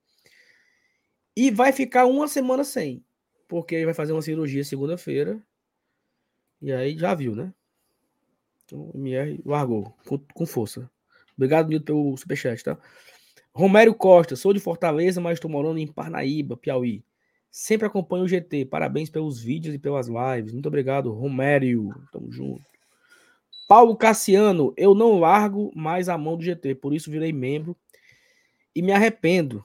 E 1.36 1.50
vai 1.50 1.72
ficar 1.72 2.06
uma 2.06 2.28
semana 2.28 2.62
sem 2.64 3.02
porque 3.48 3.74
ele 3.74 3.84
vai 3.84 3.94
fazer 3.94 4.12
uma 4.12 4.22
cirurgia 4.22 4.64
segunda-feira. 4.64 5.40
E 6.60 6.72
aí 6.72 6.98
já 6.98 7.14
viu, 7.14 7.34
né? 7.34 7.52
Então 8.64 8.90
o 8.92 8.98
MR 8.98 9.40
largou 9.44 9.94
com, 10.06 10.18
com 10.18 10.46
força. 10.46 10.90
Obrigado, 11.36 11.68
Nilton, 11.68 11.84
pelo 11.84 12.16
superchat, 12.16 12.62
tá? 12.64 12.78
Romério 13.52 13.94
Costa, 13.94 14.34
sou 14.34 14.52
de 14.52 14.60
Fortaleza, 14.60 15.20
mas 15.20 15.34
estou 15.34 15.50
morando 15.50 15.78
em 15.78 15.86
Parnaíba, 15.86 16.56
Piauí. 16.56 17.04
Sempre 17.56 17.86
acompanho 17.86 18.24
o 18.24 18.28
GT. 18.28 18.64
Parabéns 18.64 19.08
pelos 19.08 19.40
vídeos 19.40 19.76
e 19.76 19.78
pelas 19.78 20.08
lives. 20.08 20.52
Muito 20.52 20.66
obrigado, 20.66 21.12
Romério. 21.12 21.88
Tamo 22.10 22.28
junto. 22.32 22.64
Paulo 23.68 23.96
Cassiano, 23.96 24.74
eu 24.76 24.92
não 24.92 25.20
largo 25.20 25.70
mais 25.72 26.08
a 26.08 26.18
mão 26.18 26.36
do 26.36 26.42
GT, 26.42 26.74
por 26.74 26.92
isso 26.92 27.12
virei 27.12 27.32
membro 27.32 27.76
e 28.74 28.82
me 28.82 28.90
arrependo. 28.90 29.64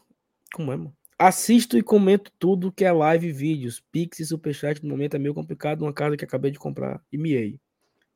Como 0.53 0.71
é, 0.71 0.77
mano? 0.77 0.95
Assisto 1.17 1.79
e 1.79 1.81
comento 1.81 2.31
tudo 2.37 2.71
que 2.71 2.85
é 2.85 2.91
live, 2.91 3.31
vídeos, 3.31 3.83
pix 3.91 4.19
e 4.19 4.25
superchat. 4.27 4.83
No 4.83 4.89
momento 4.91 5.15
é 5.15 5.19
meio 5.19 5.33
complicado, 5.33 5.81
uma 5.81 5.91
casa 5.91 6.15
que 6.15 6.23
acabei 6.23 6.51
de 6.51 6.59
comprar 6.59 7.01
e 7.11 7.17
miei. 7.17 7.59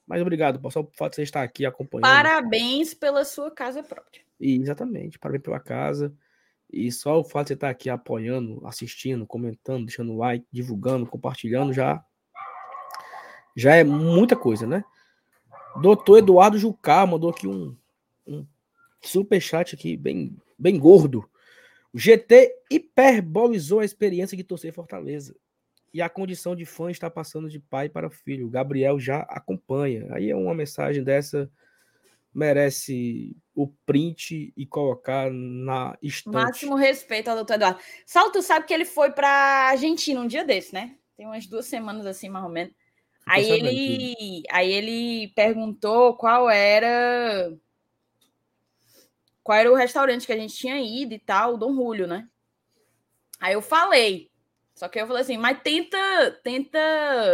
Mas 0.05 0.21
obrigado, 0.21 0.61
só 0.71 0.83
por 0.83 0.93
fato 0.93 1.13
de 1.13 1.15
você 1.15 1.23
estar 1.23 1.41
aqui 1.41 1.65
acompanhando. 1.65 2.03
Parabéns 2.03 2.93
pela 2.93 3.25
sua 3.25 3.49
casa 3.49 3.81
própria. 3.81 4.21
E, 4.39 4.55
exatamente, 4.55 5.17
parabéns 5.17 5.41
pela 5.41 5.59
casa. 5.59 6.13
E 6.73 6.91
só 6.91 7.19
o 7.19 7.23
fato 7.23 7.45
de 7.45 7.47
você 7.49 7.53
estar 7.53 7.69
aqui 7.69 7.87
apoiando, 7.87 8.65
assistindo, 8.65 9.27
comentando, 9.27 9.85
deixando 9.85 10.17
like, 10.17 10.43
divulgando, 10.51 11.05
compartilhando, 11.05 11.71
já, 11.71 12.03
já 13.55 13.75
é 13.75 13.83
muita 13.83 14.35
coisa, 14.35 14.65
né? 14.65 14.83
Doutor 15.79 16.17
Eduardo 16.17 16.57
Jucá 16.57 17.05
mandou 17.05 17.29
aqui 17.29 17.47
um, 17.47 17.77
um 18.25 18.43
superchat 19.03 19.75
aqui, 19.75 19.95
bem, 19.95 20.35
bem 20.57 20.79
gordo. 20.79 21.29
O 21.93 21.99
GT 21.99 22.51
hiperbolizou 22.71 23.79
a 23.79 23.85
experiência 23.85 24.35
de 24.35 24.43
torcer 24.43 24.73
Fortaleza. 24.73 25.35
E 25.93 26.01
a 26.01 26.09
condição 26.09 26.55
de 26.55 26.65
fã 26.65 26.89
está 26.89 27.07
passando 27.07 27.47
de 27.47 27.59
pai 27.59 27.87
para 27.87 28.09
filho. 28.09 28.47
O 28.47 28.49
Gabriel 28.49 28.99
já 28.99 29.19
acompanha. 29.29 30.07
Aí 30.11 30.31
é 30.31 30.35
uma 30.35 30.55
mensagem 30.55 31.03
dessa 31.03 31.47
merece 32.34 33.35
o 33.55 33.68
print 33.85 34.53
e 34.55 34.65
colocar 34.65 35.31
na 35.31 35.97
estante. 36.01 36.34
Máximo 36.34 36.76
respeito 36.76 37.30
ao 37.30 37.35
doutor 37.35 37.55
Eduardo. 37.55 37.80
Salto 38.05 38.41
sabe 38.41 38.65
que 38.65 38.73
ele 38.73 38.85
foi 38.85 39.11
para 39.11 39.30
Argentina 39.69 40.19
um 40.19 40.27
dia 40.27 40.43
desse, 40.43 40.73
né? 40.73 40.95
Tem 41.15 41.26
umas 41.26 41.45
duas 41.45 41.65
semanas 41.65 42.05
assim, 42.05 42.30
mais 42.30 42.43
ou 42.43 42.51
menos. 42.51 42.73
Aí 43.26 43.49
ele, 43.49 44.43
aí 44.49 44.72
ele 44.72 45.27
perguntou 45.30 46.15
qual 46.15 46.49
era 46.49 47.53
qual 49.43 49.57
era 49.57 49.72
o 49.72 49.76
restaurante 49.76 50.26
que 50.26 50.34
a 50.34 50.38
gente 50.38 50.55
tinha 50.55 50.80
ido 50.81 51.14
e 51.14 51.19
tal, 51.19 51.53
o 51.53 51.57
Dom 51.57 51.73
Julio, 51.73 52.07
né? 52.07 52.27
Aí 53.39 53.53
eu 53.53 53.61
falei. 53.61 54.31
Só 54.73 54.88
que 54.88 54.99
eu 54.99 55.05
falei 55.05 55.22
assim, 55.22 55.38
mas 55.38 55.61
tenta, 55.61 56.31
tenta 56.43 56.80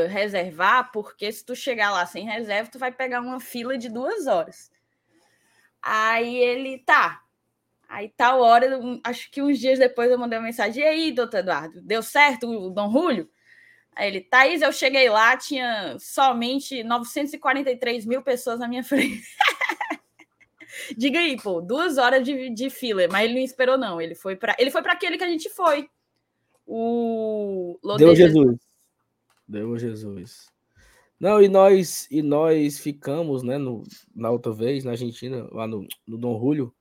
reservar, 0.07 0.91
porque 0.91 1.31
se 1.31 1.45
tu 1.45 1.55
chegar 1.55 1.91
lá 1.91 2.05
sem 2.05 2.25
reserva, 2.25 2.69
tu 2.69 2.77
vai 2.77 2.91
pegar 2.91 3.21
uma 3.21 3.39
fila 3.39 3.77
de 3.77 3.87
duas 3.87 4.27
horas. 4.27 4.69
Aí 5.81 6.35
ele, 6.37 6.79
tá. 6.79 7.21
Aí 7.87 8.13
tal 8.15 8.41
hora, 8.41 8.79
acho 9.03 9.31
que 9.31 9.41
uns 9.41 9.57
dias 9.57 9.79
depois 9.79 10.11
eu 10.11 10.17
mandei 10.17 10.37
uma 10.37 10.45
mensagem, 10.45 10.83
e 10.83 10.87
aí, 10.87 11.11
doutor 11.11 11.39
Eduardo, 11.39 11.81
deu 11.81 12.03
certo 12.03 12.47
o 12.47 12.69
Dom 12.69 12.91
Julio? 12.91 13.29
Aí 13.95 14.07
ele, 14.07 14.21
Thaís, 14.21 14.61
eu 14.61 14.71
cheguei 14.71 15.09
lá, 15.09 15.35
tinha 15.35 15.97
somente 15.99 16.83
943 16.83 18.05
mil 18.05 18.21
pessoas 18.21 18.59
na 18.59 18.67
minha 18.67 18.83
frente. 18.85 19.23
Diga 20.95 21.19
aí, 21.19 21.35
pô, 21.41 21.61
duas 21.61 21.97
horas 21.97 22.23
de, 22.23 22.49
de 22.51 22.69
fila, 22.69 23.07
mas 23.11 23.25
ele 23.25 23.33
não 23.33 23.41
esperou, 23.41 23.77
não. 23.77 23.99
Ele 23.99 24.15
foi 24.15 24.35
para 24.35 24.55
ele 24.59 24.71
foi 24.71 24.81
para 24.81 24.93
aquele 24.93 25.17
que 25.17 25.23
a 25.23 25.29
gente 25.29 25.49
foi. 25.49 25.89
O 26.65 27.79
Lode 27.83 28.03
Deu 28.03 28.15
Jesus. 28.15 28.59
Deu 29.47 29.77
Jesus. 29.77 30.47
Não, 31.19 31.41
e 31.41 31.49
nós 31.49 32.07
e 32.09 32.21
nós 32.21 32.79
ficamos, 32.79 33.43
né, 33.43 33.57
no, 33.57 33.83
na 34.15 34.29
outra 34.29 34.53
vez, 34.53 34.85
na 34.85 34.91
Argentina, 34.91 35.47
lá 35.51 35.67
no, 35.67 35.85
no 36.07 36.17
Dom 36.17 36.39
Julio, 36.39 36.73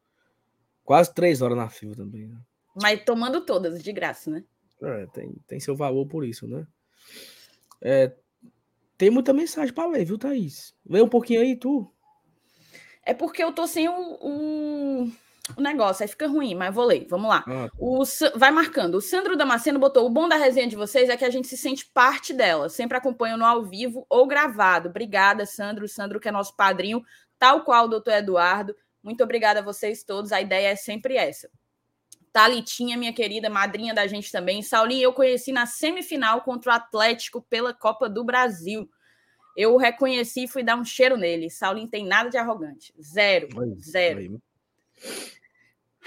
quase 0.84 1.12
três 1.12 1.42
horas 1.42 1.56
na 1.56 1.68
fila 1.68 1.96
também. 1.96 2.28
Né? 2.28 2.38
Mas 2.80 3.02
tomando 3.04 3.44
todas, 3.44 3.82
de 3.82 3.92
graça, 3.92 4.30
né? 4.30 4.44
É, 4.80 5.06
tem, 5.06 5.34
tem 5.46 5.58
seu 5.58 5.74
valor 5.74 6.06
por 6.06 6.24
isso, 6.24 6.46
né? 6.46 6.66
É, 7.80 8.14
tem 8.96 9.10
muita 9.10 9.32
mensagem 9.32 9.74
para 9.74 9.88
ler, 9.88 10.04
viu, 10.04 10.18
Thaís? 10.18 10.74
Lê 10.88 11.02
um 11.02 11.08
pouquinho 11.08 11.40
aí, 11.40 11.56
tu. 11.56 11.92
É 13.04 13.14
porque 13.14 13.42
eu 13.42 13.52
tô 13.52 13.66
sem 13.66 13.88
o, 13.88 14.18
o, 14.20 15.12
o 15.56 15.60
negócio, 15.60 16.02
aí 16.02 16.08
fica 16.08 16.26
ruim, 16.26 16.54
mas 16.54 16.74
vou 16.74 16.84
ler. 16.84 17.06
Vamos 17.08 17.28
lá. 17.28 17.44
Ah. 17.46 17.68
Tá. 17.68 17.70
O, 17.78 18.02
vai 18.36 18.50
marcando. 18.50 18.96
O 18.96 19.00
Sandro 19.00 19.36
Damasceno 19.36 19.78
botou: 19.78 20.06
o 20.06 20.10
bom 20.10 20.28
da 20.28 20.36
resenha 20.36 20.66
de 20.66 20.76
vocês 20.76 21.08
é 21.08 21.16
que 21.16 21.24
a 21.24 21.30
gente 21.30 21.48
se 21.48 21.56
sente 21.56 21.86
parte 21.86 22.32
dela. 22.32 22.68
Sempre 22.68 22.96
acompanho 22.96 23.36
no 23.36 23.44
ao 23.44 23.64
vivo 23.64 24.06
ou 24.08 24.26
gravado. 24.26 24.88
Obrigada, 24.88 25.46
Sandro. 25.46 25.84
O 25.84 25.88
Sandro, 25.88 26.20
que 26.20 26.28
é 26.28 26.32
nosso 26.32 26.54
padrinho, 26.56 27.02
tal 27.38 27.64
qual 27.64 27.86
o 27.86 27.88
doutor 27.88 28.14
Eduardo. 28.14 28.74
Muito 29.02 29.22
obrigada 29.22 29.60
a 29.60 29.62
vocês 29.62 30.02
todos. 30.02 30.32
A 30.32 30.40
ideia 30.40 30.68
é 30.68 30.76
sempre 30.76 31.16
essa. 31.16 31.48
Talitinha, 32.32 32.96
minha 32.96 33.12
querida, 33.12 33.48
madrinha 33.48 33.94
da 33.94 34.06
gente 34.06 34.30
também. 34.30 34.62
Saulinho, 34.62 35.02
eu 35.02 35.12
conheci 35.12 35.50
na 35.50 35.66
semifinal 35.66 36.42
contra 36.42 36.72
o 36.72 36.74
Atlético 36.74 37.42
pela 37.42 37.72
Copa 37.72 38.08
do 38.08 38.22
Brasil. 38.22 38.88
Eu 39.56 39.74
o 39.74 39.76
reconheci 39.76 40.44
e 40.44 40.48
fui 40.48 40.62
dar 40.62 40.76
um 40.76 40.84
cheiro 40.84 41.16
nele. 41.16 41.50
Saulinho 41.50 41.88
tem 41.88 42.06
nada 42.06 42.30
de 42.30 42.36
arrogante. 42.36 42.94
Zero. 43.00 43.48
zero. 43.80 44.40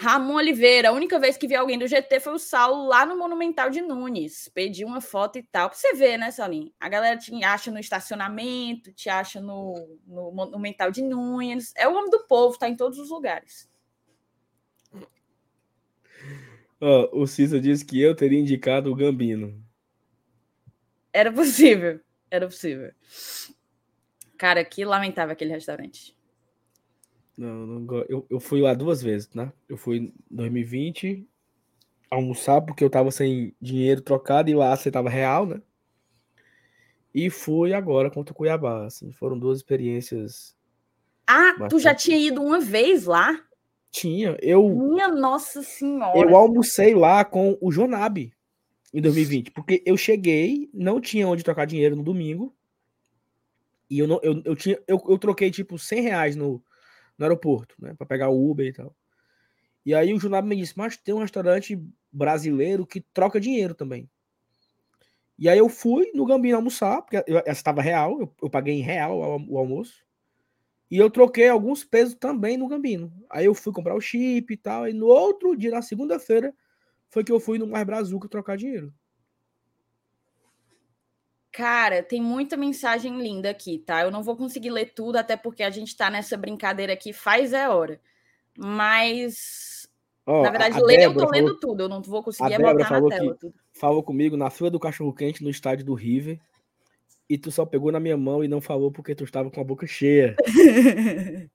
Ramon 0.01 0.33
Oliveira, 0.33 0.89
a 0.89 0.91
única 0.91 1.19
vez 1.19 1.37
que 1.37 1.47
vi 1.47 1.55
alguém 1.55 1.77
do 1.77 1.87
GT 1.87 2.19
foi 2.19 2.33
o 2.33 2.39
Saulo 2.39 2.87
lá 2.87 3.05
no 3.05 3.15
Monumental 3.15 3.69
de 3.69 3.81
Nunes. 3.81 4.49
Pedi 4.51 4.83
uma 4.83 4.99
foto 4.99 5.37
e 5.37 5.43
tal. 5.43 5.69
Pra 5.69 5.77
você 5.77 5.93
ver, 5.93 6.17
né, 6.17 6.31
Saulinho? 6.31 6.73
A 6.79 6.89
galera 6.89 7.19
te 7.19 7.31
acha 7.43 7.69
no 7.69 7.77
estacionamento, 7.77 8.91
te 8.91 9.09
acha 9.09 9.39
no, 9.39 9.99
no 10.07 10.31
Monumental 10.31 10.89
de 10.89 11.03
Nunes. 11.03 11.71
É 11.77 11.87
o 11.87 11.93
homem 11.93 12.09
do 12.09 12.25
povo, 12.25 12.57
tá 12.57 12.67
em 12.67 12.75
todos 12.75 12.97
os 12.97 13.11
lugares. 13.11 13.69
Oh, 16.79 17.21
o 17.21 17.27
Cícero 17.27 17.61
disse 17.61 17.85
que 17.85 18.01
eu 18.01 18.15
teria 18.15 18.39
indicado 18.39 18.91
o 18.91 18.95
Gambino. 18.95 19.63
Era 21.13 21.31
possível. 21.31 22.01
Era 22.31 22.47
possível. 22.47 22.91
Cara, 24.35 24.65
que 24.65 24.83
lamentável 24.83 25.33
aquele 25.33 25.51
restaurante. 25.51 26.17
Não, 27.41 27.65
não 27.65 28.05
eu, 28.07 28.23
eu 28.29 28.39
fui 28.39 28.61
lá 28.61 28.75
duas 28.75 29.01
vezes, 29.01 29.27
né? 29.33 29.51
Eu 29.67 29.75
fui 29.75 29.97
em 29.97 30.13
2020 30.29 31.27
almoçar 32.07 32.61
porque 32.61 32.83
eu 32.83 32.89
tava 32.89 33.09
sem 33.09 33.55
dinheiro 33.59 33.99
trocado 33.99 34.47
e 34.47 34.53
lá 34.53 34.75
você 34.75 34.91
tava 34.91 35.09
real, 35.09 35.47
né? 35.47 35.59
E 37.15 37.31
fui 37.31 37.73
agora 37.73 38.11
contra 38.11 38.31
o 38.31 38.35
Cuiabá, 38.35 38.85
assim, 38.85 39.11
foram 39.11 39.39
duas 39.39 39.57
experiências. 39.57 40.55
Ah, 41.25 41.53
bastante... 41.53 41.69
tu 41.71 41.79
já 41.79 41.95
tinha 41.95 42.17
ido 42.17 42.43
uma 42.43 42.59
vez 42.59 43.05
lá? 43.05 43.43
Tinha, 43.89 44.37
eu. 44.39 44.69
Minha 44.69 45.07
Nossa 45.07 45.63
Senhora. 45.63 46.19
Eu 46.19 46.35
almocei 46.35 46.93
lá 46.93 47.25
com 47.25 47.57
o 47.59 47.71
Jonabi 47.71 48.31
em 48.93 49.01
2020, 49.01 49.49
porque 49.49 49.81
eu 49.83 49.97
cheguei, 49.97 50.69
não 50.71 51.01
tinha 51.01 51.27
onde 51.27 51.43
trocar 51.43 51.65
dinheiro 51.65 51.95
no 51.95 52.03
domingo. 52.03 52.55
E 53.89 53.97
eu 53.97 54.07
não, 54.07 54.19
eu, 54.21 54.41
eu 54.45 54.55
tinha, 54.55 54.79
eu, 54.87 55.01
eu 55.09 55.17
troquei 55.17 55.49
tipo 55.49 55.79
100 55.79 56.01
reais 56.01 56.35
no, 56.35 56.63
no 57.21 57.25
aeroporto, 57.25 57.75
né, 57.79 57.93
para 57.93 58.07
pegar 58.07 58.29
o 58.29 58.49
Uber 58.49 58.65
e 58.65 58.73
tal. 58.73 58.95
E 59.85 59.93
aí 59.93 60.13
o 60.13 60.19
Jonabi 60.19 60.49
me 60.49 60.55
disse, 60.55 60.73
mas 60.75 60.97
tem 60.97 61.13
um 61.13 61.19
restaurante 61.19 61.79
brasileiro 62.11 62.85
que 62.85 63.01
troca 63.01 63.39
dinheiro 63.39 63.73
também. 63.73 64.09
E 65.37 65.49
aí 65.49 65.57
eu 65.57 65.69
fui 65.69 66.11
no 66.13 66.25
Gambino 66.25 66.57
almoçar, 66.57 67.01
porque 67.01 67.17
essa 67.17 67.51
estava 67.51 67.81
real, 67.81 68.19
eu, 68.19 68.35
eu, 68.43 68.49
paguei 68.49 68.75
em 68.75 68.81
real 68.81 69.17
o, 69.49 69.57
almoço. 69.57 70.05
E 70.89 70.97
eu 70.97 71.09
troquei 71.09 71.47
alguns 71.47 71.83
pesos 71.83 72.13
também 72.15 72.57
no 72.57 72.67
Gambino. 72.67 73.11
Aí 73.29 73.45
eu 73.45 73.55
fui 73.55 73.73
comprar 73.73 73.95
o 73.95 74.01
chip 74.01 74.53
e 74.53 74.57
tal. 74.57 74.87
E 74.87 74.93
no 74.93 75.07
outro 75.07 75.55
dia, 75.55 75.71
na 75.71 75.81
segunda-feira, 75.81 76.53
foi 77.09 77.23
que 77.23 77.31
eu 77.31 77.39
fui 77.39 77.57
no 77.57 77.65
Mais 77.65 77.85
Brazuca 77.85 78.27
trocar 78.27 78.57
dinheiro. 78.57 78.93
Cara, 81.51 82.01
tem 82.01 82.21
muita 82.21 82.55
mensagem 82.55 83.21
linda 83.21 83.49
aqui, 83.49 83.77
tá? 83.79 84.01
Eu 84.01 84.11
não 84.11 84.23
vou 84.23 84.37
conseguir 84.37 84.69
ler 84.69 84.93
tudo, 84.93 85.17
até 85.17 85.35
porque 85.35 85.63
a 85.63 85.69
gente 85.69 85.95
tá 85.95 86.09
nessa 86.09 86.37
brincadeira 86.37 86.93
aqui 86.93 87.11
faz 87.11 87.51
é 87.53 87.67
hora. 87.67 87.99
Mas. 88.57 89.89
Oh, 90.25 90.43
na 90.43 90.49
verdade, 90.49 90.81
ler 90.81 91.01
eu 91.01 91.13
tô 91.13 91.29
lendo 91.29 91.47
falou... 91.47 91.59
tudo, 91.59 91.83
eu 91.83 91.89
não 91.89 92.01
vou 92.01 92.23
conseguir 92.23 92.57
botar 92.57 93.01
na 93.01 93.09
tela 93.09 93.35
tudo 93.35 93.53
falou 93.73 94.03
comigo 94.03 94.37
na 94.37 94.49
fila 94.49 94.69
do 94.69 94.79
cachorro 94.79 95.13
quente 95.13 95.43
no 95.43 95.49
estádio 95.49 95.85
do 95.85 95.93
River 95.93 96.39
e 97.29 97.37
tu 97.37 97.51
só 97.51 97.65
pegou 97.65 97.91
na 97.91 97.99
minha 97.99 98.17
mão 98.17 98.43
e 98.43 98.47
não 98.47 98.61
falou 98.61 98.91
porque 98.91 99.15
tu 99.15 99.23
estava 99.23 99.49
com 99.49 99.59
a 99.61 99.63
boca 99.63 99.87
cheia. 99.87 100.35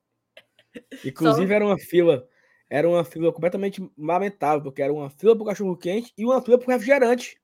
Inclusive 1.05 1.47
só... 1.47 1.55
era 1.55 1.65
uma 1.65 1.79
fila, 1.79 2.27
era 2.69 2.89
uma 2.89 3.05
fila 3.05 3.33
completamente 3.33 3.87
lamentável, 3.97 4.63
porque 4.63 4.83
era 4.83 4.93
uma 4.93 5.11
fila 5.11 5.37
pro 5.37 5.45
cachorro 5.45 5.77
quente 5.77 6.13
e 6.17 6.25
uma 6.25 6.43
fila 6.43 6.59
pro 6.59 6.71
refrigerante. 6.71 7.39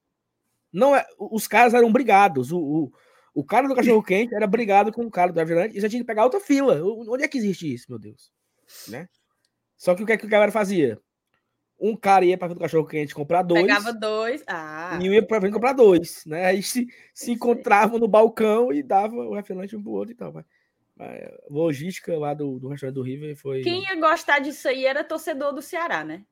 Não 0.72 0.96
é, 0.96 1.04
os 1.18 1.46
caras 1.46 1.74
eram 1.74 1.92
brigados. 1.92 2.50
O, 2.50 2.58
o, 2.58 2.92
o 3.34 3.44
cara 3.44 3.68
do 3.68 3.74
cachorro 3.74 4.02
quente 4.02 4.34
era 4.34 4.46
brigado 4.46 4.92
com 4.92 5.04
o 5.04 5.10
cara 5.10 5.32
do 5.32 5.38
refrigerante 5.38 5.76
e 5.76 5.80
você 5.80 5.88
tinha 5.88 6.00
que 6.00 6.06
pegar 6.06 6.24
outra 6.24 6.40
fila. 6.40 6.80
Onde 6.82 7.24
é 7.24 7.28
que 7.28 7.38
existe 7.38 7.72
isso, 7.72 7.86
meu 7.88 7.98
Deus? 7.98 8.32
Né? 8.88 9.08
Só 9.76 9.94
que 9.94 10.02
o 10.02 10.06
que, 10.06 10.12
é 10.12 10.16
que 10.16 10.26
o 10.26 10.30
cara 10.30 10.50
fazia? 10.50 10.98
um 11.82 11.96
cara 11.96 12.24
ia 12.24 12.38
para 12.38 12.46
frente 12.46 12.58
do 12.58 12.62
cachorro 12.62 12.86
quente 12.86 13.12
comprar 13.12 13.42
dois. 13.42 13.62
Pegava 13.62 13.92
dois. 13.92 14.44
Ah. 14.46 14.96
E 15.02 15.10
um 15.10 15.12
ia 15.12 15.26
para 15.26 15.40
frente 15.40 15.52
comprar 15.52 15.72
dois, 15.72 16.24
né? 16.24 16.46
Aí 16.46 16.62
se, 16.62 16.86
se 17.12 17.32
encontravam 17.32 17.98
no 17.98 18.06
balcão 18.06 18.72
e 18.72 18.84
dava 18.84 19.16
o 19.16 19.34
refrigerante 19.34 19.74
um 19.74 19.82
pro 19.82 19.90
outro 19.90 20.12
e 20.12 20.14
tal. 20.14 20.32
Mas 20.32 20.44
logística 21.50 22.16
lá 22.16 22.34
do, 22.34 22.60
do 22.60 22.68
restaurante 22.68 22.94
do 22.94 23.02
River 23.02 23.36
foi. 23.36 23.62
Quem 23.62 23.82
ia 23.82 23.96
gostar 23.96 24.38
disso 24.38 24.68
aí 24.68 24.86
era 24.86 25.02
torcedor 25.02 25.52
do 25.52 25.60
Ceará, 25.60 26.04
né? 26.04 26.24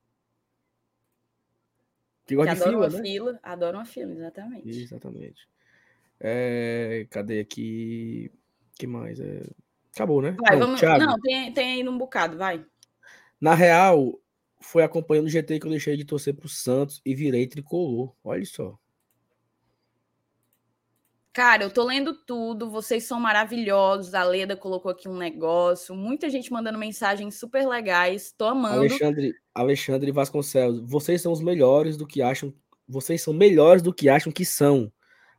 Que 2.31 2.36
gosta 2.36 2.55
que 2.55 2.59
de 2.59 2.65
fila, 2.65 2.77
uma 2.77 2.89
né? 2.89 3.02
fila, 3.02 3.40
adora 3.43 3.77
uma 3.77 3.85
fila, 3.85 4.12
exatamente. 4.12 4.69
Exatamente. 4.69 5.48
É, 6.20 7.09
cadê 7.11 7.40
aqui? 7.40 8.31
que 8.78 8.86
mais? 8.86 9.19
É... 9.19 9.43
Acabou, 9.93 10.23
né? 10.23 10.36
Vai, 10.40 10.57
não, 10.57 10.77
vamos... 10.77 10.81
não 10.81 11.20
tem, 11.20 11.52
tem 11.52 11.73
aí 11.73 11.89
um 11.89 11.98
bocado, 11.98 12.39
vai. 12.39 12.65
Na 13.40 13.52
real, 13.52 14.16
foi 14.61 14.85
acompanhando 14.85 15.27
o 15.27 15.28
GT 15.28 15.59
que 15.59 15.66
eu 15.66 15.70
deixei 15.73 15.97
de 15.97 16.05
torcer 16.05 16.32
pro 16.32 16.48
Santos 16.48 17.01
e 17.05 17.16
virei 17.16 17.48
tricolor. 17.48 18.15
Olha 18.23 18.44
só. 18.44 18.78
Cara, 21.32 21.62
eu 21.62 21.70
tô 21.70 21.85
lendo 21.85 22.12
tudo, 22.12 22.69
vocês 22.69 23.05
são 23.05 23.20
maravilhosos. 23.20 24.15
A 24.15 24.24
Leda 24.24 24.57
colocou 24.57 24.90
aqui 24.90 25.09
um 25.09 25.16
negócio, 25.16 25.94
muita 25.94 26.28
gente 26.28 26.52
mandando 26.52 26.78
mensagens 26.78 27.39
super 27.39 27.69
legais. 27.69 28.32
Tô 28.36 28.47
amando. 28.47 28.81
Alexandre, 28.81 29.35
Alexandre 29.55 30.11
Vasconcelos, 30.11 30.81
vocês 30.90 31.23
são 31.23 31.31
os 31.31 31.40
melhores 31.40 31.97
do 31.97 32.07
que 32.07 32.20
acham, 32.20 32.52
vocês 32.89 33.23
são 33.23 33.32
melhores 33.32 33.81
do 33.81 33.94
que 33.94 34.09
acham 34.09 34.32
que 34.32 34.44
são. 34.44 34.93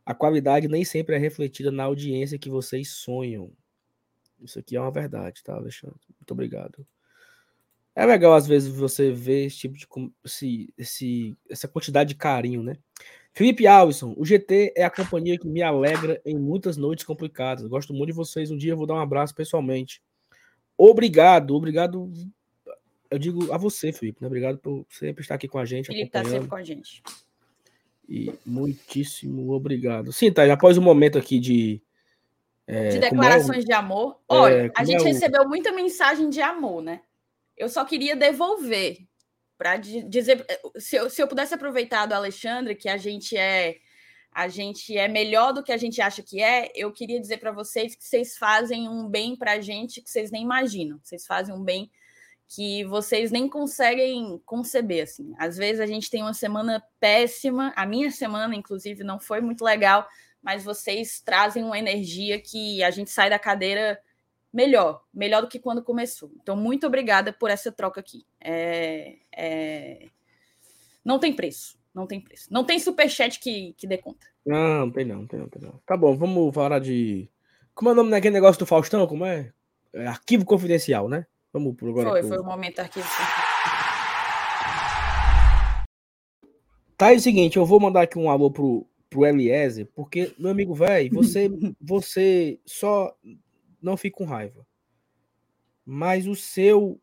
A 0.04 0.14
qualidade 0.14 0.66
nem 0.66 0.84
sempre 0.84 1.14
é 1.14 1.18
refletida 1.18 1.70
na 1.70 1.84
audiência 1.84 2.38
que 2.38 2.48
vocês 2.48 2.88
sonham. 2.88 3.52
Isso 4.40 4.58
aqui 4.58 4.76
é 4.76 4.80
uma 4.80 4.90
verdade, 4.90 5.42
tá, 5.44 5.54
Alexandre? 5.54 6.00
Muito 6.18 6.30
obrigado. 6.32 6.86
É 7.94 8.06
legal, 8.06 8.32
às 8.32 8.46
vezes, 8.46 8.74
você 8.74 9.12
ver 9.12 9.44
esse 9.44 9.58
tipo 9.58 9.76
de. 9.76 9.86
Esse, 10.24 10.74
esse, 10.78 11.36
essa 11.48 11.68
quantidade 11.68 12.08
de 12.08 12.14
carinho, 12.14 12.62
né? 12.62 12.76
Felipe 13.34 13.66
Alves, 13.66 14.02
o 14.02 14.24
GT 14.24 14.74
é 14.76 14.84
a 14.84 14.90
companhia 14.90 15.38
que 15.38 15.48
me 15.48 15.62
alegra 15.62 16.20
em 16.24 16.38
muitas 16.38 16.76
noites 16.76 17.04
complicadas. 17.04 17.66
Gosto 17.66 17.94
muito 17.94 18.08
de 18.08 18.12
vocês. 18.12 18.50
Um 18.50 18.56
dia 18.56 18.72
eu 18.72 18.76
vou 18.76 18.86
dar 18.86 18.94
um 18.94 19.00
abraço 19.00 19.34
pessoalmente. 19.34 20.02
Obrigado, 20.76 21.54
obrigado. 21.56 22.12
Eu 23.10 23.18
digo 23.18 23.50
a 23.50 23.56
você, 23.56 23.90
Felipe, 23.90 24.20
né? 24.20 24.26
Obrigado 24.26 24.58
por 24.58 24.84
sempre 24.90 25.22
estar 25.22 25.36
aqui 25.36 25.48
com 25.48 25.58
a 25.58 25.64
gente. 25.64 25.86
Felipe 25.86 26.06
está 26.06 26.24
sempre 26.24 26.48
com 26.48 26.56
a 26.56 26.62
gente. 26.62 27.02
E 28.06 28.32
muitíssimo 28.44 29.50
obrigado. 29.52 30.12
Sim, 30.12 30.30
tá. 30.30 30.50
Após 30.52 30.76
o 30.76 30.80
um 30.80 30.84
momento 30.84 31.16
aqui 31.16 31.38
de. 31.38 31.80
É, 32.66 32.88
de 32.90 32.98
declarações 32.98 33.64
é, 33.64 33.66
de 33.66 33.72
amor. 33.72 34.20
Olha, 34.28 34.66
é, 34.66 34.72
a 34.76 34.84
gente 34.84 35.02
é 35.02 35.06
recebeu 35.06 35.48
muita 35.48 35.72
mensagem 35.72 36.28
de 36.28 36.42
amor, 36.42 36.82
né? 36.82 37.00
Eu 37.56 37.68
só 37.68 37.84
queria 37.84 38.14
devolver 38.14 38.98
para 39.62 39.76
dizer 39.76 40.44
se 40.76 40.96
eu, 40.96 41.08
se 41.08 41.22
eu 41.22 41.28
pudesse 41.28 41.54
aproveitar 41.54 42.04
do 42.06 42.14
Alexandre 42.14 42.74
que 42.74 42.88
a 42.88 42.96
gente 42.96 43.36
é 43.36 43.76
a 44.32 44.48
gente 44.48 44.98
é 44.98 45.06
melhor 45.06 45.52
do 45.52 45.62
que 45.62 45.70
a 45.70 45.76
gente 45.76 46.00
acha 46.00 46.20
que 46.20 46.42
é, 46.42 46.72
eu 46.74 46.90
queria 46.90 47.20
dizer 47.20 47.36
para 47.36 47.52
vocês 47.52 47.94
que 47.94 48.02
vocês 48.02 48.36
fazem 48.36 48.88
um 48.88 49.06
bem 49.06 49.36
para 49.36 49.52
a 49.52 49.60
gente 49.60 50.00
que 50.02 50.10
vocês 50.10 50.30
nem 50.32 50.42
imaginam. 50.42 50.98
Vocês 51.02 51.26
fazem 51.26 51.54
um 51.54 51.62
bem 51.62 51.90
que 52.48 52.82
vocês 52.86 53.30
nem 53.30 53.48
conseguem 53.48 54.42
conceber 54.44 55.04
assim. 55.04 55.32
Às 55.38 55.56
vezes 55.56 55.80
a 55.80 55.86
gente 55.86 56.10
tem 56.10 56.22
uma 56.22 56.34
semana 56.34 56.82
péssima, 56.98 57.72
a 57.76 57.86
minha 57.86 58.10
semana 58.10 58.56
inclusive 58.56 59.04
não 59.04 59.20
foi 59.20 59.40
muito 59.40 59.62
legal, 59.62 60.08
mas 60.42 60.64
vocês 60.64 61.20
trazem 61.20 61.62
uma 61.62 61.78
energia 61.78 62.40
que 62.40 62.82
a 62.82 62.90
gente 62.90 63.10
sai 63.10 63.30
da 63.30 63.38
cadeira 63.38 64.00
melhor, 64.52 65.02
melhor 65.12 65.42
do 65.42 65.48
que 65.48 65.58
quando 65.58 65.82
começou. 65.82 66.30
Então, 66.40 66.54
muito 66.56 66.86
obrigada 66.86 67.32
por 67.32 67.50
essa 67.50 67.72
troca 67.72 68.00
aqui. 68.00 68.24
É, 68.40 69.16
é... 69.34 70.08
Não 71.04 71.18
tem 71.18 71.32
preço, 71.32 71.78
não 71.94 72.06
tem 72.06 72.20
preço. 72.20 72.52
Não 72.52 72.64
tem 72.64 72.78
superchat 72.78 73.40
que, 73.40 73.74
que 73.76 73.86
dê 73.86 73.98
conta. 73.98 74.26
Não, 74.44 74.86
não 74.86 74.90
tem 74.90 75.04
não, 75.04 75.26
tem 75.26 75.40
não, 75.40 75.48
tem 75.48 75.62
não. 75.62 75.80
Tá 75.86 75.96
bom, 75.96 76.16
vamos 76.16 76.54
falar 76.54 76.78
de. 76.78 77.28
Como 77.74 77.88
é 77.88 77.92
o 77.92 77.96
nome 77.96 78.10
daquele 78.10 78.34
negócio 78.34 78.58
do 78.58 78.66
Faustão? 78.66 79.06
Como 79.06 79.24
é? 79.24 79.52
é 79.92 80.06
arquivo 80.06 80.44
confidencial, 80.44 81.08
né? 81.08 81.26
Vamos 81.52 81.74
por 81.76 81.88
agora. 81.88 82.10
Foi, 82.10 82.20
pro... 82.20 82.28
foi 82.28 82.38
o 82.38 82.44
momento 82.44 82.80
arquivo 82.80 83.06
Tá 86.96 87.08
aí 87.08 87.16
o 87.16 87.20
seguinte, 87.20 87.56
eu 87.56 87.66
vou 87.66 87.80
mandar 87.80 88.02
aqui 88.02 88.16
um 88.16 88.30
alô 88.30 88.48
pro, 88.48 88.86
pro 89.10 89.26
Eliezer, 89.26 89.88
porque, 89.92 90.32
meu 90.38 90.52
amigo 90.52 90.72
velho, 90.72 91.10
você, 91.12 91.50
você 91.80 92.60
só 92.64 93.12
não 93.82 93.96
fique 93.96 94.16
com 94.16 94.24
raiva. 94.24 94.66
Mas 95.84 96.26
o 96.26 96.34
seu 96.34 97.00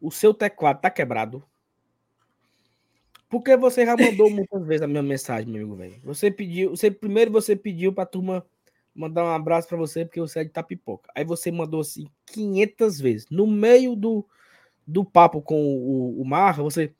o 0.00 0.10
seu 0.10 0.34
teclado 0.34 0.80
tá 0.80 0.90
quebrado. 0.90 1.42
Porque 3.28 3.56
você 3.56 3.86
já 3.86 3.96
mandou 3.96 4.28
muitas 4.30 4.66
vezes 4.66 4.82
a 4.82 4.88
minha 4.88 5.02
mensagem, 5.02 5.50
meu 5.50 5.62
amigo, 5.62 5.76
velho. 5.76 6.00
Você 6.04 6.30
pediu, 6.30 6.70
você 6.70 6.90
primeiro 6.90 7.30
você 7.30 7.56
pediu 7.56 7.92
para 7.92 8.04
turma 8.04 8.46
mandar 8.94 9.24
um 9.24 9.28
abraço 9.28 9.66
para 9.68 9.78
você 9.78 10.04
porque 10.04 10.20
você 10.20 10.40
é 10.40 10.44
de 10.44 10.50
Tapipoca. 10.50 11.10
Aí 11.14 11.24
você 11.24 11.50
mandou 11.50 11.80
assim 11.80 12.06
500 12.26 13.00
vezes. 13.00 13.26
No 13.30 13.46
meio 13.46 13.96
do, 13.96 14.26
do 14.86 15.04
papo 15.04 15.40
com 15.40 15.56
o, 15.56 16.20
o 16.20 16.24
Marra, 16.24 16.62
você 16.62 16.94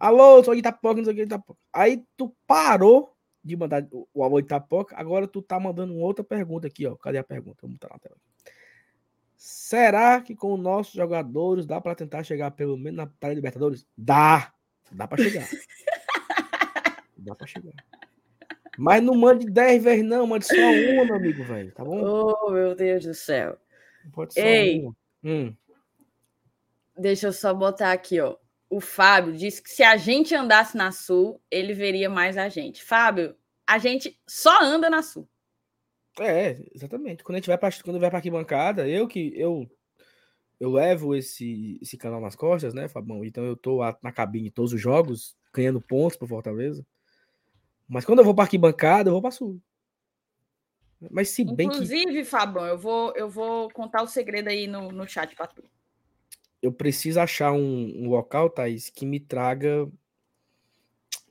Alô, 0.00 0.42
sou 0.42 0.54
de 0.54 0.60
Itapoca, 0.60 0.96
não 0.96 1.04
sei 1.04 1.12
o 1.12 1.16
que, 1.16 1.22
Itapoca. 1.24 1.60
Aí 1.70 2.02
tu 2.16 2.34
parou 2.46 3.14
de 3.42 3.56
mandar 3.56 3.86
o 3.90 4.40
de 4.40 4.44
Itapoca, 4.44 4.94
agora 4.98 5.26
tu 5.26 5.40
tá 5.40 5.58
mandando 5.58 5.94
uma 5.94 6.04
outra 6.04 6.22
pergunta 6.22 6.66
aqui, 6.66 6.86
ó. 6.86 6.94
Cadê 6.96 7.18
a 7.18 7.24
pergunta? 7.24 7.58
Vamos 7.62 7.76
botar 7.76 7.92
na 7.92 7.98
tela. 7.98 8.16
Será 9.36 10.20
que 10.20 10.36
com 10.36 10.52
os 10.52 10.60
nossos 10.60 10.92
jogadores 10.92 11.66
dá 11.66 11.80
para 11.80 11.94
tentar 11.94 12.22
chegar 12.22 12.50
pelo 12.50 12.76
menos 12.76 12.98
na 12.98 13.06
pré-libertadores? 13.06 13.86
Dá! 13.96 14.52
Dá 14.92 15.08
para 15.08 15.22
chegar. 15.22 15.48
dá 17.16 17.34
para 17.34 17.46
chegar. 17.46 17.72
Mas 18.76 19.02
não 19.02 19.14
mande 19.14 19.46
10 19.46 19.82
vezes, 19.82 20.04
não, 20.04 20.26
mande 20.26 20.46
só 20.46 20.54
uma, 20.54 21.04
meu 21.04 21.14
amigo, 21.14 21.42
velho. 21.44 21.72
Tá 21.72 21.84
bom? 21.84 22.02
Oh, 22.02 22.50
meu 22.50 22.74
Deus 22.74 23.04
do 23.04 23.14
céu. 23.14 23.56
pode 24.12 24.34
só 24.34 24.40
Ei, 24.40 24.80
uma. 24.80 24.96
Hum. 25.24 25.54
Deixa 26.98 27.28
eu 27.28 27.32
só 27.32 27.54
botar 27.54 27.92
aqui, 27.92 28.20
ó 28.20 28.36
o 28.70 28.80
Fábio 28.80 29.32
disse 29.34 29.60
que 29.60 29.68
se 29.68 29.82
a 29.82 29.96
gente 29.96 30.32
andasse 30.32 30.76
na 30.76 30.92
Sul, 30.92 31.42
ele 31.50 31.74
veria 31.74 32.08
mais 32.08 32.38
a 32.38 32.48
gente. 32.48 32.84
Fábio, 32.84 33.34
a 33.66 33.78
gente 33.78 34.16
só 34.26 34.62
anda 34.62 34.88
na 34.88 35.02
Sul. 35.02 35.28
É, 36.20 36.56
exatamente. 36.72 37.24
Quando 37.24 37.34
a 37.34 37.38
gente 37.38 37.48
vai 37.48 37.58
para 37.58 37.70
quando 37.82 37.98
vai 37.98 38.08
para 38.08 38.18
arquibancada, 38.18 38.88
eu 38.88 39.08
que 39.08 39.32
eu 39.34 39.68
eu 40.60 40.70
levo 40.70 41.16
esse 41.16 41.78
esse 41.82 41.96
canal 41.96 42.20
nas 42.20 42.36
costas, 42.36 42.72
né, 42.72 42.88
Fabão? 42.88 43.24
Então 43.24 43.44
eu 43.44 43.56
tô 43.56 43.80
na 44.00 44.12
cabine 44.12 44.50
todos 44.50 44.72
os 44.72 44.80
jogos, 44.80 45.36
ganhando 45.52 45.80
pontos 45.80 46.16
para 46.16 46.28
Fortaleza. 46.28 46.86
Mas 47.88 48.04
quando 48.04 48.20
eu 48.20 48.24
vou 48.24 48.34
para 48.34 48.44
arquibancada, 48.44 49.08
eu 49.08 49.14
vou 49.14 49.22
para 49.22 49.32
Sul. 49.32 49.60
Mas 51.10 51.30
se 51.30 51.44
bem 51.44 51.66
Inclusive, 51.66 52.12
que... 52.12 52.24
Fabão, 52.24 52.66
eu 52.66 52.78
vou, 52.78 53.12
eu 53.16 53.28
vou 53.28 53.68
contar 53.70 54.02
o 54.02 54.06
segredo 54.06 54.48
aí 54.48 54.68
no, 54.68 54.92
no 54.92 55.08
chat 55.08 55.34
para 55.34 55.48
tu. 55.48 55.64
Eu 56.62 56.72
preciso 56.72 57.20
achar 57.20 57.52
um, 57.52 58.04
um 58.04 58.08
local, 58.08 58.50
Thaís, 58.50 58.90
que 58.90 59.06
me 59.06 59.18
traga 59.18 59.90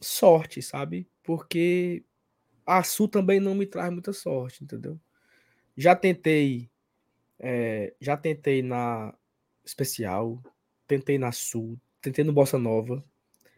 sorte, 0.01 0.61
sabe? 0.61 1.07
Porque 1.23 2.03
a 2.65 2.83
Sul 2.83 3.07
também 3.07 3.39
não 3.39 3.55
me 3.55 3.65
traz 3.65 3.91
muita 3.91 4.13
sorte, 4.13 4.63
entendeu? 4.63 4.99
Já 5.75 5.95
tentei, 5.95 6.69
é, 7.39 7.93
já 7.99 8.17
tentei 8.17 8.61
na 8.61 9.13
especial, 9.63 10.41
tentei 10.87 11.17
na 11.17 11.31
Sul, 11.31 11.79
tentei 12.01 12.23
no 12.23 12.33
Bossa 12.33 12.57
Nova, 12.57 13.03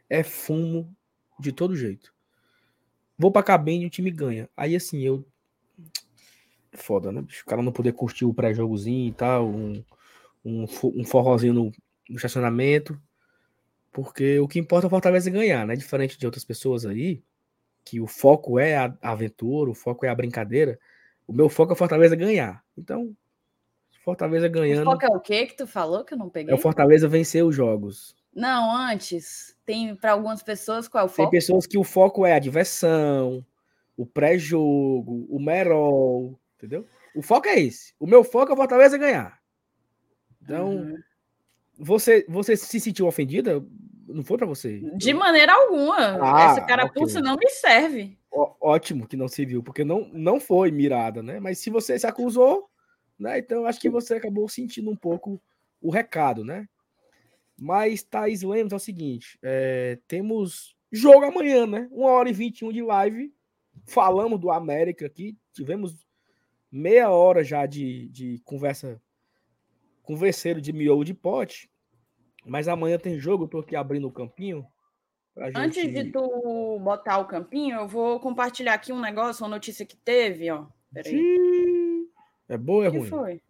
é 0.10 0.24
fumo 0.24 0.96
de 1.40 1.52
todo 1.52 1.76
jeito. 1.76 2.14
Vou 3.18 3.32
pra 3.32 3.44
cabine 3.44 3.84
e 3.84 3.88
o 3.88 3.90
time 3.90 4.12
ganha. 4.12 4.50
Aí 4.56 4.76
assim, 4.76 5.00
eu. 5.02 5.26
É 6.72 6.78
foda, 6.78 7.12
né? 7.12 7.22
O 7.22 7.46
cara 7.46 7.62
não 7.62 7.72
poder 7.72 7.94
curtir 7.94 8.26
o 8.26 8.34
pré-jogozinho 8.34 9.10
e 9.10 9.14
tal, 9.14 9.48
um, 9.48 9.84
um, 10.44 10.66
um 10.84 11.06
forrozinho 11.06 11.54
no, 11.54 11.72
no 12.10 12.16
estacionamento. 12.16 13.00
Porque 13.92 14.40
o 14.40 14.48
que 14.48 14.60
importa 14.60 14.86
é 14.86 14.88
o 14.88 14.90
Fortaleza 14.90 15.30
ganhar, 15.30 15.66
né? 15.68 15.76
Diferente 15.76 16.18
de 16.18 16.26
outras 16.26 16.46
pessoas 16.46 16.86
aí, 16.86 17.22
que 17.84 18.00
o 18.00 18.08
foco 18.08 18.58
é 18.58 18.78
a 18.78 18.94
aventura, 19.02 19.70
o 19.70 19.76
foco 19.76 20.06
é 20.06 20.10
a 20.10 20.16
brincadeira. 20.16 20.80
O 21.28 21.34
meu 21.34 21.50
foco 21.50 21.74
é 21.74 21.76
o 21.76 21.78
Fortaleza 21.78 22.16
ganhar. 22.16 22.64
Então, 22.78 23.16
Fortaleza 24.04 24.48
ganhando. 24.48 24.88
O 24.88 24.92
foco 24.92 25.06
é 25.06 25.10
o 25.10 25.20
quê 25.20 25.46
que 25.46 25.56
tu 25.56 25.68
falou 25.68 26.04
que 26.04 26.14
eu 26.14 26.18
não 26.18 26.30
peguei? 26.30 26.52
É 26.52 26.56
o 26.56 26.60
Fortaleza 26.60 27.08
vencer 27.08 27.46
os 27.46 27.56
jogos. 27.56 28.16
Não, 28.34 28.76
antes. 28.76 29.56
Tem 29.66 29.96
para 29.96 30.14
algumas 30.14 30.42
pessoas 30.42 30.88
qual 30.88 31.04
é 31.04 31.06
o 31.06 31.10
foco? 31.10 31.30
Tem 31.30 31.40
pessoas 31.40 31.68
que 31.68 31.78
o 31.78 31.84
foco 31.84 32.26
é 32.26 32.34
a 32.34 32.40
diversão, 32.40 33.46
o 33.96 34.06
pré-jogo, 34.06 35.28
o 35.30 35.40
merol, 35.40 36.40
entendeu? 36.58 36.86
O 37.16 37.22
foco 37.22 37.48
é 37.48 37.60
esse. 37.60 37.94
O 38.00 38.08
meu 38.08 38.24
foco 38.24 38.52
é 38.52 38.54
o 38.54 38.58
Fortaleza 38.58 38.98
ganhar. 38.98 39.41
Então, 40.42 40.70
uhum. 40.70 40.98
você, 41.78 42.26
você 42.28 42.56
se 42.56 42.80
sentiu 42.80 43.08
ofendida? 43.08 43.64
Não 44.08 44.24
foi 44.24 44.38
para 44.38 44.48
você? 44.48 44.80
De 44.96 45.14
maneira 45.14 45.54
alguma. 45.54 45.98
Ah, 46.22 46.52
Essa 46.52 46.62
carapuça 46.62 47.20
okay. 47.20 47.30
não 47.30 47.38
me 47.38 47.50
serve. 47.50 48.18
Ó, 48.32 48.56
ótimo 48.60 49.08
que 49.08 49.16
não 49.16 49.28
se 49.28 49.46
viu, 49.46 49.62
porque 49.64 49.84
não, 49.84 50.10
não 50.14 50.40
foi 50.40 50.72
mirada, 50.72 51.22
né? 51.22 51.40
Mas 51.40 51.60
se 51.60 51.70
você 51.70 51.98
se 51.98 52.08
acusou, 52.08 52.70
né? 53.18 53.40
Então 53.40 53.66
acho 53.66 53.80
que 53.80 53.90
você 53.90 54.16
acabou 54.16 54.48
sentindo 54.50 54.90
um 54.90 54.96
pouco 54.96 55.42
o 55.82 55.90
recado, 55.90 56.44
né? 56.44 56.68
Mas, 57.58 58.02
Thaís 58.02 58.42
Lemos, 58.42 58.74
é 58.74 58.76
o 58.76 58.80
seguinte: 58.80 59.38
é, 59.44 60.00
temos 60.08 60.76
jogo 60.92 61.26
amanhã, 61.26 61.68
né? 61.68 61.88
1 61.92 62.04
hora 62.04 62.30
e 62.30 62.34
21 62.34 62.72
de 62.72 62.82
live. 62.82 63.32
Falamos 63.86 64.40
do 64.40 64.50
América 64.50 65.06
aqui. 65.06 65.38
Tivemos 65.54 65.96
meia 66.72 67.12
hora 67.12 67.44
já 67.44 67.68
de, 67.68 68.10
de 68.10 68.42
conversa, 68.44 69.00
converseiro 70.12 70.60
de 70.60 70.74
miolo 70.74 71.06
de 71.06 71.14
pote. 71.14 71.72
Mas 72.46 72.68
amanhã 72.68 72.98
tem 72.98 73.18
jogo, 73.18 73.46
eu 73.46 73.48
tô 73.48 73.60
aqui 73.60 73.78
abrindo 73.78 74.08
o 74.08 74.12
campinho. 74.12 74.68
Gente... 75.38 75.58
Antes 75.58 75.94
de 75.94 76.12
tu 76.12 76.80
botar 76.80 77.20
o 77.20 77.28
campinho, 77.28 77.80
eu 77.80 77.88
vou 77.88 78.20
compartilhar 78.20 78.74
aqui 78.74 78.92
um 78.92 79.00
negócio, 79.00 79.44
uma 79.44 79.50
notícia 79.50 79.86
que 79.86 79.96
teve, 79.96 80.52
ó. 80.52 80.66
Peraí. 80.94 82.10
É 82.50 82.58
boa 82.58 82.80
ou 82.80 82.86
é 82.86 82.90
ruim? 82.90 83.10
foi? 83.10 83.42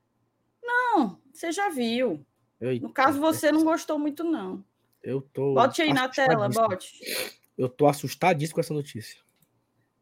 Não, 0.62 1.20
você 1.34 1.52
já 1.52 1.70
viu. 1.70 2.24
Eita, 2.60 2.86
no 2.86 2.94
caso, 2.94 3.20
você 3.20 3.52
não 3.52 3.64
gostou 3.64 3.98
muito, 3.98 4.24
não. 4.24 4.64
Eu 5.02 5.22
tô. 5.22 5.56
Bote 5.56 5.82
aí 5.82 5.92
na 5.92 6.08
tela, 6.08 6.48
bote. 6.48 7.00
Eu 7.58 7.68
tô 7.68 7.88
assustadíssimo 7.88 8.56
com 8.56 8.62
essa 8.62 8.74
notícia. 8.74 9.20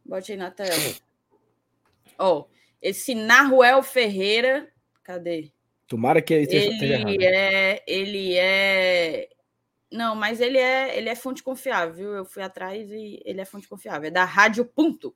Bote 0.04 0.34
aí 0.34 0.38
na 0.38 0.52
tela. 0.52 0.76
Ó, 2.18 2.40
oh, 2.40 2.46
esse 2.82 3.16
Naruel 3.16 3.82
Ferreira. 3.82 4.70
Cadê? 5.04 5.54
Tomara 5.90 6.22
que 6.22 6.36
ele 6.36 6.56
ele 6.56 7.26
é, 7.26 7.84
ele 7.88 8.38
é. 8.38 9.28
Não, 9.92 10.16
mas 10.16 10.40
ele 10.40 10.60
é, 10.60 10.96
ele 10.96 11.10
é 11.10 11.16
fonte 11.16 11.42
confiável, 11.42 11.96
viu? 11.96 12.14
Eu 12.14 12.26
fui 12.26 12.44
atrás 12.44 12.92
e 12.92 13.20
ele 13.26 13.42
é 13.42 13.46
fonte 13.46 13.68
confiável. 13.68 14.08
É 14.08 14.12
da 14.12 14.24
Rádio 14.24 14.64
Ponto. 14.64 15.16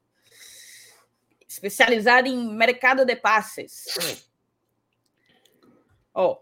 Especializado 1.48 2.28
em 2.28 2.56
mercado 2.56 3.06
de 3.06 3.16
passes. 3.16 4.26
Ó, 6.12 6.40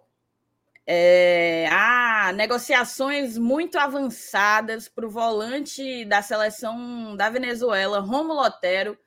é, 0.88 1.68
ah, 1.70 2.32
negociações 2.34 3.38
muito 3.38 3.78
avançadas 3.78 4.88
para 4.88 5.06
o 5.06 5.12
volante 5.12 6.06
da 6.06 6.22
seleção 6.22 7.18
da 7.18 7.30
Venezuela, 7.30 8.00
Romulo 8.00 8.40
Otero, 8.40 8.98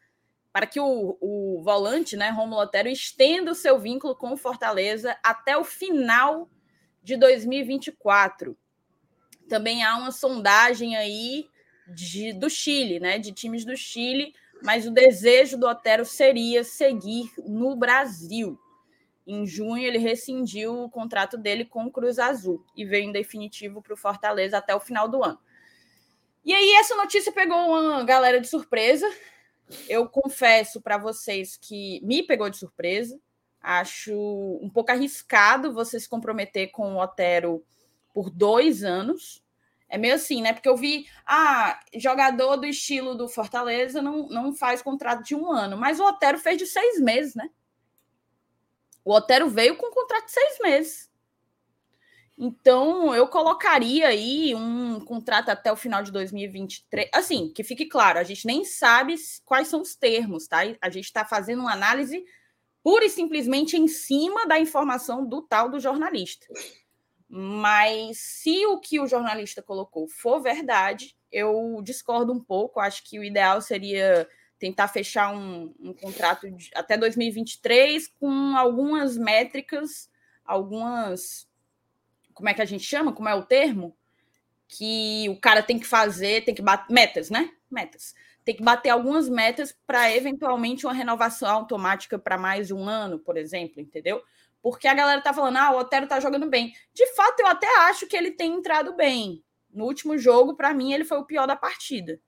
para 0.54 0.68
que 0.68 0.78
o, 0.78 1.18
o 1.20 1.60
volante, 1.64 2.16
né, 2.16 2.30
Romulo 2.30 2.62
Otero, 2.62 2.88
estenda 2.88 3.50
o 3.50 3.56
seu 3.56 3.76
vínculo 3.76 4.14
com 4.14 4.32
o 4.32 4.36
Fortaleza 4.36 5.18
até 5.20 5.58
o 5.58 5.64
final 5.64 6.48
de 7.02 7.16
2024. 7.16 8.56
Também 9.48 9.82
há 9.82 9.96
uma 9.96 10.12
sondagem 10.12 10.96
aí 10.96 11.48
de, 11.88 12.32
do 12.32 12.48
Chile, 12.48 13.00
né, 13.00 13.18
de 13.18 13.32
times 13.32 13.64
do 13.64 13.76
Chile, 13.76 14.32
mas 14.62 14.86
o 14.86 14.92
desejo 14.92 15.58
do 15.58 15.66
Otero 15.66 16.04
seria 16.04 16.62
seguir 16.62 17.32
no 17.44 17.74
Brasil. 17.74 18.56
Em 19.26 19.44
junho, 19.44 19.82
ele 19.82 19.98
rescindiu 19.98 20.84
o 20.84 20.88
contrato 20.88 21.36
dele 21.36 21.64
com 21.64 21.86
o 21.86 21.90
Cruz 21.90 22.20
Azul 22.20 22.64
e 22.76 22.84
veio 22.84 23.08
em 23.08 23.12
definitivo 23.12 23.82
para 23.82 23.94
o 23.94 23.96
Fortaleza 23.96 24.58
até 24.58 24.72
o 24.72 24.78
final 24.78 25.08
do 25.08 25.20
ano. 25.24 25.40
E 26.44 26.54
aí, 26.54 26.74
essa 26.74 26.94
notícia 26.94 27.32
pegou 27.32 27.56
uma 27.56 28.04
galera 28.04 28.40
de 28.40 28.46
surpresa, 28.46 29.10
eu 29.88 30.08
confesso 30.08 30.80
para 30.80 30.98
vocês 30.98 31.56
que 31.56 32.00
me 32.04 32.22
pegou 32.22 32.48
de 32.50 32.56
surpresa. 32.56 33.18
Acho 33.60 34.12
um 34.60 34.68
pouco 34.68 34.90
arriscado 34.90 35.72
você 35.72 35.98
se 35.98 36.08
comprometer 36.08 36.70
com 36.70 36.94
o 36.94 37.00
Otero 37.00 37.64
por 38.12 38.30
dois 38.30 38.84
anos. 38.84 39.42
É 39.88 39.96
meio 39.96 40.14
assim, 40.14 40.42
né? 40.42 40.52
Porque 40.52 40.68
eu 40.68 40.76
vi, 40.76 41.06
ah, 41.26 41.80
jogador 41.94 42.56
do 42.56 42.66
estilo 42.66 43.14
do 43.14 43.28
Fortaleza 43.28 44.02
não, 44.02 44.28
não 44.28 44.54
faz 44.54 44.82
contrato 44.82 45.22
de 45.22 45.34
um 45.34 45.50
ano, 45.50 45.76
mas 45.76 46.00
o 46.00 46.04
Otero 46.04 46.38
fez 46.38 46.58
de 46.58 46.66
seis 46.66 47.00
meses, 47.00 47.34
né? 47.34 47.48
O 49.04 49.12
Otero 49.12 49.48
veio 49.48 49.76
com 49.76 49.86
um 49.86 49.92
contrato 49.94 50.26
de 50.26 50.32
seis 50.32 50.58
meses. 50.60 51.10
Então, 52.36 53.14
eu 53.14 53.28
colocaria 53.28 54.08
aí 54.08 54.54
um 54.54 54.98
contrato 55.00 55.50
até 55.50 55.72
o 55.72 55.76
final 55.76 56.02
de 56.02 56.10
2023. 56.10 57.08
Assim, 57.12 57.52
que 57.54 57.62
fique 57.62 57.86
claro, 57.86 58.18
a 58.18 58.24
gente 58.24 58.44
nem 58.46 58.64
sabe 58.64 59.14
quais 59.44 59.68
são 59.68 59.80
os 59.80 59.94
termos, 59.94 60.48
tá? 60.48 60.58
A 60.80 60.90
gente 60.90 61.04
está 61.04 61.24
fazendo 61.24 61.60
uma 61.60 61.72
análise 61.72 62.24
pura 62.82 63.04
e 63.04 63.10
simplesmente 63.10 63.76
em 63.76 63.86
cima 63.86 64.46
da 64.46 64.58
informação 64.58 65.24
do 65.24 65.42
tal 65.42 65.70
do 65.70 65.78
jornalista. 65.78 66.46
Mas 67.28 68.18
se 68.18 68.66
o 68.66 68.78
que 68.78 69.00
o 69.00 69.06
jornalista 69.06 69.62
colocou 69.62 70.08
for 70.08 70.40
verdade, 70.40 71.16
eu 71.32 71.80
discordo 71.82 72.32
um 72.32 72.40
pouco. 72.40 72.80
Acho 72.80 73.02
que 73.08 73.18
o 73.18 73.24
ideal 73.24 73.60
seria 73.60 74.28
tentar 74.58 74.88
fechar 74.88 75.34
um, 75.34 75.74
um 75.80 75.92
contrato 75.92 76.50
de, 76.50 76.70
até 76.74 76.96
2023 76.96 78.08
com 78.08 78.56
algumas 78.56 79.16
métricas, 79.16 80.10
algumas 80.44 81.48
como 82.34 82.48
é 82.48 82.54
que 82.54 82.60
a 82.60 82.66
gente 82.66 82.84
chama? 82.84 83.12
Como 83.12 83.28
é 83.28 83.34
o 83.34 83.44
termo? 83.44 83.96
Que 84.68 85.28
o 85.28 85.40
cara 85.40 85.62
tem 85.62 85.78
que 85.78 85.86
fazer, 85.86 86.44
tem 86.44 86.54
que 86.54 86.62
bater 86.62 86.92
metas, 86.92 87.30
né? 87.30 87.50
Metas. 87.70 88.14
Tem 88.44 88.54
que 88.54 88.62
bater 88.62 88.90
algumas 88.90 89.28
metas 89.28 89.74
para 89.86 90.14
eventualmente 90.14 90.84
uma 90.84 90.92
renovação 90.92 91.48
automática 91.48 92.18
para 92.18 92.36
mais 92.36 92.70
um 92.70 92.86
ano, 92.86 93.18
por 93.18 93.36
exemplo, 93.36 93.80
entendeu? 93.80 94.22
Porque 94.60 94.88
a 94.88 94.94
galera 94.94 95.20
tá 95.20 95.32
falando, 95.32 95.56
ah, 95.58 95.70
o 95.72 95.78
Otero 95.78 96.06
tá 96.06 96.20
jogando 96.20 96.48
bem. 96.48 96.74
De 96.92 97.06
fato, 97.14 97.40
eu 97.40 97.46
até 97.46 97.66
acho 97.88 98.06
que 98.06 98.16
ele 98.16 98.30
tem 98.30 98.52
entrado 98.52 98.94
bem. 98.94 99.42
No 99.72 99.84
último 99.84 100.18
jogo, 100.18 100.54
para 100.54 100.74
mim, 100.74 100.92
ele 100.92 101.04
foi 101.04 101.18
o 101.18 101.24
pior 101.24 101.46
da 101.46 101.56
partida. 101.56 102.20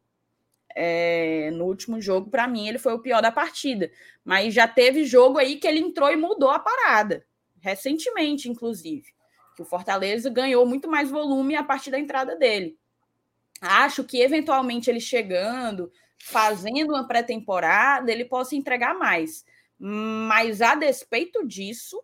É, 0.74 1.50
no 1.52 1.64
último 1.64 2.00
jogo, 2.00 2.30
para 2.30 2.46
mim, 2.46 2.68
ele 2.68 2.78
foi 2.78 2.92
o 2.92 2.98
pior 2.98 3.22
da 3.22 3.32
partida. 3.32 3.90
Mas 4.24 4.54
já 4.54 4.68
teve 4.68 5.04
jogo 5.04 5.38
aí 5.38 5.56
que 5.56 5.66
ele 5.66 5.80
entrou 5.80 6.10
e 6.10 6.16
mudou 6.16 6.50
a 6.50 6.58
parada. 6.58 7.26
Recentemente, 7.60 8.48
inclusive 8.48 9.15
que 9.56 9.62
o 9.62 9.64
Fortaleza 9.64 10.28
ganhou 10.28 10.66
muito 10.66 10.86
mais 10.86 11.10
volume 11.10 11.56
a 11.56 11.64
partir 11.64 11.90
da 11.90 11.98
entrada 11.98 12.36
dele. 12.36 12.78
Acho 13.60 14.04
que 14.04 14.20
eventualmente 14.20 14.90
ele 14.90 15.00
chegando, 15.00 15.90
fazendo 16.18 16.90
uma 16.90 17.08
pré-temporada, 17.08 18.12
ele 18.12 18.26
possa 18.26 18.54
entregar 18.54 18.94
mais. 18.94 19.46
Mas 19.78 20.60
a 20.60 20.74
despeito 20.74 21.46
disso, 21.46 22.02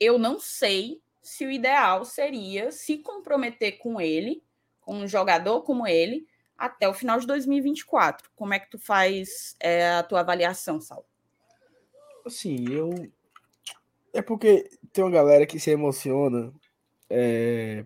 eu 0.00 0.18
não 0.18 0.40
sei 0.40 1.00
se 1.22 1.46
o 1.46 1.50
ideal 1.50 2.04
seria 2.04 2.72
se 2.72 2.98
comprometer 2.98 3.78
com 3.78 4.00
ele, 4.00 4.42
com 4.80 4.96
um 4.96 5.06
jogador 5.06 5.62
como 5.62 5.86
ele, 5.86 6.26
até 6.58 6.88
o 6.88 6.94
final 6.94 7.20
de 7.20 7.26
2024. 7.26 8.30
Como 8.34 8.52
é 8.52 8.58
que 8.58 8.70
tu 8.70 8.78
faz 8.78 9.54
é, 9.60 9.92
a 9.92 10.02
tua 10.02 10.20
avaliação, 10.20 10.80
Sal? 10.80 11.06
Assim, 12.26 12.68
eu. 12.68 12.90
É 14.12 14.20
porque 14.20 14.68
tem 14.92 15.04
uma 15.04 15.10
galera 15.10 15.46
que 15.46 15.60
se 15.60 15.70
emociona 15.70 16.52
é, 17.10 17.84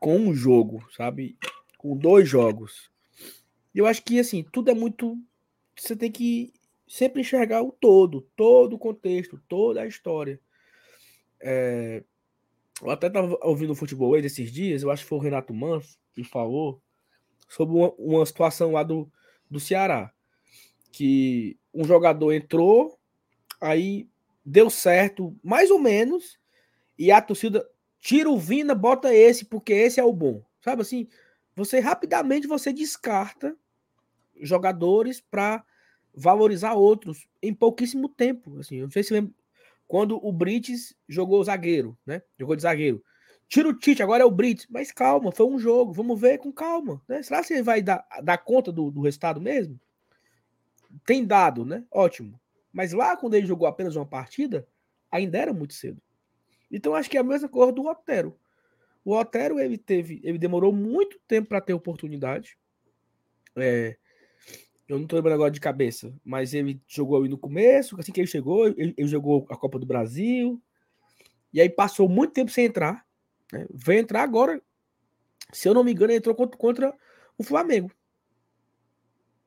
com 0.00 0.16
um 0.16 0.34
jogo, 0.34 0.84
sabe? 0.94 1.38
Com 1.78 1.96
dois 1.96 2.28
jogos. 2.28 2.90
Eu 3.74 3.86
acho 3.86 4.02
que, 4.02 4.18
assim, 4.18 4.42
tudo 4.42 4.70
é 4.70 4.74
muito. 4.74 5.16
Você 5.76 5.94
tem 5.94 6.10
que 6.10 6.52
sempre 6.86 7.20
enxergar 7.20 7.62
o 7.62 7.70
todo, 7.70 8.22
todo 8.34 8.74
o 8.74 8.78
contexto, 8.78 9.40
toda 9.48 9.82
a 9.82 9.86
história. 9.86 10.40
É, 11.40 12.02
eu 12.82 12.90
até 12.90 13.06
estava 13.06 13.38
ouvindo 13.42 13.72
o 13.72 13.76
futebol 13.76 14.14
aí 14.14 14.22
desses 14.22 14.50
dias, 14.50 14.82
eu 14.82 14.90
acho 14.90 15.02
que 15.02 15.08
foi 15.08 15.18
o 15.18 15.22
Renato 15.22 15.54
Manso 15.54 15.98
que 16.14 16.24
falou 16.24 16.80
sobre 17.48 17.76
uma, 17.76 17.92
uma 17.98 18.26
situação 18.26 18.72
lá 18.72 18.82
do, 18.82 19.10
do 19.50 19.60
Ceará. 19.60 20.12
Que 20.90 21.56
um 21.72 21.84
jogador 21.84 22.32
entrou, 22.32 22.98
aí 23.60 24.08
deu 24.44 24.70
certo, 24.70 25.36
mais 25.44 25.70
ou 25.70 25.78
menos, 25.78 26.38
e 26.98 27.12
a 27.12 27.20
torcida 27.20 27.68
tira 28.00 28.30
o 28.30 28.38
Vina, 28.38 28.74
bota 28.74 29.14
esse, 29.14 29.44
porque 29.44 29.72
esse 29.72 30.00
é 30.00 30.04
o 30.04 30.12
bom. 30.12 30.42
Sabe 30.60 30.82
assim? 30.82 31.08
Você 31.54 31.80
rapidamente 31.80 32.46
você 32.46 32.72
descarta 32.72 33.56
jogadores 34.40 35.20
para 35.20 35.64
valorizar 36.14 36.74
outros 36.74 37.28
em 37.42 37.52
pouquíssimo 37.52 38.08
tempo. 38.08 38.58
Assim, 38.58 38.80
não 38.80 38.90
sei 38.90 39.02
se 39.02 39.12
lembra 39.12 39.32
quando 39.86 40.24
o 40.24 40.32
Brites 40.32 40.94
jogou 41.08 41.42
zagueiro, 41.42 41.96
né? 42.04 42.22
Jogou 42.38 42.54
de 42.54 42.62
zagueiro. 42.62 43.02
Tira 43.48 43.68
o 43.68 43.74
Tite, 43.74 44.02
agora 44.02 44.22
é 44.22 44.26
o 44.26 44.30
Brites. 44.30 44.66
Mas 44.68 44.92
calma, 44.92 45.32
foi 45.32 45.46
um 45.46 45.58
jogo, 45.58 45.92
vamos 45.92 46.20
ver 46.20 46.38
com 46.38 46.52
calma. 46.52 47.02
Né? 47.08 47.22
Será 47.22 47.42
que 47.42 47.54
ele 47.54 47.62
vai 47.62 47.80
dar, 47.80 48.06
dar 48.22 48.38
conta 48.38 48.70
do, 48.70 48.90
do 48.90 49.00
resultado 49.00 49.40
mesmo? 49.40 49.80
Tem 51.06 51.24
dado, 51.24 51.64
né? 51.64 51.84
Ótimo. 51.90 52.38
Mas 52.70 52.92
lá, 52.92 53.16
quando 53.16 53.34
ele 53.34 53.46
jogou 53.46 53.66
apenas 53.66 53.96
uma 53.96 54.06
partida, 54.06 54.68
ainda 55.10 55.38
era 55.38 55.52
muito 55.54 55.72
cedo. 55.72 56.00
Então, 56.70 56.94
acho 56.94 57.08
que 57.08 57.16
é 57.16 57.20
a 57.20 57.24
mesma 57.24 57.48
coisa 57.48 57.72
do 57.72 57.86
Otero. 57.86 58.38
O 59.04 59.14
Otero, 59.14 59.58
ele 59.58 59.78
teve, 59.78 60.20
ele 60.22 60.38
demorou 60.38 60.72
muito 60.72 61.18
tempo 61.26 61.48
para 61.48 61.60
ter 61.60 61.72
oportunidade. 61.72 62.58
É, 63.56 63.96
eu 64.88 64.98
não 64.98 65.06
tô 65.06 65.16
lembrando 65.16 65.34
agora 65.34 65.50
de 65.50 65.60
cabeça, 65.60 66.14
mas 66.24 66.54
ele 66.54 66.80
jogou 66.86 67.22
aí 67.22 67.28
no 67.28 67.36
começo, 67.36 67.98
assim 68.00 68.10
que 68.10 68.20
ele 68.20 68.26
chegou, 68.26 68.66
ele, 68.66 68.94
ele 68.96 69.08
jogou 69.08 69.46
a 69.50 69.56
Copa 69.56 69.78
do 69.78 69.84
Brasil, 69.84 70.60
e 71.52 71.60
aí 71.60 71.68
passou 71.68 72.08
muito 72.08 72.32
tempo 72.32 72.50
sem 72.50 72.64
entrar. 72.64 73.06
Né? 73.52 73.66
Veio 73.70 74.00
entrar 74.00 74.22
agora, 74.22 74.60
se 75.52 75.68
eu 75.68 75.74
não 75.74 75.84
me 75.84 75.92
engano, 75.92 76.12
ele 76.12 76.18
entrou 76.18 76.34
contra, 76.34 76.56
contra 76.56 76.94
o 77.36 77.42
Flamengo. 77.42 77.92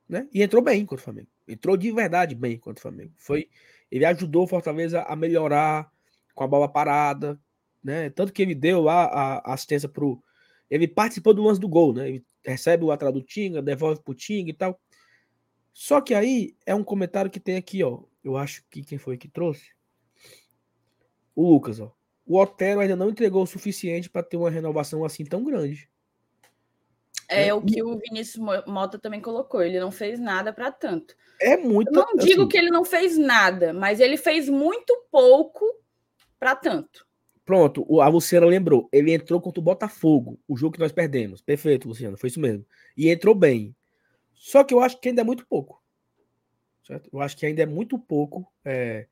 Né? 0.07 0.27
E 0.31 0.43
entrou 0.43 0.61
bem 0.61 0.85
contra 0.85 1.01
o 1.01 1.05
Flamengo. 1.05 1.29
Entrou 1.47 1.75
de 1.75 1.91
verdade 1.91 2.35
bem 2.35 2.57
contra 2.57 2.79
o 2.79 2.81
Flamengo. 2.81 3.13
Foi, 3.17 3.49
ele 3.89 4.05
ajudou 4.05 4.43
o 4.43 4.47
Fortaleza 4.47 5.01
a 5.01 5.15
melhorar 5.15 5.91
com 6.41 6.45
a 6.45 6.47
bola 6.47 6.67
parada, 6.67 7.39
né? 7.83 8.09
Tanto 8.09 8.33
que 8.33 8.41
ele 8.41 8.55
deu 8.55 8.81
lá 8.81 9.05
a, 9.05 9.51
a 9.51 9.53
assistência 9.53 9.87
pro. 9.87 10.21
Ele 10.69 10.87
participou 10.87 11.35
do 11.35 11.43
lance 11.43 11.59
do 11.59 11.69
gol, 11.69 11.93
né? 11.93 12.09
Ele 12.09 12.25
recebe 12.43 12.83
o 12.83 12.91
atrás 12.91 13.13
do 13.13 13.21
Tinga, 13.21 13.61
devolve 13.61 14.01
pro 14.01 14.15
Tinga 14.15 14.49
e 14.49 14.53
tal. 14.53 14.79
Só 15.71 16.01
que 16.01 16.15
aí 16.15 16.55
é 16.65 16.73
um 16.73 16.83
comentário 16.83 17.29
que 17.29 17.39
tem 17.39 17.57
aqui, 17.57 17.83
ó. 17.83 18.01
Eu 18.23 18.37
acho 18.37 18.63
que 18.69 18.83
quem 18.83 18.97
foi 18.97 19.17
que 19.17 19.27
trouxe? 19.27 19.69
O 21.35 21.47
Lucas, 21.47 21.79
ó. 21.79 21.93
O 22.25 22.39
Otero 22.39 22.79
ainda 22.79 22.95
não 22.95 23.09
entregou 23.09 23.43
o 23.43 23.47
suficiente 23.47 24.09
para 24.09 24.23
ter 24.23 24.37
uma 24.37 24.49
renovação 24.49 25.05
assim 25.05 25.23
tão 25.23 25.43
grande. 25.43 25.89
É, 27.29 27.47
é 27.47 27.53
o 27.53 27.61
que 27.61 27.83
o 27.83 27.97
Vinícius 27.97 28.43
Mota 28.65 28.97
também 28.97 29.21
colocou. 29.21 29.61
Ele 29.61 29.79
não 29.79 29.91
fez 29.91 30.19
nada 30.19 30.51
para 30.51 30.71
tanto. 30.71 31.15
É 31.39 31.55
muito. 31.55 31.89
Eu 31.89 31.93
não 31.93 32.15
digo 32.15 32.41
assim, 32.41 32.49
que 32.49 32.57
ele 32.57 32.71
não 32.71 32.83
fez 32.83 33.17
nada, 33.17 33.73
mas 33.73 33.99
ele 33.99 34.17
fez 34.17 34.49
muito 34.49 35.05
pouco 35.11 35.65
para 36.41 36.55
tanto. 36.55 37.05
Pronto, 37.45 38.01
a 38.01 38.07
Luciana 38.07 38.47
lembrou. 38.47 38.89
Ele 38.91 39.13
entrou 39.13 39.39
contra 39.39 39.59
o 39.59 39.63
Botafogo, 39.63 40.39
o 40.47 40.57
jogo 40.57 40.73
que 40.73 40.79
nós 40.79 40.91
perdemos. 40.91 41.39
Perfeito, 41.39 41.87
Luciana, 41.87 42.17
foi 42.17 42.29
isso 42.29 42.39
mesmo. 42.39 42.65
E 42.97 43.11
entrou 43.11 43.35
bem. 43.35 43.75
Só 44.33 44.63
que 44.63 44.73
eu 44.73 44.79
acho 44.79 44.99
que 44.99 45.09
ainda 45.09 45.21
é 45.21 45.23
muito 45.23 45.45
pouco. 45.45 45.79
Certo? 46.83 47.11
Eu 47.13 47.21
acho 47.21 47.37
que 47.37 47.45
ainda 47.45 47.61
é 47.61 47.65
muito 47.67 47.99
pouco 47.99 48.51
é, 48.65 49.05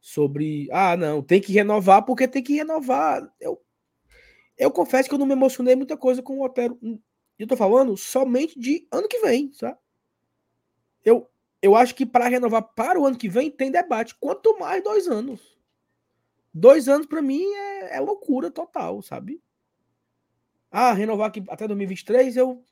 sobre. 0.00 0.68
Ah, 0.70 0.96
não, 0.96 1.24
tem 1.24 1.40
que 1.40 1.52
renovar 1.52 2.04
porque 2.04 2.28
tem 2.28 2.40
que 2.40 2.54
renovar. 2.54 3.28
Eu, 3.40 3.60
eu 4.56 4.70
confesso 4.70 5.08
que 5.08 5.14
eu 5.16 5.18
não 5.18 5.26
me 5.26 5.32
emocionei 5.32 5.74
muita 5.74 5.96
coisa 5.96 6.22
com 6.22 6.38
o 6.38 6.44
Otero. 6.44 6.78
Eu 7.36 7.48
tô 7.48 7.56
falando 7.56 7.96
somente 7.96 8.56
de 8.60 8.86
ano 8.92 9.08
que 9.08 9.18
vem, 9.18 9.52
sabe? 9.52 9.76
Eu, 11.04 11.28
eu 11.60 11.74
acho 11.74 11.96
que 11.96 12.06
para 12.06 12.28
renovar 12.28 12.62
para 12.62 13.00
o 13.00 13.06
ano 13.06 13.18
que 13.18 13.28
vem 13.28 13.50
tem 13.50 13.72
debate. 13.72 14.14
Quanto 14.20 14.56
mais 14.56 14.84
dois 14.84 15.08
anos. 15.08 15.55
Dois 16.58 16.88
anos 16.88 17.06
para 17.06 17.20
mim 17.20 17.44
é, 17.44 17.96
é 17.96 18.00
loucura 18.00 18.50
total, 18.50 19.02
sabe? 19.02 19.42
Ah, 20.70 20.94
renovar 20.94 21.28
aqui 21.28 21.44
até 21.50 21.66
2023 21.66 22.34
eu 22.34 22.64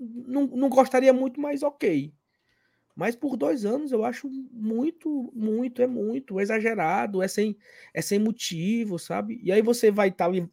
não, 0.00 0.48
não 0.48 0.68
gostaria 0.68 1.12
muito, 1.12 1.40
mas 1.40 1.62
ok. 1.62 2.12
Mas 2.96 3.14
por 3.14 3.36
dois 3.36 3.64
anos 3.64 3.92
eu 3.92 4.04
acho 4.04 4.28
muito, 4.28 5.30
muito, 5.32 5.80
é 5.80 5.86
muito 5.86 6.40
exagerado, 6.40 7.22
é 7.22 7.28
sem, 7.28 7.56
é 7.94 8.02
sem 8.02 8.18
motivo, 8.18 8.98
sabe? 8.98 9.40
E 9.44 9.52
aí 9.52 9.62
você 9.62 9.88
vai 9.88 10.08
estar 10.08 10.28
tá 10.28 10.48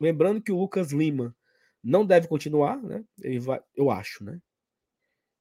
lembrando 0.00 0.40
que 0.40 0.50
o 0.50 0.58
Lucas 0.58 0.90
Lima 0.90 1.36
não 1.82 2.06
deve 2.06 2.28
continuar, 2.28 2.82
né? 2.82 3.04
Ele 3.20 3.38
vai, 3.40 3.60
eu 3.76 3.90
acho, 3.90 4.24
né? 4.24 4.40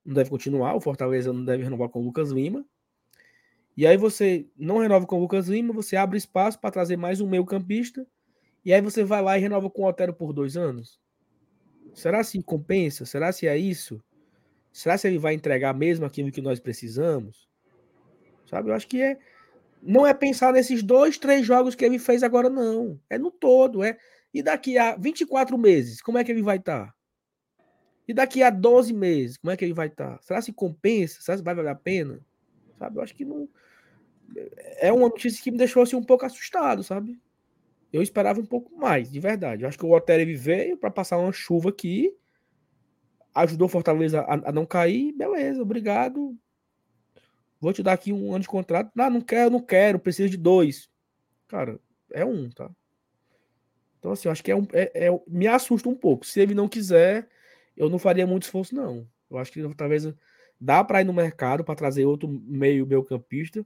Não 0.03 0.13
deve 0.13 0.29
continuar, 0.29 0.75
o 0.75 0.81
Fortaleza 0.81 1.31
não 1.31 1.45
deve 1.45 1.63
renovar 1.63 1.87
com 1.87 2.01
o 2.01 2.03
Lucas 2.03 2.31
Lima. 2.31 2.65
E 3.75 3.87
aí 3.87 3.97
você 3.97 4.45
não 4.55 4.77
renova 4.77 5.05
com 5.05 5.17
o 5.17 5.21
Lucas 5.21 5.47
Lima, 5.47 5.73
você 5.73 5.95
abre 5.95 6.17
espaço 6.17 6.59
para 6.59 6.71
trazer 6.71 6.95
mais 6.95 7.19
um 7.19 7.27
meio 7.27 7.45
campista, 7.45 8.05
e 8.63 8.71
aí 8.71 8.81
você 8.81 9.03
vai 9.03 9.21
lá 9.21 9.37
e 9.37 9.41
renova 9.41 9.69
com 9.69 9.81
o 9.81 9.87
Otero 9.87 10.13
por 10.13 10.31
dois 10.31 10.55
anos. 10.55 10.99
Será 11.93 12.23
se 12.23 12.41
compensa? 12.41 13.05
Será 13.05 13.31
se 13.31 13.47
é 13.47 13.57
isso? 13.57 14.01
Será 14.71 14.97
se 14.97 15.07
ele 15.07 15.17
vai 15.17 15.33
entregar 15.33 15.73
mesmo 15.73 16.05
aquilo 16.05 16.31
que 16.31 16.41
nós 16.41 16.59
precisamos? 16.59 17.47
Sabe? 18.49 18.69
Eu 18.69 18.73
acho 18.73 18.87
que 18.87 19.01
é. 19.01 19.17
Não 19.81 20.07
é 20.07 20.13
pensar 20.13 20.53
nesses 20.53 20.81
dois, 20.81 21.17
três 21.17 21.45
jogos 21.45 21.75
que 21.75 21.83
ele 21.83 21.99
fez 21.99 22.23
agora, 22.23 22.49
não. 22.49 22.99
É 23.09 23.17
no 23.17 23.29
todo. 23.29 23.83
é 23.83 23.97
E 24.33 24.41
daqui 24.41 24.77
a 24.77 24.95
24 24.95 25.57
meses, 25.57 26.01
como 26.01 26.17
é 26.17 26.23
que 26.23 26.31
ele 26.31 26.41
vai 26.41 26.57
estar? 26.57 26.87
Tá? 26.87 26.93
E 28.07 28.13
daqui 28.13 28.41
a 28.41 28.49
12 28.49 28.93
meses, 28.93 29.37
como 29.37 29.51
é 29.51 29.57
que 29.57 29.65
ele 29.65 29.73
vai 29.73 29.87
estar? 29.87 30.17
Tá? 30.17 30.21
Será 30.21 30.41
se 30.41 30.53
compensa? 30.53 31.21
Será 31.21 31.37
se 31.37 31.43
vai 31.43 31.53
valer 31.53 31.69
a 31.69 31.75
pena? 31.75 32.19
Sabe? 32.77 32.97
Eu 32.97 33.03
acho 33.03 33.15
que 33.15 33.25
não. 33.25 33.47
É 34.77 34.91
uma 34.91 35.09
notícia 35.09 35.43
que 35.43 35.51
me 35.51 35.57
deixou 35.57 35.83
assim 35.83 35.95
um 35.95 36.03
pouco 36.03 36.25
assustado, 36.25 36.83
sabe? 36.83 37.19
Eu 37.91 38.01
esperava 38.01 38.39
um 38.39 38.45
pouco 38.45 38.75
mais, 38.75 39.11
de 39.11 39.19
verdade. 39.19 39.63
Eu 39.63 39.69
acho 39.69 39.77
que 39.77 39.85
o 39.85 39.91
Otero 39.91 40.25
veio 40.37 40.75
para 40.75 40.89
passar 40.89 41.17
uma 41.17 41.31
chuva 41.31 41.69
aqui, 41.69 42.11
ajudou 43.35 43.67
Fortaleza 43.67 44.21
a, 44.21 44.49
a, 44.49 44.51
não 44.51 44.65
cair, 44.65 45.11
beleza, 45.13 45.61
obrigado. 45.61 46.35
Vou 47.59 47.71
te 47.71 47.83
dar 47.83 47.93
aqui 47.93 48.11
um 48.11 48.31
ano 48.31 48.41
de 48.41 48.47
contrato. 48.47 48.91
Não, 48.95 49.09
não 49.09 49.21
quero, 49.21 49.51
não 49.51 49.61
quero, 49.61 49.99
preciso 49.99 50.29
de 50.29 50.37
dois. 50.37 50.89
Cara, 51.47 51.79
é 52.11 52.25
um, 52.25 52.49
tá? 52.49 52.69
Então, 53.99 54.11
assim, 54.11 54.27
eu 54.27 54.31
acho 54.31 54.43
que 54.43 54.51
é 54.51 54.55
um. 54.55 54.67
É, 54.73 55.07
é, 55.07 55.21
me 55.27 55.47
assusta 55.47 55.87
um 55.87 55.95
pouco. 55.95 56.25
Se 56.25 56.41
ele 56.41 56.53
não 56.53 56.67
quiser, 56.67 57.29
eu 57.77 57.89
não 57.89 57.99
faria 57.99 58.27
muito 58.27 58.43
esforço, 58.43 58.75
não. 58.75 59.07
Eu 59.29 59.37
acho 59.37 59.51
que 59.51 59.75
talvez 59.75 60.05
dá 60.63 60.83
para 60.83 61.01
ir 61.01 61.05
no 61.05 61.13
mercado 61.13 61.63
para 61.63 61.75
trazer 61.75 62.05
outro 62.05 62.29
meio 62.29 62.87
meio 62.87 63.03
campista. 63.03 63.65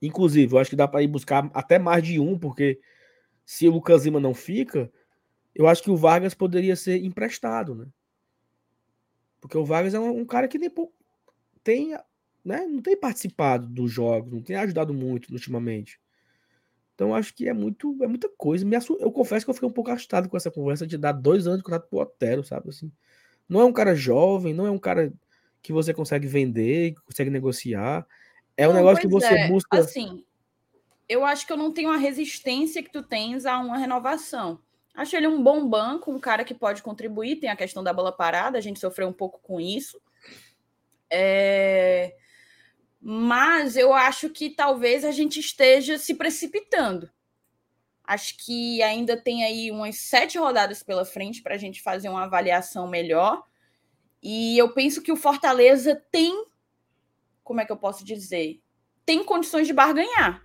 Inclusive, 0.00 0.54
eu 0.54 0.58
acho 0.58 0.70
que 0.70 0.76
dá 0.76 0.86
para 0.86 1.02
ir 1.02 1.08
buscar 1.08 1.50
até 1.52 1.78
mais 1.78 2.02
de 2.04 2.20
um, 2.20 2.38
porque 2.38 2.78
se 3.44 3.66
o 3.66 3.72
Lucas 3.72 4.04
Lima 4.04 4.20
não 4.20 4.34
fica, 4.34 4.90
eu 5.54 5.66
acho 5.66 5.82
que 5.82 5.90
o 5.90 5.96
Vargas 5.96 6.34
poderia 6.34 6.76
ser 6.76 7.02
emprestado, 7.04 7.74
né? 7.74 7.86
Porque 9.40 9.58
o 9.58 9.64
Vargas 9.64 9.94
é 9.94 10.00
um, 10.00 10.24
cara 10.24 10.46
que 10.46 10.58
nem 10.58 10.70
tem, 11.64 11.96
né, 12.44 12.66
não 12.66 12.80
tem 12.80 12.96
participado 12.96 13.66
dos 13.66 13.90
jogos, 13.90 14.32
não 14.32 14.42
tem 14.42 14.56
ajudado 14.56 14.94
muito 14.94 15.32
ultimamente. 15.32 16.00
Então 16.94 17.14
acho 17.14 17.34
que 17.34 17.48
é 17.48 17.52
muito, 17.52 17.96
é 18.02 18.06
muita 18.06 18.28
coisa. 18.28 18.66
Eu 19.00 19.12
confesso 19.12 19.44
que 19.44 19.50
eu 19.50 19.54
fiquei 19.54 19.68
um 19.68 19.72
pouco 19.72 19.90
assustado 19.90 20.28
com 20.28 20.36
essa 20.36 20.50
conversa 20.50 20.86
de 20.86 20.96
dar 20.96 21.12
dois 21.12 21.46
anos 21.46 21.58
de 21.58 21.64
contrato 21.64 21.88
pro 21.88 21.98
Otero, 21.98 22.44
sabe? 22.44 22.70
Assim, 22.70 22.90
não 23.48 23.60
é 23.60 23.64
um 23.64 23.72
cara 23.72 23.94
jovem, 23.94 24.54
não 24.54 24.66
é 24.66 24.70
um 24.70 24.78
cara 24.78 25.12
que 25.66 25.72
você 25.72 25.92
consegue 25.92 26.28
vender, 26.28 26.94
consegue 27.04 27.28
negociar. 27.28 28.06
É 28.56 28.68
um 28.68 28.72
não, 28.72 28.78
negócio 28.78 29.00
que 29.00 29.08
você 29.08 29.34
é. 29.34 29.48
busca. 29.48 29.78
Assim, 29.78 30.24
eu 31.08 31.24
acho 31.24 31.44
que 31.44 31.52
eu 31.52 31.56
não 31.56 31.72
tenho 31.72 31.90
a 31.90 31.96
resistência 31.96 32.82
que 32.82 32.90
tu 32.90 33.02
tens 33.02 33.44
a 33.44 33.58
uma 33.58 33.76
renovação. 33.76 34.60
Acho 34.94 35.16
ele 35.16 35.26
um 35.26 35.42
bom 35.42 35.68
banco, 35.68 36.12
um 36.12 36.20
cara 36.20 36.44
que 36.44 36.54
pode 36.54 36.82
contribuir. 36.82 37.36
Tem 37.36 37.50
a 37.50 37.56
questão 37.56 37.82
da 37.82 37.92
bola 37.92 38.12
parada, 38.12 38.56
a 38.56 38.60
gente 38.60 38.78
sofreu 38.78 39.08
um 39.08 39.12
pouco 39.12 39.40
com 39.42 39.60
isso. 39.60 40.00
É... 41.10 42.14
Mas 43.00 43.76
eu 43.76 43.92
acho 43.92 44.30
que 44.30 44.50
talvez 44.50 45.04
a 45.04 45.10
gente 45.10 45.40
esteja 45.40 45.98
se 45.98 46.14
precipitando. 46.14 47.10
Acho 48.04 48.36
que 48.38 48.80
ainda 48.82 49.16
tem 49.16 49.44
aí 49.44 49.70
umas 49.72 49.96
sete 49.96 50.38
rodadas 50.38 50.80
pela 50.82 51.04
frente 51.04 51.42
para 51.42 51.56
a 51.56 51.58
gente 51.58 51.82
fazer 51.82 52.08
uma 52.08 52.22
avaliação 52.22 52.86
melhor. 52.88 53.44
E 54.28 54.58
eu 54.58 54.68
penso 54.70 55.02
que 55.02 55.12
o 55.12 55.16
Fortaleza 55.16 55.94
tem, 56.10 56.46
como 57.44 57.60
é 57.60 57.64
que 57.64 57.70
eu 57.70 57.76
posso 57.76 58.04
dizer? 58.04 58.60
Tem 59.04 59.22
condições 59.22 59.68
de 59.68 59.72
barganhar. 59.72 60.44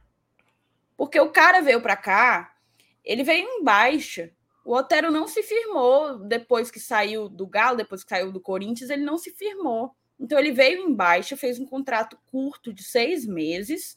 Porque 0.95 1.20
o 1.20 1.32
cara 1.32 1.62
veio 1.62 1.82
para 1.82 1.98
cá, 1.98 2.56
ele 3.03 3.24
veio 3.24 3.44
em 3.44 3.64
baixa. 3.64 4.32
O 4.64 4.76
Otero 4.76 5.10
não 5.10 5.28
se 5.28 5.41
firmou 5.41 6.20
depois 6.20 6.70
que 6.70 6.80
saiu 6.80 7.28
do 7.28 7.48
Galo, 7.48 7.78
depois 7.78 8.03
que 8.03 8.12
saiu 8.12 8.32
do 8.32 8.40
Corinthians, 8.40 8.91
ele 8.91 9.03
não 9.03 9.18
se 9.18 9.32
firmou. 9.32 9.95
Então 10.20 10.38
ele 10.38 10.52
veio 10.52 10.88
em 10.88 10.94
baixa, 10.94 11.36
fez 11.36 11.60
um 11.60 11.66
contrato 11.66 12.20
curto 12.28 12.72
de 12.72 12.84
seis 12.84 13.26
meses, 13.26 13.95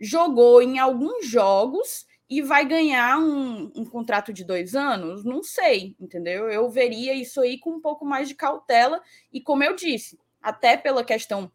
jogou 0.00 0.62
em 0.62 0.78
alguns 0.78 1.26
jogos 1.26 2.06
e 2.30 2.40
vai 2.40 2.64
ganhar 2.64 3.18
um, 3.18 3.72
um, 3.74 3.84
contrato 3.84 4.32
de 4.32 4.44
dois 4.44 4.76
anos? 4.76 5.24
Não 5.24 5.42
sei, 5.42 5.96
entendeu? 5.98 6.48
Eu 6.48 6.70
veria 6.70 7.12
isso 7.12 7.40
aí 7.40 7.58
com 7.58 7.70
um 7.70 7.80
pouco 7.80 8.04
mais 8.04 8.28
de 8.28 8.36
cautela. 8.36 9.02
E 9.32 9.40
como 9.40 9.64
eu 9.64 9.74
disse, 9.74 10.16
até 10.40 10.76
pela 10.76 11.02
questão 11.02 11.50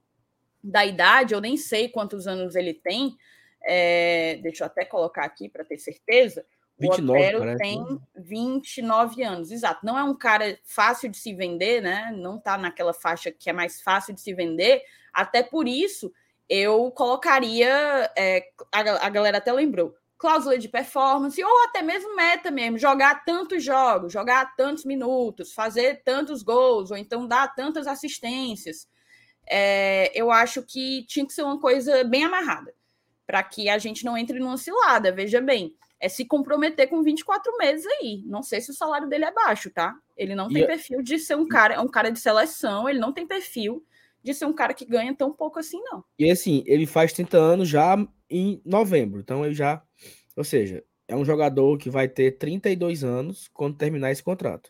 da 0.62 0.86
idade, 0.86 1.34
eu 1.34 1.40
nem 1.40 1.56
sei 1.56 1.88
quantos 1.88 2.28
anos 2.28 2.58
ele 2.58 2.74
tem. 2.74 3.16
É, 3.64 4.38
deixa 4.44 4.66
eu 4.66 4.68
até 4.68 4.84
colocar 4.84 5.24
aqui 5.24 5.48
para 5.48 5.64
ter 5.64 5.78
certeza. 5.78 6.46
29, 6.78 7.10
o 7.10 7.16
Otero 7.16 7.40
parece, 7.40 7.58
tem 7.58 7.82
né? 7.82 8.00
29 8.18 9.24
anos, 9.24 9.52
exato. 9.52 9.86
Não 9.86 9.98
é 9.98 10.04
um 10.04 10.14
cara 10.14 10.60
fácil 10.66 11.10
de 11.10 11.16
se 11.16 11.34
vender, 11.34 11.82
né? 11.82 12.14
Não 12.18 12.36
está 12.36 12.58
naquela 12.58 12.94
faixa 12.94 13.32
que 13.32 13.50
é 13.50 13.54
mais 13.54 13.82
fácil 13.82 14.14
de 14.14 14.20
se 14.20 14.34
vender. 14.34 14.82
Até 15.14 15.42
por 15.42 15.70
isso, 15.70 16.12
eu 16.50 16.92
colocaria. 16.92 18.12
É, 18.18 18.50
a, 18.74 19.06
a 19.06 19.10
galera 19.10 19.38
até 19.38 19.54
lembrou 19.54 19.96
cláusula 20.18 20.58
de 20.58 20.70
performance, 20.70 21.44
ou 21.44 21.64
até 21.66 21.82
mesmo 21.82 22.16
meta 22.16 22.50
mesmo, 22.50 22.78
jogar 22.78 23.24
tantos 23.26 23.64
jogos, 23.64 24.14
jogar 24.14 24.56
tantos 24.56 24.86
minutos, 24.86 25.54
fazer 25.54 26.02
tantos 26.04 26.42
gols, 26.42 26.92
ou 26.92 26.98
então 26.98 27.28
dar 27.28 27.54
tantas 27.54 27.88
assistências. 27.88 28.88
É, 29.48 30.12
eu 30.20 30.32
acho 30.32 30.64
que 30.64 31.06
tinha 31.08 31.26
que 31.26 31.34
ser 31.34 31.44
uma 31.44 31.60
coisa 31.60 32.04
bem 32.04 32.24
amarrada, 32.24 32.74
para 33.28 33.44
que 33.44 33.70
a 33.70 33.78
gente 33.78 34.06
não 34.06 34.18
entre 34.18 34.40
numa 34.40 34.58
cilada, 34.58 35.12
veja 35.12 35.42
bem. 35.42 35.76
É 36.00 36.10
se 36.10 36.26
comprometer 36.26 36.88
com 36.90 37.02
24 37.02 37.56
meses 37.58 37.86
aí. 37.86 38.22
Não 38.26 38.44
sei 38.44 38.62
se 38.62 38.70
o 38.70 38.74
salário 38.74 39.08
dele 39.08 39.26
é 39.26 39.32
baixo, 39.32 39.72
tá? 39.72 39.96
Ele 40.16 40.36
não 40.36 40.50
tem 40.50 40.64
e 40.64 40.68
perfil 40.68 41.02
de 41.02 41.18
ser 41.18 41.36
um 41.36 41.48
cara, 41.48 41.76
é 41.76 41.80
um 41.80 41.88
cara 41.88 42.12
de 42.12 42.20
seleção, 42.20 42.88
ele 42.88 43.00
não 43.00 43.14
tem 43.14 43.26
perfil 43.26 43.84
de 44.26 44.34
ser 44.34 44.46
um 44.46 44.54
cara 44.54 44.74
que 44.74 44.84
ganha 44.84 45.16
tão 45.16 45.32
pouco 45.32 45.60
assim, 45.60 45.80
não. 45.84 46.04
E 46.20 46.30
assim, 46.30 46.64
ele 46.66 46.86
faz 46.86 47.14
30 47.14 47.38
anos 47.38 47.70
já 47.70 47.96
em 48.30 48.62
novembro, 48.66 49.20
então 49.20 49.46
ele 49.46 49.54
já 49.54 49.82
ou 50.36 50.44
seja, 50.44 50.84
é 51.08 51.16
um 51.16 51.24
jogador 51.24 51.78
que 51.78 51.90
vai 51.90 52.08
ter 52.08 52.38
32 52.38 53.04
anos 53.04 53.48
quando 53.54 53.78
terminar 53.78 54.12
esse 54.12 54.22
contrato. 54.22 54.70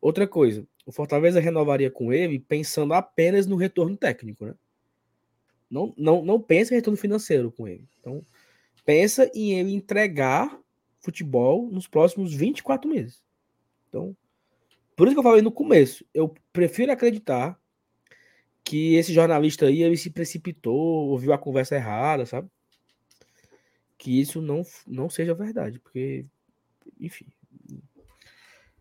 Outra 0.00 0.26
coisa, 0.26 0.66
o 0.86 0.92
Fortaleza 0.92 1.40
renovaria 1.40 1.90
com 1.90 2.12
ele 2.12 2.38
pensando 2.38 2.94
apenas 2.94 3.46
no 3.46 3.56
retorno 3.56 3.96
técnico, 3.96 4.46
né? 4.46 4.54
Não, 5.68 5.92
não, 5.96 6.24
não 6.24 6.40
pensa 6.40 6.72
em 6.72 6.76
retorno 6.76 6.96
financeiro 6.96 7.50
com 7.50 7.66
ele. 7.66 7.88
Então, 7.98 8.24
pensa 8.84 9.30
em 9.34 9.52
ele 9.58 9.72
entregar 9.72 10.58
futebol 11.00 11.68
nos 11.70 11.86
próximos 11.86 12.32
24 12.32 12.88
meses. 12.88 13.22
Então, 13.88 14.16
por 14.96 15.06
isso 15.06 15.14
que 15.14 15.18
eu 15.20 15.24
falei 15.24 15.42
no 15.42 15.52
começo, 15.52 16.04
eu 16.14 16.34
prefiro 16.52 16.92
acreditar 16.92 17.59
que 18.70 18.94
esse 18.94 19.12
jornalista 19.12 19.66
aí 19.66 19.82
ele 19.82 19.96
se 19.96 20.10
precipitou, 20.10 21.08
ouviu 21.08 21.32
a 21.32 21.38
conversa 21.38 21.74
errada, 21.74 22.24
sabe? 22.24 22.48
que 24.00 24.18
isso 24.18 24.40
não, 24.40 24.62
não 24.86 25.10
seja 25.10 25.34
verdade, 25.34 25.78
porque, 25.78 26.24
enfim. 26.98 27.26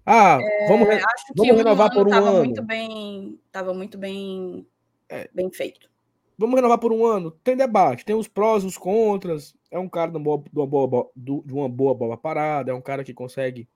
Ah, 0.05 0.39
é, 0.41 0.67
vamos, 0.67 0.87
re 0.87 1.01
vamos 1.35 1.57
renovar 1.57 1.91
um 1.91 1.93
por 1.93 2.07
um 2.07 2.09
tava 2.09 2.29
ano. 2.29 2.45
Muito 2.45 2.63
bem, 2.63 3.39
estava 3.45 3.73
muito 3.73 3.97
bem, 3.97 4.65
é. 5.09 5.29
bem 5.33 5.51
feito. 5.51 5.89
Vamos 6.37 6.55
renovar 6.55 6.77
por 6.77 6.93
um 6.93 7.05
ano. 7.05 7.31
Tem 7.43 7.57
debate, 7.57 8.05
tem 8.05 8.15
os 8.15 8.29
prós 8.29 8.63
e 8.63 8.67
os 8.67 8.77
contras. 8.77 9.53
É 9.69 9.77
um 9.77 9.89
cara 9.89 10.09
de 10.09 10.17
uma 10.17 10.23
boa, 10.23 10.41
de 10.41 10.57
uma 10.57 10.67
boa, 10.67 11.11
de 11.13 11.53
uma 11.53 11.67
boa 11.67 11.93
bola 11.93 12.15
parada, 12.15 12.71
é 12.71 12.73
um 12.73 12.81
cara 12.81 13.03
que 13.03 13.13
consegue 13.13 13.67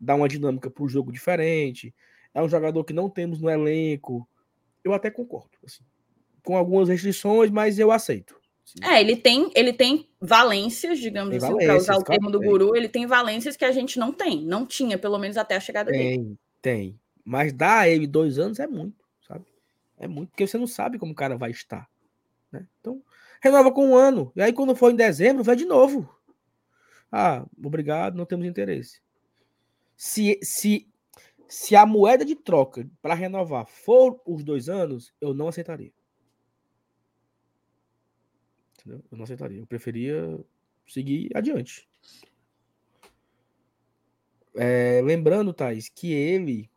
dar 0.00 0.14
uma 0.14 0.28
dinâmica 0.28 0.70
para 0.70 0.84
o 0.84 0.88
jogo 0.88 1.12
diferente. 1.12 1.94
É 2.32 2.40
um 2.40 2.48
jogador 2.48 2.82
que 2.84 2.94
não 2.94 3.10
temos 3.10 3.42
no 3.42 3.50
elenco. 3.50 4.26
Eu 4.84 4.92
até 4.92 5.10
concordo, 5.10 5.58
assim, 5.64 5.84
com 6.42 6.56
algumas 6.56 6.88
restrições, 6.88 7.50
mas 7.50 7.78
eu 7.78 7.90
aceito. 7.90 8.38
É, 8.82 9.00
ele 9.00 9.16
tem, 9.16 9.50
ele 9.54 9.72
tem 9.72 10.08
valências, 10.20 10.98
digamos 10.98 11.30
tem 11.30 11.38
assim, 11.38 11.66
para 11.66 11.76
usar 11.76 11.96
o 11.96 12.02
termo 12.04 12.30
do 12.30 12.40
guru, 12.40 12.76
ele 12.76 12.88
tem 12.88 13.06
valências 13.06 13.56
que 13.56 13.64
a 13.64 13.72
gente 13.72 13.98
não 13.98 14.12
tem, 14.12 14.42
não 14.44 14.66
tinha, 14.66 14.98
pelo 14.98 15.18
menos 15.18 15.36
até 15.36 15.56
a 15.56 15.60
chegada 15.60 15.90
tem, 15.90 15.98
dele. 15.98 16.16
Tem, 16.16 16.38
tem. 16.60 17.00
Mas 17.24 17.52
dar 17.52 17.80
a 17.80 17.88
ele 17.88 18.06
dois 18.06 18.38
anos 18.38 18.58
é 18.58 18.66
muito, 18.66 19.04
sabe? 19.26 19.46
É 19.98 20.06
muito, 20.06 20.30
porque 20.30 20.46
você 20.46 20.58
não 20.58 20.66
sabe 20.66 20.98
como 20.98 21.12
o 21.12 21.14
cara 21.14 21.36
vai 21.36 21.50
estar. 21.50 21.88
Né? 22.52 22.66
Então, 22.80 23.02
renova 23.40 23.72
com 23.72 23.88
um 23.88 23.96
ano. 23.96 24.32
E 24.36 24.42
aí, 24.42 24.52
quando 24.52 24.74
for 24.76 24.92
em 24.92 24.96
dezembro, 24.96 25.42
vai 25.42 25.56
de 25.56 25.64
novo. 25.64 26.08
Ah, 27.10 27.44
obrigado, 27.62 28.16
não 28.16 28.26
temos 28.26 28.46
interesse. 28.46 29.00
Se, 29.96 30.38
se, 30.42 30.86
se 31.48 31.74
a 31.74 31.86
moeda 31.86 32.24
de 32.24 32.36
troca 32.36 32.88
para 33.00 33.14
renovar 33.14 33.66
for 33.66 34.20
os 34.26 34.44
dois 34.44 34.68
anos, 34.68 35.14
eu 35.18 35.32
não 35.32 35.48
aceitaria. 35.48 35.92
Entendeu? 38.78 39.02
Eu 39.10 39.16
não 39.16 39.24
aceitaria. 39.24 39.58
Eu 39.58 39.66
preferia 39.66 40.38
seguir 40.86 41.30
adiante. 41.34 41.88
É, 44.54 45.00
lembrando, 45.02 45.54
Thais, 45.54 45.88
que 45.88 46.12
ele 46.12 46.70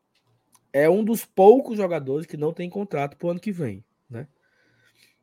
é 0.72 0.90
um 0.90 1.04
dos 1.04 1.26
poucos 1.26 1.78
jogadores 1.78 2.26
que 2.26 2.38
não 2.38 2.54
tem 2.54 2.70
contrato 2.70 3.18
pro 3.18 3.30
ano 3.30 3.40
que 3.40 3.52
vem, 3.52 3.84
né? 4.10 4.28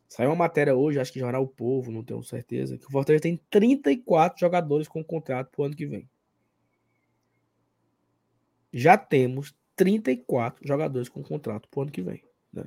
Saiu 0.09 0.31
uma 0.31 0.37
matéria 0.37 0.75
hoje, 0.75 0.99
acho 0.99 1.13
que 1.13 1.19
Jornal 1.19 1.43
O 1.43 1.49
Povo, 1.49 1.93
não 1.93 2.03
tenho 2.03 2.23
certeza, 2.23 2.79
que 2.79 2.87
o 2.87 2.91
Fortaleza 2.91 3.23
tem 3.23 3.41
34 3.51 4.41
jogadores 4.41 4.89
com 4.89 5.05
contrato 5.05 5.51
pro 5.51 5.65
ano 5.65 5.77
que 5.77 5.87
vem. 5.87 6.09
Já 8.79 8.97
temos 8.97 9.55
34 9.77 10.67
jogadores 10.67 11.09
com 11.09 11.23
contrato 11.23 11.69
pro 11.69 11.83
ano 11.83 11.91
que 11.91 12.03
vem. 12.03 12.23
Né? 12.53 12.65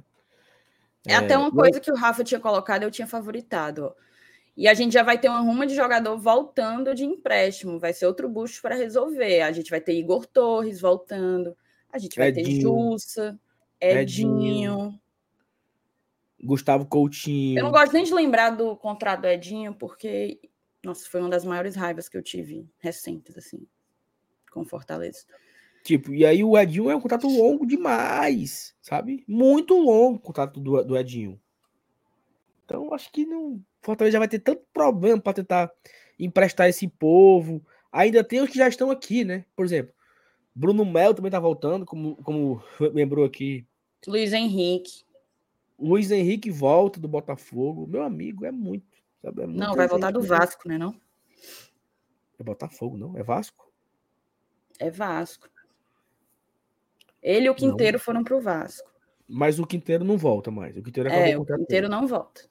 É, 1.08 1.14
é 1.14 1.16
até 1.16 1.38
uma 1.38 1.52
coisa 1.52 1.80
que 1.80 1.92
o 1.92 1.96
Rafa 1.96 2.24
tinha 2.24 2.40
colocado, 2.40 2.84
eu 2.84 2.92
tinha 2.92 3.08
favoritado. 3.08 3.86
Ó. 3.86 3.94
E 4.56 4.68
a 4.68 4.74
gente 4.74 4.94
já 4.94 5.04
vai 5.04 5.18
ter 5.18 5.30
uma 5.30 5.40
ruma 5.40 5.66
de 5.66 5.76
jogador 5.76 6.18
voltando 6.18 6.94
de 6.94 7.06
empréstimo. 7.06 7.80
Vai 7.80 7.94
ser 7.94 8.06
outro 8.06 8.28
busto 8.28 8.62
para 8.62 8.76
resolver. 8.76 9.42
A 9.42 9.52
gente 9.52 9.70
vai 9.70 9.80
ter 9.80 9.94
Igor 9.94 10.26
Torres 10.26 10.82
voltando. 10.82 11.56
A 11.92 11.98
gente 11.98 12.18
vai 12.18 12.30
Edinho. 12.30 12.46
ter 12.46 12.62
Jussa, 12.62 13.40
Edinho. 13.80 14.38
Edinho. 14.38 15.02
Gustavo 16.44 16.86
Coutinho. 16.86 17.60
Eu 17.60 17.64
não 17.64 17.72
gosto 17.72 17.94
nem 17.94 18.04
de 18.04 18.14
lembrar 18.14 18.52
do 18.52 18.76
contrato 18.76 19.22
do 19.22 19.28
Edinho, 19.28 19.74
porque, 19.74 20.40
nossa, 20.84 21.08
foi 21.08 21.22
uma 21.22 21.30
das 21.30 21.46
maiores 21.46 21.76
raivas 21.76 22.10
que 22.10 22.18
eu 22.18 22.24
tive 22.24 22.68
recentes, 22.80 23.38
assim, 23.38 23.68
com 24.52 24.66
Fortaleza. 24.66 25.26
Tipo, 25.84 26.14
e 26.14 26.26
aí 26.26 26.44
o 26.44 26.58
Edinho 26.58 26.90
é 26.90 26.95
um 26.95 27.02
contrato 27.02 27.28
longo 27.28 27.66
demais, 27.66 28.76
sabe? 28.82 29.24
Muito 29.28 29.74
longo 29.74 30.18
o 30.18 30.20
contrato 30.22 30.60
do, 30.60 30.84
do 30.84 30.98
Edinho. 30.98 31.40
Então, 32.66 32.94
acho 32.94 33.12
que 33.12 33.26
não. 33.26 33.62
Fortaleza 33.82 34.14
já 34.14 34.20
vai 34.20 34.28
ter 34.28 34.40
tanto 34.40 34.64
problema 34.72 35.20
para 35.20 35.34
tentar 35.34 35.72
emprestar 36.20 36.70
esse 36.70 36.88
povo. 36.88 37.66
Ainda 37.91 38.24
tem 38.24 38.41
os 38.41 38.49
que 38.49 38.58
já 38.58 38.68
estão 38.68 38.91
aqui, 38.91 39.26
né? 39.26 39.44
Por 39.56 39.66
exemplo, 39.66 39.94
Bruno 40.53 40.86
Melo 40.86 41.16
também 41.16 41.32
tá 41.32 41.40
voltando, 41.40 41.86
como, 41.86 42.16
como 42.18 42.64
lembrou 42.80 43.26
aqui. 43.26 43.66
Luiz 44.06 44.32
Henrique. 44.34 45.03
Luiz 45.80 46.12
Henrique 46.12 46.52
volta 46.52 46.99
do 46.99 47.08
Botafogo. 47.08 47.88
Meu 47.88 48.03
amigo, 48.03 48.45
é 48.45 48.52
muito. 48.52 48.86
Sabe? 49.22 49.41
É 49.41 49.48
não, 49.48 49.76
vai 49.76 49.88
voltar 49.88 50.12
do 50.12 50.22
Vasco, 50.22 50.68
né? 50.68 50.78
Não? 50.78 50.95
É 52.40 52.44
Botafogo, 52.44 52.98
não? 52.98 53.18
É 53.18 53.24
Vasco? 53.24 53.72
É 54.80 54.90
Vasco. 54.90 55.49
Ele 57.22 57.45
e 57.45 57.49
o 57.49 57.56
Quinteiro 57.56 57.98
não. 57.98 58.03
foram 58.03 58.23
pro 58.23 58.41
Vasco. 58.41 58.89
Mas 59.27 59.60
o 59.60 59.65
Quinteiro 59.65 60.03
não 60.03 60.18
volta 60.18 60.52
mais. 60.52 60.76
O 60.76 60.84
Quinteiro 60.84 61.10
é, 61.10 61.38
o 61.38 61.45
Quinteiro 61.45 61.88
não 61.88 62.07
volta. 62.07 62.49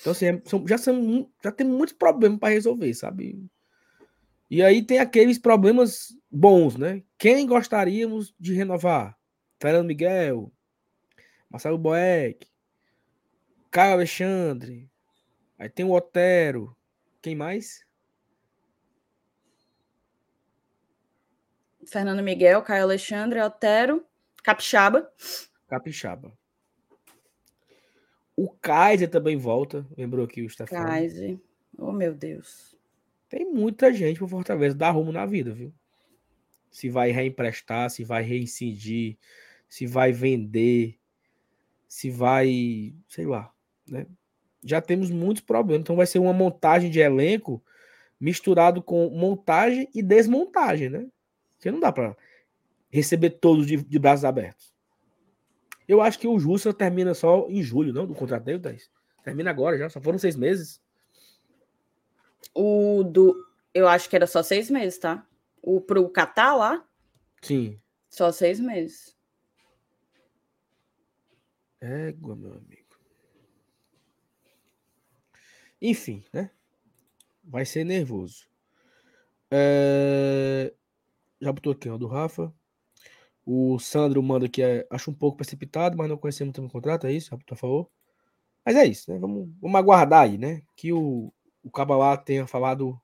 Então, 0.00 0.12
assim, 0.12 0.26
é, 0.26 0.42
são, 0.44 0.66
já, 0.66 0.78
são, 0.78 1.30
já 1.42 1.50
tem 1.50 1.66
muitos 1.66 1.94
problemas 1.94 2.38
para 2.38 2.52
resolver, 2.52 2.92
sabe? 2.94 3.44
E 4.50 4.62
aí 4.62 4.82
tem 4.82 4.98
aqueles 4.98 5.38
problemas 5.38 6.16
bons, 6.30 6.76
né? 6.76 7.02
Quem 7.18 7.46
gostaríamos 7.46 8.34
de 8.38 8.54
renovar? 8.54 9.16
Fernando 9.60 9.86
Miguel, 9.86 10.52
Marcelo 11.50 11.78
Boeck, 11.78 12.46
Caio 13.70 13.94
Alexandre, 13.94 14.88
aí 15.58 15.68
tem 15.68 15.84
o 15.84 15.92
Otero, 15.92 16.76
quem 17.22 17.34
mais? 17.34 17.85
Fernando 21.86 22.22
Miguel, 22.22 22.62
Caio 22.62 22.82
Alexandre, 22.82 23.40
Otero, 23.40 24.04
Capixaba. 24.42 25.10
Capixaba. 25.68 26.32
O 28.36 28.50
Kaiser 28.50 29.08
também 29.08 29.36
volta, 29.36 29.86
lembrou 29.96 30.24
aqui 30.24 30.42
o 30.42 30.50
Stefano. 30.50 30.86
Kaiser, 30.86 31.38
oh 31.78 31.92
meu 31.92 32.14
Deus. 32.14 32.76
Tem 33.28 33.44
muita 33.44 33.92
gente 33.92 34.18
pro 34.18 34.28
Fortaleza 34.28 34.76
dar 34.76 34.90
rumo 34.90 35.10
na 35.10 35.24
vida, 35.24 35.52
viu? 35.54 35.72
Se 36.70 36.90
vai 36.90 37.10
reemprestar, 37.10 37.88
se 37.90 38.04
vai 38.04 38.22
reincidir, 38.22 39.16
se 39.68 39.86
vai 39.86 40.12
vender, 40.12 40.98
se 41.88 42.10
vai, 42.10 42.94
sei 43.08 43.24
lá, 43.26 43.50
né? 43.88 44.06
Já 44.62 44.80
temos 44.80 45.10
muitos 45.10 45.42
problemas. 45.42 45.80
Então 45.80 45.96
vai 45.96 46.06
ser 46.06 46.18
uma 46.18 46.32
montagem 46.32 46.90
de 46.90 46.98
elenco 46.98 47.64
misturado 48.20 48.82
com 48.82 49.08
montagem 49.10 49.88
e 49.94 50.02
desmontagem, 50.02 50.90
né? 50.90 51.06
Porque 51.56 51.70
não 51.70 51.80
dá 51.80 51.90
para 51.92 52.16
receber 52.90 53.30
todos 53.30 53.66
de, 53.66 53.76
de, 53.76 53.98
braços 53.98 54.24
abertos. 54.24 54.74
Eu 55.88 56.00
acho 56.00 56.18
que 56.18 56.26
o 56.26 56.38
Jussa 56.38 56.72
termina 56.72 57.14
só 57.14 57.46
em 57.48 57.62
julho, 57.62 57.92
não? 57.92 58.06
Do 58.06 58.14
contrato 58.14 58.44
dele, 58.44 58.60
Thais? 58.60 58.90
Termina 59.22 59.50
agora 59.50 59.78
já, 59.78 59.88
só 59.88 60.00
foram 60.00 60.18
seis 60.18 60.36
meses. 60.36 60.80
O 62.54 63.02
do. 63.04 63.36
Eu 63.74 63.88
acho 63.88 64.08
que 64.08 64.16
era 64.16 64.26
só 64.26 64.42
seis 64.42 64.70
meses, 64.70 64.98
tá? 64.98 65.26
O 65.62 65.80
pro 65.80 66.08
Catar 66.08 66.54
lá? 66.54 66.86
Sim. 67.42 67.80
Só 68.08 68.32
seis 68.32 68.58
meses. 68.58 69.16
Égua, 71.80 72.34
meu 72.34 72.52
amigo. 72.52 72.86
Enfim, 75.80 76.24
né? 76.32 76.50
Vai 77.44 77.64
ser 77.64 77.84
nervoso. 77.84 78.46
É... 79.50 80.74
Já 81.40 81.52
botou 81.52 81.72
aqui, 81.72 81.88
ó, 81.88 81.96
do 81.98 82.06
Rafa. 82.06 82.52
O 83.44 83.78
Sandro 83.78 84.22
manda 84.22 84.48
que 84.48 84.62
é, 84.62 84.86
acho 84.90 85.10
um 85.10 85.14
pouco 85.14 85.36
precipitado, 85.36 85.96
mas 85.96 86.08
não 86.08 86.16
conhecemos 86.16 86.56
o 86.58 86.68
contrato, 86.68 87.06
é 87.06 87.12
isso? 87.12 87.30
Já 87.30 87.36
botou? 87.36 87.90
Mas 88.64 88.74
é 88.74 88.84
isso, 88.84 89.12
né? 89.12 89.18
Vamos, 89.18 89.48
vamos 89.60 89.78
aguardar 89.78 90.24
aí, 90.24 90.36
né? 90.36 90.62
Que 90.74 90.92
o, 90.92 91.32
o 91.62 91.70
Cabalá 91.70 92.16
tenha 92.16 92.46
falado, 92.46 93.00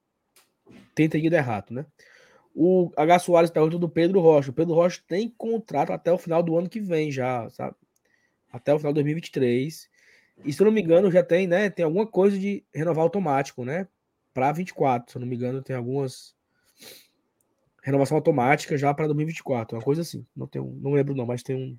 tenta 0.95 1.17
ir 1.17 1.33
errado, 1.33 1.71
né? 1.71 1.87
O 2.55 2.91
H. 2.97 3.21
Soares 3.21 3.51
pergunta 3.51 3.79
do 3.79 3.89
Pedro 3.89 4.21
Rocha. 4.21 4.51
O 4.51 4.55
Pedro 4.55 4.75
Rocha 4.75 5.01
tem 5.07 5.29
contrato 5.31 5.93
até 5.93 6.13
o 6.13 6.19
final 6.19 6.43
do 6.43 6.57
ano 6.59 6.69
que 6.69 6.81
vem 6.81 7.11
já, 7.11 7.49
sabe? 7.51 7.77
Até 8.51 8.75
o 8.75 8.79
final 8.79 8.93
de 8.93 8.97
2023. 8.97 9.89
E 10.45 10.53
se 10.53 10.61
eu 10.61 10.65
não 10.67 10.73
me 10.73 10.83
engano, 10.83 11.11
já 11.11 11.23
tem, 11.23 11.47
né? 11.47 11.71
Tem 11.71 11.85
alguma 11.85 12.07
coisa 12.07 12.39
de 12.39 12.65
renovar 12.75 13.05
automático, 13.05 13.65
né? 13.65 13.87
Para 14.35 14.53
24. 14.53 15.13
Se 15.13 15.17
eu 15.17 15.21
não 15.21 15.29
me 15.29 15.37
engano, 15.37 15.63
tem 15.63 15.77
algumas 15.77 16.35
renovação 17.83 18.17
automática 18.17 18.79
já 18.79 18.95
para 18.95 19.07
2024, 19.07 19.77
uma 19.77 19.85
coisa 19.85 20.03
assim. 20.03 20.25
Não 20.35 20.47
tem 20.47 20.63
um, 20.63 20.79
não 20.81 20.93
lembro 20.93 21.15
não, 21.15 21.27
mas 21.27 21.43
tem 21.43 21.57
um. 21.57 21.77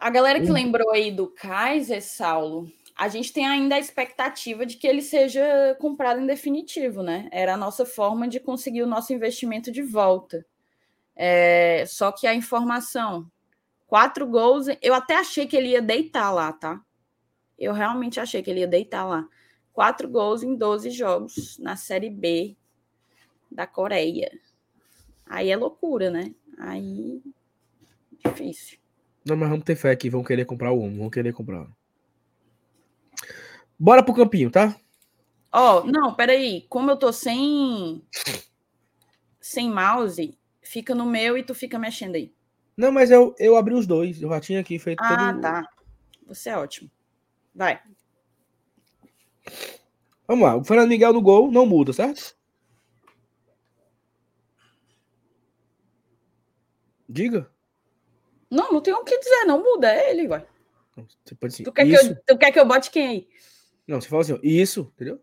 A 0.00 0.10
galera 0.10 0.40
que 0.40 0.50
um... 0.50 0.54
lembrou 0.54 0.90
aí 0.90 1.12
do 1.12 1.28
Kaiser, 1.28 2.02
Saulo, 2.02 2.70
a 2.96 3.08
gente 3.08 3.32
tem 3.32 3.46
ainda 3.46 3.74
a 3.74 3.78
expectativa 3.78 4.64
de 4.64 4.76
que 4.76 4.86
ele 4.86 5.02
seja 5.02 5.76
comprado 5.80 6.20
em 6.20 6.26
definitivo, 6.26 7.02
né? 7.02 7.28
Era 7.30 7.54
a 7.54 7.56
nossa 7.56 7.84
forma 7.84 8.26
de 8.26 8.40
conseguir 8.40 8.82
o 8.82 8.86
nosso 8.86 9.12
investimento 9.12 9.70
de 9.70 9.82
volta. 9.82 10.44
É, 11.14 11.84
só 11.86 12.10
que 12.10 12.26
a 12.26 12.34
informação, 12.34 13.30
quatro 13.86 14.26
gols, 14.26 14.66
eu 14.80 14.94
até 14.94 15.16
achei 15.16 15.46
que 15.46 15.56
ele 15.56 15.70
ia 15.70 15.82
deitar 15.82 16.30
lá, 16.30 16.52
tá? 16.52 16.80
Eu 17.58 17.72
realmente 17.72 18.20
achei 18.20 18.42
que 18.42 18.50
ele 18.50 18.60
ia 18.60 18.68
deitar 18.68 19.04
lá. 19.04 19.26
Quatro 19.72 20.08
gols 20.08 20.42
em 20.42 20.56
12 20.56 20.90
jogos 20.90 21.58
na 21.58 21.76
Série 21.76 22.08
B 22.08 22.56
da 23.50 23.66
Coreia. 23.66 24.30
Aí 25.28 25.50
é 25.50 25.56
loucura, 25.56 26.10
né? 26.10 26.34
Aí. 26.58 27.22
Difícil. 28.24 28.78
Não, 29.24 29.36
mas 29.36 29.48
vamos 29.48 29.64
ter 29.64 29.76
fé 29.76 29.94
que 29.94 30.08
vão 30.08 30.24
querer 30.24 30.44
comprar 30.44 30.72
o 30.72 30.80
homem, 30.80 30.98
vão 30.98 31.10
querer 31.10 31.32
comprar. 31.32 31.66
Bora 33.78 34.02
pro 34.02 34.14
campinho, 34.14 34.50
tá? 34.50 34.74
Ó, 35.52 35.80
oh, 35.80 35.84
não, 35.84 36.14
peraí. 36.14 36.66
Como 36.68 36.90
eu 36.90 36.96
tô 36.96 37.12
sem. 37.12 38.02
sem 39.40 39.70
mouse, 39.70 40.36
fica 40.62 40.94
no 40.94 41.06
meu 41.06 41.36
e 41.36 41.42
tu 41.42 41.54
fica 41.54 41.78
mexendo 41.78 42.16
aí. 42.16 42.32
Não, 42.76 42.90
mas 42.90 43.10
eu, 43.10 43.34
eu 43.38 43.56
abri 43.56 43.74
os 43.74 43.86
dois. 43.86 44.22
Eu 44.22 44.28
já 44.30 44.40
tinha 44.40 44.60
aqui 44.60 44.78
feito 44.78 45.02
ah, 45.02 45.32
todo... 45.32 45.40
tá. 45.42 45.68
Você 46.26 46.50
é 46.50 46.56
ótimo. 46.56 46.90
Vai. 47.54 47.80
Vamos 50.26 50.46
lá. 50.46 50.56
O 50.56 50.64
Fernando 50.64 50.88
Miguel 50.88 51.12
no 51.12 51.22
gol 51.22 51.50
não 51.50 51.66
muda, 51.66 51.92
certo? 51.92 52.37
Diga. 57.08 57.50
Não, 58.50 58.72
não 58.72 58.80
tem 58.80 58.94
o 58.94 59.04
que 59.04 59.18
dizer, 59.18 59.44
não 59.44 59.62
muda, 59.62 59.92
é 59.92 60.10
ele, 60.10 60.28
ué. 60.28 60.46
Você 61.24 61.34
pode 61.34 61.54
assim, 61.54 61.64
tu, 61.64 61.72
quer 61.72 61.86
isso... 61.86 62.02
que 62.02 62.10
eu, 62.10 62.22
tu 62.26 62.38
quer 62.38 62.52
que 62.52 62.58
eu 62.58 62.66
bote 62.66 62.90
quem 62.90 63.06
aí? 63.06 63.28
Não, 63.86 64.00
você 64.00 64.08
fala 64.08 64.22
assim, 64.22 64.38
isso, 64.42 64.92
entendeu? 64.94 65.22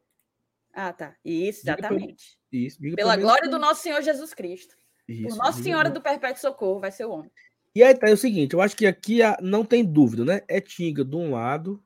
Ah, 0.74 0.94
tá. 0.94 1.16
Isso, 1.24 1.62
exatamente. 1.62 2.38
Diga 2.52 2.68
isso, 2.68 2.96
Pela 2.96 3.18
glória 3.18 3.50
do 3.50 3.60
nosso 3.60 3.82
Senhor 3.82 4.02
Jesus 4.02 4.34
Cristo. 4.34 4.76
Isso, 5.08 5.38
Por 5.38 5.38
Nossa 5.38 5.62
Senhora 5.62 5.90
do 5.90 6.02
Perpétuo 6.02 6.42
Socorro, 6.42 6.80
vai 6.80 6.92
ser 6.92 7.06
o 7.06 7.12
homem. 7.12 7.32
E 7.76 7.84
aí 7.84 7.94
tá 7.94 8.10
é 8.10 8.14
o 8.14 8.18
seguinte, 8.18 8.54
eu 8.54 8.62
acho 8.62 8.76
que 8.76 8.88
aqui 8.88 9.20
não 9.42 9.66
tem 9.66 9.84
dúvida, 9.84 10.24
né? 10.24 10.42
É 10.48 10.62
Tinga 10.62 11.04
de 11.04 11.16
um 11.16 11.32
lado 11.32 11.84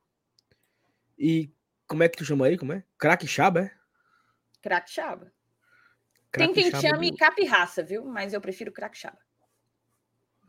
e 1.18 1.52
como 1.88 2.04
é 2.04 2.08
que 2.08 2.18
tu 2.18 2.24
chama 2.24 2.46
aí? 2.46 2.58
Como 2.58 2.72
é? 2.72 2.84
Crack 2.98 3.28
Chaba, 3.28 3.62
é? 3.62 3.72
Crack 4.62 4.90
Chaba. 4.90 5.34
Tem 6.32 6.54
quem 6.54 6.70
chame 6.70 7.10
do... 7.10 7.18
Capirraça, 7.18 7.82
viu? 7.82 8.06
Mas 8.06 8.34
eu 8.34 8.40
prefiro 8.40 8.72
Crack 8.72 8.96
Chaba. 8.96 9.18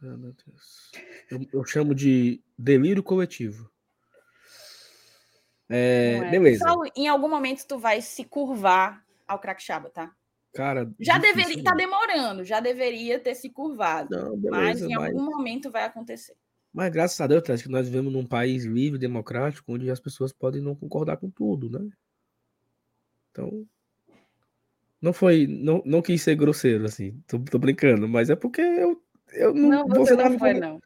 Ah, 0.02 0.16
meu 0.16 0.32
Deus. 0.32 0.90
Eu, 1.30 1.46
eu, 1.52 1.64
chamo 1.64 1.94
de 1.94 2.42
delírio 2.56 3.02
coletivo. 3.02 3.70
É, 5.68 6.20
é. 6.22 6.30
Beleza. 6.30 6.64
Saulo, 6.64 6.90
em 6.96 7.06
algum 7.06 7.28
momento 7.28 7.66
tu 7.66 7.78
vai 7.78 8.00
se 8.00 8.24
curvar 8.24 9.04
ao 9.28 9.38
Crackchaba, 9.38 9.90
tá? 9.90 10.14
Cara, 10.54 10.92
já 10.98 11.16
deveria, 11.18 11.62
tá 11.62 11.74
demorando, 11.74 12.44
já 12.44 12.58
deveria 12.58 13.20
ter 13.20 13.36
se 13.36 13.50
curvado. 13.50 14.08
Não, 14.10 14.36
beleza, 14.36 14.50
mas 14.50 14.82
em 14.82 14.94
mas... 14.94 15.06
algum 15.06 15.24
momento 15.24 15.70
vai 15.70 15.84
acontecer. 15.84 16.34
Mas 16.72 16.90
graças 16.90 17.20
a 17.20 17.26
Deus, 17.26 17.62
que 17.62 17.68
nós 17.68 17.86
vivemos 17.86 18.12
num 18.12 18.26
país 18.26 18.64
livre, 18.64 18.98
democrático, 18.98 19.72
onde 19.72 19.90
as 19.90 20.00
pessoas 20.00 20.32
podem 20.32 20.62
não 20.62 20.74
concordar 20.74 21.18
com 21.18 21.30
tudo, 21.30 21.68
né? 21.68 21.88
Então, 23.30 23.66
não 25.00 25.12
foi, 25.12 25.46
não, 25.46 25.82
não 25.84 26.02
quis 26.02 26.22
ser 26.22 26.34
grosseiro 26.34 26.84
assim, 26.84 27.22
tô, 27.26 27.38
tô 27.38 27.58
brincando, 27.58 28.08
mas 28.08 28.28
é 28.28 28.36
porque 28.36 28.60
eu 28.60 29.00
eu 29.32 29.54
não, 29.54 29.86
não 29.86 29.88
você, 29.88 30.14
você 30.14 30.28
não 30.28 30.38
foi, 30.38 30.54
não. 30.54 30.80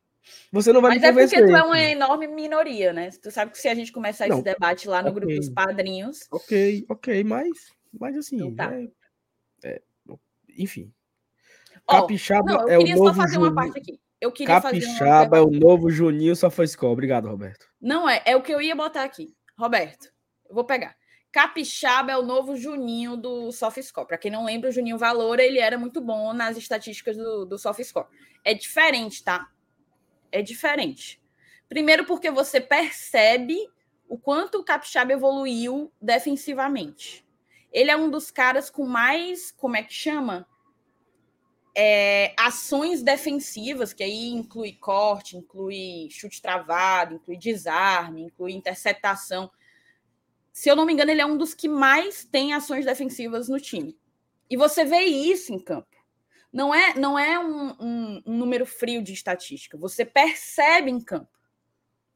Você 0.52 0.72
não 0.72 0.80
vai 0.80 0.92
Mas 0.92 1.02
me 1.02 1.08
é 1.08 1.12
porque 1.12 1.46
tu 1.46 1.54
é 1.54 1.62
uma 1.62 1.80
enorme 1.80 2.26
minoria, 2.28 2.92
né? 2.92 3.10
Tu 3.10 3.30
sabe 3.30 3.50
que 3.50 3.58
se 3.58 3.68
a 3.68 3.74
gente 3.74 3.92
começar 3.92 4.26
não, 4.26 4.36
esse 4.36 4.44
debate 4.44 4.88
lá 4.88 5.02
no 5.02 5.10
okay. 5.10 5.20
grupo 5.20 5.36
dos 5.36 5.48
padrinhos. 5.50 6.20
Ok, 6.30 6.86
ok, 6.88 7.24
mas, 7.24 7.50
mas 7.98 8.16
assim. 8.16 8.36
Então 8.36 8.54
tá. 8.54 8.74
é, 8.74 8.88
é, 9.64 9.82
enfim. 10.56 10.92
Oh, 11.86 11.92
Capixaba 11.92 12.52
não, 12.52 12.68
é 12.68 12.78
o 12.78 12.86
novo. 12.86 13.08
Só 13.08 13.14
fazer 13.14 13.38
uma 13.38 13.54
parte 13.54 13.78
aqui. 13.78 14.00
Eu 14.20 14.32
queria 14.32 14.60
Capixaba 14.60 15.36
fazer 15.36 15.36
é 15.36 15.40
o 15.42 15.50
novo 15.50 15.90
Juninho 15.90 16.34
só 16.34 16.48
foi 16.50 16.64
escola. 16.64 16.92
Obrigado, 16.92 17.28
Roberto. 17.28 17.66
Não 17.80 18.08
é, 18.08 18.22
é 18.24 18.34
o 18.34 18.42
que 18.42 18.52
eu 18.52 18.62
ia 18.62 18.74
botar 18.74 19.04
aqui. 19.04 19.34
Roberto, 19.58 20.08
eu 20.48 20.54
vou 20.54 20.64
pegar. 20.64 20.96
Capixaba 21.34 22.12
é 22.12 22.16
o 22.16 22.22
novo 22.22 22.54
Juninho 22.54 23.16
do 23.16 23.50
SoftScore. 23.50 24.06
Para 24.06 24.16
quem 24.16 24.30
não 24.30 24.44
lembra, 24.44 24.70
o 24.70 24.72
Juninho 24.72 24.96
Valor 24.96 25.40
ele 25.40 25.58
era 25.58 25.76
muito 25.76 26.00
bom 26.00 26.32
nas 26.32 26.56
estatísticas 26.56 27.16
do, 27.16 27.44
do 27.44 27.58
SoftScore. 27.58 28.06
É 28.44 28.54
diferente, 28.54 29.24
tá? 29.24 29.50
É 30.30 30.40
diferente. 30.40 31.20
Primeiro, 31.68 32.04
porque 32.06 32.30
você 32.30 32.60
percebe 32.60 33.58
o 34.08 34.16
quanto 34.16 34.58
o 34.58 34.64
Capixaba 34.64 35.12
evoluiu 35.12 35.92
defensivamente. 36.00 37.26
Ele 37.72 37.90
é 37.90 37.96
um 37.96 38.08
dos 38.08 38.30
caras 38.30 38.70
com 38.70 38.86
mais, 38.86 39.50
como 39.50 39.76
é 39.76 39.82
que 39.82 39.92
chama? 39.92 40.46
É, 41.76 42.32
ações 42.38 43.02
defensivas, 43.02 43.92
que 43.92 44.04
aí 44.04 44.28
inclui 44.28 44.74
corte, 44.74 45.36
inclui 45.36 46.06
chute 46.12 46.40
travado, 46.40 47.16
inclui 47.16 47.36
desarme, 47.36 48.22
inclui 48.22 48.52
interceptação 48.52 49.50
se 50.54 50.68
eu 50.68 50.76
não 50.76 50.86
me 50.86 50.92
engano, 50.92 51.10
ele 51.10 51.20
é 51.20 51.26
um 51.26 51.36
dos 51.36 51.52
que 51.52 51.66
mais 51.66 52.24
tem 52.24 52.54
ações 52.54 52.84
defensivas 52.84 53.48
no 53.48 53.58
time. 53.58 53.98
E 54.48 54.56
você 54.56 54.84
vê 54.84 55.00
isso 55.00 55.52
em 55.52 55.58
campo. 55.58 55.88
Não 56.52 56.72
é, 56.72 56.94
não 56.94 57.18
é 57.18 57.36
um, 57.40 57.70
um, 57.80 58.22
um 58.24 58.36
número 58.36 58.64
frio 58.64 59.02
de 59.02 59.12
estatística. 59.12 59.76
Você 59.76 60.04
percebe 60.04 60.92
em 60.92 61.00
campo. 61.00 61.28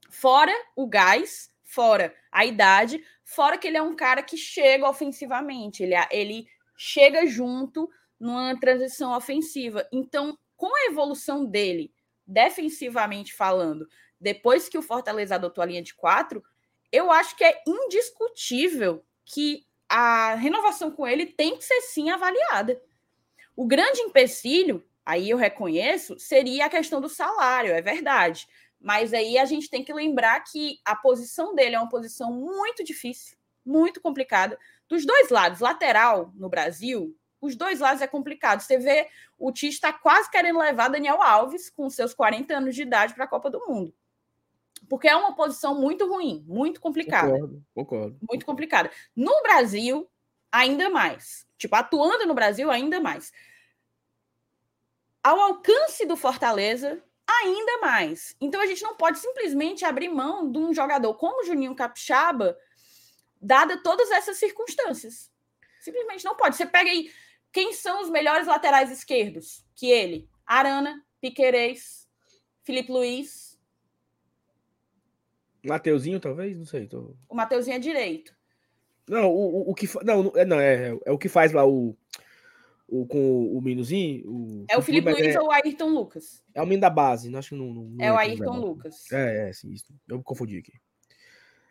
Fora 0.09 0.52
o 0.77 0.86
gás, 0.86 1.51
fora 1.65 2.15
a 2.31 2.47
idade, 2.47 3.05
fora 3.24 3.59
que 3.59 3.66
ele 3.66 3.77
é 3.77 3.82
um 3.82 3.97
cara 3.97 4.23
que 4.23 4.36
chega 4.36 4.89
ofensivamente. 4.89 5.82
Ele, 5.82 5.94
ele 6.12 6.47
chega 6.77 7.27
junto 7.27 7.90
numa 8.20 8.56
transição 8.60 9.16
ofensiva. 9.16 9.85
Então, 9.90 10.39
com 10.56 10.73
a 10.77 10.86
evolução 10.86 11.44
dele, 11.44 11.93
defensivamente 12.24 13.35
falando, 13.35 13.89
depois 14.20 14.69
que 14.69 14.78
o 14.78 14.82
Fortaleza 14.82 15.35
adotou 15.35 15.60
a 15.60 15.66
linha 15.66 15.82
de 15.82 15.93
quatro, 15.93 16.40
eu 16.90 17.10
acho 17.10 17.36
que 17.36 17.44
é 17.44 17.62
indiscutível 17.66 19.05
que 19.24 19.66
a 19.89 20.35
renovação 20.35 20.90
com 20.90 21.06
ele 21.06 21.27
tem 21.27 21.56
que 21.56 21.65
ser 21.65 21.81
sim 21.82 22.10
avaliada. 22.10 22.81
O 23.56 23.66
grande 23.66 24.01
empecilho, 24.01 24.85
aí 25.05 25.31
eu 25.31 25.36
reconheço, 25.36 26.19
seria 26.19 26.66
a 26.66 26.70
questão 26.70 27.01
do 27.01 27.09
salário, 27.09 27.73
é 27.73 27.81
verdade. 27.81 28.47
Mas 28.81 29.12
aí 29.12 29.39
a 29.39 29.44
gente 29.44 29.69
tem 29.69 29.82
que 29.82 29.93
lembrar 29.93 30.40
que 30.40 30.78
a 30.85 30.94
posição 30.94 31.55
dele 31.55 31.74
é 31.74 31.81
uma 31.81 31.89
posição 31.89 32.32
muito 32.32 32.85
difícil, 32.85 33.36
muito 33.65 34.01
complicada. 34.01 34.59
Dos 34.89 35.05
dois 35.05 35.31
lados, 35.31 35.60
lateral 35.60 36.32
no 36.36 36.48
Brasil, 36.48 37.16
os 37.40 37.56
dois 37.56 37.81
lados 37.81 38.02
é 38.02 38.06
complicado. 38.06 38.60
Você 38.60 38.78
vê 38.78 39.09
o 39.39 39.52
Tite 39.52 39.74
está 39.74 39.93
quase 39.93 40.31
querendo 40.31 40.59
levar 40.59 40.89
Daniel 40.89 41.23
Alves, 41.23 41.70
com 41.70 41.89
seus 41.90 42.15
40 42.15 42.56
anos 42.56 42.74
de 42.74 42.82
idade, 42.82 43.15
para 43.15 43.24
a 43.24 43.28
Copa 43.28 43.51
do 43.51 43.60
Mundo. 43.66 43.94
Porque 44.89 45.09
é 45.09 45.15
uma 45.15 45.35
posição 45.35 45.74
muito 45.74 46.09
ruim, 46.09 46.44
muito 46.47 46.81
complicada. 46.81 47.32
Concordo, 47.32 47.65
concordo. 47.74 48.19
Muito 48.28 48.47
complicada. 48.47 48.90
No 49.15 49.43
Brasil, 49.43 50.09
ainda 50.51 50.89
mais. 50.89 51.47
Tipo, 51.56 51.77
atuando 51.77 52.27
no 52.27 52.35
Brasil, 52.35 52.70
ainda 52.70 53.01
mais. 53.01 53.32
Ao 55.23 55.39
alcance 55.40 56.06
do 56.06 56.16
Fortaleza, 56.16 57.02
ainda 57.28 57.78
mais. 57.78 58.35
Então 58.40 58.60
a 58.60 58.66
gente 58.66 58.82
não 58.82 58.97
pode 58.97 59.19
simplesmente 59.19 59.85
abrir 59.85 60.09
mão 60.09 60.51
de 60.51 60.59
um 60.59 60.73
jogador 60.73 61.12
como 61.15 61.43
o 61.43 61.44
Juninho 61.44 61.74
Capixaba, 61.74 62.56
dada 63.40 63.82
todas 63.82 64.10
essas 64.10 64.39
circunstâncias. 64.39 65.31
Simplesmente 65.81 66.24
não 66.24 66.35
pode. 66.35 66.56
Você 66.56 66.66
pega 66.66 66.90
aí 66.90 67.12
quem 67.52 67.73
são 67.73 68.02
os 68.02 68.10
melhores 68.10 68.47
laterais 68.47 68.90
esquerdos 68.90 69.65
que 69.74 69.90
ele? 69.90 70.28
Arana, 70.47 71.05
Piquerez, 71.20 72.09
Felipe 72.65 72.90
Luiz. 72.90 73.48
Mateuzinho, 75.64 76.20
talvez? 76.20 76.56
Não 76.56 76.64
sei. 76.64 76.86
Tô... 76.86 77.14
O 77.28 77.35
Mateuzinho 77.35 77.76
é 77.76 77.78
direito. 77.78 78.35
Não, 79.09 79.30
o, 79.30 79.68
o, 79.68 79.70
o 79.70 79.74
que. 79.74 79.89
Não, 80.05 80.32
é, 80.36 80.44
não 80.44 80.60
é, 80.60 80.98
é 81.05 81.10
o 81.10 81.18
que 81.18 81.28
faz 81.28 81.52
lá 81.52 81.66
o. 81.66 81.97
O, 82.90 83.06
com 83.06 83.55
o 83.55 83.60
Minuzinho. 83.60 84.26
O, 84.26 84.64
é 84.66 84.78
o 84.78 84.80
Felipe 84.80 85.10
Luiz 85.10 85.35
é, 85.35 85.40
ou 85.40 85.48
o 85.48 85.51
Ayrton 85.51 85.89
Lucas? 85.90 86.43
É 86.55 86.62
o 86.62 86.64
menino 86.64 86.80
da 86.80 86.89
base, 86.89 87.35
acho 87.36 87.51
que 87.51 87.55
não. 87.55 87.74
não 87.74 87.97
é 87.98 88.10
o 88.10 88.16
Ayrton 88.16 88.59
Lucas. 88.59 89.12
É, 89.12 89.51
é, 89.51 89.52
sim, 89.52 89.70
isso. 89.70 89.93
Eu 90.09 90.16
me 90.16 90.24
confundi 90.24 90.56
aqui. 90.56 90.72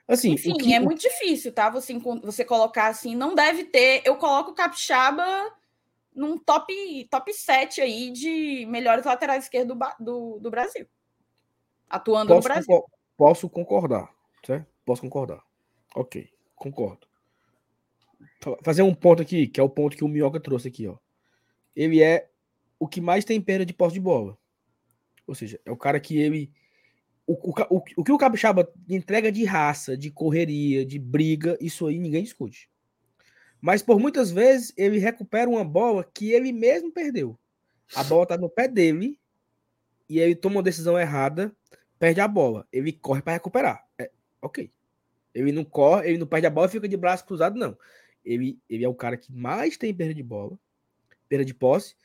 Assim, 0.07 0.33
Enfim, 0.33 0.53
que... 0.53 0.73
é 0.73 0.79
muito 0.79 1.01
difícil, 1.01 1.51
tá? 1.51 1.69
Você, 1.69 1.97
você 2.23 2.45
colocar 2.45 2.87
assim, 2.87 3.15
não 3.15 3.33
deve 3.33 3.65
ter. 3.65 4.03
Eu 4.05 4.15
coloco 4.15 4.51
o 4.51 4.53
Capixaba 4.53 5.25
num 6.15 6.37
top, 6.37 6.73
top 7.11 7.33
7 7.33 7.81
aí 7.81 8.11
de 8.11 8.65
melhores 8.67 9.05
laterais 9.05 9.43
esquerdos 9.43 9.77
do, 9.77 9.85
do, 9.99 10.39
do 10.39 10.49
Brasil. 10.49 10.87
Atuando 11.89 12.29
posso 12.29 12.47
no 12.47 12.53
Brasil. 12.53 12.85
Posso 13.17 13.49
concordar, 13.49 14.13
certo? 14.45 14.67
Posso 14.85 15.01
concordar. 15.01 15.43
Ok, 15.95 16.29
concordo. 16.55 17.07
Fazer 18.63 18.83
um 18.83 18.93
ponto 18.93 19.21
aqui, 19.21 19.47
que 19.47 19.59
é 19.59 19.63
o 19.63 19.69
ponto 19.69 19.97
que 19.97 20.03
o 20.03 20.07
Minhoca 20.07 20.39
trouxe 20.39 20.67
aqui, 20.67 20.87
ó. 20.87 20.97
Ele 21.75 22.01
é 22.01 22.29
o 22.79 22.87
que 22.87 23.01
mais 23.01 23.25
tem 23.25 23.41
perda 23.41 23.65
de 23.65 23.73
posse 23.73 23.95
de 23.95 23.99
bola. 23.99 24.37
Ou 25.25 25.35
seja, 25.35 25.59
é 25.65 25.71
o 25.71 25.77
cara 25.77 25.99
que 25.99 26.17
ele 26.17 26.51
o, 27.27 27.33
o, 27.33 27.83
o, 27.97 28.03
que 28.03 28.11
o 28.11 28.17
Capixaba 28.17 28.71
entrega 28.87 29.29
de 29.29 29.43
raça, 29.43 29.97
de 29.97 30.09
correria, 30.09 30.85
de 30.85 30.97
briga, 30.97 31.57
isso 31.59 31.85
aí 31.85 31.99
ninguém 31.99 32.23
discute. 32.23 32.69
Mas 33.59 33.81
por 33.81 33.99
muitas 33.99 34.31
vezes 34.31 34.73
ele 34.77 34.97
recupera 34.97 35.49
uma 35.49 35.65
bola 35.65 36.09
que 36.13 36.31
ele 36.31 36.53
mesmo 36.53 36.89
perdeu. 36.91 37.37
A 37.93 38.03
bola 38.03 38.25
tá 38.25 38.37
no 38.37 38.49
pé 38.49 38.67
dele 38.67 39.19
e 40.07 40.19
ele 40.19 40.35
toma 40.35 40.57
uma 40.57 40.63
decisão 40.63 40.97
errada, 40.97 41.53
perde 41.99 42.21
a 42.21 42.27
bola. 42.27 42.67
Ele 42.71 42.91
corre 42.91 43.21
para 43.21 43.33
recuperar. 43.33 43.87
É, 43.97 44.11
ok. 44.41 44.71
Ele 45.33 45.51
não 45.51 45.63
corre, 45.63 46.09
ele 46.09 46.17
não 46.17 46.27
perde 46.27 46.47
a 46.47 46.49
bola 46.49 46.67
e 46.67 46.71
fica 46.71 46.87
de 46.87 46.97
braço 46.97 47.25
cruzado, 47.25 47.57
não. 47.57 47.77
Ele, 48.23 48.59
ele 48.69 48.83
é 48.83 48.89
o 48.89 48.95
cara 48.95 49.15
que 49.17 49.31
mais 49.31 49.77
tem 49.77 49.93
perda 49.93 50.13
de 50.13 50.23
bola, 50.23 50.57
perda 51.29 51.45
de 51.45 51.53
posse, 51.53 51.95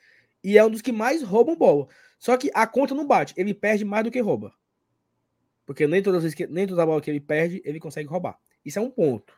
e 0.45 0.59
é 0.59 0.65
um 0.65 0.71
dos 0.71 0.83
que 0.83 0.93
mais 0.93 1.23
roubam 1.23 1.57
bola. 1.57 1.89
Só 2.19 2.37
que 2.37 2.51
a 2.55 2.67
conta 2.67 2.95
não 2.95 3.07
bate. 3.07 3.35
Ele 3.37 3.55
perde 3.55 3.85
mais 3.85 4.05
do 4.05 4.11
que 4.11 4.21
rouba. 4.21 4.55
Porque 5.65 5.87
nem 5.87 6.03
todas 6.03 6.19
as 6.19 6.23
vezes 6.25 6.35
que, 6.37 6.47
nem 6.47 6.67
toda 6.67 6.87
bola 6.87 7.01
que 7.01 7.11
ele 7.11 7.21
perde, 7.21 7.63
ele 7.65 7.81
consegue 7.81 8.09
roubar. 8.09 8.39
Isso 8.65 8.79
é 8.79 8.83
um 8.83 8.91
ponto. 8.91 9.35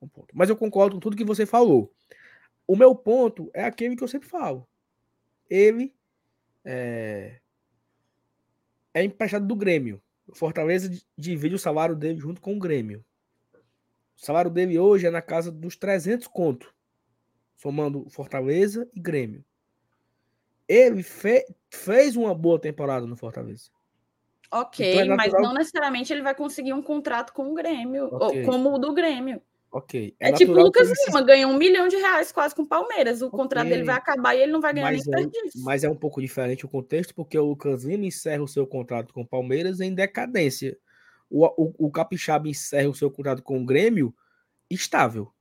Um 0.00 0.08
ponto. 0.08 0.28
Mas 0.34 0.48
eu 0.48 0.56
concordo 0.56 0.96
com 0.96 1.00
tudo 1.00 1.16
que 1.16 1.24
você 1.24 1.44
falou. 1.44 1.92
O 2.66 2.76
meu 2.76 2.94
ponto 2.94 3.50
é 3.52 3.64
aquele 3.64 3.96
que 3.96 4.02
eu 4.02 4.08
sempre 4.08 4.28
falo. 4.28 4.66
Ele 5.48 5.94
é, 6.64 7.40
é 8.94 9.02
emprestado 9.02 9.46
do 9.46 9.56
Grêmio. 9.56 10.00
O 10.26 10.34
Fortaleza 10.34 10.90
divide 11.18 11.54
o 11.54 11.58
salário 11.58 11.94
dele 11.94 12.18
junto 12.18 12.40
com 12.40 12.54
o 12.54 12.58
Grêmio. 12.58 13.04
O 14.16 14.24
salário 14.24 14.50
dele 14.50 14.78
hoje 14.78 15.06
é 15.06 15.10
na 15.10 15.20
casa 15.20 15.50
dos 15.50 15.76
300 15.76 16.28
conto, 16.28 16.72
somando 17.56 18.08
Fortaleza 18.08 18.88
e 18.94 19.00
Grêmio. 19.00 19.44
Ele 20.66 21.02
fe 21.02 21.44
fez 21.68 22.16
uma 22.16 22.34
boa 22.34 22.58
temporada 22.58 23.06
no 23.06 23.16
Fortaleza. 23.16 23.70
Ok, 24.50 24.88
então 24.88 25.14
é 25.14 25.16
mas 25.16 25.32
não 25.32 25.52
necessariamente 25.52 26.12
ele 26.12 26.22
vai 26.22 26.34
conseguir 26.34 26.72
um 26.72 26.82
contrato 26.82 27.32
com 27.32 27.50
o 27.50 27.54
Grêmio, 27.54 28.06
okay. 28.06 28.40
ou 28.40 28.46
como 28.46 28.72
o 28.72 28.78
do 28.78 28.94
Grêmio. 28.94 29.42
Ok. 29.74 30.14
É, 30.20 30.28
é 30.28 30.32
tipo 30.32 30.52
o 30.52 30.62
Lucas 30.62 30.86
Lima, 30.86 31.18
se... 31.18 31.24
ganha 31.24 31.48
um 31.48 31.58
milhão 31.58 31.88
de 31.88 31.96
reais 31.96 32.30
quase 32.30 32.54
com 32.54 32.62
o 32.62 32.66
Palmeiras. 32.66 33.20
O 33.20 33.26
okay. 33.26 33.36
contrato 33.36 33.68
dele 33.68 33.82
vai 33.82 33.96
acabar 33.96 34.32
e 34.36 34.42
ele 34.42 34.52
não 34.52 34.60
vai 34.60 34.72
ganhar 34.72 34.92
mas 34.92 35.04
nem 35.04 35.24
é, 35.24 35.26
disso. 35.26 35.64
Mas 35.64 35.82
é 35.82 35.90
um 35.90 35.96
pouco 35.96 36.20
diferente 36.20 36.64
o 36.64 36.68
contexto, 36.68 37.12
porque 37.12 37.36
o 37.36 37.44
Lucas 37.44 37.82
Lima 37.82 38.06
encerra 38.06 38.40
o 38.40 38.46
seu 38.46 38.68
contrato 38.68 39.12
com 39.12 39.22
o 39.22 39.26
Palmeiras 39.26 39.80
em 39.80 39.92
decadência. 39.92 40.78
O, 41.28 41.44
o, 41.44 41.74
o 41.86 41.90
Capixaba 41.90 42.48
encerra 42.48 42.88
o 42.88 42.94
seu 42.94 43.10
contrato 43.10 43.42
com 43.42 43.60
o 43.60 43.66
Grêmio 43.66 44.14
estável. 44.70 45.32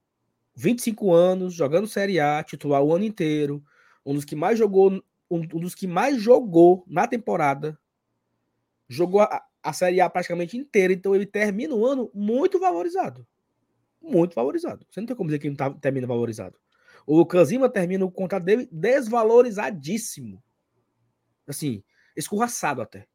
25 0.56 1.14
anos, 1.14 1.54
jogando 1.54 1.86
Série 1.86 2.20
A, 2.20 2.42
titular 2.42 2.82
o 2.82 2.92
ano 2.92 3.06
inteiro. 3.06 3.64
Um 4.04 4.16
dos 4.16 4.26
que 4.26 4.36
mais 4.36 4.58
jogou, 4.58 4.92
um, 4.92 5.02
um 5.30 5.60
dos 5.60 5.76
que 5.76 5.86
mais 5.86 6.20
jogou 6.20 6.84
na 6.88 7.06
temporada 7.06 7.78
jogou 8.90 9.22
a, 9.22 9.44
a 9.62 9.74
Série 9.74 10.02
A 10.02 10.10
praticamente 10.10 10.58
inteira, 10.58 10.92
então 10.92 11.14
ele 11.14 11.28
termina 11.28 11.76
o 11.76 11.86
ano 11.86 12.10
muito 12.16 12.60
valorizado. 12.60 13.28
Muito 14.04 14.36
valorizado. 14.36 14.86
Você 14.90 15.00
não 15.00 15.08
tem 15.08 15.16
como 15.16 15.30
dizer 15.30 15.40
que 15.40 15.48
ele 15.48 15.56
tá, 15.56 15.70
termina 15.72 16.06
valorizado. 16.06 16.60
O 17.08 17.18
Lucas 17.18 17.52
Lima 17.52 17.70
termina 17.70 18.04
o 18.06 18.12
contrato 18.12 18.44
dele 18.44 18.68
desvalorizadíssimo. 18.72 20.44
Assim, 21.48 21.84
escorraçado 22.16 22.82
até. 22.82 23.08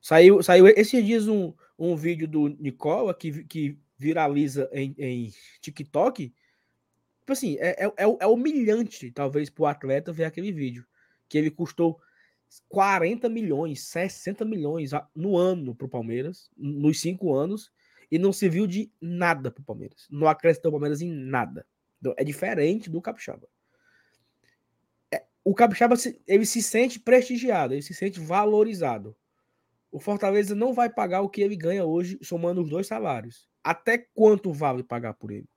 Saiu, 0.00 0.42
saiu 0.42 0.66
esses 0.68 1.04
dias 1.04 1.26
um, 1.26 1.54
um 1.78 1.96
vídeo 1.96 2.28
do 2.28 2.48
Nicola 2.48 3.14
que, 3.14 3.44
que 3.44 3.78
viraliza 3.96 4.68
em, 4.72 4.94
em 4.98 5.32
TikTok. 5.60 6.28
Tipo 7.20 7.32
assim, 7.32 7.56
é, 7.58 7.86
é, 7.86 7.92
é 7.96 8.26
humilhante, 8.26 9.10
talvez, 9.10 9.48
para 9.48 9.62
o 9.62 9.66
atleta 9.66 10.12
ver 10.12 10.24
aquele 10.24 10.52
vídeo. 10.52 10.86
Que 11.26 11.38
ele 11.38 11.50
custou 11.50 11.98
40 12.68 13.28
milhões, 13.28 13.88
60 13.88 14.44
milhões 14.44 14.90
no 15.14 15.36
ano 15.36 15.74
para 15.74 15.86
o 15.86 15.90
Palmeiras, 15.90 16.50
nos 16.56 17.00
cinco 17.00 17.34
anos, 17.34 17.72
e 18.10 18.18
não 18.18 18.32
se 18.32 18.48
viu 18.48 18.66
de 18.66 18.90
nada 19.00 19.50
para 19.50 19.60
o 19.60 19.64
Palmeiras. 19.64 20.06
Não 20.10 20.26
acrescentou 20.26 20.70
o 20.70 20.72
Palmeiras 20.72 21.00
em 21.00 21.10
nada. 21.10 21.66
Então, 22.00 22.14
é 22.16 22.24
diferente 22.24 22.90
do 22.90 23.00
Capixaba. 23.00 23.48
É, 25.12 25.24
o 25.42 25.54
Capixaba 25.54 25.94
ele 26.26 26.44
se 26.44 26.62
sente 26.62 27.00
prestigiado, 27.00 27.74
ele 27.74 27.82
se 27.82 27.94
sente 27.94 28.20
valorizado. 28.20 29.16
O 29.90 30.00
Fortaleza 30.00 30.54
não 30.54 30.74
vai 30.74 30.90
pagar 30.90 31.20
o 31.20 31.28
que 31.28 31.40
ele 31.40 31.56
ganha 31.56 31.84
hoje, 31.84 32.18
somando 32.22 32.60
os 32.60 32.68
dois 32.68 32.86
salários. 32.86 33.48
Até 33.62 33.98
quanto 33.98 34.52
vale 34.52 34.82
pagar 34.82 35.14
por 35.14 35.30
ele? 35.30 35.48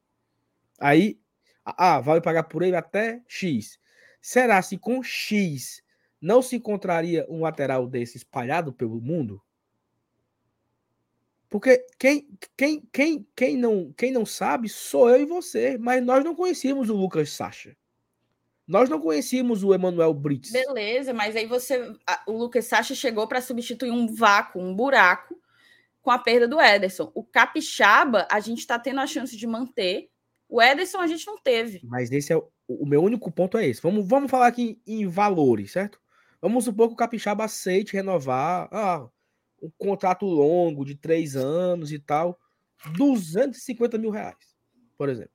Aí, 0.79 1.19
ah, 1.65 1.99
vale 1.99 2.21
pagar 2.21 2.43
por 2.43 2.61
ele 2.61 2.75
até 2.75 3.21
X. 3.27 3.79
Será 4.21 4.61
se 4.61 4.77
com 4.77 5.01
X 5.03 5.81
não 6.21 6.41
se 6.41 6.55
encontraria 6.55 7.25
um 7.29 7.41
lateral 7.41 7.87
desse 7.87 8.17
espalhado 8.17 8.71
pelo 8.71 9.01
mundo? 9.01 9.41
Porque 11.49 11.85
quem, 11.97 12.27
quem, 12.57 12.81
quem, 12.91 13.27
quem, 13.35 13.57
não, 13.57 13.93
quem 13.97 14.11
não 14.11 14.25
sabe 14.25 14.67
sou 14.67 15.09
eu 15.09 15.21
e 15.21 15.25
você, 15.25 15.77
mas 15.77 16.03
nós 16.03 16.23
não 16.23 16.35
conhecíamos 16.35 16.89
o 16.89 16.95
Lucas 16.95 17.31
Sacha. 17.31 17.75
Nós 18.67 18.89
não 18.89 18.99
conhecíamos 18.99 19.63
o 19.63 19.73
Emanuel 19.73 20.13
Brits. 20.13 20.51
Beleza, 20.51 21.13
mas 21.13 21.37
aí 21.37 21.45
você. 21.45 21.95
o 22.27 22.33
Lucas 22.33 22.65
Sacha 22.65 22.93
chegou 22.93 23.25
para 23.25 23.41
substituir 23.41 23.91
um 23.91 24.13
vácuo, 24.13 24.61
um 24.61 24.75
buraco, 24.75 25.39
com 26.01 26.11
a 26.11 26.19
perda 26.19 26.47
do 26.49 26.59
Ederson. 26.59 27.09
O 27.15 27.23
Capixaba, 27.23 28.27
a 28.29 28.41
gente 28.41 28.59
está 28.59 28.77
tendo 28.77 28.99
a 28.99 29.07
chance 29.07 29.37
de 29.37 29.47
manter. 29.47 30.09
O 30.49 30.61
Ederson 30.61 30.99
a 30.99 31.07
gente 31.07 31.25
não 31.25 31.37
teve. 31.37 31.79
Mas 31.83 32.11
esse 32.11 32.33
é 32.33 32.35
o, 32.35 32.49
o 32.67 32.85
meu 32.85 33.01
único 33.01 33.31
ponto 33.31 33.57
é 33.57 33.65
esse. 33.65 33.81
Vamos, 33.81 34.05
vamos 34.05 34.29
falar 34.29 34.47
aqui 34.47 34.81
em, 34.85 35.03
em 35.03 35.07
valores, 35.07 35.71
certo? 35.71 35.99
Vamos 36.41 36.65
supor 36.65 36.89
que 36.89 36.93
o 36.93 36.97
Capixaba 36.97 37.45
aceite 37.45 37.93
renovar 37.93 38.67
ah, 38.71 39.07
um 39.61 39.71
contrato 39.77 40.25
longo 40.25 40.85
de 40.85 40.95
três 40.95 41.35
anos 41.35 41.91
e 41.91 41.99
tal, 41.99 42.39
250 42.95 43.97
mil 43.97 44.09
reais, 44.09 44.55
por 44.97 45.09
exemplo. 45.09 45.31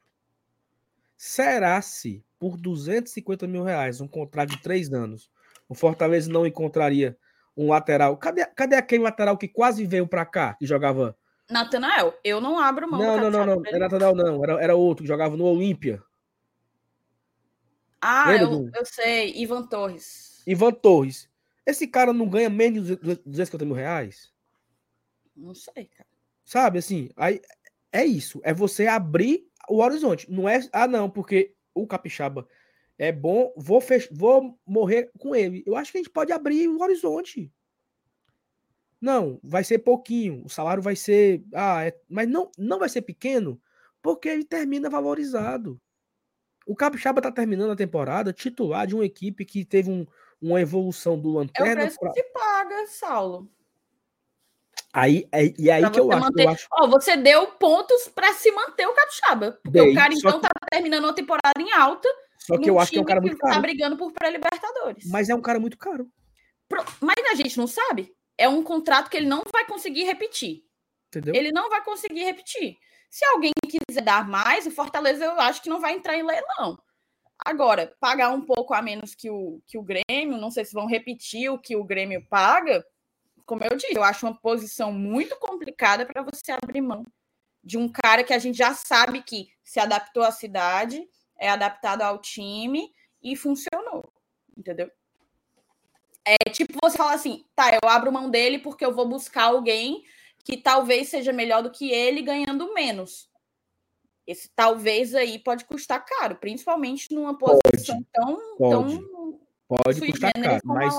Será 1.17 1.81
se 1.81 2.25
por 2.39 2.57
250 2.57 3.47
mil 3.47 3.63
reais, 3.63 4.01
um 4.01 4.09
contrato 4.09 4.51
de 4.51 4.63
três 4.63 4.93
anos, 4.93 5.31
o 5.69 5.75
Fortaleza 5.75 6.31
não 6.31 6.47
encontraria 6.47 7.17
um 7.57 7.69
lateral? 7.71 8.17
Cadê, 8.17 8.45
cadê 8.47 8.77
aquele 8.77 9.05
lateral 9.05 9.37
que 9.37 9.49
quase 9.49 9.87
veio 9.87 10.07
para 10.07 10.25
cá, 10.25 10.55
que 10.55 10.67
jogava? 10.67 11.17
Natanael, 11.51 12.15
eu 12.25 12.41
não 12.41 12.59
abro 12.59 12.91
mão. 12.91 13.01
Não, 13.01 13.17
não, 13.17 13.31
não, 13.31 13.47
não, 13.47 13.63
era 13.67 13.79
Natanael 13.79 14.15
não, 14.15 14.43
era, 14.43 14.63
era 14.63 14.75
outro 14.75 15.05
que 15.05 15.09
jogava 15.09 15.37
no 15.37 15.45
Olímpia. 15.45 16.03
Ah, 18.01 18.35
eu, 18.35 18.69
eu 18.75 18.85
sei, 18.85 19.33
Ivan 19.37 19.63
Torres. 19.63 20.43
Ivan 20.45 20.73
Torres. 20.73 21.31
Esse 21.65 21.87
cara 21.87 22.13
não 22.13 22.29
ganha 22.29 22.51
menos 22.51 22.89
de 22.89 22.97
250 22.97 23.65
mil 23.65 23.75
reais? 23.75 24.33
Não 25.37 25.55
sei, 25.55 25.87
cara. 25.87 26.09
Sabe, 26.45 26.79
assim, 26.79 27.09
aí 27.17 27.41
é 27.93 28.05
isso. 28.05 28.41
É 28.43 28.53
você 28.53 28.87
abrir 28.87 29.47
o 29.69 29.79
horizonte. 29.81 30.31
Não 30.31 30.49
é, 30.49 30.61
ah, 30.73 30.89
não, 30.89 31.09
porque 31.09 31.55
o 31.75 31.87
Capixaba 31.87 32.47
é 32.99 33.13
bom, 33.13 33.53
vou, 33.57 33.81
fech... 33.81 34.09
vou 34.13 34.59
morrer 34.67 35.11
com 35.19 35.35
ele. 35.35 35.63
Eu 35.67 35.77
acho 35.77 35.93
que 35.93 35.99
a 35.99 36.03
gente 36.03 36.11
pode 36.11 36.33
abrir 36.33 36.69
o 36.69 36.81
horizonte. 36.81 37.53
Não, 39.01 39.41
vai 39.43 39.65
ser 39.65 39.79
pouquinho, 39.81 40.45
o 40.45 40.49
salário 40.49 40.83
vai 40.83 40.95
ser. 40.95 41.45
Ah, 41.55 41.85
é... 41.85 41.99
mas 42.09 42.29
não, 42.29 42.51
não 42.57 42.79
vai 42.79 42.89
ser 42.89 43.03
pequeno, 43.03 43.61
porque 44.01 44.29
ele 44.29 44.45
termina 44.45 44.89
valorizado. 44.89 45.81
O 46.67 46.77
Capixaba 46.77 47.19
está 47.19 47.33
terminando 47.33 47.73
a 47.73 47.77
temporada 47.77 48.33
titular 48.33 48.87
de 48.87 48.95
uma 48.95 49.05
equipe 49.05 49.45
que 49.45 49.65
teve 49.65 49.91
um, 49.91 50.07
uma 50.43 50.61
evolução 50.61 51.19
do 51.19 51.31
Lanterna. 51.31 51.71
É 51.71 51.75
o 51.75 51.77
preço 51.77 51.99
pra... 52.01 52.13
que 52.13 52.21
se 52.21 52.29
paga, 52.33 52.87
Saulo. 52.89 53.51
Aí, 54.93 55.27
é, 55.33 55.55
e 55.59 55.71
aí 55.71 55.91
que 55.91 56.01
eu 56.01 56.07
manter... 56.09 56.49
acho, 56.49 56.69
eu 56.71 56.85
acho. 56.85 56.91
você 56.91 57.17
deu 57.17 57.47
pontos 57.53 58.09
para 58.09 58.35
se 58.35 58.51
manter 58.51 58.87
o 58.87 58.93
Capixaba. 58.93 59.53
Porque 59.63 59.81
Dei, 59.81 59.91
o 59.91 59.95
cara, 59.95 60.13
então, 60.13 60.41
que... 60.41 60.43
tá 60.43 60.51
terminando 60.71 61.09
a 61.09 61.13
temporada 61.15 61.61
em 61.61 61.73
alta. 61.73 62.09
Só 62.39 62.59
que 62.59 62.69
eu 62.69 62.79
acho 62.79 62.91
que 62.91 62.99
é 62.99 63.01
um 63.01 63.05
cara 63.05 63.21
muito 63.21 63.39
tá 63.39 63.47
caro. 63.47 63.55
Tá 63.55 63.61
brigando 63.61 63.97
por 63.97 64.13
pré-libertadores. 64.13 65.07
Mas 65.07 65.31
é 65.31 65.35
um 65.35 65.41
cara 65.41 65.59
muito 65.59 65.79
caro. 65.79 66.11
Mas 67.01 67.17
a 67.31 67.35
gente 67.35 67.57
não 67.57 67.67
sabe. 67.67 68.13
É 68.37 68.49
um 68.49 68.63
contrato 68.63 69.09
que 69.09 69.17
ele 69.17 69.27
não 69.27 69.43
vai 69.53 69.65
conseguir 69.65 70.05
repetir. 70.05 70.65
Entendeu? 71.09 71.35
Ele 71.35 71.53
não 71.53 71.71
vai 71.71 71.83
conseguir 71.85 72.25
repetir. 72.25 72.77
Se 73.09 73.25
alguém 73.27 73.53
quiser 73.69 74.03
dar 74.03 74.27
mais, 74.27 74.67
o 74.67 74.71
Fortaleza 74.71 75.25
eu 75.25 75.39
acho 75.41 75.63
que 75.63 75.69
não 75.69 75.81
vai 75.81 75.95
entrar 75.95 76.17
em 76.17 76.23
leilão. 76.23 76.79
Agora, 77.45 77.95
pagar 77.99 78.31
um 78.31 78.41
pouco 78.41 78.73
a 78.73 78.81
menos 78.81 79.15
que 79.15 79.31
o, 79.31 79.61
que 79.67 79.77
o 79.77 79.83
Grêmio, 79.83 80.39
não 80.39 80.51
sei 80.51 80.65
se 80.65 80.73
vão 80.73 80.87
repetir 80.87 81.51
o 81.51 81.59
que 81.59 81.77
o 81.77 81.85
Grêmio 81.85 82.25
paga, 82.29 82.85
como 83.45 83.65
eu 83.65 83.77
disse, 83.77 83.97
eu 83.97 84.05
acho 84.05 84.27
uma 84.27 84.35
posição 84.35 84.93
muito 84.93 85.37
complicada 85.37 86.07
para 86.07 86.23
você 86.23 86.53
abrir 86.53 86.81
mão 86.81 87.05
de 87.63 87.79
um 87.79 87.89
cara 87.89 88.25
que 88.25 88.33
a 88.33 88.39
gente 88.39 88.59
já 88.59 88.75
sabe 88.75 89.23
que 89.23 89.49
se 89.63 89.79
adaptou 89.79 90.23
à 90.23 90.33
cidade, 90.33 91.07
é 91.39 91.49
adaptado 91.49 92.03
ao 92.03 92.21
time 92.21 92.93
e 93.23 93.37
funcionou, 93.37 94.05
entendeu? 94.57 94.91
É 96.25 96.51
tipo 96.51 96.79
você 96.83 96.97
falar 96.97 97.15
assim, 97.15 97.45
tá, 97.55 97.71
eu 97.73 97.89
abro 97.89 98.13
mão 98.13 98.31
dele 98.31 98.59
porque 98.59 98.85
eu 98.85 98.95
vou 98.95 99.09
buscar 99.09 99.45
alguém 99.45 100.05
que 100.45 100.57
talvez 100.57 101.09
seja 101.09 101.33
melhor 101.33 101.63
do 101.63 101.71
que 101.71 101.91
ele 101.91 102.23
ganhando 102.23 102.73
menos. 102.75 103.31
Esse 104.33 104.49
talvez 104.57 105.15
aí 105.15 105.39
pode 105.39 105.67
custar 105.67 106.03
caro, 106.03 106.37
principalmente 106.37 107.15
numa 107.15 107.37
posição 107.37 108.03
pode, 108.03 108.07
tão, 108.13 108.57
pode. 108.57 108.99
tão 108.99 109.41
pode 109.69 110.01
custar 110.01 110.33
caro, 110.33 110.61
mas 110.65 110.95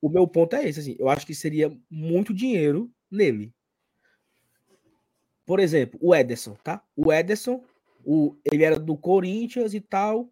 o 0.00 0.10
meu 0.10 0.28
ponto 0.28 0.54
é 0.56 0.68
esse, 0.68 0.80
assim, 0.80 0.96
eu 0.98 1.08
acho 1.08 1.26
que 1.26 1.34
seria 1.34 1.74
muito 1.90 2.34
dinheiro 2.34 2.90
nele. 3.10 3.50
Por 5.46 5.58
exemplo, 5.58 5.98
o 6.02 6.14
Ederson, 6.14 6.54
tá? 6.62 6.82
O 6.94 7.10
Ederson, 7.10 7.64
o, 8.04 8.36
ele 8.44 8.62
era 8.62 8.78
do 8.78 8.94
Corinthians 8.94 9.72
e 9.72 9.80
tal, 9.80 10.28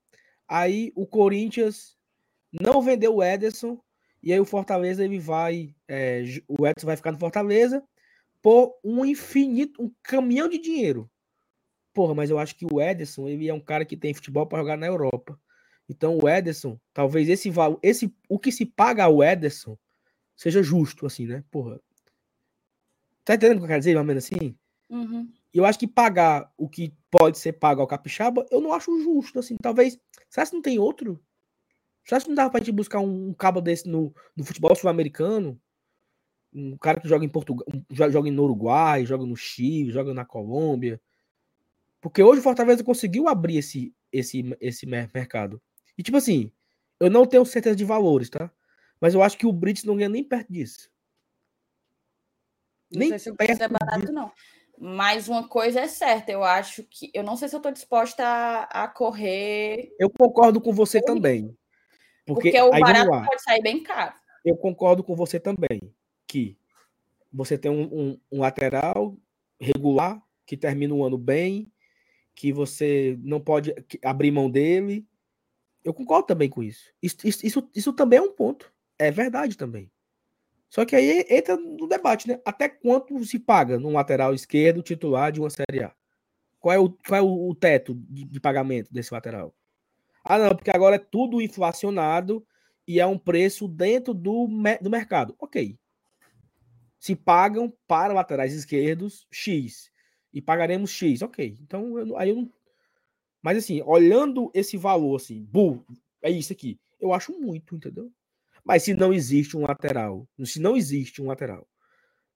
aí 0.46 0.92
o 0.94 1.06
Corinthians 1.06 1.96
não 2.52 2.82
vendeu 2.82 3.16
o 3.16 3.24
Ederson, 3.24 3.80
e 4.22 4.34
aí 4.34 4.40
o 4.40 4.44
Fortaleza 4.44 5.02
ele 5.02 5.18
vai, 5.18 5.74
é, 5.88 6.24
o 6.46 6.66
Ederson 6.66 6.86
vai 6.86 6.96
ficar 6.96 7.12
no 7.12 7.18
Fortaleza 7.18 7.82
por 8.42 8.78
um 8.84 9.02
infinito, 9.02 9.82
um 9.82 9.90
caminhão 10.02 10.46
de 10.46 10.58
dinheiro. 10.58 11.10
Porra, 11.94 12.14
mas 12.14 12.30
eu 12.30 12.38
acho 12.38 12.54
que 12.56 12.66
o 12.70 12.80
Ederson, 12.80 13.28
ele 13.28 13.48
é 13.48 13.54
um 13.54 13.60
cara 13.60 13.84
que 13.84 13.96
tem 13.96 14.14
futebol 14.14 14.46
para 14.46 14.58
jogar 14.58 14.76
na 14.76 14.86
Europa. 14.86 15.38
Então 15.88 16.18
o 16.18 16.28
Ederson, 16.28 16.78
talvez 16.92 17.28
esse 17.28 17.50
esse 17.82 18.14
o 18.28 18.38
que 18.38 18.52
se 18.52 18.66
paga 18.66 19.04
ao 19.04 19.22
Ederson 19.22 19.76
seja 20.36 20.62
justo, 20.62 21.06
assim, 21.06 21.26
né? 21.26 21.42
Porra. 21.50 21.80
Tá 23.24 23.34
entendendo 23.34 23.56
o 23.56 23.60
que 23.60 23.64
eu 23.64 23.68
quero 23.68 23.80
dizer, 23.80 23.94
mais 23.94 24.04
ou 24.04 24.06
menos 24.06 24.24
assim? 24.24 24.56
Uhum. 24.88 25.30
Eu 25.52 25.64
acho 25.64 25.78
que 25.78 25.86
pagar 25.86 26.52
o 26.56 26.68
que 26.68 26.94
pode 27.10 27.38
ser 27.38 27.52
pago 27.54 27.80
ao 27.80 27.86
Capixaba, 27.86 28.46
eu 28.50 28.60
não 28.60 28.72
acho 28.72 29.02
justo, 29.02 29.38
assim. 29.38 29.56
Talvez. 29.60 29.98
Será 30.28 30.46
que 30.46 30.54
não 30.54 30.62
tem 30.62 30.78
outro? 30.78 31.20
Será 32.04 32.20
que 32.20 32.28
não 32.28 32.34
dá 32.34 32.48
pra 32.48 32.60
gente 32.60 32.72
buscar 32.72 33.00
um, 33.00 33.28
um 33.28 33.34
cabo 33.34 33.60
desse 33.60 33.88
no, 33.88 34.14
no 34.36 34.44
futebol 34.44 34.74
sul-americano? 34.74 35.60
Um 36.52 36.76
cara 36.78 37.00
que 37.00 37.08
joga 37.08 37.24
em 37.24 37.28
Portugal, 37.28 37.66
joga 37.90 38.30
no 38.30 38.44
Uruguai, 38.44 39.04
joga 39.04 39.26
no 39.26 39.36
Chile, 39.36 39.90
joga 39.90 40.14
na 40.14 40.24
Colômbia. 40.24 41.00
Porque 42.00 42.22
hoje 42.22 42.40
o 42.40 42.42
Fortaleza 42.42 42.84
conseguiu 42.84 43.28
abrir 43.28 43.58
esse, 43.58 43.94
esse, 44.12 44.56
esse 44.60 44.86
mercado. 44.86 45.60
E 45.96 46.02
tipo 46.02 46.16
assim, 46.16 46.52
eu 47.00 47.10
não 47.10 47.26
tenho 47.26 47.44
certeza 47.44 47.76
de 47.76 47.84
valores, 47.84 48.30
tá? 48.30 48.50
Mas 49.00 49.14
eu 49.14 49.22
acho 49.22 49.36
que 49.38 49.46
o 49.46 49.52
Brits 49.52 49.84
não 49.84 49.96
ganha 49.96 50.08
nem 50.08 50.24
perto 50.24 50.52
disso. 50.52 50.90
Não 52.90 53.00
nem 53.00 53.08
sei 53.10 53.18
se 53.18 53.30
o 53.30 53.34
Brits 53.34 53.60
é 53.60 53.68
barato, 53.68 54.00
disso. 54.00 54.12
não. 54.12 54.32
Mas 54.80 55.28
uma 55.28 55.48
coisa 55.48 55.80
é 55.80 55.88
certa, 55.88 56.30
eu 56.30 56.44
acho 56.44 56.84
que. 56.84 57.10
Eu 57.12 57.24
não 57.24 57.36
sei 57.36 57.48
se 57.48 57.54
eu 57.54 57.58
estou 57.58 57.72
disposta 57.72 58.24
a, 58.24 58.84
a, 58.84 58.88
correr. 58.88 59.92
Eu 59.98 60.08
concordo 60.08 60.60
com 60.60 60.72
você 60.72 61.00
também. 61.00 61.56
Porque, 62.24 62.52
porque 62.52 62.62
o 62.62 62.70
barato 62.70 63.10
pode 63.10 63.42
sair 63.42 63.60
bem 63.60 63.82
caro. 63.82 64.14
Eu 64.44 64.56
concordo 64.56 65.02
com 65.02 65.16
você 65.16 65.40
também. 65.40 65.80
Que 66.28 66.56
você 67.32 67.58
tem 67.58 67.70
um, 67.70 67.82
um, 67.82 68.20
um 68.30 68.40
lateral 68.40 69.16
regular, 69.60 70.22
que 70.46 70.56
termina 70.56 70.94
o 70.94 71.04
ano 71.04 71.18
bem, 71.18 71.72
que 72.38 72.52
você 72.52 73.18
não 73.20 73.40
pode 73.40 73.74
abrir 74.00 74.30
mão 74.30 74.48
dele. 74.48 75.04
Eu 75.82 75.92
concordo 75.92 76.28
também 76.28 76.48
com 76.48 76.62
isso. 76.62 76.84
Isso, 77.02 77.16
isso, 77.24 77.44
isso, 77.44 77.70
isso 77.74 77.92
também 77.92 78.20
é 78.20 78.22
um 78.22 78.30
ponto. 78.30 78.72
É 78.96 79.10
verdade 79.10 79.56
também. 79.56 79.90
Só 80.70 80.84
que 80.84 80.94
aí 80.94 81.26
entra 81.28 81.56
no 81.56 81.88
debate, 81.88 82.28
né? 82.28 82.40
Até 82.44 82.68
quanto 82.68 83.24
se 83.24 83.40
paga 83.40 83.76
num 83.76 83.92
lateral 83.92 84.32
esquerdo 84.32 84.84
titular 84.84 85.32
de 85.32 85.40
uma 85.40 85.50
Série 85.50 85.82
A? 85.82 85.92
Qual 86.60 86.72
é 86.72 86.78
o, 86.78 86.90
qual 86.90 87.18
é 87.18 87.22
o, 87.22 87.52
teto 87.56 87.94
de, 88.08 88.24
de, 88.24 88.38
pagamento 88.38 88.92
desse 88.92 89.12
lateral? 89.12 89.52
Ah, 90.22 90.38
não, 90.38 90.54
porque 90.54 90.70
agora 90.70 90.94
é 90.94 91.00
tudo 91.00 91.42
inflacionado 91.42 92.46
e 92.86 93.00
é 93.00 93.06
um 93.06 93.18
preço 93.18 93.66
dentro 93.66 94.14
do, 94.14 94.46
do 94.80 94.90
mercado. 94.90 95.34
Ok. 95.40 95.76
Se 97.00 97.16
pagam 97.16 97.72
para 97.88 98.14
laterais 98.14 98.54
esquerdos 98.54 99.26
X 99.28 99.90
e 100.32 100.40
pagaremos 100.40 100.90
X. 100.90 101.22
Ok. 101.22 101.56
Então, 101.60 101.98
eu, 101.98 102.16
aí 102.16 102.30
eu 102.30 102.36
não. 102.36 102.52
Mas 103.42 103.58
assim, 103.58 103.80
olhando 103.82 104.50
esse 104.52 104.76
valor, 104.76 105.16
assim, 105.16 105.44
bull, 105.44 105.84
é 106.22 106.30
isso 106.30 106.52
aqui. 106.52 106.78
Eu 107.00 107.12
acho 107.12 107.32
muito, 107.32 107.76
entendeu? 107.76 108.12
Mas 108.64 108.82
se 108.82 108.94
não 108.94 109.12
existe 109.12 109.56
um 109.56 109.62
lateral, 109.62 110.28
se 110.44 110.60
não 110.60 110.76
existe 110.76 111.22
um 111.22 111.26
lateral 111.26 111.66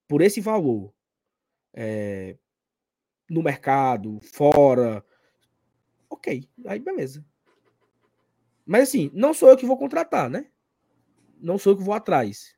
por 0.09 0.23
esse 0.23 0.40
valor 0.40 0.94
é, 1.74 2.36
no 3.28 3.43
mercado, 3.43 4.20
fora, 4.20 5.05
ok, 6.09 6.48
aí 6.66 6.78
beleza. 6.78 7.24
Mas 8.64 8.85
assim, 8.89 9.10
não 9.12 9.35
sou 9.35 9.48
eu 9.51 9.56
que 9.56 9.66
vou 9.66 9.77
contratar, 9.77 10.31
né? 10.31 10.47
Não 11.40 11.59
sou 11.59 11.73
eu 11.73 11.77
que 11.77 11.82
vou 11.82 11.94
atrás. 11.94 12.56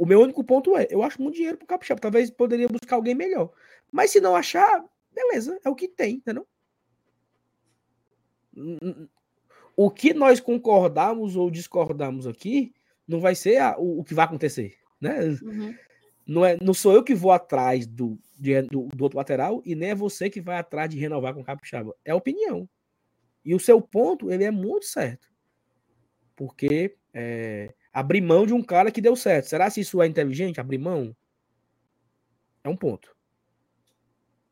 O 0.00 0.06
meu 0.06 0.22
único 0.22 0.42
ponto 0.42 0.74
é, 0.78 0.86
eu 0.88 1.02
acho 1.02 1.20
muito 1.20 1.34
dinheiro 1.34 1.58
pro 1.58 1.66
Capixaba. 1.66 2.00
Talvez 2.00 2.30
poderia 2.30 2.66
buscar 2.66 2.96
alguém 2.96 3.14
melhor. 3.14 3.52
Mas 3.92 4.10
se 4.10 4.18
não 4.18 4.34
achar, 4.34 4.82
beleza, 5.12 5.60
é 5.62 5.68
o 5.68 5.74
que 5.74 5.86
tem, 5.86 6.14
entendeu? 6.14 6.48
O 9.76 9.90
que 9.90 10.14
nós 10.14 10.40
concordamos 10.40 11.36
ou 11.36 11.50
discordamos 11.50 12.26
aqui 12.26 12.72
não 13.06 13.20
vai 13.20 13.34
ser 13.34 13.58
a, 13.58 13.76
o, 13.78 14.00
o, 14.00 14.04
que 14.04 14.14
vai 14.14 14.24
acontecer, 14.24 14.78
né? 14.98 15.20
Uhum. 15.42 15.74
Não, 16.26 16.46
é, 16.46 16.56
não 16.62 16.72
sou 16.72 16.94
eu 16.94 17.04
que 17.04 17.14
vou 17.14 17.30
atrás 17.30 17.86
do, 17.86 18.18
de, 18.38 18.62
do, 18.62 18.88
do, 18.88 19.04
outro 19.04 19.18
lateral 19.18 19.60
e 19.66 19.74
nem 19.74 19.90
é 19.90 19.94
você 19.94 20.30
que 20.30 20.40
vai 20.40 20.56
atrás 20.56 20.88
de 20.88 20.98
renovar 20.98 21.34
com 21.34 21.42
o 21.42 21.44
Capixaba. 21.44 21.94
É 22.06 22.14
opinião. 22.14 22.66
E 23.44 23.54
o 23.54 23.60
seu 23.60 23.82
ponto, 23.82 24.30
ele 24.30 24.44
é 24.44 24.50
muito 24.50 24.86
certo. 24.86 25.28
Porque 26.34 26.96
é, 27.12 27.74
abrir 27.92 28.20
mão 28.20 28.46
de 28.46 28.52
um 28.52 28.62
cara 28.62 28.90
que 28.90 29.00
deu 29.00 29.16
certo. 29.16 29.46
Será 29.46 29.68
se 29.70 29.80
isso 29.80 30.00
é 30.00 30.06
inteligente? 30.06 30.60
Abrir 30.60 30.78
mão? 30.78 31.14
É 32.62 32.68
um 32.68 32.76
ponto. 32.76 33.14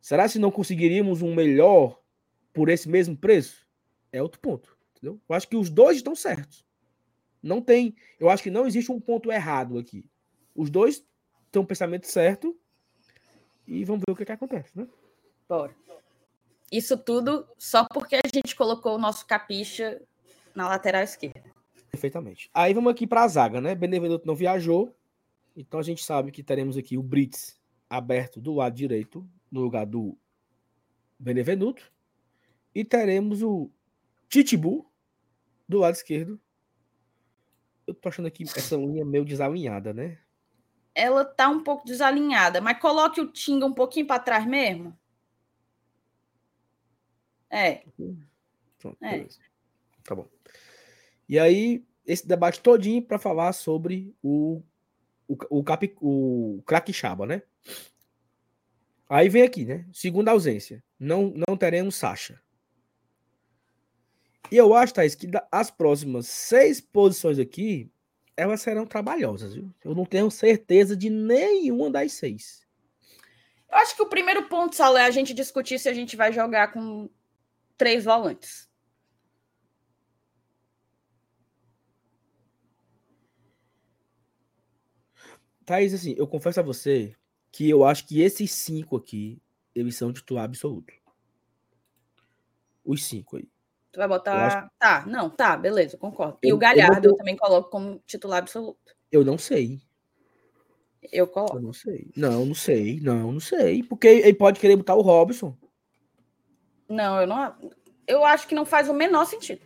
Será 0.01 0.29
se 0.29 0.39
não 0.39 0.51
conseguiríamos 0.51 1.23
um 1.23 1.35
melhor 1.35 2.01
por 2.53 2.69
esse 2.69 2.89
mesmo 2.89 3.17
preço? 3.17 3.67
É 4.13 4.23
outro 4.23 4.41
ponto. 4.41 4.77
Entendeu? 4.97 5.21
Eu 5.29 5.35
acho 5.35 5.49
que 5.49 5.57
os 5.57 5.71
dois 5.71 5.99
estão 5.99 6.15
certos. 6.15 6.65
Não 7.43 7.61
tem. 7.61 7.95
Eu 8.19 8.29
acho 8.29 8.43
que 8.43 8.51
não 8.51 8.67
existe 8.67 8.91
um 8.91 9.01
ponto 9.01 9.31
errado 9.31 9.79
aqui. 9.79 10.05
Os 10.55 10.71
dois 10.71 11.05
têm 11.53 11.63
um 11.63 11.67
pensamento 11.67 12.07
certo. 12.07 12.59
E 13.67 13.85
vamos 13.85 14.03
ver 14.07 14.13
o 14.13 14.17
que, 14.17 14.25
que 14.25 14.33
acontece, 14.33 14.77
né? 14.77 14.89
Bora. 15.49 15.75
Isso 16.73 16.97
tudo 16.97 17.47
só 17.57 17.87
porque 17.93 18.17
a 18.17 18.29
gente 18.33 18.57
colocou 18.57 18.95
o 18.95 18.99
nosso 18.99 19.27
capicha 19.27 20.01
na 20.55 20.69
lateral 20.69 21.03
esquerda. 21.03 21.48
Perfeitamente. 21.99 22.49
Aí 22.55 22.73
vamos 22.73 22.93
aqui 22.93 23.09
para 23.09 23.25
a 23.25 23.29
zaga, 23.29 23.61
né? 23.61 23.75
Benevenuto 23.75 24.25
não 24.25 24.37
viajou. 24.37 24.97
Então 25.57 25.81
a 25.81 25.83
gente 25.83 26.05
sabe 26.05 26.31
que 26.31 26.45
teremos 26.45 26.77
aqui 26.77 26.97
o 26.97 27.03
Brits 27.03 27.61
aberto 27.91 28.41
do 28.41 28.55
lado 28.55 28.77
direito 28.77 29.29
no 29.51 29.61
lugar 29.61 29.85
do 29.85 30.17
Benevenuto. 31.19 31.93
E 32.73 32.85
teremos 32.85 33.43
o 33.43 33.69
Titibu 34.29 34.89
do 35.69 35.79
lado 35.79 35.95
esquerdo. 35.95 36.41
Eu 37.85 37.95
tô 37.95 38.09
achando 38.09 38.29
aqui 38.29 38.45
essa 38.45 38.77
linha 38.77 39.05
meio 39.05 39.25
desalinhada, 39.25 39.93
né? 39.93 40.19
Ela 40.95 41.25
tá 41.25 41.49
um 41.49 41.65
pouco 41.65 41.85
desalinhada, 41.85 42.61
mas 42.61 42.79
coloque 42.79 43.21
o 43.21 43.27
Tinga 43.27 43.67
um 43.67 43.75
pouquinho 43.75 44.07
para 44.07 44.23
trás 44.23 44.47
mesmo. 44.47 44.97
É. 47.51 47.83
Pronto, 48.79 49.05
é. 49.05 49.27
Tá 50.05 50.15
bom. 50.15 50.29
E 51.29 51.39
aí, 51.39 51.85
esse 52.09 52.27
debate 52.27 52.61
todinho 52.61 53.03
para 53.03 53.19
falar 53.19 53.53
sobre 53.53 54.17
o, 54.23 54.63
o, 55.29 55.37
o, 55.51 55.63
cap, 55.63 55.95
o 56.01 56.63
craque 56.67 56.91
Chaba, 56.91 57.27
né? 57.27 57.43
Aí 59.07 59.29
vem 59.29 59.43
aqui, 59.43 59.67
né? 59.67 59.87
Segunda 59.93 60.31
ausência. 60.31 60.83
Não, 60.99 61.35
não 61.47 61.57
teremos 61.57 61.97
Sacha. 61.97 62.41
E 64.51 64.57
eu 64.57 64.75
acho, 64.75 64.95
Thaís, 64.95 65.15
que 65.15 65.29
as 65.53 65.71
próximas 65.71 66.27
seis 66.27 66.81
posições 66.81 67.39
aqui, 67.39 67.91
elas 68.35 68.63
serão 68.63 68.87
trabalhosas, 68.87 69.55
viu? 69.55 69.71
Eu 69.85 69.95
não 69.95 70.07
tenho 70.07 70.31
certeza 70.31 70.97
de 70.97 71.11
nenhuma 71.11 71.91
das 71.91 72.13
seis. 72.13 72.67
Eu 73.71 73.77
acho 73.77 73.95
que 73.95 74.03
o 74.03 74.09
primeiro 74.09 74.49
ponto, 74.49 74.75
Saulo, 74.75 74.97
é 74.97 75.05
a 75.05 75.11
gente 75.11 75.35
discutir 75.35 75.79
se 75.79 75.91
a 75.91 75.93
gente 75.93 76.17
vai 76.17 76.33
jogar 76.33 76.73
com 76.73 77.11
três 77.77 78.07
volantes. 78.07 78.68
Thaís, 85.69 85.93
assim, 85.93 86.15
eu 86.17 86.27
confesso 86.27 86.61
a 86.61 86.63
você 86.63 87.15
que 87.53 87.69
eu 87.69 87.85
acho 87.85 88.07
que 88.07 88.23
esses 88.23 88.51
cinco 88.51 88.97
aqui, 88.97 89.39
eles 89.75 89.97
são 89.97 90.13
titular 90.13 90.45
absoluto. 90.45 90.95
Os 92.83 93.05
cinco 93.05 93.37
aí. 93.37 93.47
Tu 93.93 93.99
vai 93.99 94.09
botar. 94.09 94.47
Acho... 94.47 94.71
Tá, 94.79 95.05
não, 95.07 95.29
tá, 95.29 95.59
beleza, 95.59 95.99
concordo. 95.99 96.39
E 96.43 96.49
eu, 96.49 96.57
o 96.57 96.59
Galhardo 96.59 97.09
eu, 97.09 97.13
eu, 97.13 97.17
também 97.17 97.37
coloco 97.37 97.69
como 97.69 98.03
titular 98.07 98.39
absoluto. 98.39 98.97
Eu 99.13 99.23
não 99.23 99.37
sei. 99.37 99.83
Eu 101.13 101.27
coloco. 101.27 101.57
Eu 101.57 101.63
não 101.63 101.73
sei. 101.75 102.11
Não, 102.17 102.47
não 102.47 102.55
sei. 102.55 102.99
Não, 103.01 103.33
não 103.33 103.41
sei. 103.41 103.83
Porque 103.83 104.09
ele 104.09 104.35
pode 104.35 104.59
querer 104.59 104.77
botar 104.77 104.95
o 104.95 105.03
Robson. 105.03 105.55
Não, 106.89 107.21
eu 107.21 107.27
não. 107.27 107.55
Eu 108.07 108.25
acho 108.25 108.49
que 108.49 108.55
não 108.55 108.65
faz 108.65 108.89
o 108.89 108.95
menor 108.95 109.27
sentido. 109.27 109.61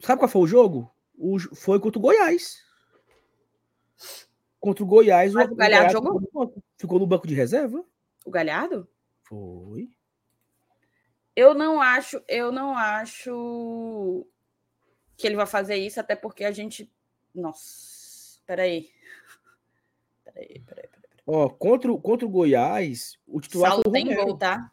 Sabe 0.00 0.18
qual 0.18 0.30
foi 0.30 0.42
o 0.42 0.46
jogo? 0.46 0.90
O... 1.14 1.38
Foi 1.54 1.78
contra 1.78 1.98
o 1.98 2.02
Goiás. 2.02 2.65
Contra 4.60 4.84
o 4.84 4.86
Goiás. 4.86 5.32
Mas 5.32 5.48
o, 5.48 5.52
o 5.52 5.56
Galhardo 5.56 5.92
jogou? 5.92 6.20
Ficou 6.20 6.44
no, 6.44 6.62
ficou 6.78 6.98
no 6.98 7.06
banco 7.06 7.26
de 7.26 7.34
reserva? 7.34 7.84
O 8.24 8.30
Galhardo? 8.30 8.88
Foi. 9.22 9.90
Eu 11.34 11.52
não 11.52 11.82
acho, 11.82 12.22
eu 12.26 12.50
não 12.50 12.76
acho 12.76 14.26
que 15.16 15.26
ele 15.26 15.36
vai 15.36 15.46
fazer 15.46 15.76
isso, 15.76 16.00
até 16.00 16.16
porque 16.16 16.44
a 16.44 16.50
gente. 16.50 16.90
Nossa, 17.34 18.40
peraí. 18.46 18.90
Peraí, 20.24 20.60
peraí, 20.60 20.88
peraí. 20.88 21.06
Ó, 21.26 21.48
contra, 21.48 21.92
contra 21.98 22.26
o 22.26 22.30
Goiás, 22.30 23.18
o 23.26 23.40
titular 23.40 23.72
Saulo 23.72 23.90
tem 23.90 24.14
gol, 24.14 24.38
tá? 24.38 24.72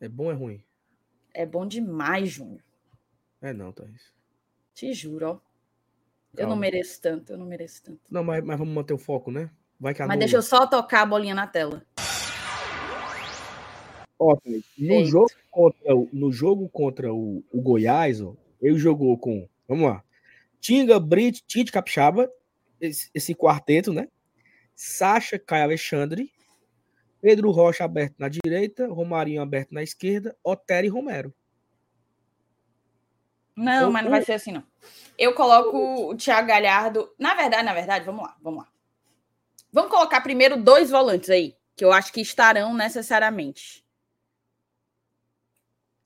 É 0.00 0.08
bom 0.08 0.24
ou 0.24 0.32
é 0.32 0.34
ruim? 0.34 0.64
É 1.32 1.46
bom 1.46 1.66
demais, 1.66 2.30
Júnior. 2.30 2.62
É 3.40 3.52
não, 3.52 3.70
Thaís. 3.72 4.12
Te 4.74 4.92
juro, 4.92 5.28
ó. 5.28 5.51
Calma. 6.34 6.46
Eu 6.46 6.48
não 6.48 6.56
mereço 6.56 7.00
tanto, 7.00 7.32
eu 7.32 7.38
não 7.38 7.44
mereço 7.44 7.82
tanto. 7.82 8.00
Não, 8.10 8.24
mas, 8.24 8.42
mas 8.42 8.58
vamos 8.58 8.74
manter 8.74 8.94
o 8.94 8.98
foco, 8.98 9.30
né? 9.30 9.50
Vai 9.78 9.92
que 9.92 10.02
Mas 10.04 10.18
deixa 10.18 10.36
eu 10.36 10.42
só 10.42 10.66
tocar 10.66 11.02
a 11.02 11.06
bolinha 11.06 11.34
na 11.34 11.46
tela. 11.46 11.84
Ó, 14.18 14.38
no, 14.78 15.04
jogo 15.04 15.30
contra, 15.50 15.94
no 16.12 16.32
jogo 16.32 16.68
contra 16.68 17.12
o, 17.12 17.44
o 17.52 17.60
Goiás, 17.60 18.20
ó, 18.22 18.34
ele 18.60 18.78
jogou 18.78 19.18
com, 19.18 19.48
vamos 19.68 19.88
lá, 19.88 20.04
Tinga, 20.60 21.00
Brit, 21.00 21.42
Tite 21.44 21.72
Capixaba, 21.72 22.30
esse, 22.80 23.10
esse, 23.12 23.34
quarteto, 23.34 23.92
né? 23.92 24.08
Sacha, 24.76 25.38
Caio 25.38 25.64
Alexandre, 25.64 26.30
Pedro 27.20 27.50
Rocha 27.50 27.84
aberto 27.84 28.14
na 28.16 28.28
direita, 28.28 28.86
Romarinho 28.86 29.42
aberto 29.42 29.72
na 29.72 29.82
esquerda, 29.82 30.36
Otero 30.42 30.86
e 30.86 30.90
Romero. 30.90 31.34
Não, 33.56 33.90
mas 33.90 34.04
não 34.04 34.10
vai 34.10 34.24
ser 34.24 34.32
assim, 34.32 34.52
não. 34.52 34.64
Eu 35.18 35.34
coloco 35.34 36.10
o 36.10 36.16
Thiago 36.16 36.48
Galhardo. 36.48 37.14
Na 37.18 37.34
verdade, 37.34 37.62
na 37.62 37.74
verdade, 37.74 38.04
vamos 38.04 38.22
lá, 38.22 38.36
vamos 38.40 38.64
lá. 38.64 38.72
Vamos 39.72 39.90
colocar 39.90 40.20
primeiro 40.20 40.56
dois 40.56 40.90
volantes 40.90 41.30
aí, 41.30 41.56
que 41.76 41.84
eu 41.84 41.92
acho 41.92 42.12
que 42.12 42.20
estarão 42.20 42.74
necessariamente. 42.74 43.84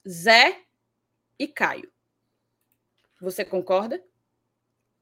Zé 0.07 0.61
e 1.37 1.47
Caio. 1.47 1.91
Você 3.19 3.43
concorda? 3.43 4.03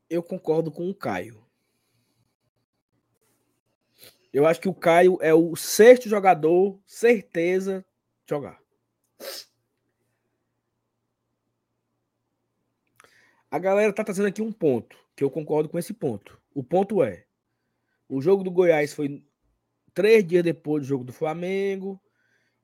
Eu 0.10 0.24
concordo 0.24 0.72
com 0.72 0.90
o 0.90 0.96
Caio. 0.96 1.46
Eu 4.32 4.46
acho 4.46 4.60
que 4.60 4.70
o 4.70 4.74
Caio 4.74 5.18
é 5.22 5.34
o 5.34 5.56
sexto 5.56 6.10
jogador, 6.10 6.80
certeza, 6.86 7.86
de 8.26 8.30
jogar. 8.30 8.60
A 13.56 13.60
galera 13.60 13.94
tá 13.94 14.04
trazendo 14.04 14.28
aqui 14.28 14.42
um 14.42 14.52
ponto, 14.52 14.98
que 15.16 15.24
eu 15.24 15.32
concordo 15.32 15.70
com 15.70 15.80
esse 15.80 15.94
ponto. 15.94 16.38
O 16.54 16.62
ponto 16.62 17.02
é: 17.02 17.26
o 18.10 18.22
jogo 18.22 18.44
do 18.44 18.52
Goiás 18.52 18.94
foi 18.94 19.26
três 19.94 20.28
dias 20.28 20.44
depois 20.44 20.84
do 20.84 20.90
jogo 20.90 21.06
do 21.06 21.14
Flamengo 21.14 22.02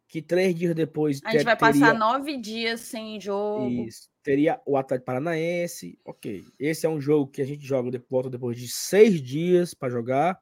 que 0.06 0.22
três 0.22 0.54
dias 0.54 0.76
depois. 0.76 1.22
A 1.24 1.32
gente 1.32 1.46
vai 1.46 1.56
teria... 1.56 1.72
passar 1.72 1.94
nove 1.98 2.38
dias 2.38 2.82
sem 2.82 3.22
jogo. 3.22 3.70
Isso. 3.70 4.10
Teria 4.22 4.60
o 4.66 4.76
Atlético 4.76 5.06
Paranaense. 5.06 5.98
Ok. 6.04 6.44
Esse 6.60 6.86
é 6.86 6.90
um 6.90 7.00
jogo 7.00 7.32
que 7.32 7.42
a 7.42 7.46
gente 7.46 7.66
joga 7.66 7.90
de 7.90 7.98
volta 8.10 8.30
depois 8.30 8.60
de 8.60 8.68
seis 8.68 9.22
dias 9.22 9.74
para 9.74 9.90
jogar. 9.90 10.38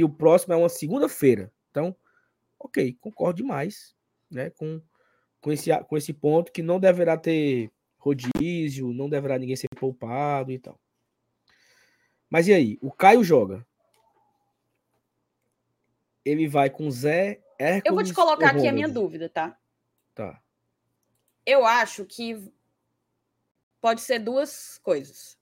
E 0.00 0.04
o 0.04 0.08
próximo 0.08 0.54
é 0.54 0.56
uma 0.56 0.68
segunda-feira. 0.68 1.52
Então, 1.72 1.96
ok, 2.60 2.96
concordo 3.00 3.38
demais 3.38 3.96
né, 4.30 4.50
com, 4.50 4.80
com, 5.40 5.50
esse, 5.50 5.76
com 5.84 5.96
esse 5.96 6.12
ponto 6.12 6.52
que 6.52 6.62
não 6.62 6.78
deverá 6.78 7.16
ter 7.16 7.72
rodízio, 8.04 8.92
não 8.92 9.08
deverá 9.08 9.38
ninguém 9.38 9.56
ser 9.56 9.68
poupado 9.74 10.52
e 10.52 10.58
tal. 10.58 10.78
Mas 12.28 12.46
e 12.46 12.52
aí? 12.52 12.78
O 12.82 12.92
Caio 12.92 13.24
joga. 13.24 13.66
Ele 16.24 16.46
vai 16.46 16.68
com 16.68 16.90
Zé 16.90 17.40
Hércules 17.58 17.84
eu 17.86 17.94
vou 17.94 18.02
te 18.02 18.12
colocar 18.12 18.50
aqui 18.50 18.66
a 18.66 18.72
minha 18.72 18.88
dúvida, 18.88 19.28
tá? 19.28 19.58
Tá. 20.14 20.42
Eu 21.46 21.64
acho 21.64 22.04
que 22.04 22.50
pode 23.80 24.00
ser 24.00 24.18
duas 24.18 24.78
coisas. 24.78 25.38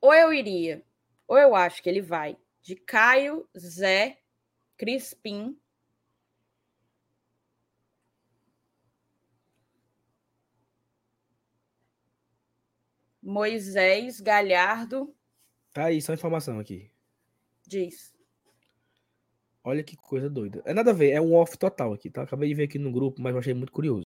Ou 0.00 0.12
eu 0.12 0.32
iria, 0.32 0.82
ou 1.26 1.38
eu 1.38 1.54
acho 1.54 1.82
que 1.82 1.88
ele 1.88 2.02
vai 2.02 2.36
de 2.62 2.74
Caio, 2.74 3.48
Zé, 3.56 4.18
Crispim. 4.76 5.58
Moisés 13.24 14.20
Galhardo. 14.20 15.14
Tá 15.72 15.86
aí, 15.86 16.00
só 16.02 16.12
informação 16.12 16.58
aqui. 16.58 16.90
Diz. 17.66 18.14
Olha 19.64 19.82
que 19.82 19.96
coisa 19.96 20.28
doida. 20.28 20.62
É 20.66 20.74
nada 20.74 20.90
a 20.90 20.94
ver, 20.94 21.10
é 21.10 21.20
um 21.20 21.34
off 21.34 21.56
total 21.56 21.94
aqui, 21.94 22.10
tá? 22.10 22.22
Acabei 22.22 22.50
de 22.50 22.54
ver 22.54 22.64
aqui 22.64 22.78
no 22.78 22.92
grupo, 22.92 23.22
mas 23.22 23.32
eu 23.32 23.38
achei 23.38 23.54
muito 23.54 23.72
curioso. 23.72 24.04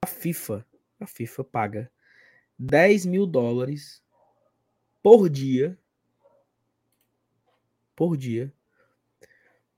A 0.00 0.06
FIFA, 0.06 0.64
a 1.00 1.06
FIFA 1.06 1.42
paga 1.42 1.92
10 2.56 3.06
mil 3.06 3.26
dólares 3.26 4.00
por 5.02 5.28
dia, 5.28 5.76
por 7.96 8.16
dia, 8.16 8.54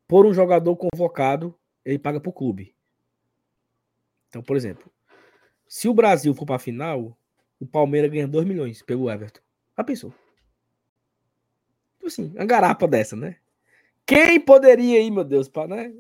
por 0.07 0.27
um 0.27 0.35
jogador 0.35 0.77
convocado, 0.77 1.59
ele 1.83 1.99
paga 1.99 2.21
pro 2.21 2.31
clube. 2.31 2.75
Então, 4.29 4.43
por 4.43 4.55
exemplo, 4.55 4.93
se 5.67 5.89
o 5.89 5.95
Brasil 5.95 6.35
for 6.35 6.45
para 6.45 6.57
a 6.57 6.59
final, 6.59 7.17
o 7.63 7.67
Palmeiras 7.67 8.11
ganha 8.11 8.27
2 8.27 8.45
milhões 8.45 8.83
pelo 8.83 9.09
Everton. 9.09 9.41
Já 9.79 9.85
pensou? 9.85 10.13
Tipo 11.95 12.09
assim, 12.09 12.33
uma 12.35 12.45
garapa 12.45 12.89
dessa, 12.89 13.15
né? 13.15 13.37
Quem 14.05 14.41
poderia 14.41 15.01
ir, 15.01 15.13
meu 15.13 15.23
Deus, 15.23 15.49
para, 15.49 15.69
né? 15.69 15.95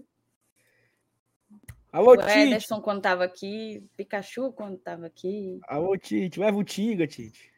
Alô, 1.93 2.14
o 2.14 2.16
Tite. 2.16 2.30
Ederson 2.32 2.80
quando 2.80 3.01
tava 3.01 3.22
aqui, 3.22 3.89
Pikachu 3.97 4.52
quando 4.52 4.76
tava 4.76 5.06
aqui. 5.06 5.60
Alô, 5.68 5.97
Tite, 5.97 6.40
leva 6.40 6.59
o 6.59 6.64
Tiga, 6.64 7.06
Tite. 7.06 7.52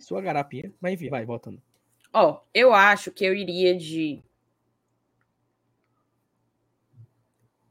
Sua 0.00 0.20
garapinha, 0.20 0.74
mas 0.80 0.94
enfim, 0.94 1.08
vai, 1.08 1.24
voltando. 1.24 1.62
Ó, 2.12 2.40
eu 2.52 2.74
acho 2.74 3.12
que 3.12 3.24
eu 3.24 3.32
iria 3.32 3.76
de. 3.76 4.20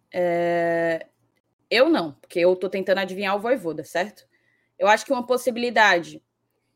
É... 0.09 1.05
Eu 1.69 1.89
não, 1.89 2.13
porque 2.13 2.39
eu 2.39 2.55
tô 2.55 2.69
tentando 2.69 2.99
adivinhar 2.99 3.35
o 3.35 3.41
Voivoda, 3.41 3.83
certo? 3.83 4.25
Eu 4.77 4.87
acho 4.87 5.05
que 5.05 5.11
uma 5.11 5.25
possibilidade: 5.25 6.23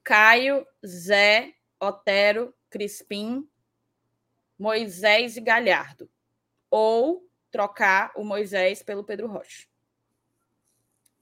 Caio, 0.03 0.65
Zé, 0.85 1.55
Otero, 1.79 2.53
Crispim, 2.69 3.49
Moisés 4.57 5.37
e 5.37 5.41
Galhardo. 5.41 6.09
Ou 6.69 7.29
trocar 7.51 8.11
o 8.15 8.23
Moisés 8.23 8.83
pelo 8.83 9.03
Pedro 9.03 9.27
Rocha. 9.27 9.67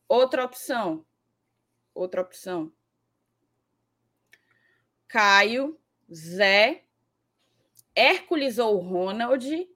Outra 0.08 0.44
opção. 0.44 1.06
Outra 1.94 2.22
opção. 2.22 2.72
Caio, 5.08 5.80
Zé, 6.14 6.84
Hércules 7.96 8.58
ou 8.58 8.78
Ronald, 8.80 9.70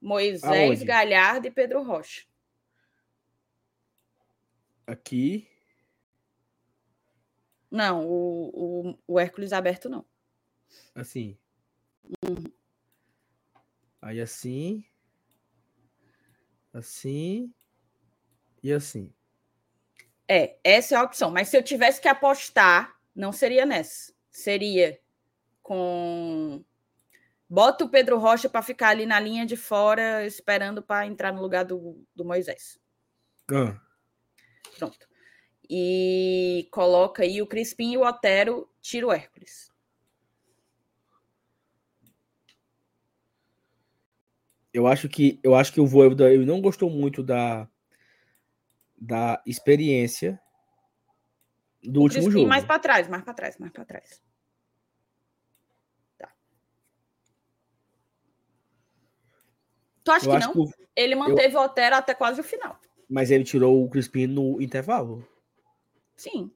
Moisés, 0.00 0.44
Aonde? 0.44 0.84
Galhardo 0.84 1.46
e 1.46 1.50
Pedro 1.50 1.82
Rocha. 1.82 2.26
Aqui. 4.86 5.47
Não, 7.70 8.06
o, 8.06 8.88
o, 8.88 8.98
o 9.06 9.20
Hércules 9.20 9.52
aberto 9.52 9.88
não. 9.88 10.04
Assim. 10.94 11.38
Uhum. 12.24 12.44
Aí 14.00 14.20
assim. 14.20 14.84
Assim. 16.72 17.52
E 18.62 18.72
assim. 18.72 19.12
É, 20.26 20.58
essa 20.62 20.94
é 20.94 20.98
a 20.98 21.02
opção. 21.02 21.30
Mas 21.30 21.48
se 21.48 21.56
eu 21.56 21.62
tivesse 21.62 22.00
que 22.00 22.08
apostar, 22.08 22.98
não 23.14 23.32
seria 23.32 23.64
nessa. 23.64 24.12
Seria 24.30 24.98
com. 25.62 26.64
Bota 27.48 27.84
o 27.84 27.88
Pedro 27.88 28.18
Rocha 28.18 28.48
para 28.48 28.60
ficar 28.60 28.90
ali 28.90 29.06
na 29.06 29.18
linha 29.18 29.46
de 29.46 29.56
fora, 29.56 30.26
esperando 30.26 30.82
para 30.82 31.06
entrar 31.06 31.32
no 31.32 31.40
lugar 31.40 31.64
do, 31.64 32.04
do 32.14 32.24
Moisés. 32.24 32.78
Ah. 33.50 33.80
Pronto. 34.78 35.07
E 35.68 36.66
coloca 36.70 37.22
aí 37.22 37.42
o 37.42 37.46
Crispim 37.46 37.92
e 37.92 37.98
o 37.98 38.02
Otero, 38.02 38.68
tira 38.80 39.06
o 39.06 39.12
Hércules. 39.12 39.70
Eu 44.72 44.86
acho 44.86 45.08
que 45.08 45.40
eu 45.42 45.54
acho 45.54 45.72
que 45.72 45.80
o 45.80 45.86
Voivoda 45.86 46.32
ele 46.32 46.46
não 46.46 46.60
gostou 46.60 46.88
muito 46.88 47.22
da 47.22 47.68
da 48.96 49.42
experiência 49.46 50.40
do 51.82 52.00
o 52.00 52.02
último 52.04 52.22
Crispim 52.22 52.40
jogo. 52.40 52.48
mais 52.48 52.64
para 52.64 52.78
trás, 52.78 53.08
mais 53.08 53.22
para 53.22 53.34
trás, 53.34 53.58
mais 53.58 53.72
para 53.72 53.84
trás. 53.84 54.22
Tá. 56.16 56.32
Tu 60.04 60.10
acha 60.10 60.26
eu 60.26 60.32
que 60.32 60.46
não? 60.46 60.52
Que 60.52 60.58
o... 60.58 60.72
Ele 60.96 61.14
manteve 61.14 61.54
eu... 61.54 61.60
o 61.60 61.64
Otero 61.64 61.96
até 61.96 62.14
quase 62.14 62.40
o 62.40 62.44
final. 62.44 62.80
Mas 63.08 63.30
ele 63.30 63.44
tirou 63.44 63.84
o 63.84 63.88
Crispim 63.88 64.26
no 64.26 64.60
intervalo. 64.60 65.26
Sim. 66.18 66.50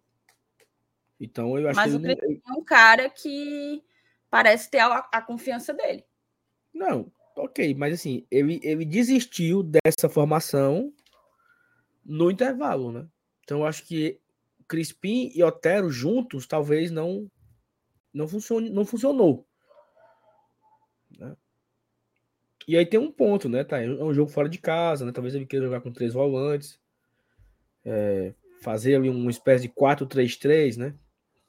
Então 1.21 1.57
eu 1.57 1.69
acho 1.69 1.77
Mas 1.77 1.93
que. 1.93 1.99
Mas 1.99 2.13
o 2.13 2.17
Crispim 2.19 2.43
é 2.47 2.53
um 2.53 2.65
cara 2.65 3.09
que 3.09 3.83
parece 4.29 4.69
ter 4.69 4.81
a, 4.81 5.09
a 5.13 5.23
confiança 5.23 5.73
dele. 5.73 6.05
Não, 6.75 7.11
ok, 7.37 7.73
mas 7.75 7.95
assim, 7.95 8.27
ele, 8.29 8.61
ele 8.63 8.85
desistiu 8.85 9.63
dessa 9.63 10.09
formação 10.09 10.93
no 12.05 12.29
intervalo, 12.31 12.91
né? 12.91 13.07
Então 13.45 13.61
eu 13.61 13.67
acho 13.67 13.87
que 13.87 14.21
Crispim 14.67 15.31
e 15.33 15.45
Otero 15.45 15.91
juntos 15.91 16.47
talvez 16.47 16.91
não 16.91 17.31
não 18.13 18.27
funcione, 18.27 18.69
não 18.69 18.85
funcionou. 18.85 19.47
Né? 21.17 21.37
E 22.67 22.77
aí 22.77 22.85
tem 22.85 22.99
um 22.99 23.13
ponto, 23.13 23.49
né? 23.49 23.63
Tá, 23.63 23.81
é 23.81 23.89
um 23.89 24.13
jogo 24.13 24.31
fora 24.31 24.49
de 24.49 24.59
casa, 24.59 25.07
né? 25.07 25.13
Talvez 25.13 25.37
ele 25.37 25.47
queira 25.47 25.67
jogar 25.67 25.81
com 25.83 25.93
três 25.93 26.13
volantes, 26.13 26.81
é, 27.85 28.35
fazer 28.63 28.97
ali 28.97 29.09
uma 29.09 29.31
espécie 29.31 29.69
de 29.69 29.75
4-3-3, 29.75 30.77
né? 30.77 30.95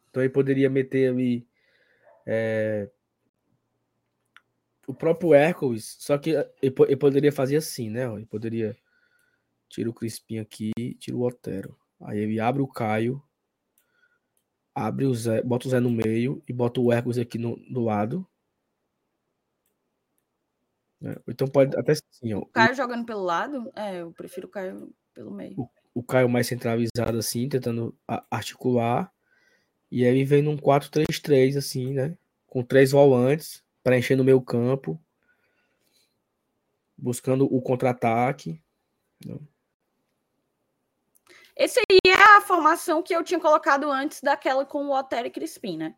Então 0.10 0.22
ele 0.22 0.32
poderia 0.32 0.70
meter 0.70 1.10
ali 1.12 1.48
é, 2.26 2.90
o 4.88 4.94
próprio 4.94 5.34
Hércules, 5.34 5.96
só 6.00 6.18
que 6.18 6.32
ele, 6.32 6.76
ele, 6.88 6.98
poderia 6.98 7.32
fazer 7.32 7.58
assim, 7.58 7.90
né? 7.90 8.06
Ele 8.14 8.26
poderia 8.26 8.76
tira 9.70 9.90
o 9.90 9.94
Crispim 9.94 10.38
aqui, 10.38 10.72
tira 11.00 11.18
o 11.18 11.24
Otero. 11.24 11.76
Aí 12.02 12.20
ele 12.20 12.40
abre 12.40 12.62
o 12.62 12.68
Caio, 12.68 13.24
abre 14.76 15.06
o 15.06 15.16
Zé, 15.16 15.42
bota 15.42 15.68
o 15.68 15.72
Zé 15.72 15.80
no 15.80 15.90
meio 15.90 16.44
e 16.48 16.54
bota 16.54 16.80
o 16.80 16.92
Hércules 16.92 17.18
aqui 17.18 17.40
no, 17.40 17.56
do 17.72 17.82
lado. 17.82 18.28
É, 21.02 21.20
então 21.28 21.48
pode 21.48 21.76
até 21.76 21.94
assim, 21.94 22.34
ó. 22.34 22.40
O 22.40 22.46
Caio 22.46 22.76
jogando 22.76 23.06
pelo 23.06 23.24
lado? 23.24 23.72
É, 23.76 24.02
eu 24.02 24.12
prefiro 24.12 24.48
o 24.48 24.52
Caio 24.52 24.94
pelo 25.14 25.32
meio. 25.32 25.60
O, 25.60 25.70
o 25.94 26.02
Caio 26.04 26.28
mais 26.28 26.48
centralizado 26.48 27.18
assim, 27.18 27.48
tentando 27.48 27.96
articular. 28.30 29.12
E 29.92 30.06
aí 30.06 30.24
vem 30.24 30.42
num 30.42 30.58
4-3-3 30.58 31.58
assim, 31.58 31.94
né? 31.94 32.18
Com 32.48 32.64
três 32.64 32.92
volantes, 32.92 33.64
preenchendo 33.84 34.24
o 34.24 34.26
meio 34.26 34.42
campo. 34.42 35.00
Buscando 36.98 37.46
o 37.46 37.62
contra-ataque. 37.62 38.62
Né? 39.26 39.38
Esse 41.56 41.80
aí 41.80 42.00
é 42.08 42.38
a 42.38 42.42
formação 42.42 43.04
que 43.04 43.16
eu 43.16 43.24
tinha 43.24 43.40
colocado 43.40 43.92
antes 43.92 44.22
daquela 44.22 44.66
com 44.66 44.86
o 44.86 44.98
Otero 44.98 45.28
e 45.28 45.32
Crispim, 45.32 45.78
né? 45.78 45.96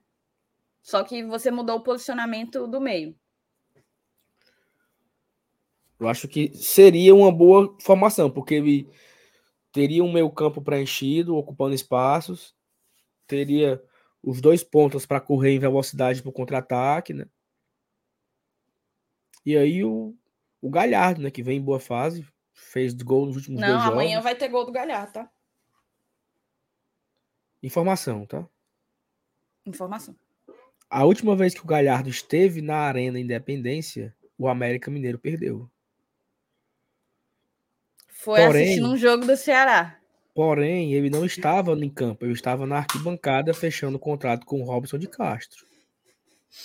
Só 0.82 1.04
que 1.04 1.24
você 1.24 1.50
mudou 1.50 1.78
o 1.78 1.84
posicionamento 1.84 2.68
do 2.68 2.82
meio. 2.82 3.16
Eu 5.98 6.10
acho 6.10 6.28
que 6.28 6.54
seria 6.54 7.16
uma 7.16 7.32
boa 7.32 7.76
formação, 7.80 8.30
porque 8.30 8.56
ele 8.56 8.90
teria 9.76 10.02
um 10.02 10.12
meio 10.12 10.32
campo 10.32 10.62
preenchido, 10.62 11.36
ocupando 11.36 11.76
espaços, 11.76 12.56
teria 13.28 13.84
os 14.24 14.40
dois 14.40 14.64
pontos 14.64 15.06
para 15.06 15.20
correr 15.20 15.52
em 15.52 15.60
velocidade 15.60 16.22
para 16.22 16.30
o 16.30 16.34
contra-ataque, 16.34 17.14
né? 17.14 17.28
E 19.46 19.58
aí 19.58 19.84
o, 19.84 20.16
o 20.62 20.70
Galhardo, 20.70 21.22
né, 21.22 21.30
que 21.30 21.44
vem 21.44 21.58
em 21.58 21.62
boa 21.62 21.78
fase, 21.80 22.26
fez 22.54 22.94
gol 22.94 23.26
nos 23.26 23.36
últimos 23.36 23.60
Não, 23.60 23.68
dois 23.68 23.80
jogos. 23.82 23.96
Não, 23.96 24.02
amanhã 24.02 24.22
vai 24.22 24.34
ter 24.34 24.48
gol 24.48 24.66
do 24.66 24.72
Galhardo, 24.72 25.12
tá? 25.12 25.30
Informação, 27.62 28.26
tá? 28.26 28.48
Informação. 29.66 30.16
A 30.90 31.04
última 31.04 31.36
vez 31.36 31.54
que 31.54 31.62
o 31.62 31.68
Galhardo 31.68 32.08
esteve 32.08 32.62
na 32.62 32.78
Arena 32.78 33.20
Independência, 33.20 34.16
o 34.38 34.48
América 34.48 34.90
Mineiro 34.90 35.20
perdeu. 35.20 35.70
Foi 38.26 38.42
porém, 38.42 38.64
assistindo 38.64 38.92
um 38.92 38.98
jogo 38.98 39.26
do 39.26 39.38
Ceará. 39.38 39.98
Porém, 40.34 40.94
ele 40.94 41.10
não 41.10 41.24
estava 41.24 41.72
em 41.74 41.90
campo, 41.90 42.26
ele 42.26 42.34
estava 42.34 42.66
na 42.66 42.78
arquibancada 42.78 43.54
fechando 43.54 43.96
o 43.96 44.00
contrato 44.00 44.46
com 44.46 44.60
o 44.60 44.66
Robson 44.66 44.98
de 44.98 45.08
Castro 45.08 45.66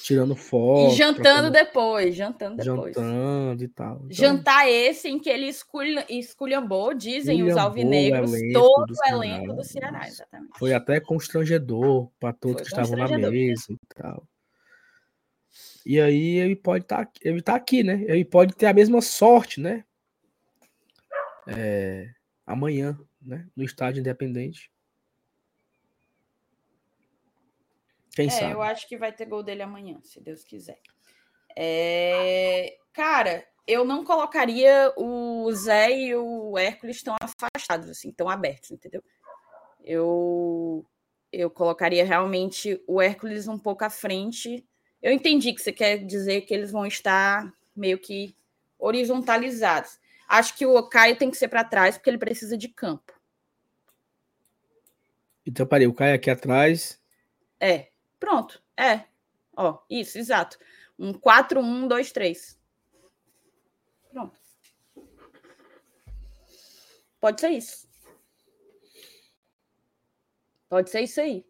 tirando 0.03 0.37
foto. 0.37 0.93
E 0.93 0.97
jantando 0.97 1.23
trocando... 1.23 1.51
depois, 1.51 2.15
jantando 2.15 2.57
depois. 2.57 2.95
Jantando 2.95 3.65
e 3.65 3.69
tal. 3.69 3.97
Então... 3.97 4.09
Jantar 4.11 4.69
esse 4.69 5.09
em 5.09 5.19
que 5.19 5.29
ele 5.29 5.47
esculha, 5.47 6.07
esculhambou, 6.09 6.95
dizem 6.95 7.43
os 7.43 7.57
alvinegros, 7.57 8.31
todo 8.53 8.93
o 8.93 9.09
elenco 9.09 9.53
do 9.53 9.65
Ceará, 9.65 10.07
exatamente. 10.07 10.59
Foi 10.59 10.73
até 10.73 11.01
constrangedor 11.01 12.09
para 12.21 12.33
todos 12.33 12.63
Foi 12.63 12.65
que 12.65 12.69
estavam 12.69 12.97
na 12.97 13.31
mesa 13.31 13.73
e 13.73 13.95
tal. 13.95 14.25
E 15.85 16.01
aí 16.01 16.37
ele 16.37 16.55
pode 16.55 16.85
estar 16.85 17.07
tá, 17.07 17.13
ele 17.23 17.43
tá 17.43 17.55
aqui, 17.55 17.83
né? 17.83 18.05
Ele 18.07 18.25
pode 18.25 18.55
ter 18.55 18.67
a 18.67 18.73
mesma 18.73 19.01
sorte, 19.01 19.61
né? 19.61 19.85
É, 21.47 22.09
amanhã, 22.47 22.99
né? 23.21 23.47
No 23.57 23.65
estádio 23.65 24.01
independente. 24.01 24.71
Quem 28.15 28.27
é, 28.27 28.31
sabe? 28.31 28.53
eu 28.53 28.63
acho 28.63 28.89
que 28.89 28.97
vai 28.97 29.13
ter 29.13 29.27
gol 29.27 29.43
dele 29.43 29.63
amanhã, 29.63 30.01
se 30.03 30.21
Deus 30.21 30.45
quiser. 30.45 30.81
É... 31.57 32.77
Cara, 32.93 33.47
eu 33.67 33.85
não 33.85 34.05
colocaria 34.05 34.93
o 34.97 35.51
Zé 35.53 35.93
e 35.93 36.15
o 36.17 36.59
Hércules 36.59 37.03
tão 37.03 37.15
afastados, 37.21 37.89
assim, 37.89 38.11
tão 38.13 38.29
abertos, 38.29 38.73
entendeu? 38.73 39.03
Eu, 39.85 40.85
eu 41.33 41.49
colocaria 41.49 42.05
realmente 42.05 42.83
o 42.87 43.01
Hércules 43.01 43.47
um 43.47 43.59
pouco 43.59 43.85
à 43.85 43.91
frente. 43.91 44.67
Eu 45.01 45.13
entendi 45.13 45.53
que 45.53 45.63
você 45.63 45.73
quer 45.73 45.99
dizer 45.99 46.43
que 46.43 46.53
eles 46.53 46.73
vão 46.73 46.85
estar 46.85 47.53
meio 47.75 47.99
que 47.99 48.37
horizontalizados. 48.79 50.00
Acho 50.31 50.57
que 50.57 50.65
o 50.65 50.81
Caio 50.89 51.19
tem 51.19 51.29
que 51.29 51.37
ser 51.37 51.49
para 51.49 51.65
trás, 51.65 51.99
porque 51.99 52.09
ele 52.09 52.17
precisa 52.17 52.57
de 52.57 52.69
campo. 52.69 53.13
Então, 55.45 55.67
parei, 55.67 55.89
o 55.89 55.93
Caio 55.93 56.15
aqui 56.15 56.31
atrás. 56.31 57.03
É. 57.59 57.91
Pronto. 58.21 58.63
É. 58.77 59.07
Ó, 59.57 59.81
isso, 59.91 60.19
exato. 60.19 60.57
Um 60.97 61.13
4, 61.13 61.59
1, 61.59 61.89
2, 61.89 62.13
3. 62.13 62.61
Pronto. 64.13 64.39
Pode 67.19 67.41
ser 67.41 67.51
isso. 67.51 67.89
Pode 70.69 70.91
ser 70.91 71.01
isso 71.01 71.21
aí. 71.21 71.45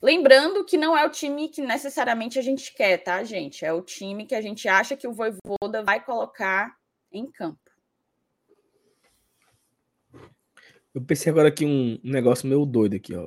Lembrando 0.00 0.64
que 0.64 0.78
não 0.78 0.96
é 0.96 1.04
o 1.04 1.10
time 1.10 1.50
que 1.50 1.60
necessariamente 1.60 2.38
a 2.38 2.42
gente 2.42 2.72
quer, 2.72 2.96
tá, 3.04 3.22
gente? 3.22 3.66
É 3.66 3.72
o 3.74 3.82
time 3.82 4.24
que 4.24 4.34
a 4.34 4.40
gente 4.40 4.66
acha 4.66 4.96
que 4.96 5.06
o 5.06 5.12
Voivoda 5.12 5.84
vai 5.84 6.02
colocar 6.02 6.74
em 7.12 7.30
campo. 7.30 7.71
Eu 10.94 11.00
pensei 11.00 11.30
agora 11.30 11.48
aqui 11.48 11.64
um 11.64 11.98
negócio 12.04 12.46
meio 12.46 12.66
doido 12.66 12.96
aqui, 12.96 13.14
ó. 13.14 13.26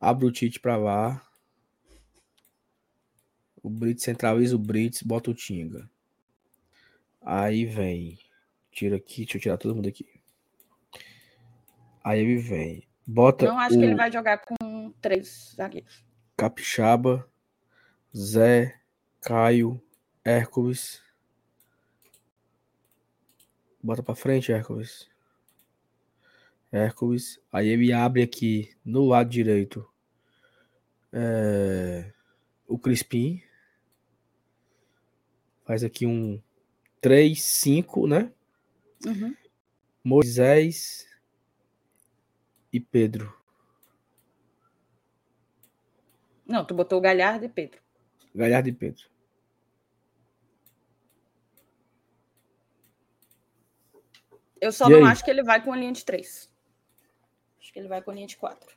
Abre 0.00 0.26
o 0.26 0.32
Tite 0.32 0.58
para 0.58 0.76
lá. 0.76 1.26
O 3.62 3.68
Brits 3.68 4.04
centraliza 4.04 4.56
o 4.56 4.58
Brits, 4.58 5.02
bota 5.02 5.30
o 5.30 5.34
Tinga. 5.34 5.90
Aí 7.20 7.64
vem. 7.64 8.18
Tira 8.70 8.96
aqui, 8.96 9.24
deixa 9.24 9.36
eu 9.36 9.40
tirar 9.40 9.56
todo 9.56 9.74
mundo 9.74 9.88
aqui. 9.88 10.06
Aí 12.02 12.20
ele 12.20 12.36
vem. 12.36 12.86
Bota. 13.06 13.46
Não 13.46 13.58
acho 13.58 13.78
que 13.78 13.84
ele 13.84 13.94
vai 13.94 14.10
jogar 14.10 14.38
com 14.38 14.92
três 15.00 15.54
zagueiros. 15.56 16.04
Capixaba, 16.36 17.28
Zé, 18.16 18.78
Caio, 19.20 19.80
Hércules. 20.24 21.02
Bota 23.82 24.02
pra 24.02 24.14
frente, 24.14 24.52
Hércules. 24.52 25.08
Hércules. 26.74 27.40
Aí 27.52 27.68
ele 27.68 27.92
abre 27.92 28.20
aqui 28.20 28.76
no 28.84 29.06
lado 29.06 29.30
direito 29.30 29.88
é, 31.12 32.12
o 32.66 32.76
Crispim. 32.76 33.40
Faz 35.64 35.84
aqui 35.84 36.04
um 36.04 36.42
3, 37.00 37.40
5, 37.40 38.08
né? 38.08 38.32
Uhum. 39.06 39.34
Moisés 40.02 41.06
e 42.72 42.80
Pedro. 42.80 43.32
Não, 46.44 46.64
tu 46.64 46.74
botou 46.74 46.98
o 46.98 47.00
Galhardo 47.00 47.44
e 47.44 47.48
Pedro. 47.48 47.80
Galhardo 48.34 48.68
e 48.68 48.72
Pedro. 48.72 49.04
Eu 54.60 54.72
só 54.72 54.88
E 54.88 54.90
não 54.90 54.98
aí? 54.98 55.12
acho 55.12 55.24
que 55.24 55.30
ele 55.30 55.42
vai 55.42 55.62
com 55.62 55.72
a 55.72 55.76
linha 55.76 55.92
de 55.92 56.04
três. 56.04 56.52
Que 57.74 57.80
ele 57.80 57.88
vai 57.88 58.00
com 58.00 58.12
a 58.12 58.14
linha 58.14 58.28
de 58.28 58.36
quatro. 58.36 58.72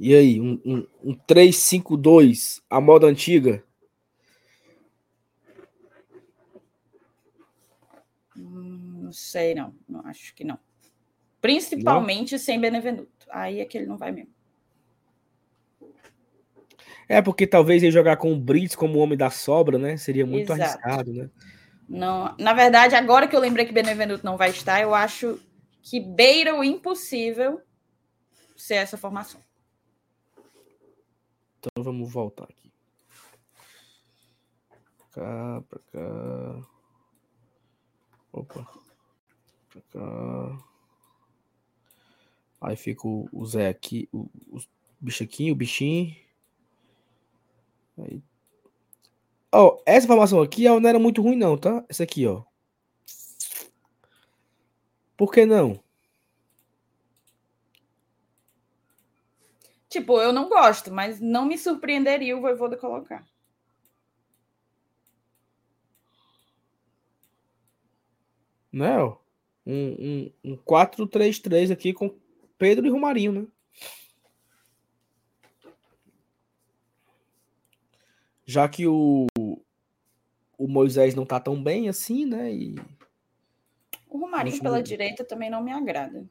E 0.00 0.16
aí, 0.16 0.40
um, 0.40 0.60
um, 0.64 0.86
um 1.04 1.14
3-5-2, 1.14 2.60
a 2.68 2.80
moda 2.80 3.06
antiga? 3.06 3.62
Hum, 8.36 9.02
não 9.04 9.12
sei, 9.12 9.54
não. 9.54 9.72
Não 9.88 10.04
acho 10.06 10.34
que 10.34 10.42
não. 10.42 10.58
Principalmente 11.40 12.36
sem 12.36 12.60
Benevenuto. 12.60 13.28
Aí 13.30 13.60
é 13.60 13.64
que 13.64 13.78
ele 13.78 13.86
não 13.86 13.96
vai 13.96 14.10
mesmo. 14.10 14.32
É, 17.08 17.22
porque 17.22 17.46
talvez 17.46 17.80
ele 17.80 17.92
jogar 17.92 18.16
com 18.16 18.32
o 18.32 18.40
Brits 18.40 18.74
como 18.74 18.98
homem 18.98 19.16
da 19.16 19.30
sobra, 19.30 19.78
né? 19.78 19.96
Seria 19.96 20.26
muito 20.26 20.52
Exato. 20.52 20.62
arriscado, 20.62 21.12
né? 21.12 21.30
Não, 21.88 22.34
na 22.40 22.54
verdade, 22.54 22.96
agora 22.96 23.28
que 23.28 23.36
eu 23.36 23.40
lembrei 23.40 23.66
que 23.66 23.72
Benevenuto 23.72 24.24
não 24.24 24.36
vai 24.36 24.50
estar, 24.50 24.80
eu 24.80 24.92
acho 24.92 25.38
que 25.80 26.00
beira 26.00 26.58
o 26.58 26.64
impossível 26.64 27.60
ser 28.62 28.74
essa 28.74 28.96
formação. 28.96 29.42
Então 31.58 31.82
vamos 31.82 32.12
voltar 32.12 32.44
aqui. 32.44 32.72
Cá, 35.10 35.62
pra 35.68 35.80
cá. 35.80 36.68
Opa. 38.32 38.68
Pra 39.68 39.82
cá. 39.90 40.64
Aí 42.60 42.76
fica 42.76 43.08
o, 43.08 43.44
Zé 43.44 43.68
aqui, 43.68 44.08
o, 44.12 44.30
o 44.52 44.60
aqui, 45.20 45.50
o 45.50 45.56
bichinho. 45.56 46.14
Aí. 47.98 48.22
Ó, 49.50 49.82
essa 49.84 50.06
formação 50.06 50.40
aqui 50.40 50.66
não 50.66 50.88
era 50.88 51.00
muito 51.00 51.20
ruim, 51.20 51.34
não, 51.34 51.58
tá? 51.58 51.84
Essa 51.88 52.04
aqui, 52.04 52.28
ó. 52.28 52.44
Por 55.16 55.32
que 55.32 55.44
não? 55.44 55.82
Tipo, 59.92 60.18
eu 60.22 60.32
não 60.32 60.48
gosto, 60.48 60.90
mas 60.90 61.20
não 61.20 61.44
me 61.44 61.58
surpreenderia 61.58 62.34
o 62.34 62.40
Voivoda 62.40 62.78
colocar. 62.78 63.22
Né, 68.72 68.98
ó? 68.98 69.18
Um, 69.66 70.30
um, 70.44 70.52
um 70.52 70.56
4-3-3 70.56 71.70
aqui 71.70 71.92
com 71.92 72.16
Pedro 72.56 72.86
e 72.86 72.90
Romarinho, 72.90 73.32
né? 73.32 73.46
Já 78.46 78.66
que 78.70 78.86
o, 78.86 79.26
o 80.56 80.66
Moisés 80.66 81.14
não 81.14 81.26
tá 81.26 81.38
tão 81.38 81.62
bem 81.62 81.90
assim, 81.90 82.24
né? 82.24 82.50
E 82.50 82.76
O 84.08 84.16
Romarinho 84.16 84.58
pela 84.58 84.82
direita 84.82 85.22
também 85.22 85.50
não 85.50 85.62
me 85.62 85.70
agrada. 85.70 86.26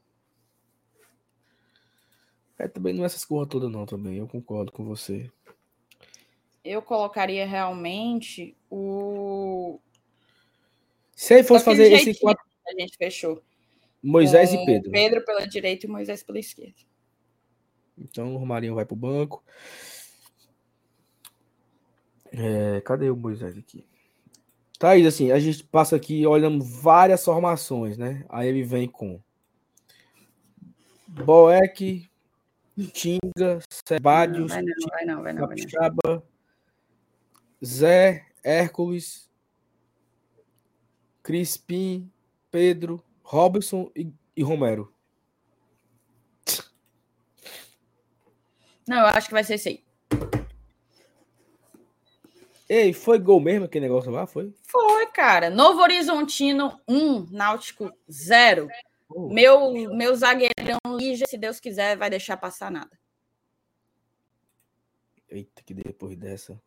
É, 2.62 2.68
também 2.68 2.94
não 2.94 3.02
é 3.02 3.06
essas 3.06 3.24
coisas 3.24 3.48
todas, 3.48 3.68
não, 3.68 3.84
também. 3.84 4.18
Eu 4.18 4.28
concordo 4.28 4.70
com 4.70 4.84
você. 4.84 5.28
Eu 6.64 6.80
colocaria 6.80 7.44
realmente 7.44 8.56
o. 8.70 9.80
Se 11.16 11.34
ele 11.34 11.42
fosse 11.42 11.64
fazer 11.64 11.92
esse 11.92 12.20
4, 12.20 12.44
que 12.44 12.72
A 12.72 12.80
gente 12.80 12.96
fechou. 12.96 13.42
Moisés 14.00 14.50
com 14.50 14.62
e 14.62 14.66
Pedro. 14.66 14.92
Pedro 14.92 15.24
pela 15.24 15.44
direita 15.44 15.86
e 15.86 15.88
Moisés 15.88 16.22
pela 16.22 16.38
esquerda. 16.38 16.76
Então 17.98 18.32
o 18.32 18.38
Romarinho 18.38 18.76
vai 18.76 18.84
pro 18.84 18.94
banco. 18.94 19.42
É, 22.30 22.80
cadê 22.82 23.10
o 23.10 23.16
Moisés 23.16 23.58
aqui? 23.58 23.84
Thaís, 24.78 25.04
assim, 25.04 25.32
a 25.32 25.40
gente 25.40 25.64
passa 25.64 25.96
aqui 25.96 26.24
olhando 26.28 26.64
várias 26.64 27.24
formações, 27.24 27.98
né? 27.98 28.24
Aí 28.28 28.48
ele 28.48 28.62
vem 28.62 28.88
com 28.88 29.20
Boeck, 31.08 32.08
Tinga, 32.92 33.60
Sebadios. 33.70 34.52
Capixaba, 35.36 36.22
Zé, 37.64 38.26
Hércules, 38.42 39.30
Crispim, 41.22 42.10
Pedro, 42.50 43.02
Robson 43.22 43.90
e, 43.94 44.12
e 44.36 44.42
Romero. 44.42 44.92
Não, 48.86 48.98
eu 48.98 49.06
acho 49.06 49.28
que 49.28 49.34
vai 49.34 49.44
ser 49.44 49.54
esse 49.54 49.68
aí. 49.68 49.84
Ei, 52.68 52.92
foi 52.92 53.18
gol 53.18 53.38
mesmo 53.38 53.66
aquele 53.66 53.86
negócio 53.86 54.10
lá? 54.10 54.26
Foi? 54.26 54.52
Foi, 54.62 55.06
cara. 55.08 55.50
Novo 55.50 55.82
Horizontino 55.82 56.80
1, 56.88 57.26
Náutico 57.30 57.92
0. 58.10 58.66
Oh. 59.14 59.32
Meu, 59.32 59.72
meu 59.94 60.14
zagueirão 60.16 60.78
Lígia, 60.96 61.26
se 61.26 61.36
Deus 61.36 61.60
quiser, 61.60 61.96
vai 61.96 62.08
deixar 62.08 62.36
passar 62.36 62.70
nada. 62.70 62.98
Eita, 65.28 65.62
que 65.62 65.74
depois 65.74 66.16
dessa. 66.16 66.60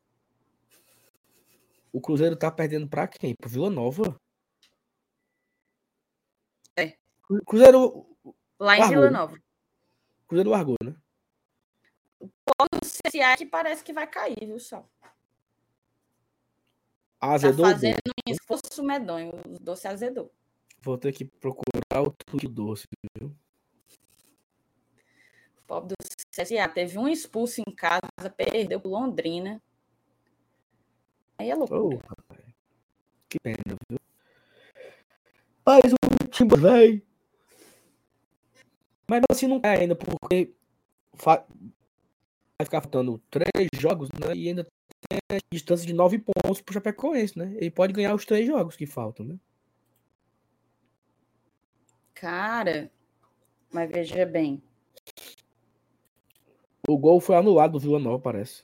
O 1.92 2.02
Cruzeiro 2.02 2.36
tá 2.36 2.52
perdendo 2.52 2.88
pra 2.88 3.08
quem? 3.08 3.36
Pro 3.36 3.50
Vila 3.50 3.70
Nova? 3.70 4.20
É. 6.76 6.98
Cruzeiro, 7.46 8.06
Lá 8.60 8.78
em 8.78 8.80
Largou, 8.80 8.98
Vila 8.98 9.12
né? 9.12 9.18
Nova. 9.18 9.40
Cruzeiro 10.28 10.50
largou, 10.50 10.76
né? 10.84 10.96
O 12.20 12.30
CSA 12.84 13.38
que 13.38 13.46
parece 13.46 13.84
que 13.84 13.94
vai 13.94 14.08
cair, 14.08 14.40
viu, 14.40 14.60
só? 14.60 14.88
Tá 17.20 17.34
Azedou. 17.34 17.66
o 17.66 17.70
fazendo 17.70 17.98
um 18.28 18.32
esforço 18.32 18.84
medonho. 18.84 19.34
O 19.46 19.60
doce 19.60 19.88
azedou. 19.88 20.32
Vou 20.82 20.98
ter 20.98 21.12
que 21.12 21.26
procurar 21.26 21.75
o 22.02 22.12
tudo 22.12 22.50
doce, 22.50 22.86
viu? 23.18 23.36
O 25.58 25.62
pobre 25.68 25.90
do 25.90 25.96
CSA 26.32 26.68
teve 26.70 26.98
um 26.98 27.08
expulso 27.08 27.62
em 27.62 27.74
casa, 27.74 28.30
perdeu 28.36 28.80
pro 28.80 28.90
Londrina. 28.92 29.62
Aí 31.38 31.50
é 31.50 31.56
loucura. 31.56 32.00
Oh. 32.30 32.36
Que 33.30 33.40
pena, 33.40 33.58
viu? 33.90 34.00
Mas 35.66 35.92
o 35.94 36.28
time 36.30 36.56
velho. 36.56 37.02
Mas 39.10 39.22
assim 39.30 39.48
não 39.48 39.60
cai 39.60 39.82
ainda, 39.82 39.96
porque 39.96 40.54
fa- 41.16 41.46
vai 42.60 42.66
ficar 42.66 42.82
faltando 42.82 43.22
três 43.30 43.70
jogos, 43.76 44.10
né? 44.10 44.36
E 44.36 44.48
ainda 44.50 44.64
tem 45.10 45.20
a 45.32 45.40
distância 45.52 45.86
de 45.86 45.94
nove 45.94 46.20
pontos 46.20 46.62
pro 46.62 46.74
Chapecoense, 46.74 47.38
né? 47.38 47.54
Ele 47.58 47.72
pode 47.72 47.94
ganhar 47.94 48.16
os 48.16 48.26
três 48.26 48.48
jogos 48.48 48.76
que 48.76 48.86
faltam, 48.86 49.26
né? 49.26 49.40
Cara, 52.26 52.90
mas 53.72 53.88
veja 53.88 54.26
bem. 54.26 54.60
O 56.90 56.98
gol 56.98 57.20
foi 57.22 57.36
anulado 57.36 57.74
do 57.74 57.80
Vila 57.80 58.00
Nova, 58.00 58.18
parece. 58.18 58.64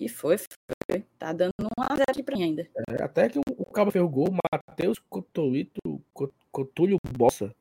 E 0.00 0.08
foi, 0.08 0.36
foi. 0.36 1.04
Tá 1.20 1.32
dando 1.32 1.52
um 1.60 1.68
a 1.80 1.94
zero 1.94 2.10
aqui 2.10 2.24
pra 2.24 2.36
mim 2.36 2.42
ainda. 2.42 2.68
É, 2.90 3.04
até 3.04 3.28
que 3.28 3.38
o, 3.38 3.42
o 3.56 3.64
Cabo 3.66 3.92
fez 3.92 4.04
o 4.04 4.08
gol, 4.08 4.34
Matheus 4.52 4.98
Cotolito, 5.08 5.80
Co- 6.12 6.32
Cotulho 6.50 6.96
Bossa. 7.16 7.54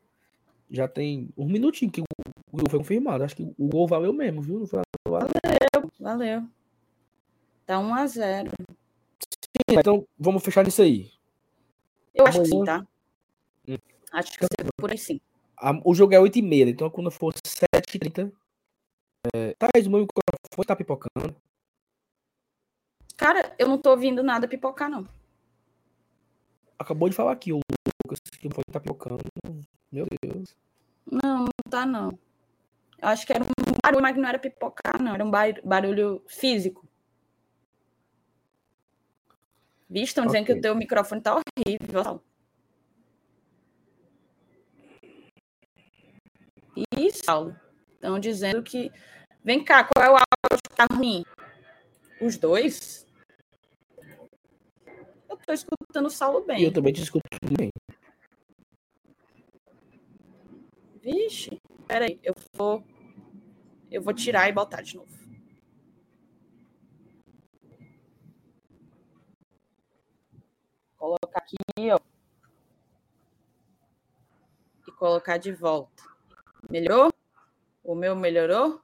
Já 0.68 0.88
tem 0.88 1.30
um 1.38 1.46
minutinho 1.46 1.92
que 1.92 2.02
o, 2.02 2.06
gol 2.52 2.68
foi 2.68 2.80
confirmado. 2.80 3.24
Acho 3.24 3.36
que 3.36 3.44
o 3.44 3.68
gol 3.68 3.88
valeu 3.88 4.12
mesmo, 4.12 4.42
viu? 4.42 4.58
Não 4.62 4.66
foi 4.66 4.82
anulado. 5.06 5.30
Valeu. 6.00 6.48
Tá 7.68 7.78
1 7.78 7.94
a 7.94 8.08
0 8.08 8.52
Sim, 9.30 9.78
então 9.78 10.08
vamos 10.18 10.42
fechar 10.44 10.66
nisso 10.66 10.82
aí. 10.82 11.12
Eu 12.16 12.26
acho 12.26 12.40
que 12.42 12.48
sim, 12.48 12.56
Amanhã- 12.56 12.80
tá? 12.80 12.91
Acho 14.12 14.32
que 14.38 14.46
ser 14.46 14.70
por 14.78 14.92
aí 14.92 14.98
sim. 14.98 15.20
A- 15.58 15.80
o 15.86 15.94
jogo 15.94 16.14
é 16.14 16.20
8h30, 16.20 16.70
então 16.70 16.90
quando 16.90 17.10
for 17.12 17.34
7h30. 17.46 18.32
É, 19.34 19.54
Thaís, 19.54 19.86
o 19.88 19.90
meu 19.92 20.00
microfone 20.02 20.66
tá 20.66 20.76
pipocando. 20.76 21.36
Cara, 23.16 23.56
eu 23.60 23.68
não 23.68 23.78
tô 23.78 23.92
ouvindo 23.92 24.24
nada 24.24 24.48
pipocar, 24.48 24.90
não. 24.90 25.08
Acabou 26.80 27.08
de 27.08 27.16
falar 27.16 27.32
aqui, 27.34 27.54
o 27.54 27.60
Lucas, 28.04 28.20
que 28.20 28.48
microfone 28.48 28.66
tá 28.72 28.80
pipocando. 28.80 29.24
Meu 29.92 30.08
Deus. 30.22 30.56
Não, 31.06 31.40
não 31.46 31.50
tá, 31.70 31.86
não. 31.86 32.10
Eu 33.00 33.08
acho 33.10 33.26
que 33.28 33.34
era 33.34 33.44
um 33.44 33.48
barulho, 33.84 34.02
mas 34.02 34.18
não 34.18 34.28
era 34.28 34.40
pipocar, 34.40 35.02
não. 35.02 35.14
Era 35.14 35.24
um 35.24 35.30
bar- 35.30 35.62
barulho 35.64 36.24
físico. 36.28 36.84
Vixe, 39.90 40.06
estão 40.06 40.26
dizendo 40.26 40.46
que 40.46 40.54
o 40.54 40.62
teu 40.62 40.76
microfone 40.76 41.22
tá 41.22 41.36
horrível. 41.36 42.24
E 46.98 47.12
Saulo. 47.12 47.56
Estão 47.94 48.20
dizendo 48.20 48.64
que. 48.64 48.92
Vem 49.44 49.64
cá, 49.64 49.84
qual 49.84 50.06
é 50.06 50.10
o 50.10 50.14
áudio 50.14 50.64
que 50.70 50.76
tá 50.76 50.86
ruim? 50.92 51.24
Os 52.22 52.38
dois? 52.38 53.06
Eu 55.30 55.38
tô 55.38 55.54
escutando 55.54 56.06
o 56.06 56.10
Saulo 56.10 56.46
bem. 56.46 56.64
Eu 56.64 56.72
também 56.72 56.94
te 56.94 57.02
escuto 57.02 57.26
bem. 57.58 57.70
Vixe, 61.02 61.60
peraí, 61.88 62.20
eu 62.24 62.36
vou. 62.54 62.84
Eu 63.90 64.02
vou 64.02 64.14
tirar 64.14 64.48
e 64.48 64.52
botar 64.54 64.82
de 64.82 64.96
novo. 64.96 65.22
Colocar 70.96 71.40
aqui, 71.40 71.58
ó. 71.92 72.00
E 74.88 74.92
colocar 74.92 75.38
de 75.38 75.52
volta. 75.52 76.11
Melhorou? 76.70 77.12
O 77.84 77.96
meu 77.96 78.16
melhorou? 78.16 78.82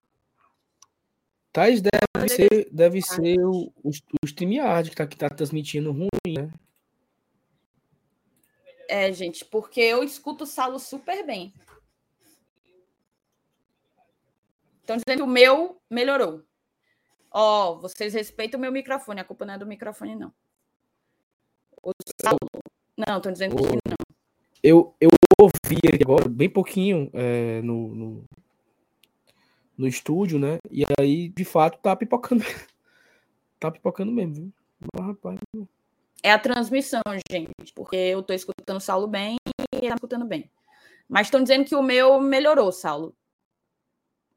Thais 1.53 1.81
deve 1.81 2.29
ser, 2.29 2.69
deve 2.71 3.01
ser 3.01 3.39
o, 3.39 3.71
o, 3.83 3.89
o 3.89 4.25
StreamYard 4.25 4.89
que 4.89 4.95
tá, 4.95 5.07
que 5.07 5.17
tá 5.17 5.29
transmitindo 5.29 5.91
ruim, 5.91 6.09
né? 6.27 6.51
É, 8.87 9.11
gente, 9.11 9.43
porque 9.43 9.81
eu 9.81 10.03
escuto 10.03 10.43
o 10.43 10.47
Saulo 10.47 10.79
super 10.79 11.25
bem. 11.25 11.53
Estão 14.79 14.97
dizendo 14.97 15.17
que 15.17 15.23
o 15.23 15.27
meu 15.27 15.81
melhorou. 15.89 16.43
Ó, 17.29 17.71
oh, 17.71 17.79
vocês 17.79 18.13
respeitam 18.13 18.57
o 18.57 18.61
meu 18.61 18.71
microfone, 18.71 19.19
a 19.19 19.25
culpa 19.25 19.45
não 19.45 19.55
é 19.55 19.57
do 19.57 19.65
microfone, 19.65 20.15
não. 20.15 20.33
O 21.83 21.91
Saulo. 22.21 22.39
Não, 22.95 23.17
estão 23.17 23.31
dizendo 23.31 23.55
que 23.55 23.63
não. 23.63 23.97
Eu, 24.63 24.95
eu 24.99 25.09
ouvi 25.39 25.79
agora, 26.01 26.27
bem 26.27 26.49
pouquinho, 26.49 27.09
é, 27.13 27.61
no, 27.61 27.93
no, 27.93 28.23
no, 29.77 29.87
estúdio, 29.87 30.39
né? 30.39 30.57
E 30.71 30.83
aí, 30.99 31.29
de 31.29 31.45
fato, 31.45 31.79
tá 31.79 31.95
pipocando. 31.95 32.43
tá 33.59 33.71
pipocando 33.71 34.11
mesmo, 34.11 34.33
viu? 34.33 34.53
Mas, 34.93 35.05
rapaz. 35.05 35.39
É 36.23 36.31
a 36.31 36.39
transmissão, 36.39 37.01
gente, 37.31 37.73
porque 37.75 37.95
eu 37.95 38.23
tô 38.23 38.33
escutando 38.33 38.77
o 38.77 38.81
Saulo 38.81 39.07
bem 39.07 39.37
e 39.45 39.77
ele 39.77 39.89
tá 39.89 39.95
escutando 39.95 40.25
bem. 40.25 40.49
Mas 41.07 41.27
estão 41.27 41.41
dizendo 41.41 41.65
que 41.65 41.75
o 41.75 41.83
meu 41.83 42.19
melhorou, 42.19 42.71
Saulo. 42.71 43.15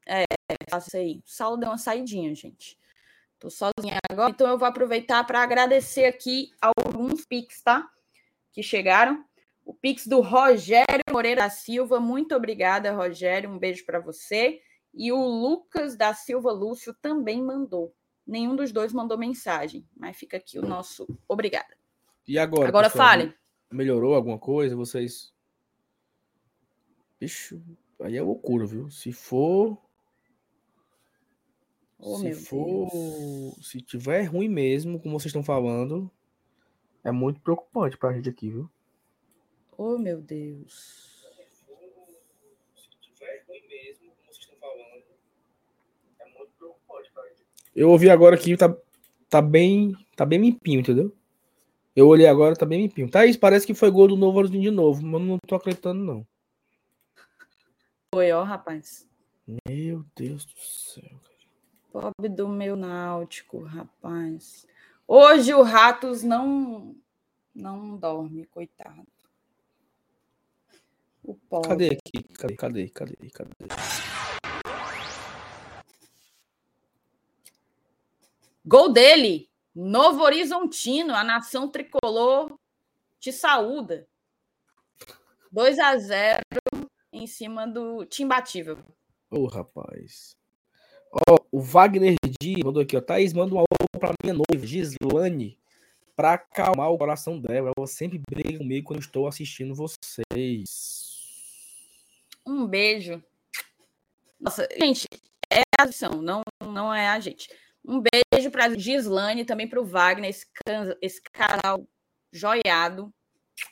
É, 0.07 0.23
faça 0.69 0.97
aí. 0.97 1.17
O 1.25 1.29
Saulo 1.29 1.57
deu 1.57 1.69
uma 1.69 1.77
saidinha, 1.77 2.33
gente. 2.33 2.79
Tô 3.39 3.49
sozinha 3.49 3.97
agora, 4.09 4.29
então 4.29 4.47
eu 4.47 4.57
vou 4.57 4.67
aproveitar 4.67 5.23
para 5.25 5.41
agradecer 5.41 6.05
aqui 6.05 6.51
alguns 6.61 7.25
pics, 7.25 7.61
tá? 7.61 7.89
Que 8.51 8.61
chegaram. 8.61 9.25
O 9.65 9.73
pix 9.73 10.07
do 10.07 10.21
Rogério 10.21 11.03
Moreira 11.11 11.41
da 11.41 11.49
Silva. 11.49 11.99
Muito 11.99 12.35
obrigada, 12.35 12.91
Rogério. 12.91 13.49
Um 13.49 13.59
beijo 13.59 13.85
para 13.85 13.99
você. 13.99 14.61
E 14.93 15.11
o 15.11 15.23
Lucas 15.23 15.95
da 15.95 16.13
Silva 16.13 16.51
Lúcio 16.51 16.93
também 17.01 17.41
mandou. 17.41 17.93
Nenhum 18.25 18.55
dos 18.55 18.71
dois 18.71 18.93
mandou 18.93 19.17
mensagem, 19.17 19.87
mas 19.95 20.17
fica 20.17 20.37
aqui 20.37 20.59
o 20.59 20.65
nosso 20.65 21.07
obrigada. 21.27 21.75
E 22.27 22.37
agora? 22.37 22.67
Agora 22.67 22.89
pessoal, 22.89 23.07
fale. 23.07 23.33
Melhorou 23.71 24.15
alguma 24.15 24.37
coisa? 24.37 24.75
Vocês. 24.75 25.33
Bicho, 27.19 27.61
aí 27.99 28.17
é 28.17 28.21
loucura, 28.21 28.65
viu? 28.65 28.89
Se 28.89 29.11
for. 29.11 29.77
Oh, 31.97 32.17
se 32.17 32.33
for. 32.33 32.89
Deus. 32.91 33.67
Se 33.69 33.81
tiver 33.81 34.23
ruim 34.23 34.49
mesmo, 34.49 34.99
como 34.99 35.19
vocês 35.19 35.29
estão 35.29 35.43
falando, 35.43 36.09
é 37.03 37.11
muito 37.11 37.39
preocupante 37.41 37.97
pra 37.97 38.13
gente 38.13 38.29
aqui, 38.29 38.49
viu? 38.49 38.69
Oh, 39.77 39.97
meu 39.97 40.21
Deus. 40.21 41.11
Eu 47.75 47.89
ouvi 47.89 48.09
agora 48.09 48.37
que 48.37 48.55
tá, 48.57 48.75
tá 49.29 49.41
bem 49.41 49.95
tá 50.15 50.25
bem 50.25 50.39
limpinho, 50.39 50.81
entendeu? 50.81 51.15
Eu 51.95 52.07
olhei 52.07 52.27
agora, 52.27 52.55
tá 52.55 52.65
bem 52.65 52.81
limpinho. 52.81 53.09
Thaís, 53.09 53.35
parece 53.35 53.65
que 53.65 53.73
foi 53.73 53.89
gol 53.89 54.07
do 54.07 54.15
Novo 54.15 54.47
de 54.47 54.71
novo, 54.71 55.01
mas 55.05 55.21
não 55.21 55.37
tô 55.47 55.55
acreditando, 55.55 56.03
não. 56.03 56.27
Foi, 58.13 58.31
ó, 58.31 58.43
rapaz. 58.43 59.09
Meu 59.67 60.05
Deus 60.15 60.45
do 60.45 60.59
céu. 60.59 61.19
Pobre 61.91 62.29
do 62.29 62.47
meu 62.47 62.75
náutico, 62.75 63.63
rapaz. 63.63 64.65
Hoje 65.07 65.53
o 65.53 65.61
Ratos 65.61 66.23
não 66.23 66.95
não 67.53 67.97
dorme, 67.97 68.45
coitado. 68.45 69.05
O 71.23 71.35
pobre. 71.35 71.69
Cadê 71.69 71.87
aqui? 71.87 72.23
Cadê? 72.33 72.55
Cadê? 72.55 72.89
Cadê? 72.89 73.29
Cadê? 73.29 73.51
Gol 78.65 78.91
dele. 78.91 79.49
Novo 79.73 80.21
Horizontino, 80.23 81.15
a 81.15 81.23
nação 81.23 81.69
tricolor 81.69 82.53
te 83.19 83.31
saúda. 83.31 84.07
2 85.51 85.79
a 85.79 85.97
0 85.97 86.41
em 87.13 87.25
cima 87.25 87.65
do 87.65 88.05
Timbatível. 88.05 88.77
Ô, 89.29 89.39
oh, 89.39 89.45
rapaz. 89.47 90.35
Ó, 91.11 91.35
oh, 91.35 91.57
o 91.57 91.61
Wagner 91.61 92.15
D 92.41 92.63
mandou 92.63 92.81
aqui, 92.81 92.97
ó. 92.97 93.01
Thaís, 93.01 93.33
manda 93.33 93.55
um 93.55 93.59
alô 93.59 93.99
pra 93.99 94.13
minha 94.23 94.33
noiva, 94.33 94.65
Gislane 94.65 95.61
para 96.15 96.33
acalmar 96.33 96.91
o 96.91 96.97
coração 96.99 97.39
dela. 97.39 97.71
Ela 97.75 97.87
sempre 97.87 98.21
briga 98.29 98.59
comigo 98.59 98.87
quando 98.87 98.99
estou 98.99 99.27
assistindo 99.27 99.73
vocês. 99.73 101.10
Um 102.45 102.67
beijo. 102.67 103.23
Nossa, 104.39 104.67
gente, 104.79 105.07
é 105.51 105.61
a 105.79 106.09
não, 106.15 106.41
não 106.63 106.93
é 106.93 107.07
a 107.09 107.19
gente. 107.19 107.47
Um 107.85 108.01
beijo 108.01 108.51
para 108.51 108.77
Gislane, 108.77 109.45
também 109.45 109.67
para 109.67 109.79
o 109.79 109.85
Wagner, 109.85 110.29
esse, 110.29 110.45
esse 111.01 111.21
canal 111.21 111.87
joiado. 112.31 113.13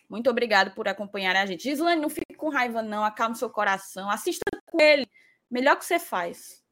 Muito 0.08 0.30
obrigado 0.30 0.74
por 0.76 0.88
acompanhar 0.88 1.36
a 1.36 1.46
gente. 1.46 1.64
Gislane, 1.64 2.02
não 2.02 2.10
fique 2.10 2.36
com 2.36 2.50
raiva, 2.50 2.82
não. 2.82 3.04
Acalme 3.04 3.36
seu 3.36 3.50
coração. 3.50 4.10
Assista 4.10 4.44
com 4.66 4.82
ele. 4.82 5.08
Melhor 5.50 5.78
que 5.78 5.86
você 5.86 6.00
faz. 6.00 6.64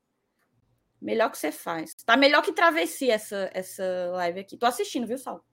Melhor 1.02 1.30
que 1.32 1.38
você 1.38 1.52
faz. 1.52 1.94
Tá 2.06 2.18
melhor 2.18 2.42
que 2.44 2.52
travessia 2.52 3.14
essa, 3.14 3.50
essa 3.54 3.84
live 4.14 4.40
aqui. 4.40 4.58
Tô 4.58 4.66
assistindo, 4.66 5.08
viu, 5.08 5.18
Sal? 5.18 5.44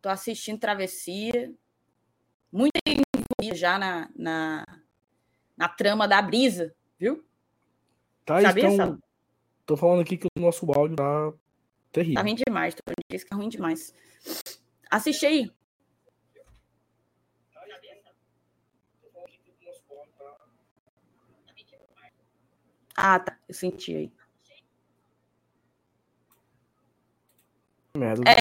Tô 0.00 0.08
assistindo 0.08 0.58
Travessia. 0.58 1.52
Muito 2.50 2.72
já 3.54 3.78
na, 3.78 4.08
na, 4.16 4.64
na 5.56 5.68
trama 5.68 6.06
da 6.06 6.20
brisa, 6.20 6.74
viu? 6.98 7.24
Tá, 8.24 8.40
Sabia, 8.40 8.68
então, 8.68 8.98
Tô 9.66 9.76
falando 9.76 10.00
aqui 10.00 10.16
que 10.16 10.26
o 10.26 10.40
nosso 10.40 10.70
áudio 10.72 10.96
tá 10.96 11.32
terrível. 11.92 12.16
Tá 12.16 12.22
ruim 12.22 12.34
demais, 12.34 12.74
tô 12.74 12.82
disse 13.10 13.24
que 13.24 13.30
tá 13.30 13.36
ruim 13.36 13.48
demais. 13.48 13.94
Assiste 14.90 15.26
aí. 15.26 15.50
Ah, 22.96 23.18
tá. 23.18 23.38
Eu 23.48 23.54
senti 23.54 23.96
aí. 23.96 24.12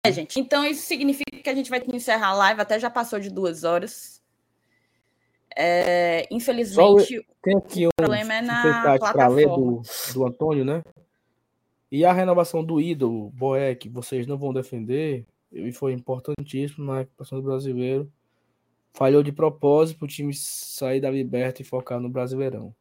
É, 0.04 0.12
gente. 0.12 0.40
Então 0.40 0.66
isso 0.66 0.86
significa 0.86 1.42
que 1.42 1.50
a 1.50 1.56
gente 1.56 1.70
vai 1.70 1.80
ter 1.80 1.90
que 1.90 1.96
encerrar 1.96 2.30
a 2.30 2.34
live. 2.34 2.62
Até 2.62 2.80
já 2.80 2.90
passou 2.90 3.20
de 3.20 3.30
duas 3.30 3.64
horas. 3.64 4.19
É, 5.56 6.28
infelizmente, 6.32 7.26
tem 7.42 7.58
aqui 7.58 7.88
um 7.88 7.90
problema 7.96 8.36
é 8.36 8.42
na 8.42 8.98
plataforma. 8.98 9.56
do, 9.56 9.82
do 10.14 10.26
Antônio, 10.26 10.64
né? 10.64 10.84
E 11.92 12.06
a 12.06 12.14
renovação 12.14 12.64
do 12.64 12.80
ídolo, 12.80 13.32
Boeck, 13.32 13.90
vocês 13.90 14.28
não 14.28 14.38
vão 14.38 14.54
defender, 14.54 15.26
ele 15.52 15.72
foi 15.72 15.94
importantíssimo 15.94 16.86
na 16.86 17.02
equipação 17.02 17.40
do 17.40 17.44
brasileiro. 17.44 18.12
Falhou 18.94 19.24
de 19.24 19.32
propósito 19.32 19.98
para 19.98 20.06
o 20.06 20.10
time 20.10 20.34
sair 20.34 21.00
da 21.00 21.10
liberta 21.10 21.62
e 21.62 21.66
focar 21.66 22.00
no 22.00 22.10
Brasileirão. 22.10 22.76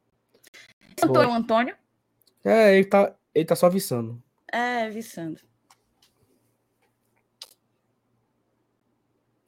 Antônio, 1.03 1.33
Antônio? 1.33 1.77
É, 2.45 2.75
ele 2.77 2.87
tá, 2.87 3.15
ele 3.35 3.45
tá 3.45 3.55
só 3.55 3.69
viçando. 3.69 4.23
É, 4.51 4.89
viçando. 4.89 5.41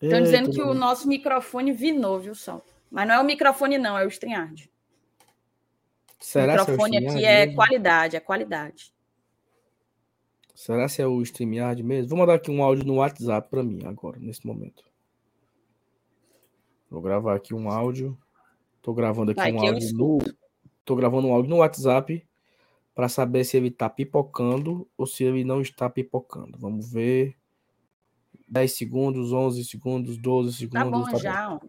Estão 0.00 0.22
dizendo 0.22 0.50
que 0.50 0.62
o 0.62 0.72
nosso 0.72 1.06
microfone 1.08 1.72
vinou, 1.72 2.18
viu, 2.18 2.34
Sol? 2.34 2.64
Mas 2.90 3.06
não 3.06 3.14
é 3.14 3.20
o 3.20 3.24
microfone, 3.24 3.78
não, 3.78 3.96
é 3.96 4.04
o 4.04 4.08
StreamYard. 4.08 4.70
Será 6.18 6.54
o 6.54 6.58
microfone 6.58 6.96
é 6.96 7.00
o 7.00 7.10
aqui 7.10 7.24
é 7.24 7.46
mesmo? 7.46 7.56
qualidade, 7.56 8.16
é 8.16 8.20
qualidade. 8.20 8.92
Será 10.54 10.88
se 10.88 11.00
é 11.00 11.06
o 11.06 11.22
StreamYard 11.22 11.82
mesmo? 11.82 12.10
Vou 12.10 12.18
mandar 12.18 12.34
aqui 12.34 12.50
um 12.50 12.62
áudio 12.62 12.84
no 12.84 12.96
WhatsApp 12.96 13.48
para 13.48 13.62
mim 13.62 13.84
agora, 13.86 14.18
nesse 14.18 14.46
momento. 14.46 14.84
Vou 16.90 17.00
gravar 17.00 17.36
aqui 17.36 17.54
um 17.54 17.70
áudio. 17.70 18.18
Tô 18.82 18.92
gravando 18.92 19.30
aqui 19.30 19.40
Vai, 19.40 19.52
um 19.52 19.60
áudio 19.60 19.94
no. 19.94 20.18
Tô 20.84 20.96
gravando 20.96 21.28
um 21.28 21.32
áudio 21.32 21.48
no 21.48 21.58
WhatsApp 21.58 22.26
para 22.94 23.08
saber 23.08 23.44
se 23.44 23.56
ele 23.56 23.70
tá 23.70 23.88
pipocando 23.88 24.86
ou 24.98 25.06
se 25.06 25.22
ele 25.22 25.44
não 25.44 25.60
está 25.60 25.88
pipocando. 25.88 26.58
Vamos 26.58 26.92
ver. 26.92 27.36
10 28.48 28.76
segundos, 28.76 29.32
11 29.32 29.64
segundos, 29.64 30.18
12 30.18 30.52
segundos. 30.52 30.82
Tá 30.82 30.90
bom 30.90 31.04
tá 31.04 31.16
já. 31.16 31.48
Bom. 31.50 31.60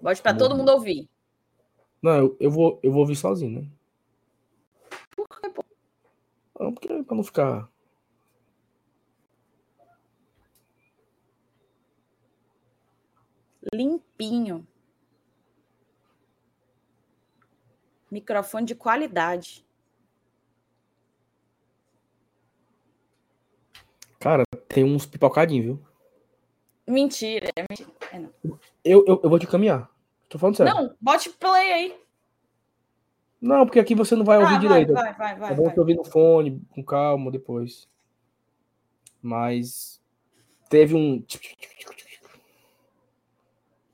Bote 0.00 0.22
para 0.22 0.36
todo 0.36 0.56
mundo 0.56 0.70
ouvir. 0.70 1.08
Não, 2.02 2.16
eu, 2.16 2.36
eu, 2.38 2.50
vou, 2.50 2.78
eu 2.82 2.92
vou 2.92 3.00
ouvir 3.00 3.16
sozinho, 3.16 3.60
né? 3.60 3.68
Por 5.16 5.28
que, 5.28 5.50
pô? 5.50 5.64
Não, 6.60 6.72
porque 6.72 6.92
é 6.92 7.02
pra 7.02 7.16
não 7.16 7.24
ficar. 7.24 7.68
Limpinho. 13.72 14.66
Microfone 18.10 18.66
de 18.66 18.74
qualidade. 18.74 19.66
Cara, 24.18 24.44
tem 24.68 24.84
uns 24.84 25.06
pipocadinhos, 25.06 25.64
viu? 25.64 25.88
Mentira, 26.86 27.50
é 27.54 27.64
mentira. 27.68 27.90
É, 28.10 28.18
não. 28.18 28.58
Eu, 28.88 29.04
eu, 29.06 29.20
eu 29.22 29.30
vou 29.30 29.38
te 29.38 29.46
caminhar. 29.46 29.90
Tô 30.28 30.38
falando 30.38 30.56
sério. 30.56 30.74
não, 30.74 30.94
bote 31.00 31.30
play 31.30 31.72
aí. 31.72 31.96
Não, 33.40 33.64
porque 33.64 33.78
aqui 33.78 33.94
você 33.94 34.16
não 34.16 34.24
vai 34.24 34.38
ouvir 34.38 34.54
Ah, 34.54 34.58
vai, 34.58 34.68
direito. 34.68 34.92
vai, 34.92 35.14
vai, 35.14 35.36
vai, 35.36 35.52
é 35.52 35.54
bom 35.54 35.72
ouvir 35.76 35.94
no 35.94 36.04
fone, 36.04 36.60
com 36.70 36.82
calma, 36.82 37.30
depois. 37.30 37.88
Mas 39.22 40.00
teve 40.68 40.94
um. 40.94 41.24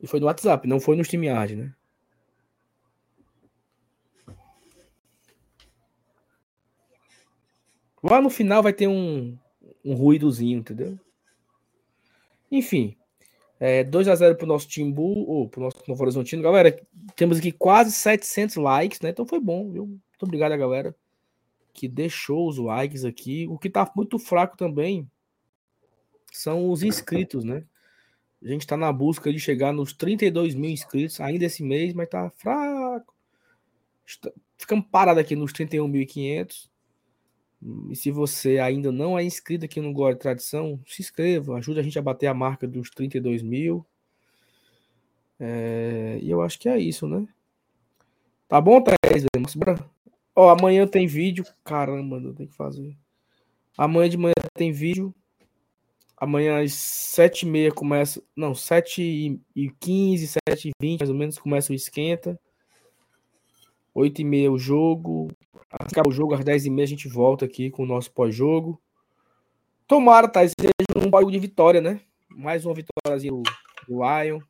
E 0.00 0.06
foi 0.06 0.20
no 0.20 0.26
WhatsApp, 0.26 0.66
não 0.66 0.80
foi 0.80 0.96
no 0.96 1.02
StreamYard, 1.02 1.56
né? 1.56 1.74
Lá 8.02 8.20
no 8.20 8.28
final 8.28 8.62
vai 8.62 8.72
ter 8.72 8.86
um, 8.86 9.36
um 9.82 9.94
ruídozinho, 9.94 10.58
entendeu? 10.58 10.98
Enfim, 12.50 12.96
é, 13.66 13.82
2x0 13.82 14.36
pro 14.36 14.46
nosso 14.46 14.68
Timbu, 14.68 15.26
ou 15.26 15.48
pro 15.48 15.62
nosso 15.62 15.82
Novo 15.88 16.02
Horizontino. 16.02 16.42
Galera, 16.42 16.78
temos 17.16 17.38
aqui 17.38 17.50
quase 17.50 17.92
700 17.92 18.56
likes, 18.56 19.00
né? 19.00 19.08
Então 19.08 19.26
foi 19.26 19.40
bom, 19.40 19.70
viu? 19.70 19.86
Muito 19.86 20.22
obrigado 20.22 20.52
a 20.52 20.56
galera 20.58 20.94
que 21.72 21.88
deixou 21.88 22.46
os 22.46 22.58
likes 22.58 23.06
aqui. 23.06 23.46
O 23.48 23.56
que 23.56 23.70
tá 23.70 23.90
muito 23.96 24.18
fraco 24.18 24.54
também 24.54 25.10
são 26.30 26.68
os 26.70 26.82
inscritos, 26.82 27.42
né? 27.42 27.64
A 28.42 28.48
gente 28.48 28.66
tá 28.66 28.76
na 28.76 28.92
busca 28.92 29.32
de 29.32 29.40
chegar 29.40 29.72
nos 29.72 29.94
32 29.94 30.54
mil 30.54 30.70
inscritos 30.70 31.18
ainda 31.18 31.46
esse 31.46 31.62
mês, 31.62 31.94
mas 31.94 32.10
tá 32.10 32.30
fraco. 32.36 33.14
Ficamos 34.58 34.84
parados 34.92 35.22
aqui 35.22 35.34
nos 35.34 35.54
31.500. 35.54 36.68
E 37.88 37.96
se 37.96 38.10
você 38.10 38.58
ainda 38.58 38.92
não 38.92 39.18
é 39.18 39.24
inscrito 39.24 39.64
aqui 39.64 39.80
no 39.80 39.92
Glória 39.92 40.16
e 40.16 40.18
Tradição, 40.18 40.78
se 40.86 41.00
inscreva, 41.00 41.56
ajude 41.56 41.80
a 41.80 41.82
gente 41.82 41.98
a 41.98 42.02
bater 42.02 42.26
a 42.26 42.34
marca 42.34 42.68
dos 42.68 42.90
32 42.90 43.42
mil. 43.42 43.84
É, 45.40 46.18
e 46.20 46.30
eu 46.30 46.42
acho 46.42 46.58
que 46.58 46.68
é 46.68 46.78
isso, 46.78 47.08
né? 47.08 47.26
Tá 48.48 48.60
bom, 48.60 48.82
Thaís? 48.82 49.24
Ó, 50.36 50.50
amanhã 50.50 50.86
tem 50.86 51.06
vídeo. 51.06 51.44
Caramba, 51.64 52.18
eu 52.18 52.34
tenho 52.34 52.48
que 52.48 52.56
fazer. 52.56 52.94
Amanhã 53.78 54.08
de 54.08 54.18
manhã 54.18 54.34
tem 54.54 54.70
vídeo. 54.70 55.14
Amanhã 56.16 56.62
às 56.62 56.72
7h30 56.72 57.72
começa. 57.72 58.22
Não, 58.36 58.52
7h15, 58.52 59.40
7h20, 60.48 60.98
mais 61.00 61.10
ou 61.10 61.16
menos, 61.16 61.38
começa 61.38 61.72
o 61.72 61.74
esquenta. 61.74 62.38
8h30 63.96 64.50
o 64.50 64.58
jogo. 64.58 65.28
Acaba 65.80 66.08
o 66.08 66.12
jogo, 66.12 66.34
às 66.34 66.40
10h30 66.40 66.82
a 66.82 66.86
gente 66.86 67.08
volta 67.08 67.44
aqui 67.44 67.70
com 67.70 67.82
o 67.82 67.86
nosso 67.86 68.10
pós-jogo. 68.12 68.80
Tomara, 69.86 70.28
Thaís, 70.28 70.52
seja 70.58 70.72
um 70.96 71.10
jogo 71.10 71.30
de 71.30 71.38
vitória, 71.38 71.80
né? 71.80 72.00
Mais 72.28 72.64
uma 72.64 72.74
vitóriazinha 72.74 73.32
do, 73.32 73.42
do 73.88 74.02
Lion. 74.02 74.40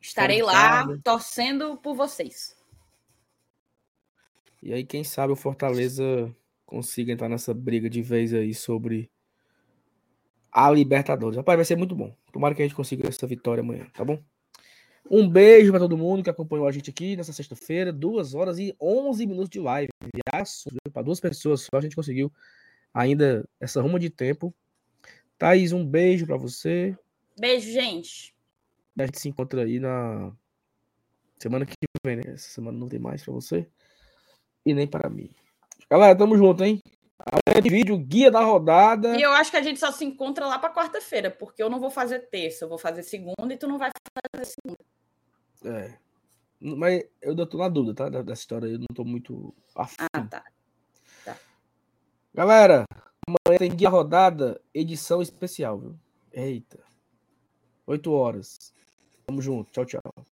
Estarei 0.00 0.42
lá 0.42 0.86
torcendo 1.02 1.76
por 1.76 1.94
vocês. 1.94 2.56
E 4.62 4.72
aí, 4.72 4.84
quem 4.84 5.04
sabe 5.04 5.32
o 5.32 5.36
Fortaleza 5.36 6.34
consiga 6.66 7.12
entrar 7.12 7.28
nessa 7.28 7.54
briga 7.54 7.88
de 7.88 8.02
vez 8.02 8.34
aí 8.34 8.52
sobre 8.52 9.10
a 10.50 10.70
Libertadores. 10.70 11.36
Rapaz, 11.36 11.56
vai 11.56 11.64
ser 11.64 11.76
muito 11.76 11.94
bom. 11.94 12.14
Tomara 12.32 12.54
que 12.54 12.62
a 12.62 12.64
gente 12.64 12.76
consiga 12.76 13.08
essa 13.08 13.26
vitória 13.26 13.60
amanhã, 13.60 13.86
tá 13.92 14.04
bom? 14.04 14.22
Um 15.10 15.28
beijo 15.28 15.70
para 15.70 15.80
todo 15.80 15.98
mundo 15.98 16.22
que 16.22 16.30
acompanhou 16.30 16.66
a 16.66 16.72
gente 16.72 16.88
aqui 16.90 17.14
nessa 17.14 17.32
sexta-feira, 17.32 17.92
2 17.92 18.34
horas 18.34 18.58
e 18.58 18.74
11 18.80 19.26
minutos 19.26 19.50
de 19.50 19.60
live. 19.60 19.88
Para 20.92 21.02
duas 21.02 21.20
pessoas 21.20 21.62
só 21.62 21.76
a 21.76 21.80
gente 21.80 21.94
conseguiu 21.94 22.32
ainda 22.92 23.46
essa 23.60 23.82
ruma 23.82 23.98
de 23.98 24.08
tempo. 24.08 24.54
Thaís, 25.38 25.72
um 25.72 25.84
beijo 25.84 26.26
para 26.26 26.36
você. 26.36 26.96
Beijo, 27.38 27.70
gente. 27.70 28.34
A 28.98 29.04
gente 29.04 29.20
se 29.20 29.28
encontra 29.28 29.62
aí 29.62 29.78
na 29.78 30.32
semana 31.38 31.66
que 31.66 31.74
vem, 32.04 32.16
né? 32.16 32.22
Essa 32.28 32.48
semana 32.48 32.78
não 32.78 32.88
tem 32.88 32.98
mais 32.98 33.22
para 33.22 33.34
você 33.34 33.68
e 34.64 34.72
nem 34.72 34.86
para 34.86 35.10
mim. 35.10 35.28
Galera, 35.90 36.16
tamo 36.16 36.36
junto, 36.36 36.64
hein? 36.64 36.80
Amanhã 37.18 37.60
de 37.62 37.68
vídeo, 37.68 37.98
guia 37.98 38.30
da 38.30 38.40
rodada. 38.40 39.18
E 39.18 39.22
eu 39.22 39.32
acho 39.32 39.50
que 39.50 39.56
a 39.56 39.62
gente 39.62 39.78
só 39.78 39.92
se 39.92 40.04
encontra 40.04 40.46
lá 40.46 40.58
para 40.58 40.72
quarta-feira, 40.72 41.30
porque 41.30 41.62
eu 41.62 41.68
não 41.68 41.78
vou 41.78 41.90
fazer 41.90 42.20
terça, 42.30 42.64
eu 42.64 42.68
vou 42.68 42.78
fazer 42.78 43.02
segunda 43.02 43.52
e 43.52 43.56
tu 43.56 43.68
não 43.68 43.78
vai 43.78 43.90
fazer 44.32 44.46
segunda. 44.46 44.78
É. 45.64 45.98
Mas 46.60 47.04
eu 47.20 47.30
ainda 47.30 47.46
tô 47.46 47.58
na 47.58 47.68
dúvida, 47.68 47.94
tá? 47.94 48.08
Dessa 48.22 48.40
história 48.40 48.66
aí, 48.66 48.74
eu 48.74 48.78
não 48.78 48.86
tô 48.94 49.04
muito 49.04 49.54
afim. 49.74 49.96
Ah, 50.12 50.26
tá. 50.26 50.44
Galera, 52.32 52.84
amanhã 53.28 53.58
tem 53.58 53.70
da 53.70 53.88
rodada, 53.88 54.60
edição 54.74 55.22
especial, 55.22 55.78
viu? 55.78 55.98
Eita. 56.32 56.80
8 57.86 58.10
horas. 58.10 58.74
Tamo 59.26 59.40
junto. 59.40 59.70
Tchau, 59.70 59.84
tchau. 59.84 60.26